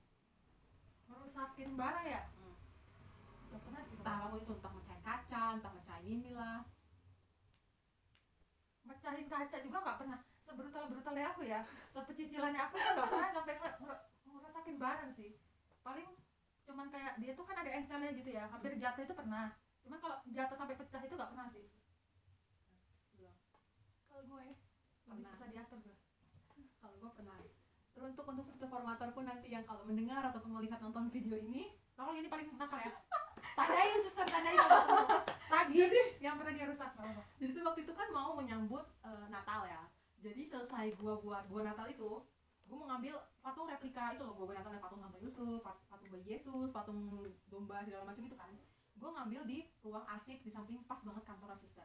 Merusakin 1.09 1.70
barang 1.80 2.07
ya. 2.07 2.22
Gak 3.51 3.62
pernah 3.66 3.82
sih 3.82 3.96
entah 3.98 4.14
apa 4.22 4.26
pun 4.30 4.38
itu 4.40 4.53
entah 4.55 4.72
mecahin 4.72 5.03
kaca 5.03 5.42
entah 5.59 5.72
mecahin 5.74 6.07
inilah. 6.22 6.61
Mecahin 8.86 9.26
kaca 9.26 9.57
juga 9.62 9.78
nggak 9.82 9.98
pernah. 9.98 10.18
Sebrutal 10.40 10.84
brutalnya 10.90 11.26
aku 11.30 11.42
ya 11.46 11.61
sepecicilannya 11.94 12.59
aku 12.59 12.74
tuh 12.78 12.92
nggak 12.96 13.11
pernah 13.11 13.28
sampai 13.34 13.55
nge- 13.59 13.78
nge- 13.86 14.03
ngerusakin 14.30 14.76
barang 14.78 15.11
sih. 15.14 15.30
Paling 15.82 16.09
cuman 16.66 16.86
kayak 16.94 17.18
dia 17.18 17.32
tuh 17.34 17.44
kan 17.46 17.57
ada 17.59 17.70
engselnya 17.74 18.11
gitu 18.14 18.30
ya 18.30 18.46
hampir 18.46 18.74
jatuh 18.78 19.03
itu 19.03 19.14
pernah. 19.14 19.55
Cuman 19.82 19.98
kalau 19.98 20.16
jatuh 20.30 20.57
sampai 20.57 20.78
pecah 20.78 21.03
itu 21.03 21.14
nggak 21.18 21.30
pernah 21.34 21.46
sih. 21.51 21.66
Bilang 23.18 23.36
kalau 24.07 24.22
gue 24.26 24.44
Pernah. 25.11 25.30
susah 25.34 25.48
diatur 25.51 25.78
gue. 25.82 25.96
Kalau 26.78 26.94
gue 26.98 27.11
pernah. 27.18 27.36
Teruntuk 27.90 28.24
untuk 28.30 28.44
suster 28.46 28.70
formator 28.70 29.11
pun 29.11 29.26
nanti 29.26 29.51
yang 29.51 29.66
kalau 29.66 29.82
mendengar 29.82 30.22
ataupun 30.30 30.55
melihat 30.55 30.78
nonton 30.78 31.11
video 31.11 31.34
ini. 31.34 31.74
Tolong 31.98 32.16
ini 32.16 32.30
paling 32.30 32.48
nakal 32.57 32.80
ya 32.80 32.94
tandai 33.61 33.92
suster 34.00 34.24
tandai 34.24 34.56
kalau 34.56 34.80
tagih 35.52 35.92
yang 36.24 36.34
pernah 36.40 36.52
dia 36.56 36.64
rusak 36.64 36.88
nggak 36.96 37.04
apa-apa. 37.04 37.22
Jadi 37.36 37.50
tuh 37.52 37.62
waktu 37.68 37.80
itu 37.84 37.92
kan 37.92 38.08
mau 38.08 38.32
menyambut 38.32 38.84
eh, 39.04 39.26
Natal 39.28 39.68
ya. 39.68 39.82
Jadi 40.24 40.42
selesai 40.48 40.96
gua 40.96 41.20
buat 41.20 41.44
gua 41.52 41.61
Natal 41.68 41.86
itu 41.92 42.24
gua 42.64 42.76
mau 42.80 42.88
ngambil 42.96 43.20
patung 43.44 43.68
replika 43.68 44.16
itu 44.16 44.22
loh. 44.24 44.32
Gua 44.32 44.44
buat 44.48 44.56
Natal 44.56 44.72
ada 44.72 44.80
patung 44.80 45.00
Santa 45.04 45.18
Yusuf 45.20 45.61
pat- 45.61 45.84
patung 45.92 46.08
bayi 46.08 46.24
Yesus 46.24 46.68
patung 46.72 46.98
domba 47.52 47.84
segala 47.84 48.08
macam 48.08 48.24
itu 48.24 48.36
kan. 48.38 48.48
Gua 48.96 49.11
ngambil 49.20 49.42
di 49.44 49.58
ruang 49.84 50.04
asik 50.16 50.40
di 50.40 50.48
samping 50.48 50.80
pas 50.88 51.00
banget 51.04 51.24
kantor 51.28 51.52
suster 51.61 51.84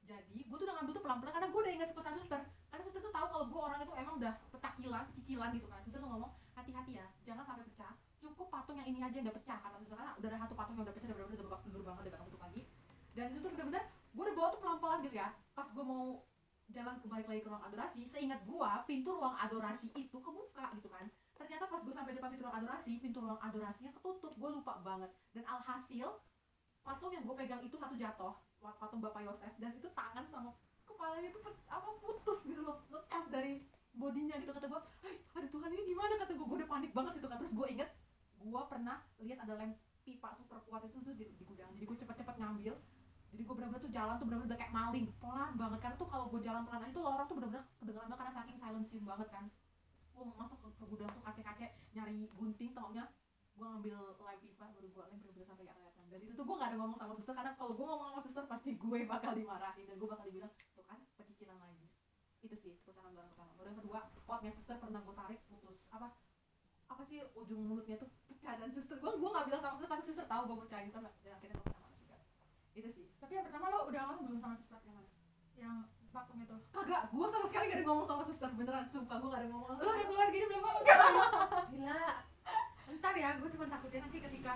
jadi 0.00 0.42
gua 0.50 0.58
tuh 0.58 0.66
udah 0.66 0.76
ngambil 0.82 0.92
tuh 0.98 1.04
pelan-pelan 1.06 1.32
karena 1.38 1.48
gua 1.54 1.60
udah 1.62 1.74
ingat 1.76 1.88
pesan 1.94 2.14
suster. 2.18 2.40
Karena 2.66 2.82
suster 2.82 2.98
tuh 2.98 3.12
tahu 3.14 3.26
kalau 3.30 3.46
gua 3.46 3.60
orang 3.70 3.78
itu 3.84 3.94
emang 3.94 4.14
udah 4.18 4.32
petakilan 4.50 5.04
cicilan 5.14 5.50
gitu 5.54 5.68
kan. 5.70 5.78
Suster 5.86 6.02
tuh 6.02 6.10
ngomong 6.10 6.32
hati-hati 6.58 6.92
ya 7.00 7.06
jangan 7.24 7.44
sampai 7.46 7.64
pecah 7.64 7.94
cukup 8.40 8.48
patung 8.56 8.80
yang 8.80 8.88
ini 8.88 9.04
aja 9.04 9.12
yang 9.20 9.28
udah 9.28 9.36
pecah 9.36 9.58
karena 9.60 9.76
udah 9.84 10.28
ada 10.32 10.38
satu 10.40 10.54
patung 10.56 10.74
yang 10.80 10.88
udah 10.88 10.94
pecah 10.96 11.08
udah 11.12 11.28
bener-bener 11.28 11.44
udah 11.44 11.92
udah 11.92 12.08
gak 12.08 12.24
bentuk 12.24 12.40
lagi 12.40 12.62
dan 13.12 13.24
itu 13.36 13.38
tuh 13.44 13.50
bener-bener 13.52 13.84
gue 14.10 14.22
udah 14.26 14.34
bawa 14.34 14.48
tuh 14.50 14.60
pelan-pelan 14.62 14.98
gitu 15.06 15.16
ya. 15.18 15.28
Pas 15.54 15.68
gue 15.70 15.84
mau 15.84 16.24
jalan 16.70 16.94
ke 17.02 17.06
balik 17.10 17.26
lagi 17.26 17.40
ke 17.42 17.48
ruang 17.50 17.64
adorasi 17.66 18.00
seingat 18.06 18.40
gue 18.46 18.70
pintu 18.86 19.10
ruang 19.14 19.36
adorasi 19.38 19.86
itu 19.94 20.16
kebuka 20.18 20.72
gitu 20.78 20.88
kan. 20.90 21.06
Ternyata 21.34 21.64
pas 21.70 21.80
gue 21.82 21.94
sampai 21.94 22.12
depan 22.14 22.30
pintu 22.34 22.46
ruang 22.46 22.58
adorasi 22.58 22.98
pintu 22.98 23.18
ruang 23.22 23.40
adorasinya 23.42 23.90
ketutup. 23.94 24.32
Gue 24.34 24.50
lupa 24.50 24.78
banget. 24.82 25.10
Dan 25.34 25.44
alhasil 25.46 26.10
patung 26.80 27.12
yang 27.14 27.22
gue 27.26 27.34
pegang 27.38 27.62
itu 27.62 27.76
satu 27.76 27.94
jatuh 27.94 28.34
patung 28.78 29.02
bapak 29.02 29.22
Yosef. 29.26 29.52
Dan 29.58 29.78
itu 29.78 29.90
tangan 29.94 30.26
sama 30.30 30.54
kepalanya 30.86 31.30
pe- 31.34 31.66
apa 31.70 31.90
putus 32.02 32.46
gitu 32.46 32.62
loh. 32.62 32.82
Lepas 32.90 33.26
dari 33.30 33.62
bodinya 33.94 34.38
gitu. 34.38 34.50
Kata 34.54 34.66
gue 34.66 34.80
aduh 35.38 35.50
Tuhan 35.50 35.70
ini 35.74 35.82
gimana? 35.86 36.14
Kata 36.18 36.32
gue 36.34 36.46
gue 36.46 36.58
udah 36.62 36.70
panik 36.70 36.90
banget 36.94 37.12
situ 37.18 37.26
kan. 37.30 37.38
Terus 37.42 37.54
gue 37.54 37.66
inget 37.70 37.90
gue 38.40 38.62
pernah 38.72 39.04
lihat 39.20 39.38
ada 39.44 39.54
lem 39.60 39.76
pipa 40.00 40.32
super 40.32 40.58
kuat 40.64 40.82
itu 40.88 40.96
tuh 41.04 41.12
di, 41.12 41.28
gudang. 41.44 41.70
Jadi 41.76 41.84
gue 41.84 41.98
cepet-cepet 42.00 42.36
ngambil. 42.40 42.74
Jadi 43.30 43.42
gue 43.46 43.54
bener-bener 43.54 43.82
tuh 43.84 43.92
jalan 43.92 44.14
tuh 44.16 44.26
bener-bener 44.26 44.48
udah 44.50 44.58
kayak 44.58 44.74
maling. 44.74 45.06
Pelan 45.20 45.52
banget. 45.54 45.78
Karena 45.84 45.96
tuh 46.00 46.08
kalau 46.08 46.26
gue 46.32 46.40
jalan 46.40 46.62
pelan 46.64 46.80
aja 46.82 46.92
tuh 46.92 47.04
lorong 47.04 47.26
tuh 47.28 47.36
bener-bener 47.36 47.64
kedengeran 47.78 48.08
banget 48.08 48.20
karena 48.24 48.34
saking 48.34 48.56
silencium 48.58 49.04
banget 49.04 49.28
kan. 49.28 49.44
Gue 50.16 50.24
masuk 50.34 50.58
ke, 50.58 50.84
gudang 50.88 51.10
tuh 51.12 51.22
kace-kace 51.22 51.66
nyari 51.92 52.18
gunting 52.34 52.70
taunya. 52.72 53.04
Gue 53.54 53.66
ngambil 53.68 53.96
lem 54.24 54.38
pipa 54.40 54.66
baru 54.72 54.88
gue 54.88 55.04
lem 55.04 55.18
bener-bener 55.20 55.46
sampai 55.46 55.64
gak 55.68 55.76
kelihatan 55.76 56.04
dan 56.10 56.18
itu 56.26 56.32
tuh 56.34 56.44
gue 56.48 56.56
gak 56.58 56.68
ada 56.74 56.76
ngomong 56.80 56.98
sama 56.98 57.12
suster 57.14 57.34
karena 57.38 57.52
kalau 57.54 57.72
gue 57.76 57.86
ngomong 57.86 58.06
sama 58.10 58.20
suster 58.24 58.44
pasti 58.50 58.70
gue 58.74 58.98
bakal 59.06 59.32
dimarahin 59.36 59.84
dan 59.86 59.94
gue 59.94 60.08
bakal 60.10 60.24
dibilang 60.26 60.52
tuh 60.74 60.84
kan 60.88 60.98
pecicilan 61.14 61.58
lagi. 61.60 61.86
Itu 62.40 62.56
sih 62.56 62.72
perusahaan 62.82 63.14
barang 63.14 63.30
pertama 63.30 63.52
baru 63.54 63.68
yang 63.70 63.78
kedua 63.84 64.00
potnya 64.26 64.50
suster 64.56 64.80
pernah 64.80 65.04
gue 65.04 65.14
tarik 65.14 65.40
putus 65.46 65.86
apa 65.92 66.08
apa 66.90 67.02
sih 67.06 67.22
ujung 67.38 67.62
mulutnya 67.62 68.00
tuh 68.02 68.10
pecah 68.40 68.56
dan 68.56 68.72
suster 68.72 68.96
gue 68.96 69.10
gue 69.20 69.28
gak 69.36 69.44
bilang 69.52 69.60
sama 69.60 69.76
suster 69.76 69.90
tapi 69.92 70.02
suster 70.08 70.24
tahu 70.24 70.42
gue 70.48 70.58
percaya 70.64 70.82
gitu 70.88 70.96
dan 70.96 71.12
akhirnya 71.36 71.56
gue 71.60 71.68
kena 71.68 71.88
juga. 71.92 72.16
Itu 72.72 72.88
sih. 72.88 73.04
Tapi 73.20 73.32
yang 73.36 73.44
pertama 73.44 73.68
lo 73.68 73.78
udah 73.92 74.00
ngomong 74.08 74.24
belum 74.32 74.40
sama 74.40 74.54
suster 74.56 74.80
yang 74.80 74.96
mana? 74.96 75.10
Yang 75.60 75.76
vakum 76.08 76.36
itu? 76.40 76.56
Kagak 76.72 77.02
gue 77.12 77.26
sama 77.28 77.46
sekali 77.52 77.64
gak 77.68 77.76
ada 77.76 77.84
ngomong 77.84 78.06
sama 78.08 78.22
suster 78.24 78.48
beneran. 78.56 78.84
Sumpah 78.88 79.16
gue 79.20 79.28
gak 79.28 79.40
ada 79.44 79.48
ngomong 79.52 79.68
lo 79.68 79.74
udah 79.76 80.06
keluar 80.08 80.28
gini 80.32 80.44
belum 80.48 80.62
ngomong? 80.64 80.84
Gila. 81.76 82.08
Ntar 82.96 83.14
ya 83.20 83.28
gue 83.36 83.50
cuma 83.52 83.66
takutnya 83.68 84.00
nanti 84.08 84.18
ketika 84.24 84.52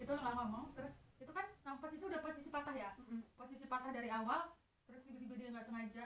itu 0.00 0.10
lo 0.10 0.20
nggak 0.20 0.36
ngomong 0.36 0.64
terus 0.76 0.92
itu 1.16 1.32
kan 1.32 1.46
nah, 1.64 1.76
posisi 1.76 2.02
udah 2.08 2.20
posisi 2.24 2.48
patah 2.48 2.72
ya? 2.72 2.90
Posisi 3.36 3.64
patah 3.68 3.92
dari 3.92 4.08
awal 4.08 4.48
terus 4.88 5.04
tiba-tiba 5.04 5.36
dia 5.36 5.48
nggak 5.52 5.66
sengaja 5.68 6.04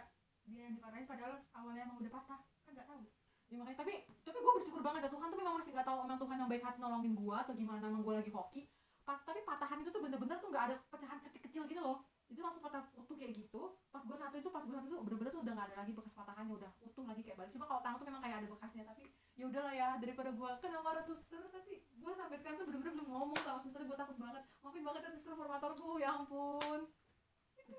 dia 0.51 0.61
yang 0.67 0.75
diparahin 0.75 1.07
padahal 1.07 1.47
awalnya 1.55 1.87
emang 1.87 2.03
udah 2.03 2.11
patah. 2.11 2.43
Kan 2.67 2.75
nggak 2.75 2.91
tahu 2.91 3.07
ya 3.51 3.57
makanya. 3.59 3.79
Tapi 3.83 3.95
tapi 4.23 4.39
gue 4.39 4.53
bersyukur 4.63 4.81
banget 4.81 5.01
ya 5.07 5.11
Tuhan. 5.11 5.27
Tuh 5.29 5.39
memang 5.39 5.55
masih 5.59 5.71
gak 5.75 5.87
tahu 5.87 5.99
emang 6.07 6.19
Tuhan 6.23 6.37
yang 6.39 6.51
baik 6.51 6.63
hati 6.63 6.79
nolongin 6.79 7.13
gue 7.19 7.37
atau 7.37 7.53
gimana 7.53 7.85
emang 7.91 8.03
gue 8.07 8.15
lagi 8.15 8.31
hoki. 8.31 8.63
Pa- 9.03 9.23
tapi 9.27 9.43
patahan 9.43 9.83
itu 9.83 9.91
tuh 9.91 10.01
bener-bener 10.01 10.39
tuh 10.39 10.49
gak 10.55 10.65
ada 10.71 10.75
pecahan 10.89 11.19
kecil-kecil 11.27 11.67
gitu 11.67 11.81
loh. 11.83 12.07
Itu 12.31 12.47
langsung 12.47 12.63
patah 12.63 12.87
utuh 12.95 13.17
kayak 13.19 13.35
gitu. 13.35 13.75
Pas 13.91 14.03
gue 14.07 14.15
satu 14.15 14.35
itu 14.39 14.49
pas 14.55 14.63
gue 14.63 14.71
satu 14.71 14.87
itu 14.87 14.97
bener-bener 15.03 15.31
tuh 15.35 15.43
udah 15.43 15.53
gak 15.59 15.67
ada 15.75 15.77
lagi 15.83 15.93
bekas 15.93 16.15
patahannya 16.15 16.55
udah 16.55 16.71
utuh 16.87 17.05
lagi 17.05 17.21
kayak 17.27 17.37
balik. 17.43 17.51
Cuma 17.51 17.67
kalau 17.67 17.83
tangan 17.83 17.99
tuh 17.99 18.07
memang 18.07 18.23
kayak 18.23 18.37
ada 18.39 18.49
bekasnya 18.49 18.85
tapi 18.87 19.05
ya 19.35 19.45
udahlah 19.51 19.75
ya 19.75 19.89
daripada 19.99 20.31
gue 20.31 20.51
kena 20.63 20.79
marah 20.85 21.03
suster? 21.03 21.43
Tapi 21.51 21.73
gue 21.83 22.13
sampai 22.15 22.37
sekarang 22.39 22.57
tuh 22.63 22.67
bener-bener 22.71 22.93
belum 23.03 23.09
ngomong 23.11 23.39
sama 23.43 23.59
suster 23.67 23.83
gue 23.83 23.97
takut 23.99 24.15
banget. 24.15 24.47
Maafin 24.63 24.83
banget 24.87 25.01
ya 25.03 25.11
suster 25.11 25.35
formatorku 25.35 25.99
ya 25.99 26.09
ampun. 26.15 26.81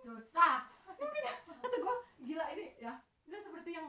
Dosa. 0.04 0.68
Kata 1.48 1.78
gue 1.80 1.96
gila 2.28 2.46
ini 2.60 2.76
ya. 2.82 3.00
Ini 3.24 3.38
seperti 3.40 3.78
yang 3.78 3.88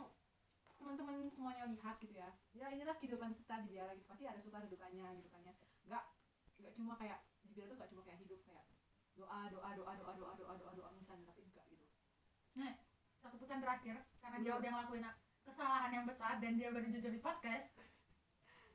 teman-teman 0.82 1.30
semuanya 1.30 1.64
lihat 1.70 1.96
gitu 2.02 2.14
ya. 2.18 2.30
Ya 2.50 2.66
inilah 2.74 2.98
kehidupan 2.98 3.30
kita 3.38 3.62
di 3.62 3.78
biara 3.78 3.94
gitu. 3.94 4.06
Pasti 4.10 4.26
ada 4.26 4.42
suka 4.42 4.58
ada 4.58 4.66
dukanya 4.66 5.14
gitu 5.14 5.28
kan 5.30 5.40
ya. 5.46 5.54
Nggak 5.86 6.04
nggak 6.58 6.72
cuma 6.74 6.92
kayak 6.98 7.22
di 7.46 7.54
biara 7.54 7.70
tuh 7.70 7.78
nggak 7.78 7.90
cuma 7.94 8.02
kayak 8.02 8.18
hidup 8.26 8.40
kayak 8.42 8.66
doa 9.14 9.40
doa 9.46 9.70
doa 9.78 9.92
doa 9.94 10.12
doa 10.18 10.32
doa 10.34 10.54
doa 10.58 10.72
doa 10.74 10.90
misalnya 10.98 11.30
tapi 11.30 11.46
enggak 11.46 11.64
gitu. 11.70 11.86
Satu 13.22 13.38
pesan 13.38 13.62
terakhir 13.62 14.02
karena 14.18 14.38
dia 14.42 14.52
udah 14.58 14.70
ngelakuin 14.74 15.06
kesalahan 15.46 15.90
yang 15.94 16.04
besar 16.06 16.42
dan 16.42 16.58
dia 16.58 16.74
baru 16.74 16.90
jujur 16.90 17.12
di 17.14 17.22
podcast. 17.22 17.70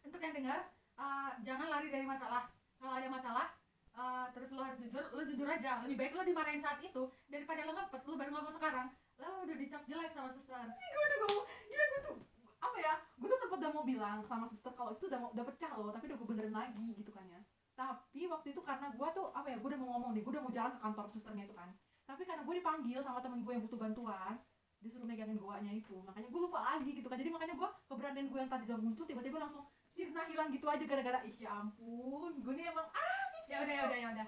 Untuk 0.08 0.24
yang 0.24 0.32
dengar 0.32 0.72
eh, 0.95 1.32
jangan 1.43 1.68
lari 1.68 1.91
dari 1.91 2.08
masalah. 2.08 2.47
Kalau 2.80 2.93
ada 2.95 3.10
masalah 3.12 3.47
eh, 3.91 4.26
terus 4.32 4.55
lo 4.55 4.64
harus 4.64 4.80
jujur 4.80 5.03
lo 5.12 5.22
jujur 5.28 5.47
aja. 5.51 5.84
Lebih 5.84 5.99
baik 5.99 6.14
lo 6.16 6.24
dimarahin 6.24 6.64
saat 6.64 6.80
itu 6.80 7.12
daripada 7.28 7.68
lo 7.68 7.76
ngempet 7.76 8.01
lo 8.08 8.16
baru 8.16 8.32
ngomong 8.39 8.55
sekarang 8.55 8.88
lo 9.18 9.43
udah 9.43 9.55
dicap 9.57 9.82
jelek 9.89 10.11
sama 10.13 10.30
suster. 10.34 10.65
Gue 10.78 11.05
tuh 11.09 11.18
ngomong 11.26 11.45
gila 11.70 11.86
gue 11.89 12.01
tuh 12.05 12.15
apa 12.57 12.78
ya 12.82 12.93
gue 12.97 13.28
tuh 13.30 13.39
sempet 13.41 13.57
udah 13.61 13.72
mau 13.74 13.86
bilang 13.86 14.20
sama 14.26 14.45
suster 14.49 14.74
kalau 14.74 14.91
itu 14.97 15.05
udah 15.09 15.20
mau 15.22 15.30
udah 15.34 15.45
pecah 15.45 15.72
loh 15.78 15.89
tapi 15.93 16.09
udah 16.09 16.18
gue 16.18 16.28
benerin 16.30 16.53
lagi 16.53 16.88
gitu 16.97 17.11
kan 17.13 17.26
ya. 17.30 17.41
Tapi 17.78 18.22
waktu 18.30 18.47
itu 18.53 18.61
karena 18.61 18.88
gue 18.93 19.07
tuh 19.13 19.26
apa 19.34 19.47
ya 19.49 19.57
gue 19.57 19.70
udah 19.70 19.80
mau 19.82 19.89
ngomong 19.97 20.11
nih 20.18 20.22
gue 20.26 20.32
udah 20.34 20.43
mau 20.45 20.53
jalan 20.53 20.72
ke 20.78 20.80
kantor 20.82 21.05
susternya 21.09 21.43
itu 21.49 21.55
kan. 21.57 21.70
Tapi 22.07 22.22
karena 22.24 22.41
gue 22.45 22.55
dipanggil 22.57 22.99
sama 23.01 23.20
temen 23.22 23.41
gue 23.41 23.51
yang 23.53 23.63
butuh 23.65 23.80
bantuan 23.80 24.34
disuruh 24.78 25.09
megangin 25.09 25.38
goanya 25.41 25.74
itu. 25.74 25.97
Makanya 26.05 26.30
gue 26.30 26.41
lupa 26.41 26.59
lagi 26.61 26.89
gitu 26.93 27.07
kan. 27.09 27.18
Jadi 27.18 27.30
makanya 27.34 27.55
gue 27.57 27.70
keberanian 27.89 28.28
gue 28.30 28.39
yang 28.39 28.51
tadi 28.51 28.63
udah 28.70 28.78
muncul 28.78 29.05
tiba-tiba 29.09 29.38
langsung 29.41 29.65
sirna 29.93 30.30
hilang 30.30 30.53
gitu 30.53 30.70
aja 30.70 30.86
gara-gara 30.86 31.26
ih 31.26 31.34
ya 31.34 31.57
ampun 31.57 32.38
gue 32.38 32.53
nih 32.53 32.70
emang 32.70 32.86
ah 32.93 33.26
ya 33.49 33.65
udah 33.65 33.74
ya 33.74 33.84
udah 33.89 33.97
ya 33.97 34.07
udah. 34.13 34.28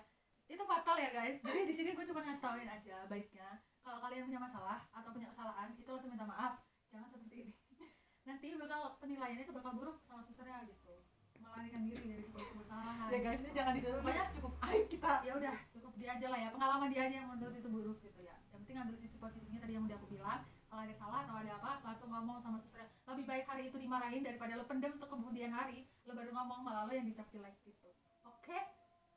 Itu 0.50 0.64
fatal 0.66 0.98
ya 0.98 1.10
guys. 1.14 1.38
Jadi 1.46 1.62
di 1.70 1.74
sini 1.78 1.90
gue 1.94 2.06
cuma 2.10 2.26
ngasih 2.26 2.42
tauin 2.42 2.70
aja 2.70 3.06
baiknya 3.06 3.62
kalau 3.90 4.06
kalian 4.06 4.30
punya 4.30 4.38
masalah 4.38 4.86
atau 4.94 5.10
punya 5.10 5.28
kesalahan 5.34 5.74
itu 5.74 5.90
langsung 5.90 6.14
minta 6.14 6.30
maaf. 6.30 6.62
Jangan 6.94 7.10
seperti 7.10 7.36
ini. 7.42 7.54
Nanti 8.30 8.48
bakal 8.54 9.02
penilaiannya 9.02 9.42
itu 9.42 9.54
bakal 9.58 9.74
buruk 9.74 9.98
sama 10.06 10.22
susternya 10.22 10.62
gitu. 10.70 10.94
Melarikan 11.42 11.82
diri 11.82 12.04
dari 12.06 12.22
sebuah 12.22 12.46
kesalahan 12.62 13.08
ya 13.10 13.20
guys 13.26 13.42
ini 13.42 13.52
jangan 13.56 13.74
ditiru 13.74 13.98
Pokoknya- 14.04 14.30
cukup 14.38 14.54
aib 14.70 14.86
kita. 14.86 15.12
ya 15.26 15.34
udah 15.34 15.56
cukup 15.74 15.94
dia 15.98 16.10
aja 16.14 16.28
lah 16.30 16.38
ya. 16.38 16.50
Pengalaman 16.54 16.88
dia 16.94 17.02
aja 17.10 17.16
yang 17.18 17.30
menurut 17.34 17.56
itu 17.58 17.70
buruk 17.72 17.98
gitu 18.06 18.20
ya. 18.22 18.36
Yang 18.54 18.60
penting 18.62 18.76
ambil 18.78 18.96
sisi 19.02 19.18
positifnya 19.18 19.60
tadi 19.60 19.74
yang 19.74 19.84
udah 19.90 19.98
aku 19.98 20.08
bilang. 20.14 20.40
Kalau 20.70 20.82
ada 20.86 20.94
salah 20.94 21.20
atau 21.26 21.36
ada 21.42 21.52
apa 21.58 21.72
langsung 21.82 22.14
ngomong 22.14 22.38
sama 22.38 22.62
susternya 22.62 22.94
lebih 23.10 23.26
baik 23.26 23.46
hari 23.50 23.74
itu 23.74 23.78
dimarahin 23.82 24.22
daripada 24.22 24.54
lo 24.54 24.70
pendem 24.70 24.94
untuk 24.94 25.10
kemudian 25.10 25.50
hari 25.50 25.90
lo 26.06 26.14
baru 26.14 26.30
ngomong 26.30 26.62
malah 26.62 26.86
lo 26.86 26.94
yang 26.94 27.10
dicap 27.10 27.26
jelek 27.34 27.58
gitu. 27.66 27.90
Oke? 28.22 28.60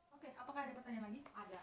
Oke 0.09 0.33
apakah 0.33 0.65
ada 0.65 0.73
pertanyaan 0.73 1.13
lagi? 1.13 1.21
Ada. 1.29 1.61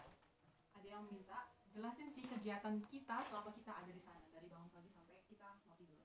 Ada 0.79 0.87
yang 0.87 1.03
minta 1.11 1.51
jelasin 1.71 2.11
sih 2.11 2.27
kegiatan 2.27 2.83
kita 2.91 3.17
selama 3.31 3.49
kita 3.55 3.71
ada 3.71 3.91
di 3.91 4.01
sana 4.03 4.19
dari 4.35 4.47
bangun 4.51 4.69
pagi 4.75 4.91
sampai 4.91 5.15
kita 5.31 5.47
mau 5.67 5.75
tidur. 5.79 6.03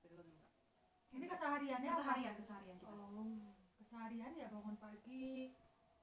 Dari 0.00 0.14
lo 0.14 0.22
dulu 0.22 0.38
Kak. 0.38 0.54
ini 1.10 1.26
kesehariannya 1.26 1.90
apa? 1.90 1.98
keseharian 1.98 2.34
keseharian 2.38 2.76
kita. 2.78 2.90
Oh 2.94 3.26
keseharian 3.82 4.32
ya 4.38 4.46
bangun 4.54 4.76
pagi 4.78 5.50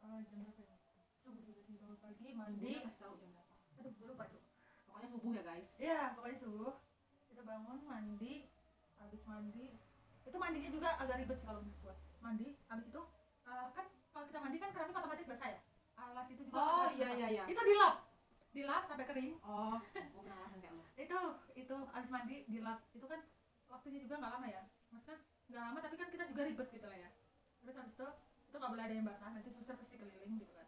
eh, 0.04 0.20
jam 0.28 0.38
berapa 0.44 0.62
ya? 0.68 0.78
Subuh 1.24 1.42
juga 1.48 1.62
sih 1.64 1.80
bangun 1.80 2.00
pagi 2.04 2.28
mandi. 2.36 2.60
Subuhnya 2.60 2.84
kasih 2.84 3.00
tahu 3.00 3.14
jam 3.16 3.30
berapa. 3.32 3.54
Aduh 3.80 3.92
gue 3.96 4.08
lupa 4.12 4.26
Cuk. 4.28 4.44
pokoknya 4.88 5.08
subuh 5.14 5.32
ya 5.32 5.44
guys. 5.46 5.70
Iya, 5.78 6.02
pokoknya 6.18 6.38
subuh. 6.42 6.74
Kita 7.30 7.42
bangun 7.46 7.80
mandi, 7.86 8.36
habis 8.98 9.22
mandi. 9.30 9.68
Itu 10.26 10.38
mandinya 10.42 10.70
juga 10.74 10.90
agak 10.98 11.22
ribet 11.22 11.38
sih 11.38 11.46
kalau 11.46 11.62
menurut 11.62 11.80
gua. 11.86 11.96
Mandi, 12.18 12.58
habis 12.66 12.86
itu 12.90 13.02
eh, 13.46 13.68
kan 13.78 13.86
kalau 14.10 14.26
kita 14.26 14.40
mandi 14.42 14.58
kan 14.58 14.70
keramik 14.74 14.98
otomatis 14.98 15.30
basah 15.30 15.50
ya. 15.54 15.62
Alas 15.98 16.28
itu 16.30 16.42
juga 16.46 16.60
oh 16.60 16.90
iya 16.94 17.10
iya 17.14 17.28
iya. 17.30 17.44
Itu 17.46 17.62
dilap, 17.62 18.07
dilap 18.58 18.84
sampai 18.90 19.06
kering. 19.06 19.38
oh 19.46 19.78
gue 19.94 20.22
pernah 20.26 20.38
ngerasain 20.42 20.62
kayak 20.66 20.74
lo 20.74 20.84
Itu 20.98 21.20
itu 21.54 21.76
habis 21.94 22.10
mandi 22.10 22.38
dilap. 22.50 22.82
Itu 22.98 23.06
kan 23.06 23.22
waktunya 23.70 24.00
juga 24.02 24.18
nggak 24.18 24.34
lama 24.34 24.48
ya. 24.50 24.62
Maksudnya 24.90 25.18
nggak 25.54 25.64
lama 25.70 25.80
tapi 25.86 25.96
kan 26.02 26.08
kita 26.10 26.24
juga 26.34 26.42
ribet 26.50 26.68
gitu 26.74 26.88
lah 26.90 26.98
ya. 26.98 27.10
Terus 27.62 27.76
habis 27.78 27.94
itu 27.94 28.08
itu 28.50 28.56
nggak 28.58 28.72
boleh 28.74 28.84
ada 28.90 28.96
yang 28.98 29.06
basah. 29.06 29.30
Nanti 29.30 29.50
suster 29.54 29.78
pasti 29.78 29.96
keliling 30.02 30.42
gitu 30.42 30.54
kan. 30.58 30.68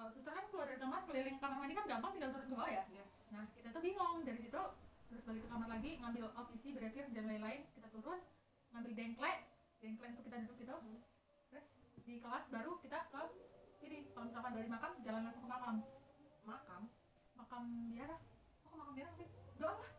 Kalau 0.00 0.10
suster 0.12 0.32
kan 0.32 0.44
keluar 0.48 0.66
dari 0.72 0.80
kamar 0.80 1.00
keliling 1.04 1.36
kamar 1.36 1.56
mandi 1.60 1.74
kan 1.76 1.84
gampang 1.84 2.10
tinggal 2.16 2.30
turun 2.32 2.48
ke 2.48 2.54
bawah 2.56 2.72
ya. 2.72 2.84
yes 2.88 3.12
Nah, 3.26 3.42
kita 3.52 3.74
tuh 3.74 3.82
bingung 3.82 4.22
dari 4.22 4.38
situ 4.38 4.62
terus 5.06 5.22
balik 5.22 5.42
ke 5.46 5.48
kamar 5.50 5.68
lagi 5.70 5.90
ngambil 6.02 6.24
OPC, 6.34 6.74
brevir 6.74 7.06
dan 7.14 7.24
lain-lain 7.30 7.62
kita 7.78 7.88
turun 7.94 8.18
ngambil 8.74 8.92
dengkle 8.98 9.32
dengkle 9.78 10.06
itu 10.10 10.22
kita 10.26 10.36
duduk 10.42 10.56
gitu 10.58 10.76
terus 11.50 11.66
di 12.02 12.18
kelas 12.18 12.44
baru 12.50 12.74
kita 12.82 12.98
ke 13.14 13.22
ini 13.86 14.10
kalau 14.10 14.26
misalkan 14.26 14.52
dari 14.58 14.66
makam 14.66 14.92
jalan 15.06 15.22
langsung 15.22 15.46
ke 15.46 15.50
makam 15.50 15.76
makam 17.56 17.88
biara. 17.88 18.16
Oh 18.64 18.68
ke 18.68 18.76
makam 18.76 18.94
biara? 19.00 19.10
Fit? 19.16 19.30
doa 19.56 19.72
lah. 19.72 19.90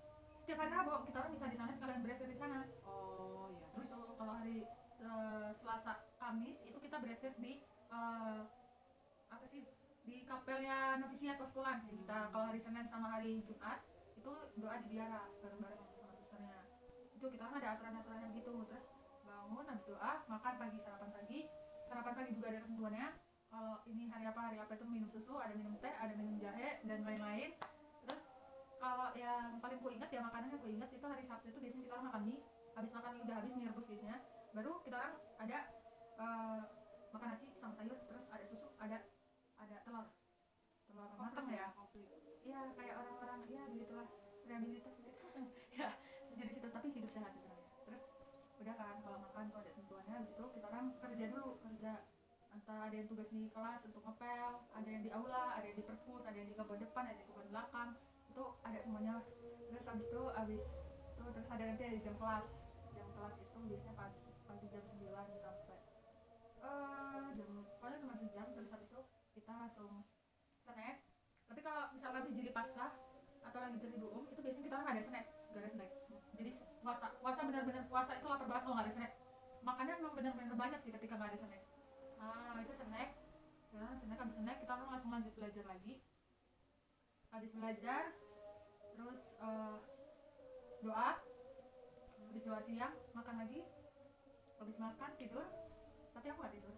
Setiap 0.45 0.57
hari 0.61 0.71
Rabu 0.77 0.91
kita 1.09 1.17
orang 1.17 1.33
bisa 1.33 1.45
di 1.49 1.57
sana 1.57 1.71
sekalian 1.73 2.01
brevir 2.05 2.27
di 2.29 2.37
sana. 2.37 2.59
Oh 2.85 3.49
iya. 3.49 3.65
Terus 3.73 3.89
kalau 4.13 4.33
hari 4.37 4.57
eh, 5.01 5.49
Selasa 5.57 5.93
Kamis 6.21 6.61
itu 6.61 6.77
kita 6.77 7.01
brevir 7.01 7.33
di 7.41 7.53
eh, 7.65 8.41
apa 9.33 9.45
sih? 9.49 9.65
Di 10.07 10.23
kapelnya 10.23 10.95
novisiat 11.03 11.35
Poskulan 11.35 11.83
Jadi 11.83 11.99
kita 12.05 12.31
kalau 12.31 12.45
hari 12.47 12.61
Senin 12.61 12.85
sama 12.87 13.17
hari 13.17 13.43
Jumat 13.43 13.81
itu 14.13 14.31
doa 14.61 14.75
di 14.85 14.87
biara 14.93 15.25
bareng-bareng 15.41 15.81
sama 15.97 16.13
susternya. 16.13 16.61
Itu 17.17 17.25
kita 17.25 17.41
kan 17.49 17.57
ada 17.57 17.69
aturan-aturannya 17.73 18.29
gitu. 18.37 18.53
Terus 18.69 18.85
bangun 19.25 19.65
habis 19.65 19.85
doa 19.89 20.11
makan 20.29 20.53
pagi 20.61 20.77
sarapan 20.77 21.09
pagi. 21.09 21.39
Sarapan 21.89 22.13
pagi 22.13 22.31
juga 22.37 22.47
ada 22.53 22.59
ketentuannya 22.61 23.07
kalau 23.47 23.79
ini 23.87 24.11
hari 24.11 24.25
apa 24.27 24.39
hari 24.51 24.57
apa 24.59 24.75
itu 24.75 24.85
minum 24.85 25.09
susu 25.09 25.39
ada 25.39 25.55
minum 25.55 25.75
teh 25.79 25.91
ada 25.91 26.13
minum 26.13 26.35
jahe 26.39 26.83
dan 26.83 26.99
lain-lain. 27.07 27.55
Terus 28.03 28.21
kalau 28.77 29.15
yang 29.15 29.57
paling 29.63 29.79
ku 29.79 29.87
ingat 29.89 30.11
ya 30.11 30.21
makanan 30.21 30.51
yang 30.51 30.61
ku 30.61 30.67
ingat 30.67 30.89
itu 30.91 31.05
hari 31.07 31.23
Sabtu 31.23 31.49
itu 31.51 31.59
biasanya 31.63 31.83
kita 31.87 31.93
orang 31.95 32.07
makan 32.11 32.21
mie. 32.27 32.41
Habis 32.75 32.91
makan 32.93 33.09
mie 33.15 33.23
udah 33.23 33.35
habis 33.39 33.51
mie 33.55 33.67
rebus 33.71 33.87
biasanya. 33.87 34.17
Baru 34.51 34.71
kita 34.83 34.95
orang 34.99 35.15
ada 35.39 35.57
eh, 36.19 36.59
makan 37.15 37.27
nasi 37.33 37.47
sama 37.55 37.73
sayur 37.73 37.97
terus 38.05 38.25
ada 38.29 38.43
susu 38.45 38.67
ada 38.77 38.97
ada 39.57 39.75
telur. 39.87 40.07
Telur 40.87 41.11
matang 41.15 41.47
ya 41.51 41.71
iya 42.47 42.63
kayak 42.79 42.95
orang-orang 42.95 43.43
ya 43.51 43.63
begitulah 43.67 44.07
rehabilitas 44.47 44.95
gitu. 44.99 45.11
Ya 45.77 45.93
sejenis 46.25 46.57
itu 46.57 46.67
tapi 46.73 46.89
hidup 46.89 47.11
sehat 47.13 47.29
gitu 47.37 47.45
namanya 47.45 47.69
terus 47.85 48.09
udah 48.57 48.73
kan 48.73 48.97
kalau 49.05 49.17
makan 49.21 49.45
tuh 49.53 49.59
ada 49.63 49.71
tentuannya. 49.77 50.13
Habis 50.19 50.31
itu 50.35 50.45
kita 50.57 50.65
orang 50.67 50.85
kerja 50.99 51.25
dulu 51.29 51.61
kerja 51.61 51.91
entah 52.67 52.91
ada 52.91 52.95
yang 52.99 53.07
tugas 53.07 53.31
di 53.31 53.47
kelas 53.47 53.79
untuk 53.87 54.03
ngepel 54.03 54.51
ada 54.75 54.89
yang 54.91 54.99
di 54.99 55.07
aula 55.15 55.55
ada 55.55 55.63
yang 55.71 55.79
di 55.79 55.87
perpus 55.87 56.27
ada 56.27 56.35
yang 56.35 56.51
di 56.51 56.55
kebun 56.59 56.75
depan 56.83 57.07
ada 57.07 57.15
yang 57.15 57.23
di 57.23 57.27
kebun 57.31 57.47
belakang. 57.47 57.95
Itu 58.27 58.43
ada 58.59 58.75
semuanya 58.83 59.23
terus 59.71 59.87
habis 59.87 60.03
itu 60.11 60.23
habis 60.35 60.63
itu 61.15 61.23
terus 61.31 61.47
ada 61.47 61.63
nanti 61.63 61.83
ada 61.87 61.97
jam 62.03 62.15
kelas. 62.19 62.49
Jam 62.91 63.07
kelas 63.15 63.35
itu 63.39 63.57
biasanya 63.71 63.95
pagi 63.95 64.19
pagi 64.43 64.65
jam 64.67 64.83
9 64.83 64.99
sampai 65.39 65.79
eh 66.67 67.27
jam 67.39 67.49
pokoknya 67.79 67.97
cuma 68.03 68.15
sejam. 68.19 68.47
Terus 68.51 68.69
habis 68.75 68.87
itu 68.91 69.01
kita 69.31 69.51
langsung 69.55 70.03
snack 70.59 70.99
tapi 71.47 71.59
kalau 71.63 71.87
misalkan 71.95 72.27
di 72.27 72.31
jili 72.35 72.51
pasca 72.51 72.91
atau 73.47 73.59
lagi 73.63 73.79
jili 73.79 73.95
duum 73.95 74.27
itu 74.27 74.39
biasanya 74.43 74.65
kita 74.67 74.75
orang 74.75 74.89
ada 74.91 75.01
snack 75.07 75.25
gak 75.55 75.61
ada 75.63 75.69
snack 75.71 75.91
jadi 76.35 76.51
puasa 76.83 77.07
puasa 77.23 77.39
benar-benar 77.47 77.83
puasa 77.87 78.11
itu 78.19 78.27
lapar 78.27 78.47
banget 78.51 78.63
kalau 78.67 78.75
nggak 78.75 78.87
ada 78.91 78.93
snack 78.93 79.13
makannya 79.63 79.93
memang 80.03 80.13
benar-benar 80.19 80.55
banyak 80.59 80.79
sih 80.83 80.91
ketika 80.91 81.15
nggak 81.15 81.31
ada 81.31 81.39
snack 81.39 81.63
ah 82.21 82.57
itu 82.61 82.73
snack. 82.73 83.09
Ya 83.73 83.85
snack 84.01 84.19
habis 84.19 84.35
snack 84.37 84.57
kita 84.63 84.73
langsung 84.77 85.11
lanjut 85.13 85.33
belajar 85.37 85.65
lagi. 85.67 86.01
Habis 87.29 87.51
belajar 87.53 88.01
terus 88.97 89.21
eh, 89.37 89.77
doa. 90.81 91.11
Habis 92.27 92.43
doa 92.43 92.59
siang 92.63 92.95
makan 93.13 93.35
lagi. 93.45 93.61
Habis 94.57 94.77
makan 94.81 95.11
tidur. 95.21 95.45
Tapi 96.13 96.25
aku 96.33 96.39
gak 96.41 96.55
tidur. 96.57 96.73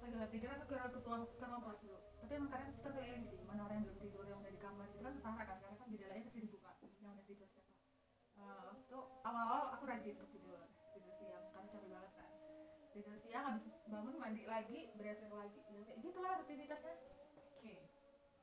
Lagi 0.00 0.14
gak 0.14 0.30
tidur 0.32 0.48
aku 0.54 0.64
ke 0.70 0.74
ruang 0.78 0.92
ke 0.94 1.00
ruang 1.02 1.22
ke 1.26 1.44
ruang 1.44 1.62
kelas 1.66 1.80
dulu. 1.82 1.98
Tapi 2.22 2.32
emang 2.38 2.50
kadang 2.54 2.68
suster 2.70 2.92
keliling 2.94 3.26
sih 3.26 3.40
mana 3.48 3.66
orang 3.66 3.82
yang 3.82 3.84
belum 3.90 3.98
tidur 3.98 4.24
yang 4.28 4.38
udah 4.38 4.52
di 4.54 4.60
kamar 4.62 4.86
itu 4.86 5.02
kan 5.02 5.12
ketara 5.18 5.42
kan? 5.44 5.56
Karena 5.58 5.76
kan 5.76 5.86
jendelanya 5.90 6.22
pasti 6.24 6.40
dibuka 6.40 6.70
yang 7.02 7.12
udah 7.16 7.26
tidur 7.26 7.48
siapa. 7.50 7.72
Eh, 8.40 8.70
itu 8.80 8.98
awal-awal 9.26 9.76
aku 9.76 9.84
rajin 9.84 10.16
untuk 10.16 10.30
tidur 10.32 10.60
tidur 10.96 11.12
siang 11.20 11.44
karena 11.52 11.68
capek 11.68 11.88
banget 11.92 12.12
kan 12.16 12.28
tidur 13.00 13.16
siang 13.16 13.44
habis 13.56 13.64
bangun 13.88 14.14
mandi 14.20 14.44
lagi 14.44 14.92
beraktivitas 14.92 15.32
lagi 15.32 15.60
ya, 15.72 15.96
gitulah 16.04 16.32
rutinitasnya 16.44 16.94
Oke, 17.60 17.76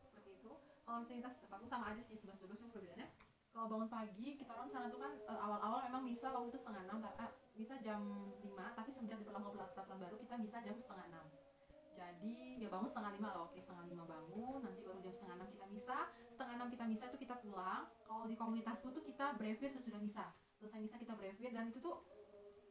seperti 0.01 0.29
itu. 0.37 0.51
Kalau 0.85 1.01
rutinitas 1.01 1.33
tempatku 1.41 1.65
sama 1.65 1.93
aja 1.93 2.01
sih 2.05 2.17
11 2.17 2.37
12 2.37 2.61
cuma 2.61 2.69
perbedaannya. 2.69 3.09
Kalau 3.49 3.65
bangun 3.65 3.89
pagi 3.89 4.37
kita 4.37 4.53
orang 4.53 4.69
sana 4.69 4.93
tuh 4.93 5.01
kan 5.01 5.13
eh, 5.17 5.39
awal-awal 5.41 5.81
memang 5.89 6.05
bisa 6.05 6.29
waktu 6.29 6.53
itu 6.53 6.61
setengah 6.61 6.85
enam, 6.85 7.01
tapi 7.01 7.33
bisa 7.57 7.73
jam 7.81 8.01
5 8.45 8.77
tapi 8.77 8.89
semenjak 8.93 9.17
diperlakukan 9.25 9.73
peraturan 9.73 9.97
baru 9.97 10.15
kita 10.21 10.35
bisa 10.37 10.57
jam 10.61 10.77
setengah 10.77 11.05
enam. 11.09 11.25
Jadi 11.97 12.61
ya 12.61 12.69
bangun 12.69 12.85
setengah 12.85 13.11
lima 13.17 13.29
lah, 13.33 13.41
oke 13.49 13.57
setengah 13.57 13.89
lima 13.89 14.05
bangun, 14.05 14.61
nanti 14.61 14.85
baru 14.85 15.01
jam 15.01 15.13
setengah 15.17 15.35
enam 15.41 15.49
kita 15.49 15.65
misa, 15.65 15.99
setengah 16.29 16.53
enam 16.61 16.69
kita 16.69 16.83
misa 16.85 17.03
itu 17.09 17.17
kita 17.17 17.35
pulang. 17.41 17.89
Kalau 18.05 18.25
di 18.29 18.35
komunitasku 18.37 18.93
tuh 18.93 19.01
kita 19.01 19.33
brevier 19.41 19.73
sesudah 19.73 19.97
misa, 19.97 20.29
selesai 20.61 20.77
misa 20.77 21.01
kita 21.01 21.17
brevier 21.17 21.49
dan 21.49 21.73
itu 21.73 21.81
tuh 21.81 22.05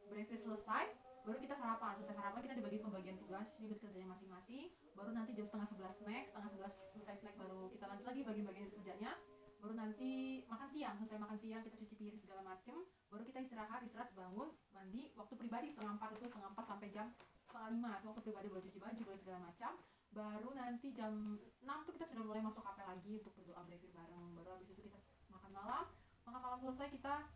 brevier 0.07 0.39
selesai, 0.39 0.95
baru 1.27 1.43
kita 1.43 1.59
sarapan. 1.59 1.99
Selesai 1.99 2.15
sarapan 2.23 2.39
kita 2.39 2.55
dibagi 2.55 2.79
pembagian 2.79 3.19
tugas 3.19 3.47
unit 3.59 3.75
kerjanya 3.83 4.07
masing-masing. 4.15 4.71
Baru 4.95 5.11
nanti 5.11 5.35
jam 5.35 5.43
setengah 5.43 5.67
sebelas 5.67 5.93
snack 5.99 6.23
setengah 6.31 6.49
sebelas 6.55 6.73
selesai 6.95 7.15
snack 7.19 7.35
baru 7.35 7.67
kita 7.67 7.83
lanjut 7.83 8.05
lagi 8.07 8.21
bagi-bagi 8.23 8.71
kerjanya. 8.71 9.11
Baru 9.59 9.73
nanti 9.75 10.11
makan 10.47 10.69
siang 10.71 10.95
selesai 10.95 11.19
makan 11.19 11.35
siang 11.35 11.61
kita 11.67 11.75
cuci 11.83 11.95
piring 11.99 12.21
segala 12.23 12.41
macem. 12.47 12.79
Baru 13.11 13.27
kita 13.27 13.43
istirahat 13.43 13.83
istirahat 13.83 14.15
bangun 14.15 14.55
mandi 14.71 15.11
waktu 15.19 15.33
pribadi 15.35 15.67
setengah 15.67 15.99
empat 15.99 16.15
itu 16.15 16.31
setengah 16.31 16.49
empat 16.55 16.65
sampai 16.71 16.87
jam 16.95 17.07
setengah 17.43 17.69
lima. 17.75 17.91
Itu 17.99 18.05
waktu 18.15 18.23
pribadi 18.23 18.47
baru 18.47 18.61
cuci 18.63 18.79
baju 18.79 19.01
baru 19.03 19.19
segala 19.19 19.39
macam. 19.51 19.71
Baru 20.15 20.49
nanti 20.55 20.87
jam 20.95 21.13
enam 21.59 21.79
tuh 21.83 21.91
kita 21.91 22.07
sudah 22.07 22.23
mulai 22.23 22.39
masuk 22.39 22.63
kapel 22.63 22.87
lagi 22.87 23.19
untuk 23.19 23.35
berdoa 23.35 23.67
brevier 23.67 23.91
bareng. 23.91 24.31
Baru 24.31 24.49
habis 24.55 24.71
itu 24.71 24.79
kita 24.79 24.99
makan 25.27 25.51
malam. 25.51 25.83
Makan 26.23 26.39
malam 26.39 26.59
selesai 26.63 26.87
kita 26.87 27.27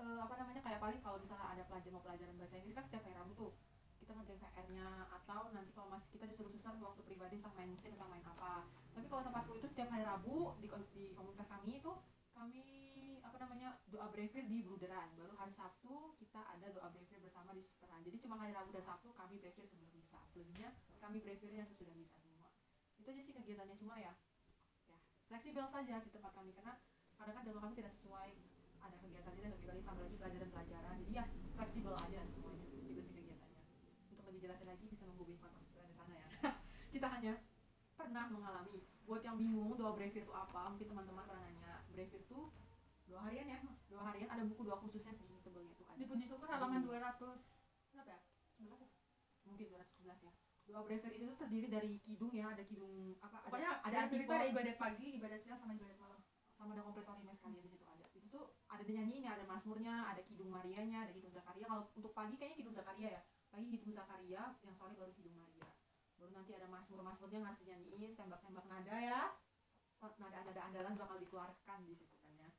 eh, 0.00 0.18
apa 0.20 0.34
namanya 0.40 0.60
kayak 0.64 0.80
paling 0.82 1.00
kalau 1.02 1.18
misalnya 1.22 1.46
ada 1.50 1.62
pelajaran 1.66 2.00
pelajaran 2.02 2.34
bahasa 2.38 2.54
Inggris 2.58 2.74
kan 2.74 2.84
setiap 2.86 3.02
hari 3.06 3.16
Rabu 3.18 3.32
tuh 3.38 3.52
kita 4.04 4.12
ngerjain 4.20 4.36
PR-nya 4.36 4.88
atau 5.08 5.48
nanti 5.56 5.72
kalau 5.72 5.88
masih 5.88 6.12
kita 6.12 6.28
disuruh 6.28 6.52
susah 6.52 6.76
waktu 6.76 7.00
pribadi 7.08 7.40
tentang 7.40 7.56
main 7.56 7.72
musik 7.72 7.88
tentang 7.96 8.12
main 8.12 8.20
apa. 8.28 8.68
Tapi 8.92 9.06
kalau 9.08 9.22
tempatku 9.24 9.56
itu 9.56 9.64
setiap 9.64 9.88
hari 9.88 10.04
Rabu 10.04 10.52
di, 10.60 10.68
di 10.92 11.04
komunitas 11.16 11.48
kami 11.48 11.80
itu 11.80 11.92
kami 12.36 12.64
apa 13.24 13.36
namanya 13.40 13.80
doa 13.88 14.06
brevier 14.12 14.44
di 14.44 14.60
Bruderan. 14.60 15.08
Baru 15.16 15.32
hari 15.40 15.56
Sabtu 15.56 16.12
kita 16.20 16.36
ada 16.36 16.68
doa 16.68 16.92
brevier 16.92 17.16
bersama 17.24 17.56
di 17.56 17.64
susteran. 17.64 18.04
Jadi 18.04 18.20
cuma 18.20 18.36
hari 18.36 18.52
Rabu 18.52 18.76
dan 18.76 18.84
Sabtu 18.84 19.08
kami 19.16 19.40
brevier 19.40 19.64
sebelum 19.64 19.88
misa. 19.96 20.20
Selebihnya 20.36 20.76
kami 21.00 21.24
brevier 21.24 21.64
yang 21.64 21.68
sesudah 21.72 21.96
misa 21.96 22.20
semua. 22.20 22.52
Itu 23.00 23.08
aja 23.08 23.22
sih 23.24 23.32
kegiatannya. 23.32 23.76
Cuma 23.80 23.96
ya 23.96 24.12
ya 24.84 24.96
fleksibel 25.32 25.64
saja 25.72 26.04
di 26.04 26.10
tempat 26.12 26.36
kami. 26.36 26.52
Karena 26.52 26.76
kadang 27.16 27.34
kan 27.40 27.42
jadwal 27.48 27.62
kami 27.64 27.74
tidak 27.80 27.96
sesuai 27.96 28.36
ada 28.84 28.96
kegiatan 29.00 29.32
ini 29.34 29.44
ada 29.48 29.56
kegiatan 29.56 29.76
ini 29.80 29.84
tambah 29.88 30.02
lagi 30.04 30.16
pelajaran 30.20 30.48
pelajaran 30.52 30.94
jadi 31.04 31.12
ya 31.16 31.24
fleksibel 31.54 31.94
aja 31.96 32.20
semuanya. 32.28 32.66
Itu 32.68 33.00
sih 33.00 33.12
kegiatannya. 33.14 33.62
Untuk 34.12 34.24
lebih 34.28 34.40
jelasnya 34.44 34.66
lagi 34.74 34.84
bisa 34.90 35.04
menghubungi 35.06 35.38
kontak 35.40 35.62
di 35.64 35.94
sana 35.94 36.14
ya. 36.14 36.26
Kita 36.94 37.06
hanya 37.08 37.32
pernah 37.94 38.24
mengalami. 38.28 38.78
Buat 39.04 39.22
yang 39.22 39.36
bingung 39.38 39.76
doa 39.78 39.92
brevier 39.94 40.24
itu 40.24 40.34
apa? 40.34 40.74
Mungkin 40.74 40.86
teman-teman 40.90 41.24
pernah 41.24 41.42
nanya. 41.46 41.72
Brevier 41.92 42.22
itu 42.26 42.38
dua 43.04 43.20
harian 43.28 43.46
ya? 43.46 43.58
Dua 43.88 44.02
harian 44.10 44.28
ada 44.28 44.42
buku 44.44 44.62
doa 44.66 44.80
khususnya 44.82 45.12
sih 45.14 45.26
tebelnya 45.44 45.72
itu 45.72 45.84
ada. 45.86 45.96
Di 45.96 46.04
puji 46.08 46.24
syukur 46.26 46.48
halaman 46.50 46.82
200 46.82 47.00
berapa 47.94 48.10
ya? 48.10 48.20
11 48.58 48.82
ya? 48.82 48.88
mungkin 49.44 49.66
211 49.70 50.26
ya. 50.26 50.32
Doa 50.64 50.80
brevier 50.82 51.12
itu 51.12 51.24
tuh 51.28 51.38
terdiri 51.38 51.68
dari 51.68 51.90
kidung 52.00 52.32
ya 52.32 52.48
ada 52.48 52.64
kidung 52.64 53.12
apa 53.20 53.44
ada 53.44 53.46
pokoknya 53.52 53.70
ada 53.84 53.84
ada 53.84 53.98
itu 54.08 54.16
antipod, 54.16 54.34
ada 54.34 54.46
ibadat 54.48 54.76
pagi 54.80 55.06
ibadat 55.20 55.40
siang 55.44 55.60
sama 55.60 55.76
ibadat 55.76 55.98
malam. 56.00 56.20
Sama 56.56 56.72
ada 56.72 56.82
kompletoriumnya 56.82 57.36
sekalian 57.36 57.62
di 57.62 57.70
situ 57.76 57.83
ada 58.74 58.82
tuh 58.82 58.90
ada 58.90 58.90
dinyanyiinnya 58.90 59.30
ada 59.38 59.44
masmurnya 59.46 59.94
ada 60.10 60.22
kidung 60.26 60.50
Marianya 60.50 61.06
ada 61.06 61.12
kidung 61.14 61.30
Zakaria. 61.30 61.62
Kalau 61.70 61.86
untuk 61.94 62.10
pagi 62.10 62.34
kayaknya 62.34 62.58
kidung 62.58 62.74
Zakaria 62.74 63.08
ya. 63.14 63.22
Pagi 63.54 63.66
kidung 63.70 63.94
Zakaria 63.94 64.42
yang 64.66 64.74
sore 64.74 64.98
baru 64.98 65.14
kidung 65.14 65.38
Maria. 65.38 65.70
Baru 66.18 66.34
nanti 66.34 66.58
ada 66.58 66.66
masmur 66.66 67.06
masmurnya 67.06 67.38
yang 67.38 67.46
harus 67.54 67.60
dinyanyiin 67.62 68.10
tembak 68.18 68.42
tembak 68.42 68.66
nada 68.66 68.96
ya. 68.98 69.22
Nada 70.02 70.38
nada 70.42 70.60
andalan 70.66 70.98
bakal 70.98 71.16
dikeluarkan 71.22 71.78
di 71.86 71.94
situ 71.94 72.18
kan 72.18 72.34
ya. 72.34 72.50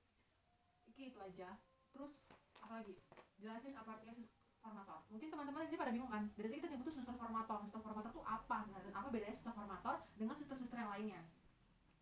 Oke, 0.87 1.11
itu 1.11 1.19
aja. 1.19 1.59
Terus 1.91 2.31
apa 2.63 2.79
lagi? 2.79 2.95
Jelasin 3.35 3.75
apa 3.75 3.99
artinya 3.99 4.15
formator. 4.63 5.03
Mungkin 5.11 5.27
teman-teman 5.27 5.67
ini 5.67 5.77
pada 5.77 5.91
bingung 5.91 6.09
kan? 6.09 6.31
Dari 6.39 6.47
tadi 6.47 6.57
kita 6.63 6.67
nyebut 6.71 6.87
tuh 6.87 6.95
suster 6.95 7.15
formator. 7.19 7.59
Suster 7.67 7.83
formator 7.83 8.09
tuh 8.15 8.23
apa? 8.23 8.63
Sebenarnya 8.63 8.87
dan 8.87 8.95
apa 9.03 9.07
bedanya 9.11 9.35
suster 9.35 9.53
formator 9.53 9.95
dengan 10.15 10.35
suster-suster 10.39 10.79
yang 10.79 10.89
lainnya? 10.95 11.21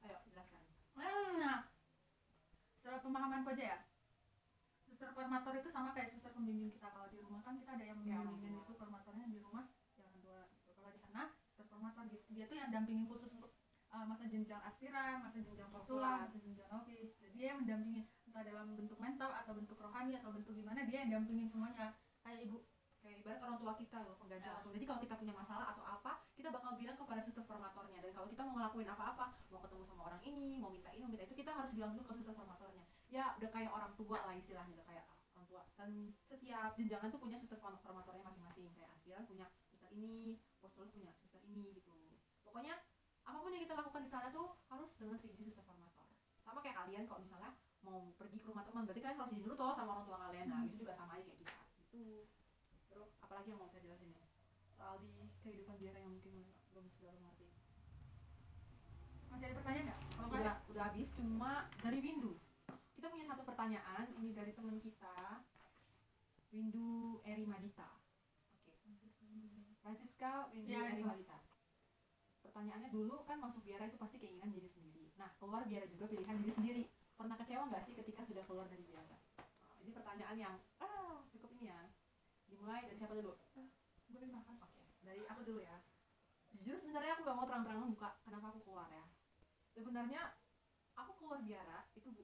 Ayo 0.05 0.21
jelaskan. 0.29 0.61
Nah 0.93 1.73
sepemahamanku 3.03 3.51
aja 3.55 3.63
ya 3.75 3.77
suster 5.03 5.19
formator 5.19 5.51
itu 5.59 5.67
sama 5.67 5.91
kayak 5.91 6.15
suster 6.15 6.31
pembimbing 6.31 6.71
kita. 6.71 6.87
Kalau 6.87 7.11
di 7.11 7.19
rumah 7.19 7.43
kan 7.43 7.59
kita 7.59 7.75
ada 7.75 7.83
yang 7.83 7.99
Ya, 8.07 8.23
membimbingin 8.23 8.55
tua. 8.55 8.63
itu 8.63 8.73
formatornya 8.79 9.25
di 9.27 9.37
rumah 9.43 9.67
ya 9.99 10.07
orang 10.07 10.19
tua 10.23 10.39
kalau 10.71 10.91
di 10.95 10.99
sana 11.03 11.23
suster 11.43 11.67
formator 11.67 12.03
gitu 12.07 12.23
dia 12.31 12.45
tuh 12.47 12.55
yang 12.55 12.71
dampingin 12.71 13.03
khusus 13.03 13.35
untuk 13.35 13.51
uh, 13.91 14.07
masa 14.07 14.31
jenjang 14.31 14.63
aspiran 14.63 15.19
masa 15.19 15.43
jenjang 15.43 15.67
postulat 15.75 16.23
masa 16.23 16.39
jenjang 16.39 16.69
novis 16.71 17.19
jadi 17.19 17.31
dia 17.35 17.45
yang 17.51 17.59
mendampingin 17.67 18.07
entah 18.23 18.43
dalam 18.47 18.67
bentuk 18.79 18.95
mental 18.95 19.27
atau 19.35 19.51
bentuk 19.51 19.75
rohani 19.75 20.15
atau 20.15 20.31
bentuk 20.31 20.55
gimana 20.55 20.87
dia 20.87 21.03
yang 21.03 21.11
dampingin 21.19 21.51
semuanya. 21.51 21.99
Kayak 22.23 22.47
ibu. 22.47 22.63
Kayak 23.03 23.19
ibarat 23.19 23.39
orang 23.43 23.57
tua 23.59 23.73
kita 23.75 23.97
loh 23.99 24.15
pengganti 24.15 24.47
Ya. 24.47 24.55
orang 24.55 24.63
tua. 24.63 24.71
Jadi 24.79 24.85
kalau 24.87 24.99
kita 25.03 25.15
punya 25.19 25.33
masalah 25.35 25.65
atau 25.75 25.83
apa 25.83 26.11
kita 26.31 26.47
bakal 26.47 26.79
bilang 26.79 26.95
kepada 26.95 27.19
suster 27.19 27.43
formatornya. 27.43 27.99
Dan 27.99 28.15
kalau 28.15 28.27
kita 28.31 28.41
mau 28.47 28.55
ngelakuin 28.55 28.87
apa-apa 28.87 29.25
mau 29.51 29.59
ketemu 29.59 29.83
sama 29.83 30.01
orang 30.07 30.21
ini 30.23 30.55
mau 30.63 30.71
minta 30.71 30.87
ini 30.95 31.03
mau 31.03 31.11
minta 31.11 31.27
itu 31.27 31.35
kita 31.35 31.51
harus 31.51 31.75
bilang 31.75 31.91
dulu 31.91 32.07
ke 32.07 32.13
suster 32.15 32.31
formatornya 32.31 32.87
ya 33.13 33.37
udah 33.37 33.49
kayak 33.53 33.69
orang 33.69 33.93
tua 33.93 34.17
lah 34.17 34.33
istilahnya 34.33 34.73
udah 34.73 34.87
kayak 34.89 35.05
orang 35.37 35.45
tua. 35.45 35.61
Dan 35.77 35.89
setiap 36.25 36.73
jenjangan 36.73 37.13
tuh 37.13 37.21
punya 37.21 37.37
suster 37.37 37.61
form- 37.61 37.77
formatornya 37.77 38.25
masing-masing. 38.25 38.73
Kayak 38.73 38.89
aspiran 38.97 39.23
punya 39.29 39.45
suster 39.69 39.93
ini 39.93 40.41
postulat 40.57 40.89
punya 40.89 41.13
suster 41.13 41.37
ini 41.45 41.77
gitu. 41.77 41.93
Pokoknya 42.41 42.81
apa 43.23 43.37
pun 43.37 43.53
yang 43.53 43.63
kita 43.63 43.77
lakukan 43.77 44.01
di 44.03 44.09
sana 44.09 44.33
tuh 44.33 44.57
harus 44.67 44.89
dengan 44.97 45.21
seizin 45.21 45.45
suster 45.45 45.61
formator. 45.61 46.09
Sama 46.41 46.59
kayak 46.59 46.75
kalian 46.81 47.05
kalau 47.05 47.21
misalnya 47.21 47.53
mau 47.85 48.09
pergi 48.17 48.41
ke 48.41 48.47
rumah 48.49 48.65
teman 48.65 48.83
berarti 48.89 49.01
kalian 49.03 49.19
harus 49.21 49.31
izin 49.37 49.43
dulu 49.45 49.55
toh 49.55 49.71
sama 49.77 49.89
orang 49.95 50.05
tua 50.09 50.17
kalian. 50.27 50.45
Nah 50.49 50.59
Hmm. 50.59 50.67
itu 50.67 50.75
juga 50.81 50.93
sama 50.97 51.21
aja 51.21 51.23
kayak 51.29 51.39
kita. 51.39 51.53
Gitu. 51.93 52.25
Terus 52.89 53.09
apalagi 53.21 53.47
yang 53.53 53.59
mau 53.61 53.69
kita 53.69 53.79
jelasin 53.85 54.09
ya? 54.09 54.25
Soal 54.73 54.97
di 54.99 55.13
kehidupan 55.45 55.77
biara 55.77 56.01
yang 56.01 56.17
mungkin 56.17 56.33
belum 56.73 56.85
sudah 56.89 57.13
mengerti. 57.13 57.47
Masih 59.29 59.45
ada 59.47 59.55
pertanyaan 59.55 59.85
nggak? 59.87 59.99
Kalau 60.13 60.27
ada? 60.29 60.41
udah 60.41 60.55
udah 60.73 60.83
habis 60.89 61.09
cuma 61.13 61.51
dari 61.81 61.99
Windu 62.01 62.33
kita 63.03 63.11
punya 63.19 63.27
satu 63.27 63.43
pertanyaan 63.43 64.07
ini 64.15 64.31
dari 64.31 64.55
teman 64.55 64.79
kita 64.79 65.43
Windu 66.55 67.19
Eri 67.27 67.43
Madita 67.43 67.99
oke. 68.47 68.71
Francisca 69.83 70.47
Windu 70.55 70.71
Ya, 70.71 70.87
Eri 70.87 71.03
itu. 71.03 71.11
Madita 71.11 71.35
pertanyaannya 72.47 72.87
dulu 72.95 73.27
kan 73.27 73.43
masuk 73.43 73.59
biara 73.67 73.91
itu 73.91 73.99
pasti 73.99 74.23
keinginan 74.23 74.55
diri 74.55 74.71
sendiri. 74.71 75.11
Nah 75.19 75.35
keluar 75.35 75.67
biara 75.67 75.83
juga 75.91 76.07
pilihan 76.07 76.31
diri 76.39 76.51
sendiri. 76.55 76.83
Pernah 77.19 77.35
kecewa 77.35 77.67
nggak 77.67 77.83
sih 77.83 77.91
ketika 77.91 78.23
sudah 78.23 78.47
keluar 78.47 78.71
dari 78.71 78.87
biara? 78.87 79.19
Nah, 79.35 79.77
ini 79.83 79.91
pertanyaan 79.91 80.37
yang 80.39 80.55
ah 80.79 81.27
cukup 81.27 81.59
ini 81.59 81.75
ya. 81.75 81.91
Dimulai 82.47 82.87
dari 82.87 82.95
siapa 82.95 83.19
dulu? 83.19 83.35
Boleh 84.15 84.29
makan. 84.31 84.63
Oke, 84.63 84.79
dari 85.03 85.27
aku 85.27 85.43
dulu 85.43 85.59
ya. 85.59 85.75
Jujur 86.55 86.79
sebenarnya 86.79 87.19
aku 87.19 87.27
gak 87.27 87.35
mau 87.35 87.43
terang-terangan 87.51 87.91
buka 87.91 88.15
kenapa 88.23 88.55
aku 88.55 88.63
keluar 88.63 88.87
ya. 88.95 89.03
Sebenarnya 89.75 90.39
aku 90.95 91.11
keluar 91.19 91.43
biara 91.43 91.83
itu 91.99 92.07
bu. 92.07 92.23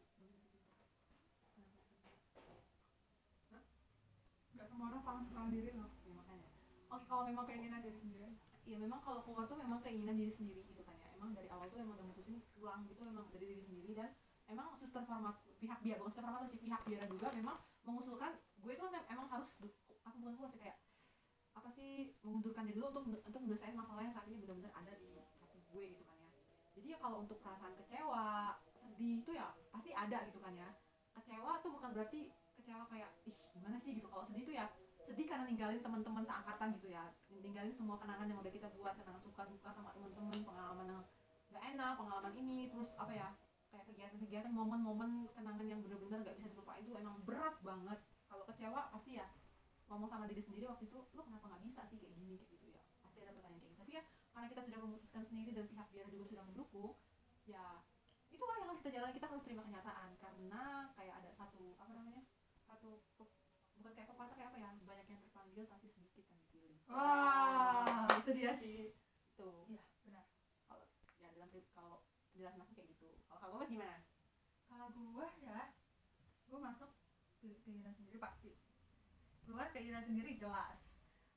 nggak 4.59 4.68
semua 4.79 4.95
orang 4.95 5.03
paham 5.03 5.23
tentang 5.27 5.47
diri 5.51 5.75
loh 5.75 5.91
Ya, 6.07 6.15
makanya. 6.15 6.47
oke 6.87 7.03
kalau 7.03 7.27
memang 7.27 7.43
keinginan 7.43 7.83
diri 7.83 7.99
sendiri 7.99 8.31
Iya 8.63 8.77
memang 8.79 9.03
kalau 9.03 9.19
keluar 9.27 9.43
tuh 9.43 9.59
memang 9.59 9.83
keinginan 9.83 10.15
diri 10.15 10.31
sendiri 10.31 10.61
gitu 10.61 10.85
kan 10.87 10.93
ya. 10.93 11.09
Emang 11.17 11.33
dari 11.33 11.49
awal 11.49 11.67
tuh 11.67 11.81
emang 11.83 11.99
udah 11.99 12.05
mutusin 12.05 12.39
pulang 12.55 12.85
gitu 12.87 13.01
memang 13.01 13.27
dari 13.33 13.49
diri 13.49 13.65
sendiri 13.65 13.91
dan 13.97 14.13
emang 14.47 14.71
suster 14.77 15.03
format 15.03 15.35
pihak 15.59 15.83
biara 15.83 15.99
bukan 15.99 16.13
suster 16.15 16.23
format 16.23 16.47
sih 16.47 16.61
pihak 16.63 16.81
biara 16.87 17.05
juga 17.11 17.27
memang 17.35 17.57
mengusulkan 17.83 18.31
gue 18.39 18.73
kan 18.79 19.03
emang 19.09 19.27
harus 19.27 19.49
apa 20.05 20.15
bukan 20.15 20.33
keluar 20.37 20.49
sih 20.53 20.61
kayak 20.61 20.77
apa 21.57 21.69
sih 21.75 22.13
mengundurkan 22.23 22.69
diri 22.69 22.77
dulu 22.77 22.87
untuk 22.93 23.03
untuk 23.09 23.41
menyelesaikan 23.41 23.75
masalah 23.75 24.01
yang 24.05 24.13
saat 24.13 24.27
ini 24.31 24.37
benar-benar 24.39 24.71
ada 24.77 24.93
di 24.95 25.11
hati 25.17 25.59
gue 25.59 25.83
gitu 25.91 26.03
kan 26.07 26.15
ya. 26.21 26.29
Jadi 26.77 26.87
ya 26.93 26.97
kalau 27.03 27.17
untuk 27.25 27.41
perasaan 27.43 27.73
kecewa, 27.73 28.53
sedih 28.85 29.25
itu 29.25 29.31
ya 29.33 29.49
pasti 29.73 29.91
ada 29.91 30.23
gitu 30.29 30.39
kan 30.39 30.53
ya. 30.53 30.69
Kecewa 31.17 31.57
tuh 31.65 31.73
bukan 31.73 31.89
berarti 31.91 32.31
kecewa 32.69 32.85
kayak 32.85 33.09
ih 33.25 33.33
gimana 33.57 33.81
sih? 33.81 33.97
gitu. 33.97 34.05
Kalau 34.05 34.21
sedih 34.21 34.45
tuh 34.45 34.53
ya 34.53 34.69
sedih 35.01 35.25
karena 35.25 35.49
ninggalin 35.49 35.81
teman-teman 35.81 36.21
seangkatan 36.21 36.69
gitu 36.77 36.93
ya. 36.93 37.09
Ninggalin 37.33 37.73
semua 37.73 37.97
kenangan 37.97 38.29
yang 38.29 38.37
udah 38.37 38.53
kita 38.53 38.69
buat 38.77 38.93
kenangan 38.93 39.17
suka 39.17 39.41
duka 39.49 39.73
sama 39.73 39.89
teman-teman 39.97 40.37
pengalaman 40.45 40.85
yang 40.85 41.01
gak 41.49 41.63
enak 41.73 41.97
pengalaman 41.97 42.33
ini 42.37 42.69
terus 42.69 42.93
apa 42.93 43.09
ya 43.09 43.33
kayak 43.73 43.89
kegiatan-kegiatan 43.89 44.53
momen-momen 44.53 45.33
kenangan 45.33 45.65
yang 45.65 45.81
bener-bener 45.81 46.21
gak 46.21 46.37
bisa 46.37 46.53
dilupain 46.53 46.85
itu 46.85 46.93
emang 46.93 47.17
berat 47.25 47.57
banget. 47.65 47.97
Kalau 48.29 48.45
kecewa 48.45 48.93
pasti 48.93 49.17
ya 49.17 49.25
ngomong 49.89 50.05
sama 50.05 50.29
diri 50.29 50.45
sendiri 50.45 50.69
waktu 50.69 50.85
itu 50.85 51.01
lo 51.17 51.21
kenapa 51.25 51.49
nggak 51.49 51.65
bisa 51.65 51.81
sih 51.89 51.97
kayak 51.97 52.13
gini? 52.13 52.37
kayak 52.37 52.53
gitu 52.53 52.77
ya. 52.77 52.85
Pasti 53.01 53.17
ada 53.25 53.33
pertanyaan 53.33 53.57
kayak 53.65 53.73
gitu. 53.73 53.81
Tapi 53.81 53.91
ya 53.97 54.03
karena 54.29 54.45
kita 54.45 54.61
sudah 54.61 54.79
memutuskan 54.85 55.23
sendiri 55.25 55.57
dan 55.57 55.65
pihak 55.65 55.87
biara 55.89 56.09
juga 56.13 56.25
sudah 56.29 56.45
mendukung 56.45 56.93
ya 57.49 57.81
itulah 58.29 58.61
yang 58.61 58.69
harus 58.69 58.81
kita 58.85 58.93
jalan 58.93 59.09
kita 59.09 59.25
harus 59.25 59.41
terima 59.41 59.65
kenyataan 59.65 60.13
karena 60.21 60.93
kayak 60.93 61.17
ada 61.17 61.33
satu 61.33 61.73
apa 61.81 61.97
namanya 61.97 62.21
satu 62.79 63.27
bukan 63.79 63.91
kayak 63.91 64.09
pepatah 64.15 64.35
kayak 64.35 64.49
apa 64.55 64.57
ya? 64.59 64.69
Banyak 64.87 65.07
yang 65.11 65.21
terpanggil 65.23 65.63
tapi 65.67 65.87
sedikit 65.91 66.23
yang 66.31 66.39
dipilih. 66.47 66.79
Wah. 66.87 68.07
itu 68.23 68.31
dia 68.31 68.51
sih. 68.55 68.95
Itu. 69.35 69.51
Iya 69.67 69.83
benar. 70.07 70.25
Kalau 70.67 70.87
ya 71.19 71.27
dalam 71.35 71.49
kalau 71.75 72.07
penjelasan 72.31 72.63
aku 72.63 72.71
kayak 72.79 72.89
gitu. 72.95 73.07
Kalau 73.27 73.39
kamu 73.43 73.55
mas 73.59 73.71
gimana? 73.71 73.97
Kalau 74.71 74.87
gua 74.95 75.27
ya 75.43 75.59
gua 76.47 76.59
masuk 76.71 76.91
ke- 77.43 77.59
keinginan 77.67 77.91
sendiri 77.99 78.17
pasti. 78.17 78.55
Keluar 79.43 79.67
keinginan 79.75 80.07
sendiri 80.07 80.39
jelas. 80.39 80.79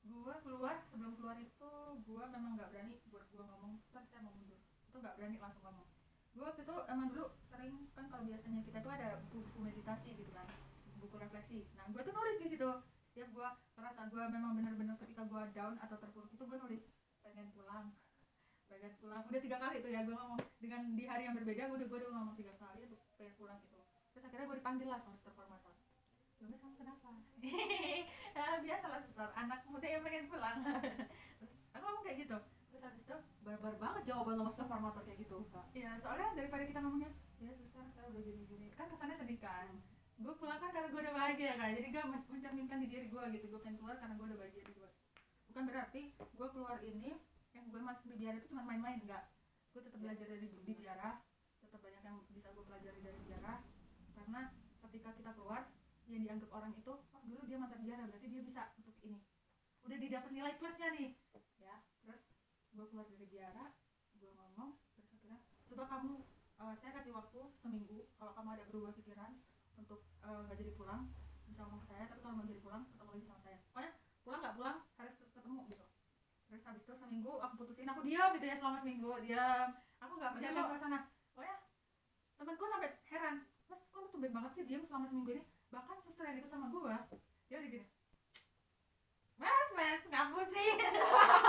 Gua 0.03 0.39
keluar 0.43 0.79
sebelum 0.87 1.19
keluar 1.19 1.35
itu 1.39 1.71
gua 2.07 2.23
memang 2.31 2.55
nggak 2.55 2.71
berani 2.71 3.03
buat 3.11 3.27
gua 3.35 3.43
ngomong 3.51 3.83
setelah 3.83 4.07
saya 4.07 4.23
mau 4.23 4.35
mundur. 4.35 4.59
Itu 4.87 4.95
nggak 4.99 5.15
berani 5.19 5.37
langsung 5.39 5.63
ngomong. 5.67 5.87
Gua 6.33 6.43
waktu 6.51 6.63
itu 6.63 6.75
emang 6.87 7.07
dulu 7.11 7.25
sering 7.43 7.75
kan 7.91 8.07
kalau 8.07 8.23
biasanya 8.23 8.63
kita 8.63 8.79
tuh 8.79 8.91
ada 8.95 9.21
buku 9.29 9.59
meditasi 9.59 10.17
gitu 10.17 10.31
kan 10.33 10.47
buku 11.13 11.21
refleksi. 11.21 11.69
Nah 11.77 11.85
gua 11.93 12.01
tuh 12.01 12.09
nulis 12.09 12.41
di 12.41 12.57
situ. 12.57 12.69
Setiap 13.13 13.29
gua 13.37 13.53
merasa 13.77 14.09
gua 14.09 14.25
memang 14.33 14.57
benar-benar 14.57 14.97
ketika 14.97 15.21
gua 15.29 15.45
down 15.53 15.77
atau 15.77 15.93
terpuruk 16.01 16.33
itu 16.33 16.41
gua 16.41 16.57
nulis 16.65 16.89
pengen 17.21 17.53
pulang. 17.53 17.93
Pengen 18.73 18.97
pulang. 18.97 19.21
Udah 19.29 19.37
tiga 19.37 19.61
kali 19.61 19.77
tuh 19.85 19.93
ya 19.93 20.01
gua 20.09 20.17
ngomong. 20.25 20.41
Dengan 20.57 20.81
di 20.97 21.05
hari 21.05 21.29
yang 21.29 21.37
berbeda 21.37 21.69
gua 21.69 21.77
udah 21.77 21.85
gua 21.85 21.97
udah 22.01 22.11
ngomong 22.17 22.33
tiga 22.33 22.57
kali 22.57 22.89
itu 22.89 22.97
pengen 23.13 23.37
pulang 23.37 23.61
itu 23.61 23.77
terus 24.09 24.25
akhirnya 24.25 24.45
gua 24.49 24.57
dipanggil 24.57 24.87
lah 24.89 24.99
sama 25.05 25.13
suster 25.17 25.33
formator 25.37 25.73
Lumes 26.41 26.59
kamu 26.59 26.75
kenapa? 26.75 27.07
ya, 28.35 28.45
biasa 28.59 28.85
lah 28.89 28.99
suster, 29.05 29.29
anak 29.31 29.63
muda 29.63 29.87
yang 29.87 30.03
pengen 30.03 30.27
pulang. 30.27 30.59
Terus 31.39 31.55
aku 31.71 31.83
ngomong 31.87 32.03
kayak 32.03 32.17
gitu. 32.27 32.37
Terus 32.67 32.83
habis 32.83 32.99
itu, 32.99 33.15
barbar 33.47 33.73
banget 33.79 34.11
jawaban 34.11 34.35
lo 34.35 34.51
mas 34.51 34.59
formator 34.59 35.07
kayak 35.07 35.23
gitu 35.23 35.39
kak. 35.55 35.71
Ya 35.71 35.95
soalnya 36.03 36.35
daripada 36.35 36.67
kita 36.67 36.83
ngomongnya 36.83 37.15
Ya 37.39 37.55
suster, 37.55 37.87
saya 37.95 38.11
udah 38.11 38.21
gini-gini. 38.27 38.75
Kan 38.75 38.91
kesannya 38.91 39.15
sedih 39.15 39.39
kan 39.39 39.71
Gue 40.23 40.33
pulang 40.39 40.59
kan 40.63 40.71
karena 40.71 40.87
gue 40.87 41.01
udah 41.03 41.15
bahagia 41.15 41.51
kan 41.59 41.69
Jadi 41.75 41.87
gue 41.91 42.03
men- 42.07 42.27
mencerminkan 42.31 42.77
di 42.79 42.87
diri 42.87 43.07
gue 43.11 43.23
gitu. 43.35 43.45
Gue 43.51 43.59
pengen 43.59 43.77
keluar 43.83 43.99
karena 43.99 44.15
gue 44.15 44.25
udah 44.31 44.39
bahagia 44.39 44.63
di 44.63 44.73
gue 44.73 44.89
Bukan 45.51 45.63
berarti 45.67 46.01
gue 46.15 46.47
keluar 46.55 46.79
ini 46.79 47.11
Yang 47.51 47.65
gue 47.69 47.81
masuk 47.83 48.05
di 48.07 48.15
biara 48.17 48.35
itu 48.39 48.47
cuma 48.55 48.63
main-main, 48.63 49.03
enggak 49.03 49.27
Gue 49.75 49.81
tetap 49.83 49.99
belajar 49.99 50.25
dari 50.25 50.47
di 50.47 50.73
biara 50.79 51.19
Tetap 51.59 51.79
banyak 51.83 52.01
yang 52.01 52.17
bisa 52.31 52.47
gue 52.55 52.63
pelajari 52.63 52.99
dari 53.03 53.19
biara 53.27 53.53
Karena 54.15 54.41
ketika 54.87 55.09
kita 55.11 55.31
keluar 55.35 55.67
yang 56.07 56.23
dianggap 56.27 56.51
orang 56.51 56.75
itu 56.75 56.91
oh 56.91 57.21
dulu 57.23 57.47
dia 57.47 57.55
mantan 57.55 57.79
biara 57.83 58.03
berarti 58.03 58.27
dia 58.27 58.43
bisa 58.43 58.61
untuk 58.75 58.95
ini. 59.01 59.23
Udah 59.87 59.97
didapat 59.99 60.29
nilai 60.35 60.53
plusnya 60.59 60.91
nih. 60.91 61.15
Ya 61.59 61.79
terus 62.03 62.27
gue 62.75 62.85
keluar 62.91 63.07
dari 63.07 63.25
biara 63.25 63.71
gue 64.19 64.31
ngomong 64.31 64.77
terus 64.93 65.07
akhirnya 65.09 65.39
coba 65.71 65.83
kamu 65.89 66.13
eh, 66.59 66.75
saya 66.77 66.91
kasih 66.99 67.11
waktu 67.15 67.39
seminggu 67.59 68.07
kalau 68.19 68.31
kamu 68.35 68.49
ada 68.59 68.63
berubah 68.69 68.91
pikiran 68.93 69.31
untuk 69.79 70.05
eh, 70.23 70.39
nggak 70.47 70.57
jadi 70.59 70.71
pulang 70.79 71.01
bisa 71.47 71.59
ngomong 71.67 71.81
ke 71.83 71.87
saya 71.91 72.03
tapi 72.09 72.19
kalau 72.23 72.35
mau 72.39 72.47
jadi 72.47 72.61
pulang 72.63 72.83
ketemu 72.89 73.09
lagi 73.13 73.25
sama 73.27 73.39
saya. 73.43 73.57
Pokoknya 73.69 73.91
pulang 74.23 74.39
nggak 74.41 74.55
pulang 74.55 74.77
harus 74.97 75.13
ketemu 75.19 75.59
gitu. 75.69 75.85
Terus 76.47 76.61
habis 76.67 76.83
itu 76.85 76.93
seminggu 76.95 77.33
aku 77.39 77.53
putusin 77.59 77.89
aku 77.89 78.01
diam 78.05 78.29
gitu 78.37 78.45
ya 78.47 78.55
selama 78.57 78.77
seminggu 78.81 79.11
diam. 79.21 79.67
Aku 80.01 80.13
nggak 80.17 80.31
percaya 80.37 80.51
suasana. 80.65 80.99
Pokoknya 81.35 81.55
temanku 82.39 82.65
sampai 82.67 82.89
heran 83.07 83.35
mas 83.71 83.81
kok 83.89 83.99
lu 84.05 84.07
tumben 84.11 84.31
banget 84.35 84.51
sih 84.53 84.63
diam 84.65 84.83
selama 84.85 85.05
seminggu 85.09 85.31
ini? 85.39 85.43
Bahkan 85.69 85.97
suster 86.05 86.23
yang 86.27 86.35
deket 86.39 86.51
sama 86.51 86.67
gua 86.69 86.97
dia 87.51 87.59
udah 87.59 87.69
gini 87.69 87.87
mas 89.37 89.69
mas 89.75 90.03
ngapu 90.07 90.39
sih 90.49 90.69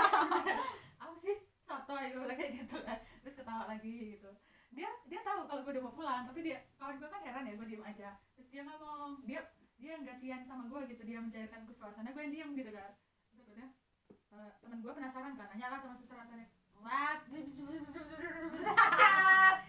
apa 1.01 1.15
sih? 1.21 1.35
Soto 1.65 1.95
itu 1.97 2.19
kayak 2.21 2.51
gitu 2.61 2.77
kan. 2.81 2.99
Terus 3.23 3.35
ketawa 3.37 3.65
lagi 3.69 4.17
gitu 4.17 4.29
dia 4.75 4.89
dia 5.07 5.21
tahu 5.23 5.47
kalau 5.47 5.63
gue 5.63 5.71
udah 5.71 5.83
mau 5.87 5.95
pulang 5.95 6.27
tapi 6.27 6.39
dia 6.43 6.67
kawan 6.75 6.99
gue 6.99 7.07
kan 7.07 7.21
heran 7.23 7.47
ya 7.47 7.53
gue 7.55 7.67
diem 7.67 7.83
aja. 7.87 8.09
Terus 8.35 8.47
dia 8.51 8.61
ngomong 8.67 9.23
dia 9.23 9.41
dia 9.79 9.91
yang 9.95 10.03
gantian 10.03 10.41
sama 10.43 10.67
gue 10.67 10.81
gitu 10.91 11.01
dia 11.07 11.19
mencairkan 11.23 11.63
ke 11.63 11.73
suasana 11.73 12.11
gue 12.11 12.21
yang 12.21 12.33
diem 12.35 12.49
gitu 12.59 12.71
kan. 12.75 12.91
Terus 13.31 13.39
akhirnya 13.47 13.67
eh, 14.11 14.51
temen 14.59 14.79
gue 14.83 14.91
penasaran 14.91 15.33
kan 15.39 15.47
nanya 15.55 15.67
lah 15.71 15.79
sama 15.79 15.95
suster 15.95 16.19
Antonia 16.19 16.51
what? 16.83 17.19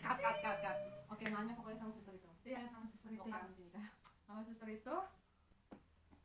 Kat 0.02 0.18
kat 0.18 0.36
kat 0.42 0.56
kat 0.60 0.76
oke 1.06 1.24
nanya 1.24 1.52
pokoknya 1.54 1.78
sama 1.78 1.92
suster 1.94 2.14
itu. 2.18 2.28
Iya 2.42 2.66
sama 2.66 2.86
suster 2.90 3.10
itu 3.14 3.30
ya. 3.30 3.38
kak 3.38 3.46
sama 4.26 4.42
suster 4.42 4.68
itu 4.74 4.96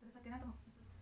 terus 0.01 0.13
akhirnya 0.17 0.41
tem 0.41 0.51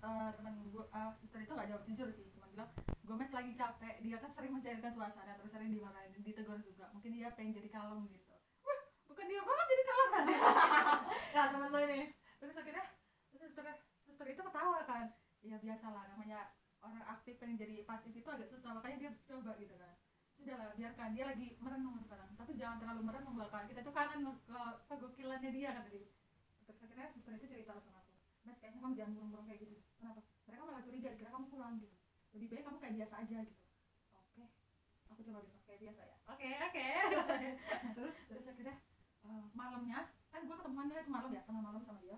eh, 0.04 0.30
teman 0.36 0.54
gue 0.68 0.84
eh, 0.84 1.12
suster 1.24 1.40
itu 1.48 1.52
gak 1.56 1.68
jawab 1.72 1.84
jujur 1.88 2.08
sih 2.12 2.28
cuma 2.50 2.66
bilang 2.66 2.72
Gomez 3.06 3.32
lagi 3.34 3.52
capek. 3.58 3.96
Dia 4.06 4.18
kan 4.22 4.32
sering 4.34 4.54
mencairkan 4.54 4.94
suasana 4.94 5.34
terus 5.38 5.52
sering 5.54 5.70
dimarahin 5.74 6.14
ditegur 6.22 6.62
juga. 6.62 6.90
Mungkin 6.94 7.12
dia 7.14 7.30
pengen 7.34 7.58
jadi 7.58 7.70
kalem 7.70 8.06
gitu. 8.10 8.26
Bukan 9.10 9.26
dia 9.26 9.42
banget 9.42 9.66
jadi 9.70 9.84
kalem. 9.90 10.26
Ya 11.34 11.42
temen 11.54 11.70
lo 11.74 11.80
ini. 11.82 12.02
Terus 12.38 12.56
akhirnya 12.58 12.86
terus 13.34 13.50
suster 13.50 13.66
suster 14.06 14.28
itu 14.30 14.42
ketawa 14.42 14.86
kan. 14.86 15.06
Ya 15.42 15.58
biasalah. 15.58 16.06
Namanya 16.14 16.54
orang 16.86 17.06
aktif 17.06 17.42
pengen 17.42 17.58
jadi 17.58 17.82
pasif 17.86 18.14
itu 18.14 18.30
agak 18.30 18.50
susah. 18.50 18.78
Makanya 18.78 18.98
dia 18.98 19.12
coba 19.26 19.58
gitu 19.58 19.74
kan. 19.78 19.94
Sudahlah 20.38 20.74
biarkan. 20.78 21.10
Dia 21.18 21.26
lagi 21.34 21.58
merenung 21.58 21.98
sekarang. 22.06 22.30
Tapi 22.38 22.52
jangan 22.58 22.78
terlalu 22.78 23.02
merenung 23.10 23.36
bakal 23.38 23.66
kita 23.66 23.82
tuh 23.82 23.94
kangen 23.94 24.22
ke 24.46 24.62
kegokilannya 24.90 25.50
dia 25.54 25.70
kan 25.74 25.86
tadi 25.86 26.06
terus 26.70 26.86
akhirnya 26.86 27.10
suster 27.10 27.34
itu 27.34 27.50
cerita 27.50 27.74
sama 27.82 27.98
aku. 27.98 28.14
Mas 28.46 28.62
kayaknya 28.62 28.86
kamu 28.86 28.94
jangan 28.94 29.12
murung-murung 29.18 29.50
kayak 29.50 29.66
gitu 29.66 29.82
kenapa? 29.98 30.22
Mereka 30.46 30.62
malah 30.62 30.84
curiga. 30.86 31.10
Kira 31.18 31.30
kamu 31.34 31.46
pulang 31.50 31.82
gitu 31.82 31.99
lebih 32.36 32.48
baik 32.52 32.64
kamu 32.66 32.78
kayak 32.82 32.96
biasa 33.02 33.14
aja 33.26 33.38
gitu. 33.46 33.64
Oke 34.14 34.44
aku 35.10 35.22
coba 35.26 35.40
besok 35.44 35.62
kayak 35.66 35.80
biasa 35.84 36.02
ya. 36.06 36.18
Oke 36.30 36.50
oke. 36.70 36.88
Terus 37.98 38.16
terus 38.30 38.46
akhirnya 38.46 38.76
eh, 39.26 39.44
malamnya 39.58 40.00
kan 40.30 40.42
gue 40.46 40.56
ketemuannya 40.56 40.96
itu 41.02 41.12
malam 41.12 41.30
ya 41.34 41.42
tengah 41.44 41.64
malam 41.64 41.82
sama 41.84 42.00
dia. 42.06 42.18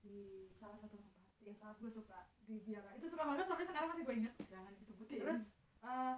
Di 0.00 0.48
salah 0.54 0.78
satu 0.78 0.96
tempat 1.02 1.26
yang 1.42 1.56
sangat 1.58 1.76
gue 1.82 1.90
suka 1.90 2.18
di 2.46 2.62
biara. 2.62 2.94
Itu 2.94 3.06
suka 3.10 3.26
banget 3.26 3.46
sampai 3.50 3.66
sekarang 3.66 3.88
masih 3.90 4.02
gue 4.06 4.14
inget 4.14 4.34
jangan 4.46 4.72
disebutin. 4.78 5.18
Terus 5.22 5.42
eh, 5.82 6.14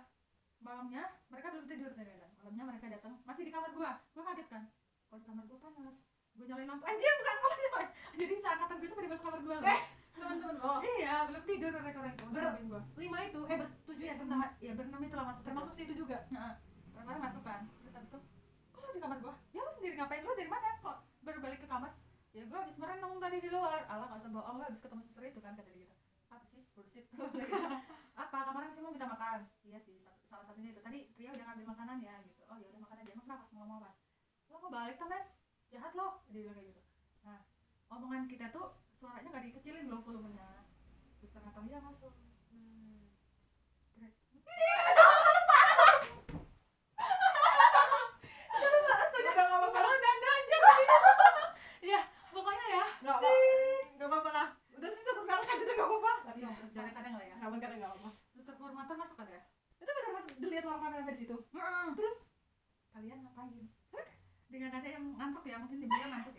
malamnya 0.61 1.03
mereka 1.33 1.55
belum 1.55 1.67
tidur 1.71 1.95
ternyata 1.95 2.29
malamnya 2.43 2.65
mereka 2.75 2.87
datang 2.91 3.15
masih 3.23 3.47
di 3.47 3.53
kamar 3.55 3.71
gue 3.73 3.91
gue 4.15 4.23
kaget 4.23 4.49
kan? 4.53 4.63
Kok 5.09 5.17
di 5.21 5.27
kamar 5.27 5.45
gue 5.49 5.59
panas. 5.59 5.99
Gue 6.39 6.47
nyalain 6.47 6.71
lampu. 6.71 6.85
Anjir 6.87 7.13
bukan 7.19 7.37
panas 7.43 7.59
jadi 8.19 8.35
seangkatan 8.43 8.77
gue 8.83 8.89
tuh 8.91 8.97
pada 8.99 9.09
masuk 9.15 9.25
kamar 9.25 9.41
gue 9.47 9.57
teman-teman 10.19 10.57
oh. 10.61 10.79
Iya 10.83 11.15
belum 11.31 11.43
tidur 11.47 11.73
itu 11.73 12.01
Ber- 12.29 12.59
lima 12.99 13.19
itu 13.25 13.41
eh 13.49 13.57
bertujuh 13.57 14.05
iya 14.05 14.13
ya 14.13 14.15
berenam 14.19 14.41
iya 14.61 14.73
berenam 14.75 15.01
itu 15.03 15.15
lah 15.17 15.27
masuk. 15.33 15.43
Termasuk 15.47 15.73
si 15.75 15.83
itu 15.87 15.95
juga 15.95 16.17
orang-orang 16.99 17.23
masuk 17.31 17.43
kan. 17.47 17.61
Terus 17.83 17.95
habis 17.95 18.11
itu 18.11 18.19
kok 18.75 18.81
lo 18.85 18.91
di 18.93 19.01
kamar 19.01 19.19
gua? 19.23 19.35
Ya 19.55 19.61
lo 19.65 19.71
sendiri 19.73 19.95
ngapain? 19.97 20.23
Lo 20.27 20.33
dari 20.35 20.51
mana? 20.51 20.69
Kok 20.83 20.97
baru 21.25 21.39
balik 21.41 21.59
ke 21.65 21.69
kamar? 21.71 21.93
Ya 22.37 22.43
gua 22.47 22.59
habis 22.67 22.77
merenung 22.77 23.17
tadi 23.23 23.37
di 23.41 23.51
luar. 23.51 23.81
Alah 23.89 24.07
gak 24.13 24.21
usah 24.21 24.31
bohong 24.35 24.57
lo 24.61 24.65
habis 24.67 24.81
ketemu 24.83 25.03
suster 25.07 25.25
itu 25.25 25.41
kan 25.41 25.53
kata 25.57 25.71
dia 25.73 25.87
gitu. 25.87 25.95
Apa 26.29 26.45
sih? 26.51 26.63
Bullshit. 26.77 27.07
Apa? 28.23 28.39
Kemarin 28.51 28.71
sih 28.75 28.83
mau 28.83 28.93
minta 28.93 29.09
makan? 29.09 29.41
Iya 29.65 29.79
sih 29.81 29.97
salah 30.29 30.45
satunya 30.45 30.77
itu. 30.77 30.81
Tadi 30.85 30.99
Pria 31.17 31.31
udah 31.33 31.45
ngambil 31.49 31.67
makanan 31.73 31.97
ya 32.05 32.15
gitu. 32.27 32.43
Oh 32.51 32.57
ya 32.61 32.67
udah 32.69 32.81
makan 32.85 32.97
aja. 33.01 33.11
Emang 33.15 33.25
kenapa? 33.25 33.45
Mau 33.55 33.59
ngomong 33.65 33.79
apa? 33.81 33.91
Lo 34.53 34.57
mau 34.61 34.71
balik 34.71 35.01
tuh 35.01 35.09
mes? 35.09 35.27
Jahat 35.73 35.93
lo. 35.97 36.21
Dia 36.29 36.41
bilang 36.45 36.57
kayak 36.61 36.69
gitu. 36.77 36.83
Nah 37.25 37.39
omongan 37.89 38.29
kita 38.29 38.53
tuh 38.53 38.77
suaranya 38.99 39.31
nggak 39.31 39.47
dikecilin 39.47 39.87
loh 39.87 40.03
volumenya. 40.03 40.67
Terus 41.23 41.31
ternyata 41.31 41.63
dia 41.63 41.79
ya, 51.87 51.95
ya. 51.95 52.03
Iya, 52.03 52.03
ya. 52.75 52.85
masuk 58.99 59.23
ya? 59.23 59.31
terus? 61.95 62.19
Kalian 62.95 63.19
ngapain? 63.23 63.67
Dengan 64.49 64.71
ada 64.73 64.89
yang 64.89 65.05
ngantuk 65.15 65.45
ya 65.45 65.57
mungkin 65.61 65.79
dibilang 65.85 66.11
ngantuk 66.15 66.35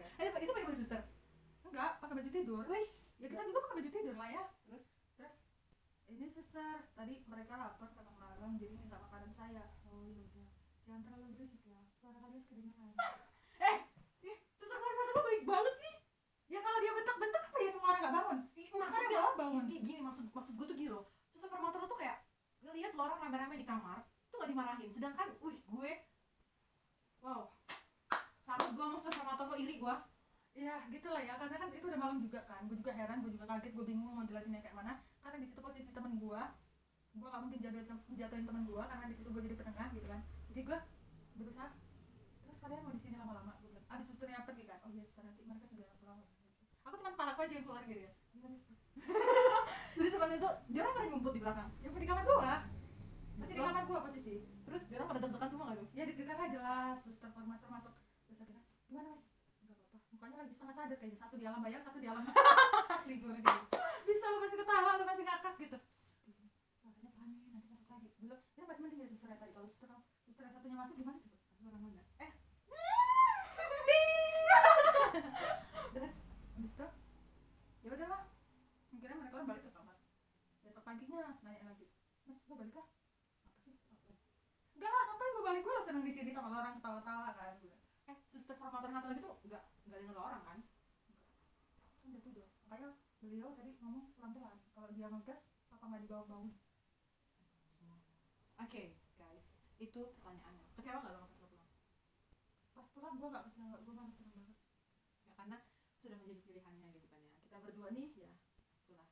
baju 2.29 2.45
tidur. 2.45 2.63
Wes. 2.69 2.91
Ya 3.17 3.25
kita 3.25 3.41
juga 3.41 3.59
pakai 3.65 3.75
baju 3.81 3.89
tidur 3.89 4.15
lah 4.21 4.29
ya. 4.29 4.43
Terus 4.69 4.85
terus? 5.17 5.35
Ini 6.13 6.25
suster 6.29 6.77
tadi 6.93 7.15
mereka 7.25 7.53
lapar 7.57 7.89
kata 7.89 8.13
malam 8.21 8.53
jadi 8.61 8.77
minta 8.77 9.01
makanan 9.01 9.33
saya. 9.33 9.65
Oh 9.89 10.05
iya 10.05 10.21
udah. 10.29 10.47
Jangan 10.85 11.01
terlalu 11.09 11.25
berisik 11.33 11.65
ya. 11.65 11.81
Suara 11.97 12.17
kalian 12.21 12.45
kedengeran. 12.45 12.93
Eh 13.59 13.77
suster 14.55 14.77
formator 14.77 15.13
lo 15.17 15.21
baik 15.25 15.43
banget 15.43 15.75
sih? 15.81 15.93
Ya 16.53 16.59
kalau 16.61 16.79
dia 16.79 16.93
bentak-bentak 16.95 17.43
apa 17.49 17.57
ya 17.59 17.69
semua 17.73 17.87
orang 17.89 18.01
nggak 18.05 18.15
bangun? 18.15 18.37
Maksudnya 18.79 19.21
bangun. 19.35 19.63
gini, 19.67 19.79
gini 19.83 19.99
maksud 20.05 20.25
maksud 20.31 20.53
gue 20.53 20.65
tuh 20.69 20.77
gini 20.77 20.89
loh. 20.93 21.05
Suster 21.33 21.57
lo 21.57 21.73
tuh 21.73 21.97
kayak 21.97 22.23
ngelihat 22.61 22.93
lo 22.93 23.01
orang 23.09 23.19
rame-rame 23.25 23.57
di 23.57 23.65
kamar 23.65 24.05
tuh 24.29 24.37
gak 24.37 24.49
dimarahin. 24.53 24.89
Sedangkan 24.93 25.33
wih 25.41 25.57
gue 25.65 25.91
wow. 27.25 27.51
Salut 28.45 28.69
gue 28.77 28.85
sama 28.85 28.97
suster 29.01 29.47
lo 29.49 29.55
iri 29.57 29.75
gue 29.81 29.93
ya 30.59 30.75
gitu 30.91 31.07
lah 31.07 31.21
ya. 31.23 31.33
Karena 31.39 31.55
kan 31.55 31.69
itu 31.71 31.85
udah 31.87 31.99
malam 31.99 32.17
juga 32.19 32.39
kan. 32.43 32.61
Gue 32.67 32.77
juga 32.77 32.91
heran 32.91 33.23
gue 33.23 33.31
juga 33.31 33.45
kaget 33.47 33.71
gue 33.71 33.85
bingung 33.87 34.11
mau 34.11 34.25
jelasinnya 34.27 34.59
kayak 34.59 34.75
mana. 34.75 34.93
Karena 35.23 35.37
di 35.39 35.47
situ 35.47 35.59
posisi 35.63 35.89
temen 35.95 36.19
gue 36.19 36.41
gue 37.09 37.25
gak 37.25 37.41
mungkin 37.41 37.57
jatuhin, 37.57 37.89
jatuhin 38.21 38.45
temen 38.45 38.63
gue 38.69 38.83
karena 38.85 39.05
di 39.09 39.15
situ 39.17 39.27
gue 39.33 39.41
jadi 39.41 39.55
penengah 39.57 39.87
gitu 39.95 40.07
kan. 40.07 40.21
Jadi 40.51 40.61
gue 40.67 40.77
berusaha 41.39 41.67
terus 42.45 42.57
kalian 42.61 42.81
mau 42.85 42.93
di 42.93 43.01
sini 43.01 43.15
lama-lama? 43.17 43.51
Gue 43.63 43.73
bilang 43.73 43.87
abis 43.89 44.05
susternya 44.13 44.45
pergi 44.45 44.63
kan. 44.67 44.77
Oh 44.85 44.89
iya 44.91 45.01
suster 45.07 45.23
nanti 45.25 45.41
mereka 45.47 45.65
segera 45.65 45.95
pulang. 45.97 46.21
Aku 46.85 46.95
cuma 46.99 47.11
palaku 47.15 47.39
aja 47.47 47.53
yang 47.55 47.65
keluar 47.65 47.83
gitu 47.87 48.01
ya. 48.03 48.11
Jadi 49.95 50.09
teman 50.11 50.29
itu 50.35 50.49
dia 50.69 50.81
orang 50.85 50.93
pada 50.95 51.07
ngumpul 51.09 51.31
di 51.33 51.41
belakang. 51.41 51.69
Yang 51.81 51.91
di 51.97 52.07
kamar 52.07 52.23
gua. 52.27 52.53
Masih 53.39 53.53
di 53.55 53.61
kamar 53.63 53.83
gua 53.87 53.99
posisi. 54.05 54.35
Terus 54.67 54.83
dia 54.85 54.95
orang 55.01 55.09
pada 55.15 55.19
deg-degan 55.23 55.49
semua 55.49 55.65
gak 55.71 55.77
tuh? 55.81 55.87
Ya 55.95 56.03
deg-degan 56.05 56.37
aja 56.37 56.51
jelas. 56.51 56.97
Suster 57.03 57.29
formator 57.33 57.69
masuk 57.71 57.93
terus 58.29 58.45
akhirnya 58.45 58.61
gimana 58.85 59.09
mas 59.17 59.28
mukanya 60.19 60.43
lagi 60.43 60.51
setengah 60.51 60.75
sadar 60.75 60.99
kayaknya. 60.99 61.15
Satu 61.15 61.39
di 61.39 61.47
alam 61.47 61.63
bayang 61.63 61.79
satu 61.79 62.03
di 62.03 62.11
alam 62.11 62.27
asli 62.99 63.23
gue 63.23 63.39
gitu 63.39 63.55
bisa 64.03 64.27
lo 64.35 64.43
masih 64.43 64.59
ketawa 64.59 64.99
lo 64.99 65.07
masih 65.07 65.23
ngakak 65.23 65.55
gitu. 65.63 65.79
Suaranya 66.83 67.15
panik 67.15 67.39
nanti 67.55 67.71
masuk 67.71 67.87
lagi. 67.87 68.11
Belum. 68.19 68.35
Ini 68.59 68.67
masih 68.67 68.83
mending 68.83 68.99
ya 68.99 69.07
suster 69.07 69.31
tadi. 69.31 69.55
Kalau 69.55 69.71
suster 69.71 69.87
suster 70.27 70.43
satunya 70.51 70.75
masuk 70.75 70.99
gimana 70.99 71.23
coba? 71.23 71.39
Suara 71.55 71.79
mana? 71.79 72.03
Eh. 72.19 72.27
Terus 75.95 76.13
habis 76.19 76.75
itu 76.75 76.87
ya 77.79 77.89
udahlah. 77.95 78.27
Akhirnya 78.91 79.15
mereka 79.23 79.39
orang 79.39 79.55
balik 79.55 79.63
ke 79.63 79.71
kamar. 79.71 79.95
Besok 80.67 80.83
paginya 80.83 81.31
nanya 81.47 81.63
lagi 81.63 81.87
mas 82.27 82.43
gue 82.43 82.59
balik 82.59 82.75
kah? 82.75 82.91
Apa 83.47 83.55
sih? 83.63 83.79
Enggak 84.75 84.91
lah 84.91 85.03
ngapain 85.07 85.31
gue 85.31 85.47
balik? 85.47 85.63
Gue 85.63 85.79
lo 85.79 85.83
seneng 85.87 86.03
di 86.03 86.11
sini 86.11 86.35
sama 86.35 86.51
orang 86.51 86.75
ketawa-tawa 86.75 87.31
kan 87.39 87.55
gue 87.63 87.78
formator 88.57 88.89
ngatain 88.89 89.09
lagi 89.13 89.21
tuh 89.21 89.35
nggak 89.45 89.63
nggak 89.89 89.99
denger 90.01 90.15
lo 90.15 90.21
orang 90.23 90.43
kan? 90.45 90.59
Kan 92.01 92.07
udah 92.13 92.23
tidur 92.23 92.47
makanya 92.65 92.89
beliau 93.19 93.49
tadi 93.57 93.71
ngomong 93.81 94.05
pelan-pelan. 94.17 94.57
Kalau 94.73 94.89
dia 94.95 95.07
ngegas 95.09 95.41
apa 95.69 95.83
nggak 95.85 96.01
dibawa 96.07 96.23
bangun 96.25 96.51
oke 98.59 98.83
guys. 99.17 99.45
Itu 99.79 100.01
pertanyaannya. 100.19 100.65
Kecewa 100.75 100.99
nggak 100.99 101.13
lo 101.15 101.19
pas 101.23 101.33
pulang 101.39 101.55
pas 102.75 102.87
pulang 102.93 103.13
gue 103.17 103.29
nggak 103.31 103.45
kecewa. 103.49 103.77
Gue 103.83 103.93
malah 103.95 104.13
seneng 104.13 104.31
banget. 104.35 104.57
Ya 105.25 105.33
karena 105.39 105.57
sudah 105.99 106.17
menjadi 106.19 106.41
pilihannya 106.43 106.87
gitu 106.95 107.07
kan 107.07 107.21
ya. 107.23 107.33
Kita 107.47 107.57
berdua 107.63 107.87
nih 107.95 108.07
ya 108.19 108.31
itulah. 108.83 109.07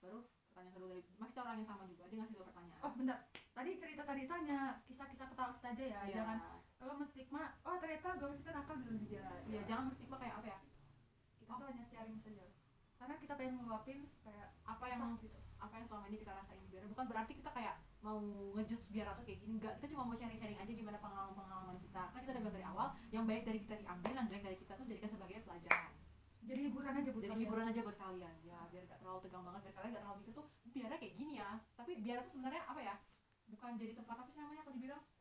Baru 0.00 0.18
pertanyaan 0.50 0.74
kedua 0.76 0.88
dari 0.92 1.02
masih 1.16 1.38
orang 1.40 1.54
yang 1.60 1.68
sama 1.68 1.84
juga. 1.88 2.04
Dia 2.08 2.18
ngasih 2.20 2.36
dua 2.36 2.46
pertanyaan. 2.52 2.80
Oh 2.84 2.92
bentar. 2.92 3.18
Tadi 3.50 3.70
cerita 3.80 4.02
tadi 4.04 4.22
tanya 4.28 4.58
kisah-kisah 4.86 5.26
ketawa 5.32 5.50
kita 5.58 5.68
aja 5.74 5.84
ya 5.84 6.00
Iya. 6.06 6.14
jangan 6.22 6.38
kalau 6.80 6.96
menstigma 6.96 7.60
oh 7.68 7.76
ternyata 7.76 8.16
gak 8.16 8.32
itu 8.32 8.50
nakal 8.50 8.76
di 8.80 9.04
dia 9.04 9.28
ya 9.52 9.60
jangan 9.68 9.92
menstigma 9.92 10.16
kayak 10.16 10.34
apa 10.40 10.46
ya? 10.48 10.58
Kita 11.36 11.52
tuh 11.60 11.66
hanya 11.68 11.84
sharing 11.84 12.18
saja. 12.24 12.46
Karena 12.96 13.14
kita 13.20 13.32
pengen 13.36 13.54
ngeluapin 13.60 14.08
kayak 14.24 14.48
apa 14.64 14.84
yang 14.88 15.00
gitu. 15.20 15.40
apa 15.60 15.76
yang 15.76 15.86
selama 15.92 16.04
ini 16.08 16.18
kita 16.24 16.32
rasain 16.32 16.64
biar 16.72 16.84
bukan 16.88 17.04
berarti 17.04 17.32
kita 17.36 17.50
kayak 17.52 17.74
mau 18.00 18.16
ngejudge 18.56 18.86
biar 18.96 19.12
atau 19.12 19.22
kayak 19.28 19.38
gini 19.44 19.60
enggak. 19.60 19.76
Kita 19.76 19.86
cuma 19.92 20.08
mau 20.08 20.16
sharing-sharing 20.16 20.56
aja 20.56 20.72
gimana 20.72 20.96
pengalaman-pengalaman 21.04 21.76
kita. 21.84 22.02
Kan 22.16 22.18
kita 22.24 22.32
udah 22.32 22.42
bilang 22.48 22.56
dari 22.56 22.66
awal 22.66 22.86
yang 23.12 23.24
baik 23.28 23.44
dari 23.44 23.60
kita 23.60 23.74
diambil 23.76 24.12
yang 24.16 24.26
jelek 24.32 24.44
dari 24.48 24.56
kita 24.56 24.72
tuh 24.72 24.84
jadikan 24.88 25.10
sebagai 25.12 25.36
pelajaran. 25.44 25.92
Jadi 26.40 26.60
hiburan 26.72 26.92
aja 26.96 27.08
buat 27.12 27.20
jadi 27.20 27.32
kalian. 27.36 27.44
hiburan 27.44 27.64
aja 27.68 27.80
buut 27.84 27.98
kalian. 28.00 28.36
Ya 28.40 28.58
biar 28.72 28.82
gak 28.88 28.98
terlalu 29.04 29.20
tegang 29.28 29.44
banget 29.44 29.60
biar 29.68 29.74
kalian 29.76 29.90
gak 29.92 30.02
terlalu 30.08 30.18
mikir 30.24 30.32
tuh 30.32 30.46
biarnya 30.72 30.98
kayak 31.00 31.14
gini 31.20 31.32
ya. 31.36 31.50
Tapi 31.76 31.92
biar 32.00 32.16
tuh 32.24 32.32
sebenarnya 32.32 32.62
apa 32.64 32.80
ya? 32.80 32.94
Bukan 33.52 33.70
jadi 33.76 33.92
tempat 33.92 34.16
apa 34.24 34.28
sih 34.32 34.40
namanya 34.40 34.62
kalau 34.64 34.76
dibilang? 34.80 35.02
iya 35.04 35.19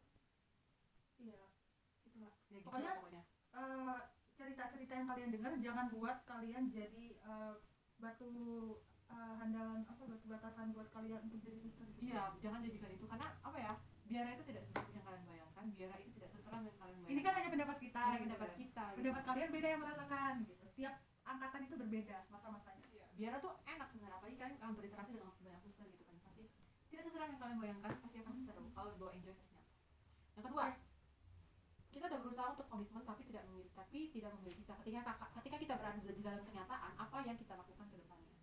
ya 2.49 2.57
gitu 2.57 2.65
Pokoknya- 2.65 2.97
pokoknya 2.97 3.23
Eh, 3.49 3.99
cerita-cerita 4.31 4.93
yang 4.93 5.07
kalian 5.07 5.29
dengar 5.31 5.51
jangan 5.57 5.85
buat 5.89 6.17
kalian 6.23 6.69
jadi 6.69 7.17
eh, 7.17 7.53
batu 7.97 8.31
eh, 9.07 9.33
handalan 9.35 9.81
apa 9.83 10.03
batu 10.05 10.25
batasan 10.25 10.69
buat 10.69 10.85
kalian 10.89 11.25
untuk 11.25 11.41
jadi 11.41 11.57
suster 11.57 11.83
gitu. 11.89 12.05
iya 12.05 12.29
jangan 12.37 12.61
jadikan 12.61 12.89
itu 12.89 13.03
karena 13.03 13.27
apa 13.41 13.57
ya 13.57 13.73
biara 14.05 14.29
itu 14.31 14.43
tidak 14.45 14.61
seburuk 14.63 14.93
yang 14.93 15.03
kalian 15.03 15.23
bayangkan 15.25 15.65
biara 15.73 15.95
itu 15.97 16.09
tidak 16.13 16.29
seseram 16.29 16.61
yang 16.61 16.77
kalian 16.77 16.95
bayangkan 16.95 17.09
Ini 17.09 17.21
kan 17.21 17.33
hanya 17.35 17.49
pendapat 17.51 17.77
kita, 17.79 17.99
Hanya 17.99 18.13
gitu 18.13 18.23
pendapat 18.29 18.49
kan. 18.49 18.57
kita 18.57 18.83
gitu. 18.85 18.97
Pendapat 19.01 19.23
kalian 19.25 19.49
beda 19.51 19.67
yang 19.67 19.81
merasakan 19.81 20.33
gitu. 20.45 20.63
Setiap 20.63 20.93
angkatan 21.25 21.61
itu 21.61 21.75
berbeda 21.75 22.17
masa-masanya. 22.29 22.85
Iya, 22.87 23.05
biara 23.13 23.37
tuh 23.39 23.53
enak 23.65 23.87
sebenarnya 23.89 24.15
apalagi 24.15 24.37
kalian 24.37 24.55
akan 24.57 24.71
berinteraksi 24.73 25.11
dengan 25.11 25.33
banyak 25.35 25.61
suster 25.61 25.85
gitu 25.89 26.03
kan 26.05 26.15
pasti 26.23 26.43
tidak 26.87 27.03
seseram 27.03 27.27
yang 27.27 27.39
kalian 27.39 27.57
bayangkan 27.59 27.91
pasti 27.99 28.17
akan 28.17 28.33
seseru 28.33 28.65
kalau 28.71 28.91
bawa 28.95 29.11
enjoy 29.11 29.33
pastinya 29.33 29.61
yang 30.33 30.45
kedua 30.45 30.65
kita 31.89 32.05
udah 32.05 32.19
berusaha 32.21 32.47
untuk 32.53 32.67
komitmen 32.69 33.01
tapi 33.01 33.21
tidak 33.25 33.43
memiliki 33.49 33.73
tapi 33.73 33.99
tidak 34.13 34.31
memiliki 34.37 34.61
kita 34.61 34.75
ketika 34.85 34.99
kakak 35.09 35.29
ketika 35.41 35.57
kita 35.57 35.73
berada 35.81 35.99
di 35.99 36.23
dalam 36.23 36.43
kenyataan 36.45 36.91
apa 36.95 37.17
yang 37.25 37.37
kita 37.37 37.53
lakukan 37.57 37.85
ke 37.89 37.97
depannya? 37.97 38.35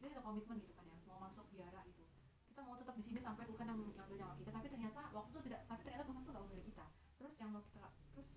Kita 0.00 0.06
sudah 0.12 0.24
komitmen 0.24 0.56
gitu 0.64 0.72
kan 0.72 0.84
ya 0.88 0.96
mau 1.08 1.20
masuk 1.28 1.44
biara 1.52 1.80
gitu. 1.84 2.04
Kita 2.48 2.60
mau 2.64 2.74
tetap 2.80 2.94
di 2.96 3.04
sini 3.04 3.20
sampai 3.20 3.44
Tuhan 3.44 3.66
yang 3.68 3.78
mengambil 3.78 4.16
nyawa 4.16 4.34
kita 4.40 4.50
tapi 4.52 4.66
ternyata 4.72 5.00
waktu 5.12 5.30
itu 5.36 5.40
tidak 5.52 5.60
tapi 5.68 5.80
ternyata 5.84 6.04
Tuhan 6.08 6.20
tuh 6.24 6.32
gak 6.32 6.44
memilih 6.48 6.64
kita. 6.72 6.86
Terus 7.20 7.34
yang 7.36 7.50
mau 7.52 7.62
kita 7.68 7.88
terus 8.16 8.30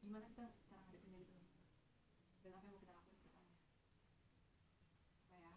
gimana 0.00 0.24
kita 0.32 0.44
cara 0.68 0.80
ngadepinnya 0.88 1.18
gitu? 1.20 1.36
Dan 2.40 2.50
apa 2.56 2.64
yang 2.64 2.72
mau 2.72 2.80
kita 2.80 2.94
lakukan 2.96 3.16
ke 3.20 3.26
depannya? 3.28 3.58
Apa 5.28 5.36
ya? 5.36 5.54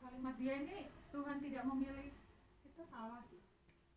Kalimat 0.00 0.34
dia 0.40 0.54
ini 0.64 0.78
Tuhan 1.12 1.36
tidak 1.44 1.62
memilih 1.68 2.08
itu 2.64 2.82
salah 2.88 3.22
sih. 3.28 3.40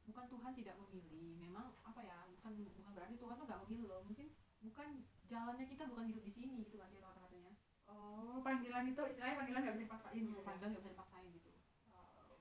bukan 0.08 0.24
Tuhan 0.32 0.56
tidak 0.56 0.80
memilih 0.80 1.36
memang 1.36 1.68
apa 1.84 2.00
ya 2.00 2.16
bukan 2.32 2.64
bukan 2.64 2.92
berarti 2.96 3.20
Tuhan 3.20 3.36
tuh 3.36 3.44
nggak 3.44 3.62
memilih 3.68 3.86
loh 3.92 4.02
mungkin 4.08 4.32
bukan 4.68 4.90
jalannya 5.26 5.66
kita 5.66 5.84
bukan 5.86 6.06
hidup 6.06 6.22
di 6.22 6.34
sini 6.34 6.54
gitu 6.62 6.76
nggak 6.76 6.90
sih 6.90 7.00
kata-katanya 7.00 7.54
Oh, 7.88 8.44
panggilan 8.44 8.84
itu 8.86 9.00
istilahnya 9.02 9.36
panggilan 9.38 9.62
nggak 9.62 9.76
bisa 9.76 9.86
dipaksain 9.88 10.20
gitu. 10.20 10.32
ya. 10.34 10.44
panggilan 10.44 10.70
nggak 10.70 10.84
bisa 10.84 10.94
dipaksain 10.94 11.30
gitu 11.32 11.50
Oh. 11.88 12.36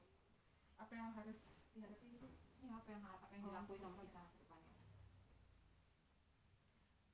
Apa 0.77 0.93
yang 0.93 1.11
harus 1.13 1.39
dihadapi 1.71 2.07
gitu? 2.11 2.27
ini 2.59 2.69
apa 2.69 2.89
yang 2.89 3.03
apa 3.05 3.25
yang 3.31 3.41
Oh. 3.41 3.49
dilakuin 3.49 3.79
sama 3.81 4.03
kita 4.03 4.21
ke 4.25 4.37
depannya 4.37 4.75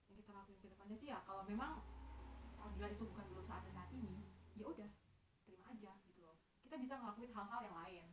yang 0.02 0.16
kita 0.16 0.30
lakuin 0.32 0.58
ke 0.58 0.68
depannya 0.68 0.96
sih 0.96 1.08
ya 1.08 1.18
kalau 1.22 1.42
memang 1.44 1.72
panggilan 2.56 2.90
itu 2.90 3.04
bukan 3.04 3.24
belum 3.26 3.44
saatnya 3.44 3.70
saat 3.70 3.90
ini 3.90 4.16
ya 4.54 4.64
udah 4.66 4.88
terima 5.42 5.64
aja 5.68 5.92
gitu 6.02 6.20
loh 6.20 6.36
kita 6.62 6.74
bisa 6.78 6.94
ngelakuin 6.96 7.32
hal-hal 7.32 7.60
yang 7.62 7.76
lain 7.76 8.06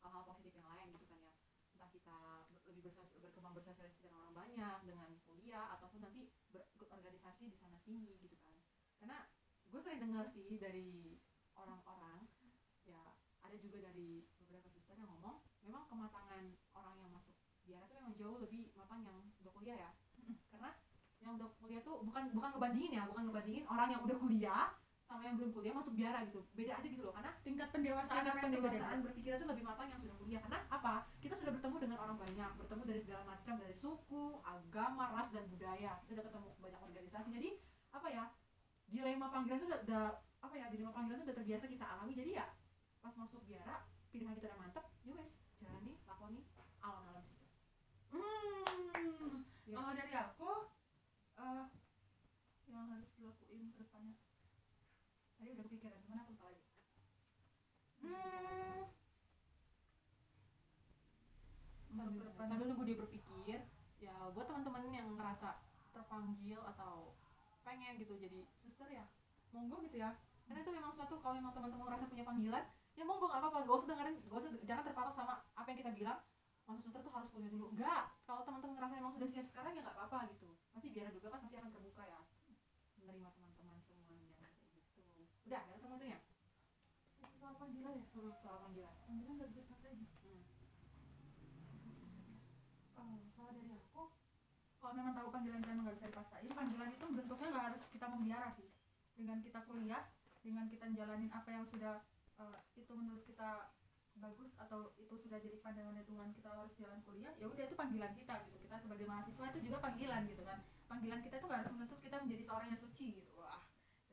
hal-hal 0.00 0.22
positif 0.24 0.52
yang 0.54 0.66
lain 0.66 0.86
gitu 0.90 1.04
kan 1.04 1.18
ya 1.18 1.32
entah 1.74 1.90
kita 1.90 2.16
lebih 2.64 2.82
bersos- 2.82 3.12
berkembang 3.14 3.52
bersosialisasi 3.52 4.00
dengan 4.02 4.20
orang 4.22 4.34
banyak 4.36 4.78
dengan 4.84 5.10
kuliah 5.56 5.72
ataupun 5.72 6.04
nanti 6.04 6.28
berikut 6.52 6.84
organisasi 6.92 7.48
di 7.48 7.56
sana 7.56 7.80
sini 7.80 8.12
gitu 8.20 8.36
kan. 8.44 8.52
Karena 9.00 9.24
gue 9.72 9.80
sering 9.80 10.04
dengar 10.04 10.28
sih 10.28 10.60
dari 10.60 11.16
orang-orang 11.56 12.28
ya 12.84 13.16
ada 13.40 13.56
juga 13.56 13.88
dari 13.88 14.28
beberapa 14.36 14.68
suster 14.68 15.00
yang 15.00 15.08
ngomong 15.08 15.40
memang 15.64 15.88
kematangan 15.88 16.52
orang 16.76 17.00
yang 17.00 17.08
masuk 17.08 17.32
biara 17.64 17.88
itu 17.88 17.96
memang 17.96 18.12
jauh 18.20 18.36
lebih 18.36 18.68
matang 18.76 19.00
yang 19.00 19.16
udah 19.40 19.52
kuliah 19.56 19.76
ya. 19.80 19.90
Karena 20.52 20.76
yang 21.24 21.40
udah 21.40 21.48
kuliah 21.56 21.80
tuh 21.80 22.04
bukan 22.04 22.36
bukan 22.36 22.50
ngebandingin 22.52 22.92
ya 23.00 23.02
bukan 23.08 23.22
ngebandingin 23.32 23.64
orang 23.64 23.88
yang 23.96 24.02
udah 24.04 24.16
kuliah 24.20 24.64
sama 25.06 25.22
yang 25.22 25.38
belum 25.38 25.50
kuliah 25.54 25.74
masuk 25.74 25.94
biara 25.94 26.26
gitu. 26.26 26.42
Beda 26.58 26.82
aja 26.82 26.86
gitu 26.86 27.02
loh 27.06 27.14
karena 27.14 27.30
Tingkat 27.46 27.68
pendewasaan 27.70 28.26
tingkat 28.26 28.34
itu 28.36 28.58
pendewasaan 28.58 28.98
berpikirnya 29.06 29.38
tuh 29.38 29.48
lebih 29.54 29.64
matang 29.64 29.86
yang 29.86 30.00
sudah 30.02 30.16
kuliah. 30.18 30.40
Karena 30.42 30.58
apa? 30.66 30.94
Kita 31.22 31.34
sudah 31.38 31.52
bertemu 31.54 31.76
dengan 31.78 31.98
orang 32.02 32.16
banyak 32.18 32.50
bertemu 32.58 32.82
dari 32.82 33.00
segala 33.00 33.22
macam 33.22 33.54
dari 33.56 33.74
suku 33.78 34.24
agama 34.42 35.04
ras 35.14 35.30
dan 35.30 35.46
budaya. 35.46 35.92
Kita 36.02 36.18
udah 36.18 36.26
ketemu 36.26 36.48
banyak 36.58 36.80
organisasi. 36.82 37.28
Jadi 37.30 37.50
apa 37.94 38.08
ya 38.10 38.24
dilema 38.86 39.26
panggilan 39.30 39.58
tuh 39.62 39.68
udah, 39.70 39.80
udah 39.86 40.04
apa 40.42 40.54
ya 40.58 40.66
dilema 40.74 40.90
panggilan 40.90 41.22
tuh 41.22 41.26
udah 41.30 41.36
terbiasa 41.38 41.64
kita 41.70 41.84
alami. 41.86 42.12
Jadi 42.18 42.30
ya 42.34 42.46
pas 42.98 43.14
masuk 43.14 43.46
biara 43.46 43.86
pilihan 44.10 44.34
kita 44.34 44.50
udah 44.50 44.58
mantep 44.58 44.84
ya 45.06 45.14
wes 45.14 45.38
jalani 45.62 45.94
lakoni 46.02 46.42
alam-alam 46.82 47.22
situ. 47.22 47.46
Hmm. 48.10 49.46
Ya. 49.70 49.74
Kalau 49.78 49.92
dari 49.94 50.14
aku 50.18 50.50
eh 51.38 51.64
yang 52.66 52.90
harus 52.90 53.08
dilakuin 53.14 53.70
ke 53.70 53.78
depannya. 53.86 54.18
Tadi 55.36 55.48
udah 55.52 55.64
kepikiran, 55.68 56.00
gimana 56.04 56.20
aku 56.24 56.32
lupa 56.32 56.44
lagi. 56.48 56.64
Hmm. 58.02 58.80
Sambil, 62.36 62.66
nunggu 62.68 62.84
dia 62.84 62.96
berpikir 63.00 63.58
ya 63.96 64.14
buat 64.36 64.44
teman-teman 64.44 64.92
yang 64.92 65.08
ngerasa 65.16 65.56
terpa 65.96 66.20
terpanggil 66.20 66.60
atau 66.76 67.16
pengen 67.64 67.96
gitu 67.96 68.20
jadi 68.20 68.44
suster 68.60 68.92
ya? 68.92 69.08
monggo 69.56 69.80
gitu 69.88 69.96
ya. 70.04 70.12
Karena 70.44 70.60
itu 70.62 70.70
memang 70.70 70.92
suatu 70.92 71.16
kalau 71.18 71.34
memang 71.40 71.56
teman-teman 71.56 71.88
merasa 71.88 72.04
punya 72.04 72.22
panggilan 72.22 72.64
ya 72.94 73.04
monggo 73.08 73.26
nggak 73.26 73.40
apa-apa. 73.40 73.64
Gak 73.64 73.76
usah 73.80 73.88
dengerin 73.88 74.16
gak 74.28 74.38
usah 74.38 74.50
jangan 74.68 74.82
terpatok 74.84 75.14
sama 75.16 75.34
apa 75.56 75.66
yang 75.72 75.78
kita 75.80 75.92
bilang. 75.96 76.18
Masuk 76.66 76.82
suster 76.90 77.00
tuh 77.00 77.14
harus 77.14 77.28
kuliah 77.32 77.50
dulu. 77.50 77.72
Enggak 77.72 78.12
kalau 78.28 78.42
teman-teman 78.44 78.74
ngerasa 78.76 78.94
memang 79.00 79.12
sudah 79.16 79.28
siap 79.32 79.46
sekarang 79.48 79.72
ya 79.72 79.80
nggak 79.86 79.96
apa-apa 79.96 80.18
gitu. 80.36 80.48
Pasti 80.74 80.88
biara 80.92 81.10
juga 81.10 81.32
kan 81.32 81.40
pasti 81.40 81.56
akan 81.56 81.70
terbuka 81.72 82.02
ya 82.04 82.20
menerima 83.00 83.28
teman-teman 83.32 83.78
semuanya 83.80 84.34
kayak 84.36 84.54
gitu 84.74 85.26
udah 85.46 85.60
ada 85.62 85.76
kamu 85.78 85.94
itu 86.02 86.06
ya 86.10 86.18
soal 87.46 87.54
panggilan 87.62 87.94
ya? 87.94 88.02
Hmm, 88.10 88.34
soal 88.42 88.58
panggilan. 88.66 88.94
Panggilan 89.06 89.32
nggak 89.38 89.50
bisa 89.54 89.60
dipaksain 89.62 90.02
Hmm. 90.26 90.42
Oh, 92.98 93.22
kalau 93.38 93.50
dari 93.54 93.70
aku 93.70 94.02
kalau 94.82 94.92
memang 94.98 95.14
tahu 95.14 95.28
panggilan 95.30 95.62
kita 95.62 95.72
nggak 95.78 95.94
bisa 95.94 96.06
dipaksain 96.10 96.50
panggilan 96.50 96.90
itu 96.90 97.06
bentuknya 97.06 97.48
nggak 97.54 97.66
harus 97.70 97.82
kita 97.94 98.06
membiara 98.10 98.48
sih. 98.58 98.66
Dengan 99.14 99.38
kita 99.46 99.62
kuliah 99.70 100.02
dengan 100.42 100.66
kita 100.66 100.90
jalanin 100.90 101.30
apa 101.30 101.48
yang 101.54 101.62
sudah 101.70 102.02
eh, 102.42 102.58
itu 102.74 102.92
menurut 102.98 103.22
kita 103.22 103.70
bagus 104.16 104.50
atau 104.58 104.90
itu 104.98 105.14
sudah 105.14 105.38
jadi 105.38 105.60
pandangan 105.62 106.02
Tuhan 106.02 106.32
kita 106.34 106.48
harus 106.50 106.74
jalan 106.80 106.98
kuliah 107.06 107.30
ya 107.38 107.46
udah 107.46 107.62
itu 107.62 107.78
panggilan 107.78 108.10
kita 108.18 108.34
gitu. 108.50 108.58
Kita 108.66 108.76
sebagai 108.82 109.06
mahasiswa 109.06 109.54
itu 109.54 109.70
juga 109.70 109.78
panggilan 109.78 110.26
gitu 110.26 110.42
kan. 110.42 110.58
Panggilan 110.90 111.22
kita 111.22 111.38
tuh 111.38 111.46
nggak 111.46 111.60
harus 111.62 111.72
menuntut 111.78 112.00
kita 112.02 112.16
menjadi 112.26 112.42
seorang 112.42 112.68
yang 112.74 112.80
suci 112.82 113.06
gitu 113.22 113.35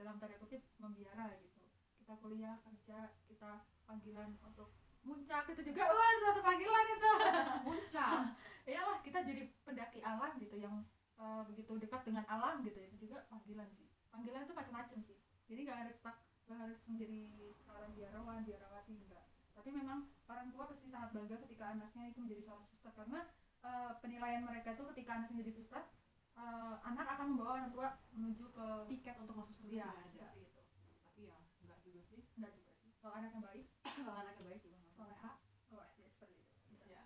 dalam 0.04 0.20
tanda 0.20 0.36
kutip 0.36 0.60
membiara 0.84 1.32
gitu. 1.40 1.64
Kita 2.04 2.20
kuliah 2.20 2.60
kerja 2.60 3.16
kita 3.32 3.64
panggilan 3.88 4.36
untuk 4.44 4.76
muncak 5.08 5.48
itu 5.48 5.64
juga. 5.72 5.88
Wah 5.88 6.14
suatu 6.20 6.44
panggilan 6.44 6.86
itu. 6.92 7.12
Muncak? 7.72 8.36
Iyalah 8.68 9.00
kita 9.00 9.24
jadi 9.24 9.48
pendaki 9.64 10.04
alam 10.04 10.36
gitu 10.44 10.60
yang 10.60 10.84
eh, 11.16 11.42
begitu 11.48 11.80
dekat 11.80 12.04
dengan 12.04 12.28
alam 12.28 12.60
gitu. 12.68 12.76
Itu 12.84 13.08
juga 13.08 13.24
panggilan 13.32 13.72
sih. 13.80 13.88
Panggilan 14.12 14.44
itu 14.44 14.52
macam-macam 14.52 15.00
sih. 15.08 15.18
Jadi 15.48 15.60
nggak 15.64 15.80
harus 15.88 15.96
tak 16.04 16.20
nggak 16.44 16.60
harus 16.60 16.80
menjadi 16.92 17.20
seorang 17.64 17.92
biarawan 17.96 18.44
biarawati 18.44 19.00
enggak 19.00 19.24
tapi 19.54 19.80
memang 19.80 20.12
orang 20.28 20.52
tua 20.52 20.68
pasti 20.68 20.92
sangat 20.92 21.16
bangga 21.16 21.40
ketika 21.48 21.72
anaknya 21.72 22.12
itu 22.12 22.20
menjadi 22.20 22.42
seorang 22.44 22.68
suster. 22.68 22.92
Karena 22.92 23.20
eh, 23.64 23.92
penilaian 24.04 24.44
mereka 24.44 24.76
itu 24.76 24.84
ketika 24.92 25.12
anaknya 25.16 25.40
jadi 25.40 25.52
suster 25.56 25.84
eh, 26.34 26.76
anak 26.81 27.07
akan 27.18 27.26
membawa 27.34 27.51
orang 27.61 27.69
tua 27.73 27.88
menuju 28.14 28.45
ke 28.53 28.65
tiket 28.89 29.15
untuk 29.22 29.35
masuk 29.38 29.53
surga 29.53 29.85
ya 29.85 29.88
ada. 29.89 30.27
itu. 30.38 30.61
Tapi 31.05 31.22
ya 31.30 31.38
enggak 31.61 31.80
juga 31.85 32.01
sih. 32.10 32.22
Enggak 32.38 32.51
juga 32.57 32.72
sih. 32.77 32.89
Kalau 33.01 33.14
anaknya 33.18 33.41
baik. 33.45 33.65
Kalau 34.05 34.19
anaknya 34.19 34.43
baik 34.49 34.61
juga 34.65 34.76
nggak 34.81 34.93
soleha 34.93 35.31
oh 35.73 35.85
ya 35.97 36.07
seperti 36.10 36.34
itu. 36.38 36.55
Bisa. 36.69 36.85
Ya 36.89 37.03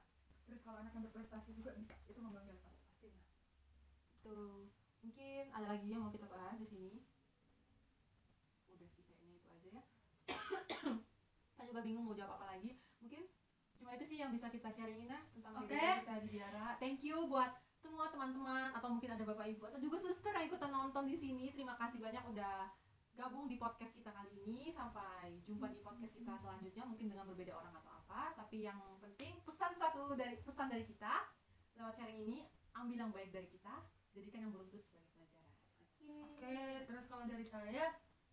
terus 0.47 0.63
kalau 0.63 0.79
anaknya 0.79 1.01
berprestasi 1.07 1.49
juga 1.55 1.71
bisa. 1.75 1.93
Itu 2.07 2.19
membanggakan 2.23 2.59
pastinya 2.63 3.23
Tuh, 4.23 4.71
mungkin 5.03 5.43
ada 5.55 5.67
lagi 5.71 5.87
yang 5.87 6.03
mau 6.03 6.11
kita 6.11 6.27
bahas 6.27 6.59
di 6.59 6.67
sini. 6.67 6.99
Udah 8.71 8.87
sih 8.91 9.03
kayaknya 9.07 9.39
itu 9.39 9.47
aja 9.47 9.69
ya. 9.71 9.83
kita 11.55 11.63
juga 11.67 11.81
bingung 11.83 12.03
mau 12.07 12.15
jawab 12.15 12.39
apa 12.39 12.59
lagi. 12.59 12.79
Mungkin 12.99 13.27
cuma 13.77 13.93
itu 13.93 14.05
sih 14.09 14.17
yang 14.19 14.35
bisa 14.35 14.51
kita 14.51 14.67
sharingin 14.73 15.07
ya 15.07 15.21
tentang 15.31 15.53
kegiatan 15.63 16.03
kita 16.03 16.13
di 16.25 16.29
Biara. 16.35 16.67
Thank 16.81 17.05
you 17.07 17.29
buat 17.29 17.66
semua 17.87 18.11
teman-teman 18.11 18.75
atau 18.75 18.91
mungkin 18.91 19.15
ada 19.15 19.23
bapak 19.23 19.47
ibu 19.47 19.63
atau 19.63 19.79
juga 19.79 19.95
suster 20.03 20.35
yang 20.35 20.45
ikutan 20.51 20.67
nonton 20.67 21.07
di 21.07 21.15
sini. 21.15 21.55
Terima 21.55 21.79
kasih 21.79 22.03
banyak 22.03 22.23
udah 22.27 22.67
gabung 23.15 23.47
di 23.47 23.55
podcast 23.55 23.95
kita 23.95 24.11
kali 24.11 24.43
ini. 24.43 24.69
Sampai 24.75 25.39
jumpa 25.47 25.71
di 25.71 25.79
podcast 25.79 26.11
kita 26.11 26.35
selanjutnya 26.35 26.83
mungkin 26.83 27.07
dengan 27.07 27.25
berbeda 27.31 27.55
orang 27.55 27.71
atau 27.79 27.91
apa. 28.03 28.35
Tapi 28.35 28.67
yang 28.67 28.77
penting 28.99 29.39
pesan 29.47 29.71
satu 29.79 30.11
dari 30.19 30.35
pesan 30.43 30.67
dari 30.67 30.83
kita 30.83 31.31
lewat 31.79 31.95
sharing 31.95 32.19
ini 32.27 32.37
ambil 32.75 33.07
yang 33.07 33.11
baik 33.15 33.31
dari 33.31 33.47
kita 33.47 33.73
jadikan 34.11 34.49
yang 34.49 34.53
itu 34.65 34.81
sebagai 34.81 35.09
pelajaran 35.13 35.45
oke 35.53 35.85
Oke, 36.37 36.57
terus 36.89 37.05
kalau 37.05 37.25
dari 37.29 37.45
saya 37.45 37.85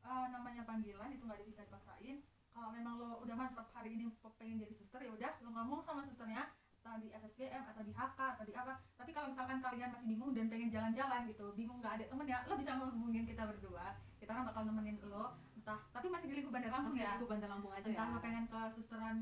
eh, 0.05 0.27
namanya 0.33 0.65
panggilan 0.65 1.13
itu 1.13 1.25
nggak 1.25 1.45
bisa 1.45 1.65
dipaksain. 1.65 2.25
Kalau 2.55 2.71
memang 2.71 2.97
lo 2.97 3.11
udah 3.25 3.37
mantap 3.37 3.69
hari 3.75 3.97
ini 3.99 4.09
pe- 4.21 4.37
pengen 4.41 4.63
jadi 4.65 4.75
suster 4.77 5.01
ya 5.05 5.13
udah 5.13 5.33
lo 5.45 5.51
ngomong 5.53 5.81
sama 5.85 6.05
susternya 6.07 6.49
atau 6.85 7.01
di 7.01 7.09
FSGM 7.09 7.65
atau 7.65 7.81
di 7.81 7.93
HK 7.97 8.19
atau 8.37 8.45
di 8.45 8.53
apa. 8.53 8.77
Tapi 9.01 9.11
kalau 9.17 9.33
misalkan 9.33 9.59
kalian 9.65 9.89
masih 9.89 10.05
bingung 10.05 10.37
dan 10.37 10.53
pengen 10.53 10.69
jalan-jalan 10.69 11.21
gitu, 11.25 11.47
bingung 11.57 11.81
nggak 11.81 11.97
ada 11.97 12.05
temennya, 12.13 12.39
lo 12.45 12.55
bisa 12.61 12.77
menghubungin 12.77 13.25
kita 13.25 13.43
berdua. 13.49 13.97
Kita 14.21 14.37
orang 14.37 14.53
bakal 14.53 14.63
nemenin 14.69 15.01
lo, 15.01 15.41
entah 15.57 15.81
tapi 15.97 16.13
masih 16.13 16.29
di 16.29 16.35
lingkup 16.37 16.53
Bandar 16.53 16.77
Lampung 16.77 16.93
Masih 16.93 17.09
ya. 17.09 17.17
aku 17.17 17.25
Bandar 17.25 17.49
Lampung 17.49 17.73
aja 17.73 17.89
Entah 17.89 18.07
ya 18.09 18.13
lo 18.13 18.19
pengen 18.21 18.45
ke 18.45 18.61
susteran 18.77 19.17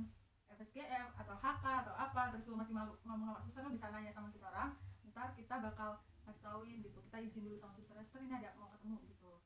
FSGM 0.50 1.06
atau 1.14 1.34
HK 1.38 1.64
atau 1.86 1.94
apa, 1.94 2.22
terus 2.34 2.44
lo 2.50 2.58
masih 2.58 2.74
ngomong 2.74 2.98
sama 3.30 3.40
suster 3.46 3.62
lo 3.62 3.70
bisa 3.70 3.86
nanya 3.94 4.10
sama 4.10 4.28
kita 4.34 4.46
orang. 4.50 4.70
Ntar 5.06 5.28
kita 5.38 5.54
bakal 5.62 5.90
kasih 6.26 6.42
tauin 6.42 6.76
gitu, 6.82 6.98
kita 6.98 7.18
izin 7.22 7.46
dulu 7.46 7.56
sama 7.62 7.78
suster, 7.78 7.94
suster 8.02 8.20
ini 8.26 8.34
ada 8.34 8.58
mau 8.58 8.74
ketemu 8.74 8.98
gitu. 9.06 9.38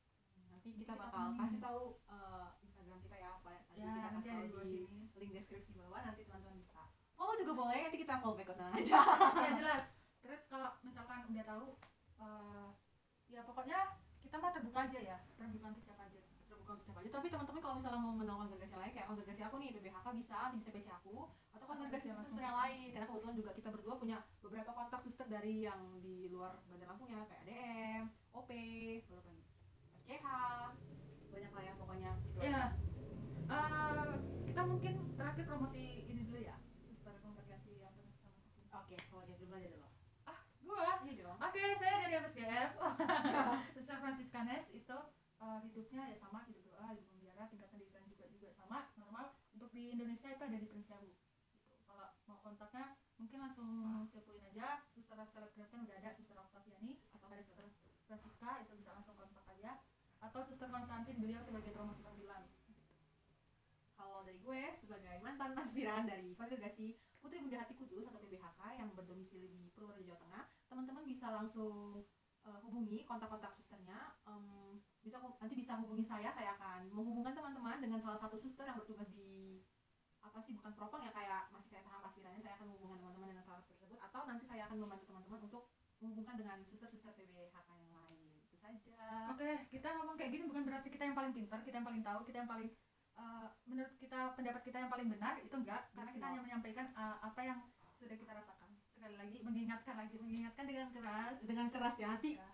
nanti 0.49 0.73
kita 0.73 0.89
Kita 0.89 0.93
bakal 0.97 1.25
kasih 1.37 1.59
tahu 1.61 1.81
eh, 2.09 2.47
Instagram 2.65 2.97
kita 2.97 3.15
ya 3.17 3.29
apa 3.31 3.49
tadi 3.61 3.77
Ya, 3.77 3.93
kita 3.93 4.09
kasih 4.09 4.29
tahu 4.49 4.65
di 4.65 4.77
sini. 4.89 5.01
link 5.13 5.31
deskripsi 5.33 5.71
bawah 5.73 6.01
nanti 6.01 6.21
oh 7.17 7.33
juga 7.35 7.53
boleh 7.55 7.79
nanti 7.83 7.97
kita 7.97 8.17
follow 8.17 8.35
back 8.35 8.49
tenang 8.49 8.73
aja. 8.73 8.99
Ya 9.39 9.51
jelas. 9.55 9.83
Terus 10.19 10.41
kalau 10.45 10.69
misalkan 10.81 11.25
udah 11.27 11.45
tahu 11.45 11.65
eh, 12.17 12.67
ya 13.27 13.41
pokoknya 13.41 13.77
kita 14.19 14.35
mah 14.35 14.51
terbuka 14.51 14.79
aja 14.83 14.99
ya. 15.01 15.17
Terbuka 15.33 15.65
untuk 15.69 15.83
siapa 15.83 16.03
aja. 16.03 16.19
Terbuka 16.45 16.71
untuk 16.73 16.85
siapa 16.85 16.99
aja. 16.99 17.09
Tapi 17.11 17.27
teman-teman 17.27 17.61
kalau 17.61 17.75
misalnya 17.77 17.99
mau 17.99 18.13
mengenal 18.13 18.35
kongregasi 18.41 18.75
lain 18.75 18.91
kayak 18.91 19.07
kongregasi 19.07 19.41
aku 19.41 19.55
nih 19.57 19.69
BBHK 19.71 20.07
bisa 20.13 20.37
bisa 20.53 20.69
PC 20.69 20.87
aku 20.89 21.15
atau 21.51 21.65
Bisa 21.67 22.13
suster 22.13 22.13
langsung. 22.13 22.39
yang 22.39 22.57
lain. 22.57 22.87
Karena 22.91 23.07
kebetulan 23.07 23.35
juga 23.35 23.51
kita 23.53 23.69
berdua 23.69 23.95
punya 23.95 24.17
beberapa 24.39 24.71
kontak 24.71 24.99
suster 24.99 25.25
dari 25.25 25.53
yang 25.61 25.79
di 25.97 26.27
luar 26.27 26.59
Bandar 26.67 26.87
Lampung 26.87 27.07
ya 27.07 27.23
kayak 27.23 27.43
ADM, 27.43 28.03
OP, 28.31 28.49
beberapa 29.03 29.29
FCH 29.97 30.25
banyak 31.27 31.51
lah 31.51 31.63
ya 31.63 31.73
pokoknya. 31.75 32.11
Gitu 32.23 32.39
ya 32.39 32.51
aja. 32.51 32.63
eh, 33.47 34.11
kita 34.45 34.61
mungkin 34.63 34.93
terakhir 35.13 35.43
promosi 35.45 35.83
ini 36.05 36.21
dulu 36.23 36.39
ya 36.39 36.55
suster 36.81 37.13
kongregasi 37.19 37.77
yang 37.77 37.93
sama 37.93 38.31
sakit 38.35 38.69
oke 38.69 38.95
kalau 39.07 39.23
dia 39.23 39.37
dulu 39.37 39.53
aja 39.53 39.69
dulu 39.69 39.87
ah 40.25 40.39
gua. 40.77 40.93
Iya 41.01 41.13
dong. 41.25 41.37
Oke 41.41 41.61
saya 41.81 41.95
dari 42.05 42.13
MSGF 42.21 42.71
suster 43.73 43.97
Franciscanes 43.97 44.65
itu 44.69 44.97
eh, 45.41 45.59
hidupnya 45.65 46.01
ya 46.13 46.17
sama 46.21 46.45
hidup 46.45 46.61
doa 46.69 46.93
hidup 46.93 47.09
membiara 47.17 47.49
tingkat 47.49 47.69
pendidikan 47.73 48.05
juga 48.05 48.29
juga 48.29 48.53
sama 48.53 48.93
normal. 49.01 49.33
Untuk 49.57 49.73
di 49.73 49.97
Indonesia 49.97 50.29
itu 50.29 50.43
ada 50.45 50.57
di 50.57 50.67
Prinsiabu 50.69 51.09
gitu. 51.09 51.25
Kalau 51.89 52.13
mau 52.29 52.37
kontaknya 52.45 52.93
mungkin 53.17 53.39
langsung 53.41 53.69
kepoin 54.13 54.45
aja. 54.53 54.85
Suster 54.93 55.17
selebgram 55.17 55.65
kan 55.73 55.79
udah 55.81 55.95
ada 55.97 56.09
suster 56.13 56.37
Octaviani 56.37 57.01
atau 57.09 57.25
dari 57.25 57.41
suster 57.41 57.65
Francisca 58.05 58.61
itu 58.61 58.73
bisa 58.77 58.93
langsung 58.93 59.17
kontak 59.17 59.45
aja. 59.49 59.81
Atau 60.21 60.45
suster 60.45 60.69
Konstantin 60.69 61.17
beliau 61.17 61.41
sebagai 61.41 61.73
promosi 61.73 62.05
panggilan. 62.05 62.45
Kalau 63.97 64.21
dari 64.21 64.37
gue 64.37 64.61
sebagai 64.77 65.17
mantan 65.25 65.57
aspiran 65.57 66.05
dari 66.05 66.37
kongregasi 66.37 67.01
Putri 67.17 67.41
Bunda 67.41 67.65
Hati 67.65 67.73
Kudus 67.73 68.05
atau 68.05 68.21
PBHK 68.21 68.61
yang 68.77 68.93
berdomisili 68.93 69.49
di 69.49 69.73
Purworejo 69.73 70.05
Jawa 70.05 70.21
Tengah 70.21 70.45
teman-teman 70.67 71.03
bisa 71.07 71.31
langsung 71.31 72.03
eh, 72.47 72.59
hubungi 72.63 73.03
kontak-kontak 73.07 73.51
susternya 73.51 74.17
Em, 74.27 74.83
bisa 74.99 75.23
nanti 75.23 75.55
bisa 75.55 75.79
hubungi 75.79 76.03
saya 76.03 76.27
saya 76.27 76.51
akan 76.59 76.91
menghubungkan 76.91 77.31
teman-teman 77.31 77.79
dengan 77.79 77.95
salah 78.03 78.19
satu 78.19 78.35
suster 78.35 78.67
yang 78.67 78.75
bertugas 78.75 79.07
di 79.15 79.63
apa 80.19 80.43
sih 80.43 80.51
bukan 80.51 80.75
propang 80.75 80.99
ya 81.07 81.15
kayak 81.15 81.47
masih 81.55 81.71
kayak 81.71 81.87
tahap 81.87 82.03
aspirannya 82.11 82.43
saya 82.43 82.59
akan 82.59 82.75
menghubungkan 82.75 82.99
teman-teman 82.99 83.29
dengan 83.31 83.45
salah 83.47 83.63
satu 83.63 83.71
tersebut 83.79 83.99
atau 84.03 84.21
nanti 84.27 84.43
saya 84.43 84.67
akan 84.67 84.83
membantu 84.83 85.05
teman-teman 85.07 85.39
untuk 85.47 85.63
menghubungkan 86.03 86.35
dengan 86.35 86.57
suster-suster 86.67 87.15
PBHK 87.15 87.69
yang 87.71 87.91
lain 87.95 88.19
itu 88.43 88.57
saja 88.59 89.31
Oke, 89.31 89.49
kita 89.71 89.87
ngomong 89.95 90.19
kayak 90.19 90.31
gini 90.35 90.43
bukan 90.43 90.63
berarti 90.67 90.89
kita 90.91 91.03
yang 91.07 91.15
paling 91.15 91.31
pintar, 91.31 91.63
kita 91.63 91.75
yang 91.79 91.87
paling 91.87 92.03
tahu, 92.03 92.19
kita 92.27 92.37
yang 92.43 92.49
paling 92.51 92.69
eh, 93.15 93.47
menurut 93.63 93.93
kita 93.95 94.19
pendapat 94.35 94.61
kita 94.67 94.77
yang 94.83 94.91
paling 94.91 95.07
benar 95.07 95.39
itu 95.39 95.55
enggak, 95.55 95.87
karena 95.95 96.11
kita 96.11 96.25
hanya 96.27 96.41
menyampaikan 96.43 96.85
eh, 96.91 97.17
apa 97.23 97.41
yang 97.47 97.59
sudah 97.95 98.17
kita 98.19 98.31
rasakan. 98.35 98.66
Sekali 98.97 99.13
lagi 99.15 99.37
mengingatkan 99.39 99.93
lagi, 99.95 100.15
mengingatkan 100.17 100.65
dengan 100.65 100.89
keras. 100.89 101.37
dengan 101.39 101.67
keras 101.69 101.95
ya 101.95 102.07
nanti 102.09 102.33
Ya, 102.35 102.49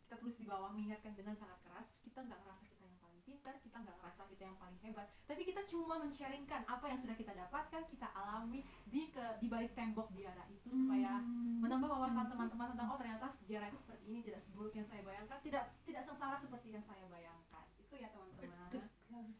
kita 0.00 0.16
tulis 0.16 0.36
di 0.36 0.46
bawah 0.46 0.72
mengingatkan 0.72 1.12
dengan 1.12 1.36
sangat 1.36 1.60
keras 1.60 1.84
kita 2.00 2.24
nggak 2.24 2.40
ngerasa 2.40 2.64
kita 2.66 2.82
yang 2.82 2.96
paling 2.96 3.20
pintar 3.22 3.54
kita 3.60 3.76
nggak 3.76 3.92
ngerasa 3.94 4.22
kita 4.26 4.42
yang 4.42 4.56
paling 4.56 4.78
hebat 4.80 5.06
tapi 5.22 5.42
kita 5.44 5.60
cuma 5.66 6.00
men-sharingkan 6.00 6.64
apa 6.64 6.84
yang 6.88 6.96
sudah 6.96 7.12
kita 7.12 7.32
dapatkan 7.34 7.82
kita 7.86 8.08
alami 8.10 8.60
di 8.86 9.12
ke 9.12 9.20
di 9.36 9.46
balik 9.46 9.76
tembok 9.76 10.08
biara 10.10 10.48
itu 10.48 10.72
supaya 10.72 11.20
Hmm. 11.20 11.60
menambah 11.60 11.84
wawasan 11.86 12.24
Hmm. 12.24 12.32
teman-teman 12.32 12.72
tentang 12.72 12.88
oh 12.88 12.96
ternyata 12.96 13.28
biara 13.44 13.68
itu 13.68 13.76
seperti 13.78 14.04
ini 14.06 14.20
tidak 14.22 14.40
seburuk 14.40 14.72
yang 14.72 14.88
saya 14.88 15.04
bayangkan 15.04 15.38
tidak 15.38 15.64
tidak 15.84 16.02
sengsara 16.02 16.36
seperti 16.36 16.68
yang 16.72 16.82
saya 16.82 17.04
bayangkan 17.06 17.64
itu 17.76 17.94
ya 17.94 18.08
teman-teman 18.08 18.48
the- 18.72 18.88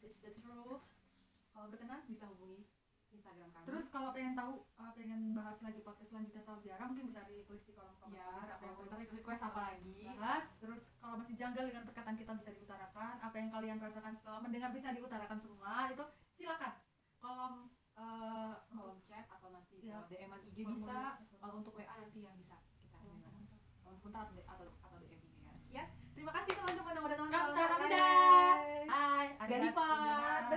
it's 0.03 0.21
the 0.21 0.33
truth. 0.35 0.85
kalau 1.49 1.73
berkenan 1.73 2.05
bisa 2.05 2.29
hubungi 2.29 2.69
Instagram 3.29 3.51
kami 3.53 3.65
Terus 3.69 3.87
kalau 3.93 4.11
pengen 4.17 4.33
tahu, 4.33 4.53
eh, 4.65 4.93
pengen 4.97 5.21
bahas 5.37 5.59
lagi 5.61 5.81
podcast 5.85 6.09
selanjutnya 6.09 6.41
soal 6.41 6.59
biara, 6.65 6.85
mungkin 6.89 7.05
bisa 7.13 7.21
ditulis 7.29 7.63
di 7.69 7.73
kolom 7.77 7.93
komentar. 8.01 8.49
ya 8.49 8.57
apa 8.57 8.63
yang 8.65 8.75
komentar 8.81 8.99
request 9.05 9.43
apa 9.45 9.61
lagi? 9.61 9.99
Bahas 10.17 10.47
terus 10.57 10.83
kalau 10.97 11.15
masih 11.21 11.35
janggal 11.37 11.65
dengan 11.69 11.85
perkataan 11.85 12.17
kita 12.17 12.33
bisa 12.41 12.51
diutarakan 12.57 13.15
apa 13.21 13.37
yang 13.37 13.49
kalian 13.53 13.77
rasakan 13.77 14.13
setelah 14.17 14.41
mendengar 14.41 14.71
bisa 14.73 14.89
diutarakan 14.97 15.39
semua 15.39 15.93
itu 15.93 16.05
silakan. 16.33 16.73
Kolom 17.21 17.55
untuk 17.99 18.63
kolom 18.73 18.99
chat 19.05 19.27
atau 19.29 19.49
nanti 19.53 19.77
Ya. 19.83 19.99
DM-an 20.09 20.41
IG 20.49 20.59
bisa 20.65 21.19
kalau 21.37 21.61
untuk 21.61 21.75
WA 21.77 21.95
nanti 21.99 22.19
yang 22.25 22.35
bisa 22.39 22.57
kita 22.65 22.97
kolom 23.85 23.99
komentar. 24.01 24.25
Atau 24.49 24.65
atau 24.81 24.97
DM 25.05 25.21
ini 25.21 25.45
ya. 25.69 25.85
Terima 26.17 26.33
kasih 26.35 26.53
teman-teman 26.57 26.93
yang 26.97 27.05
udah 27.05 27.19
nonton. 27.21 27.35
Kamsahamnida. 27.37 28.07
Hai, 28.89 29.27
Ganifan 29.45 30.49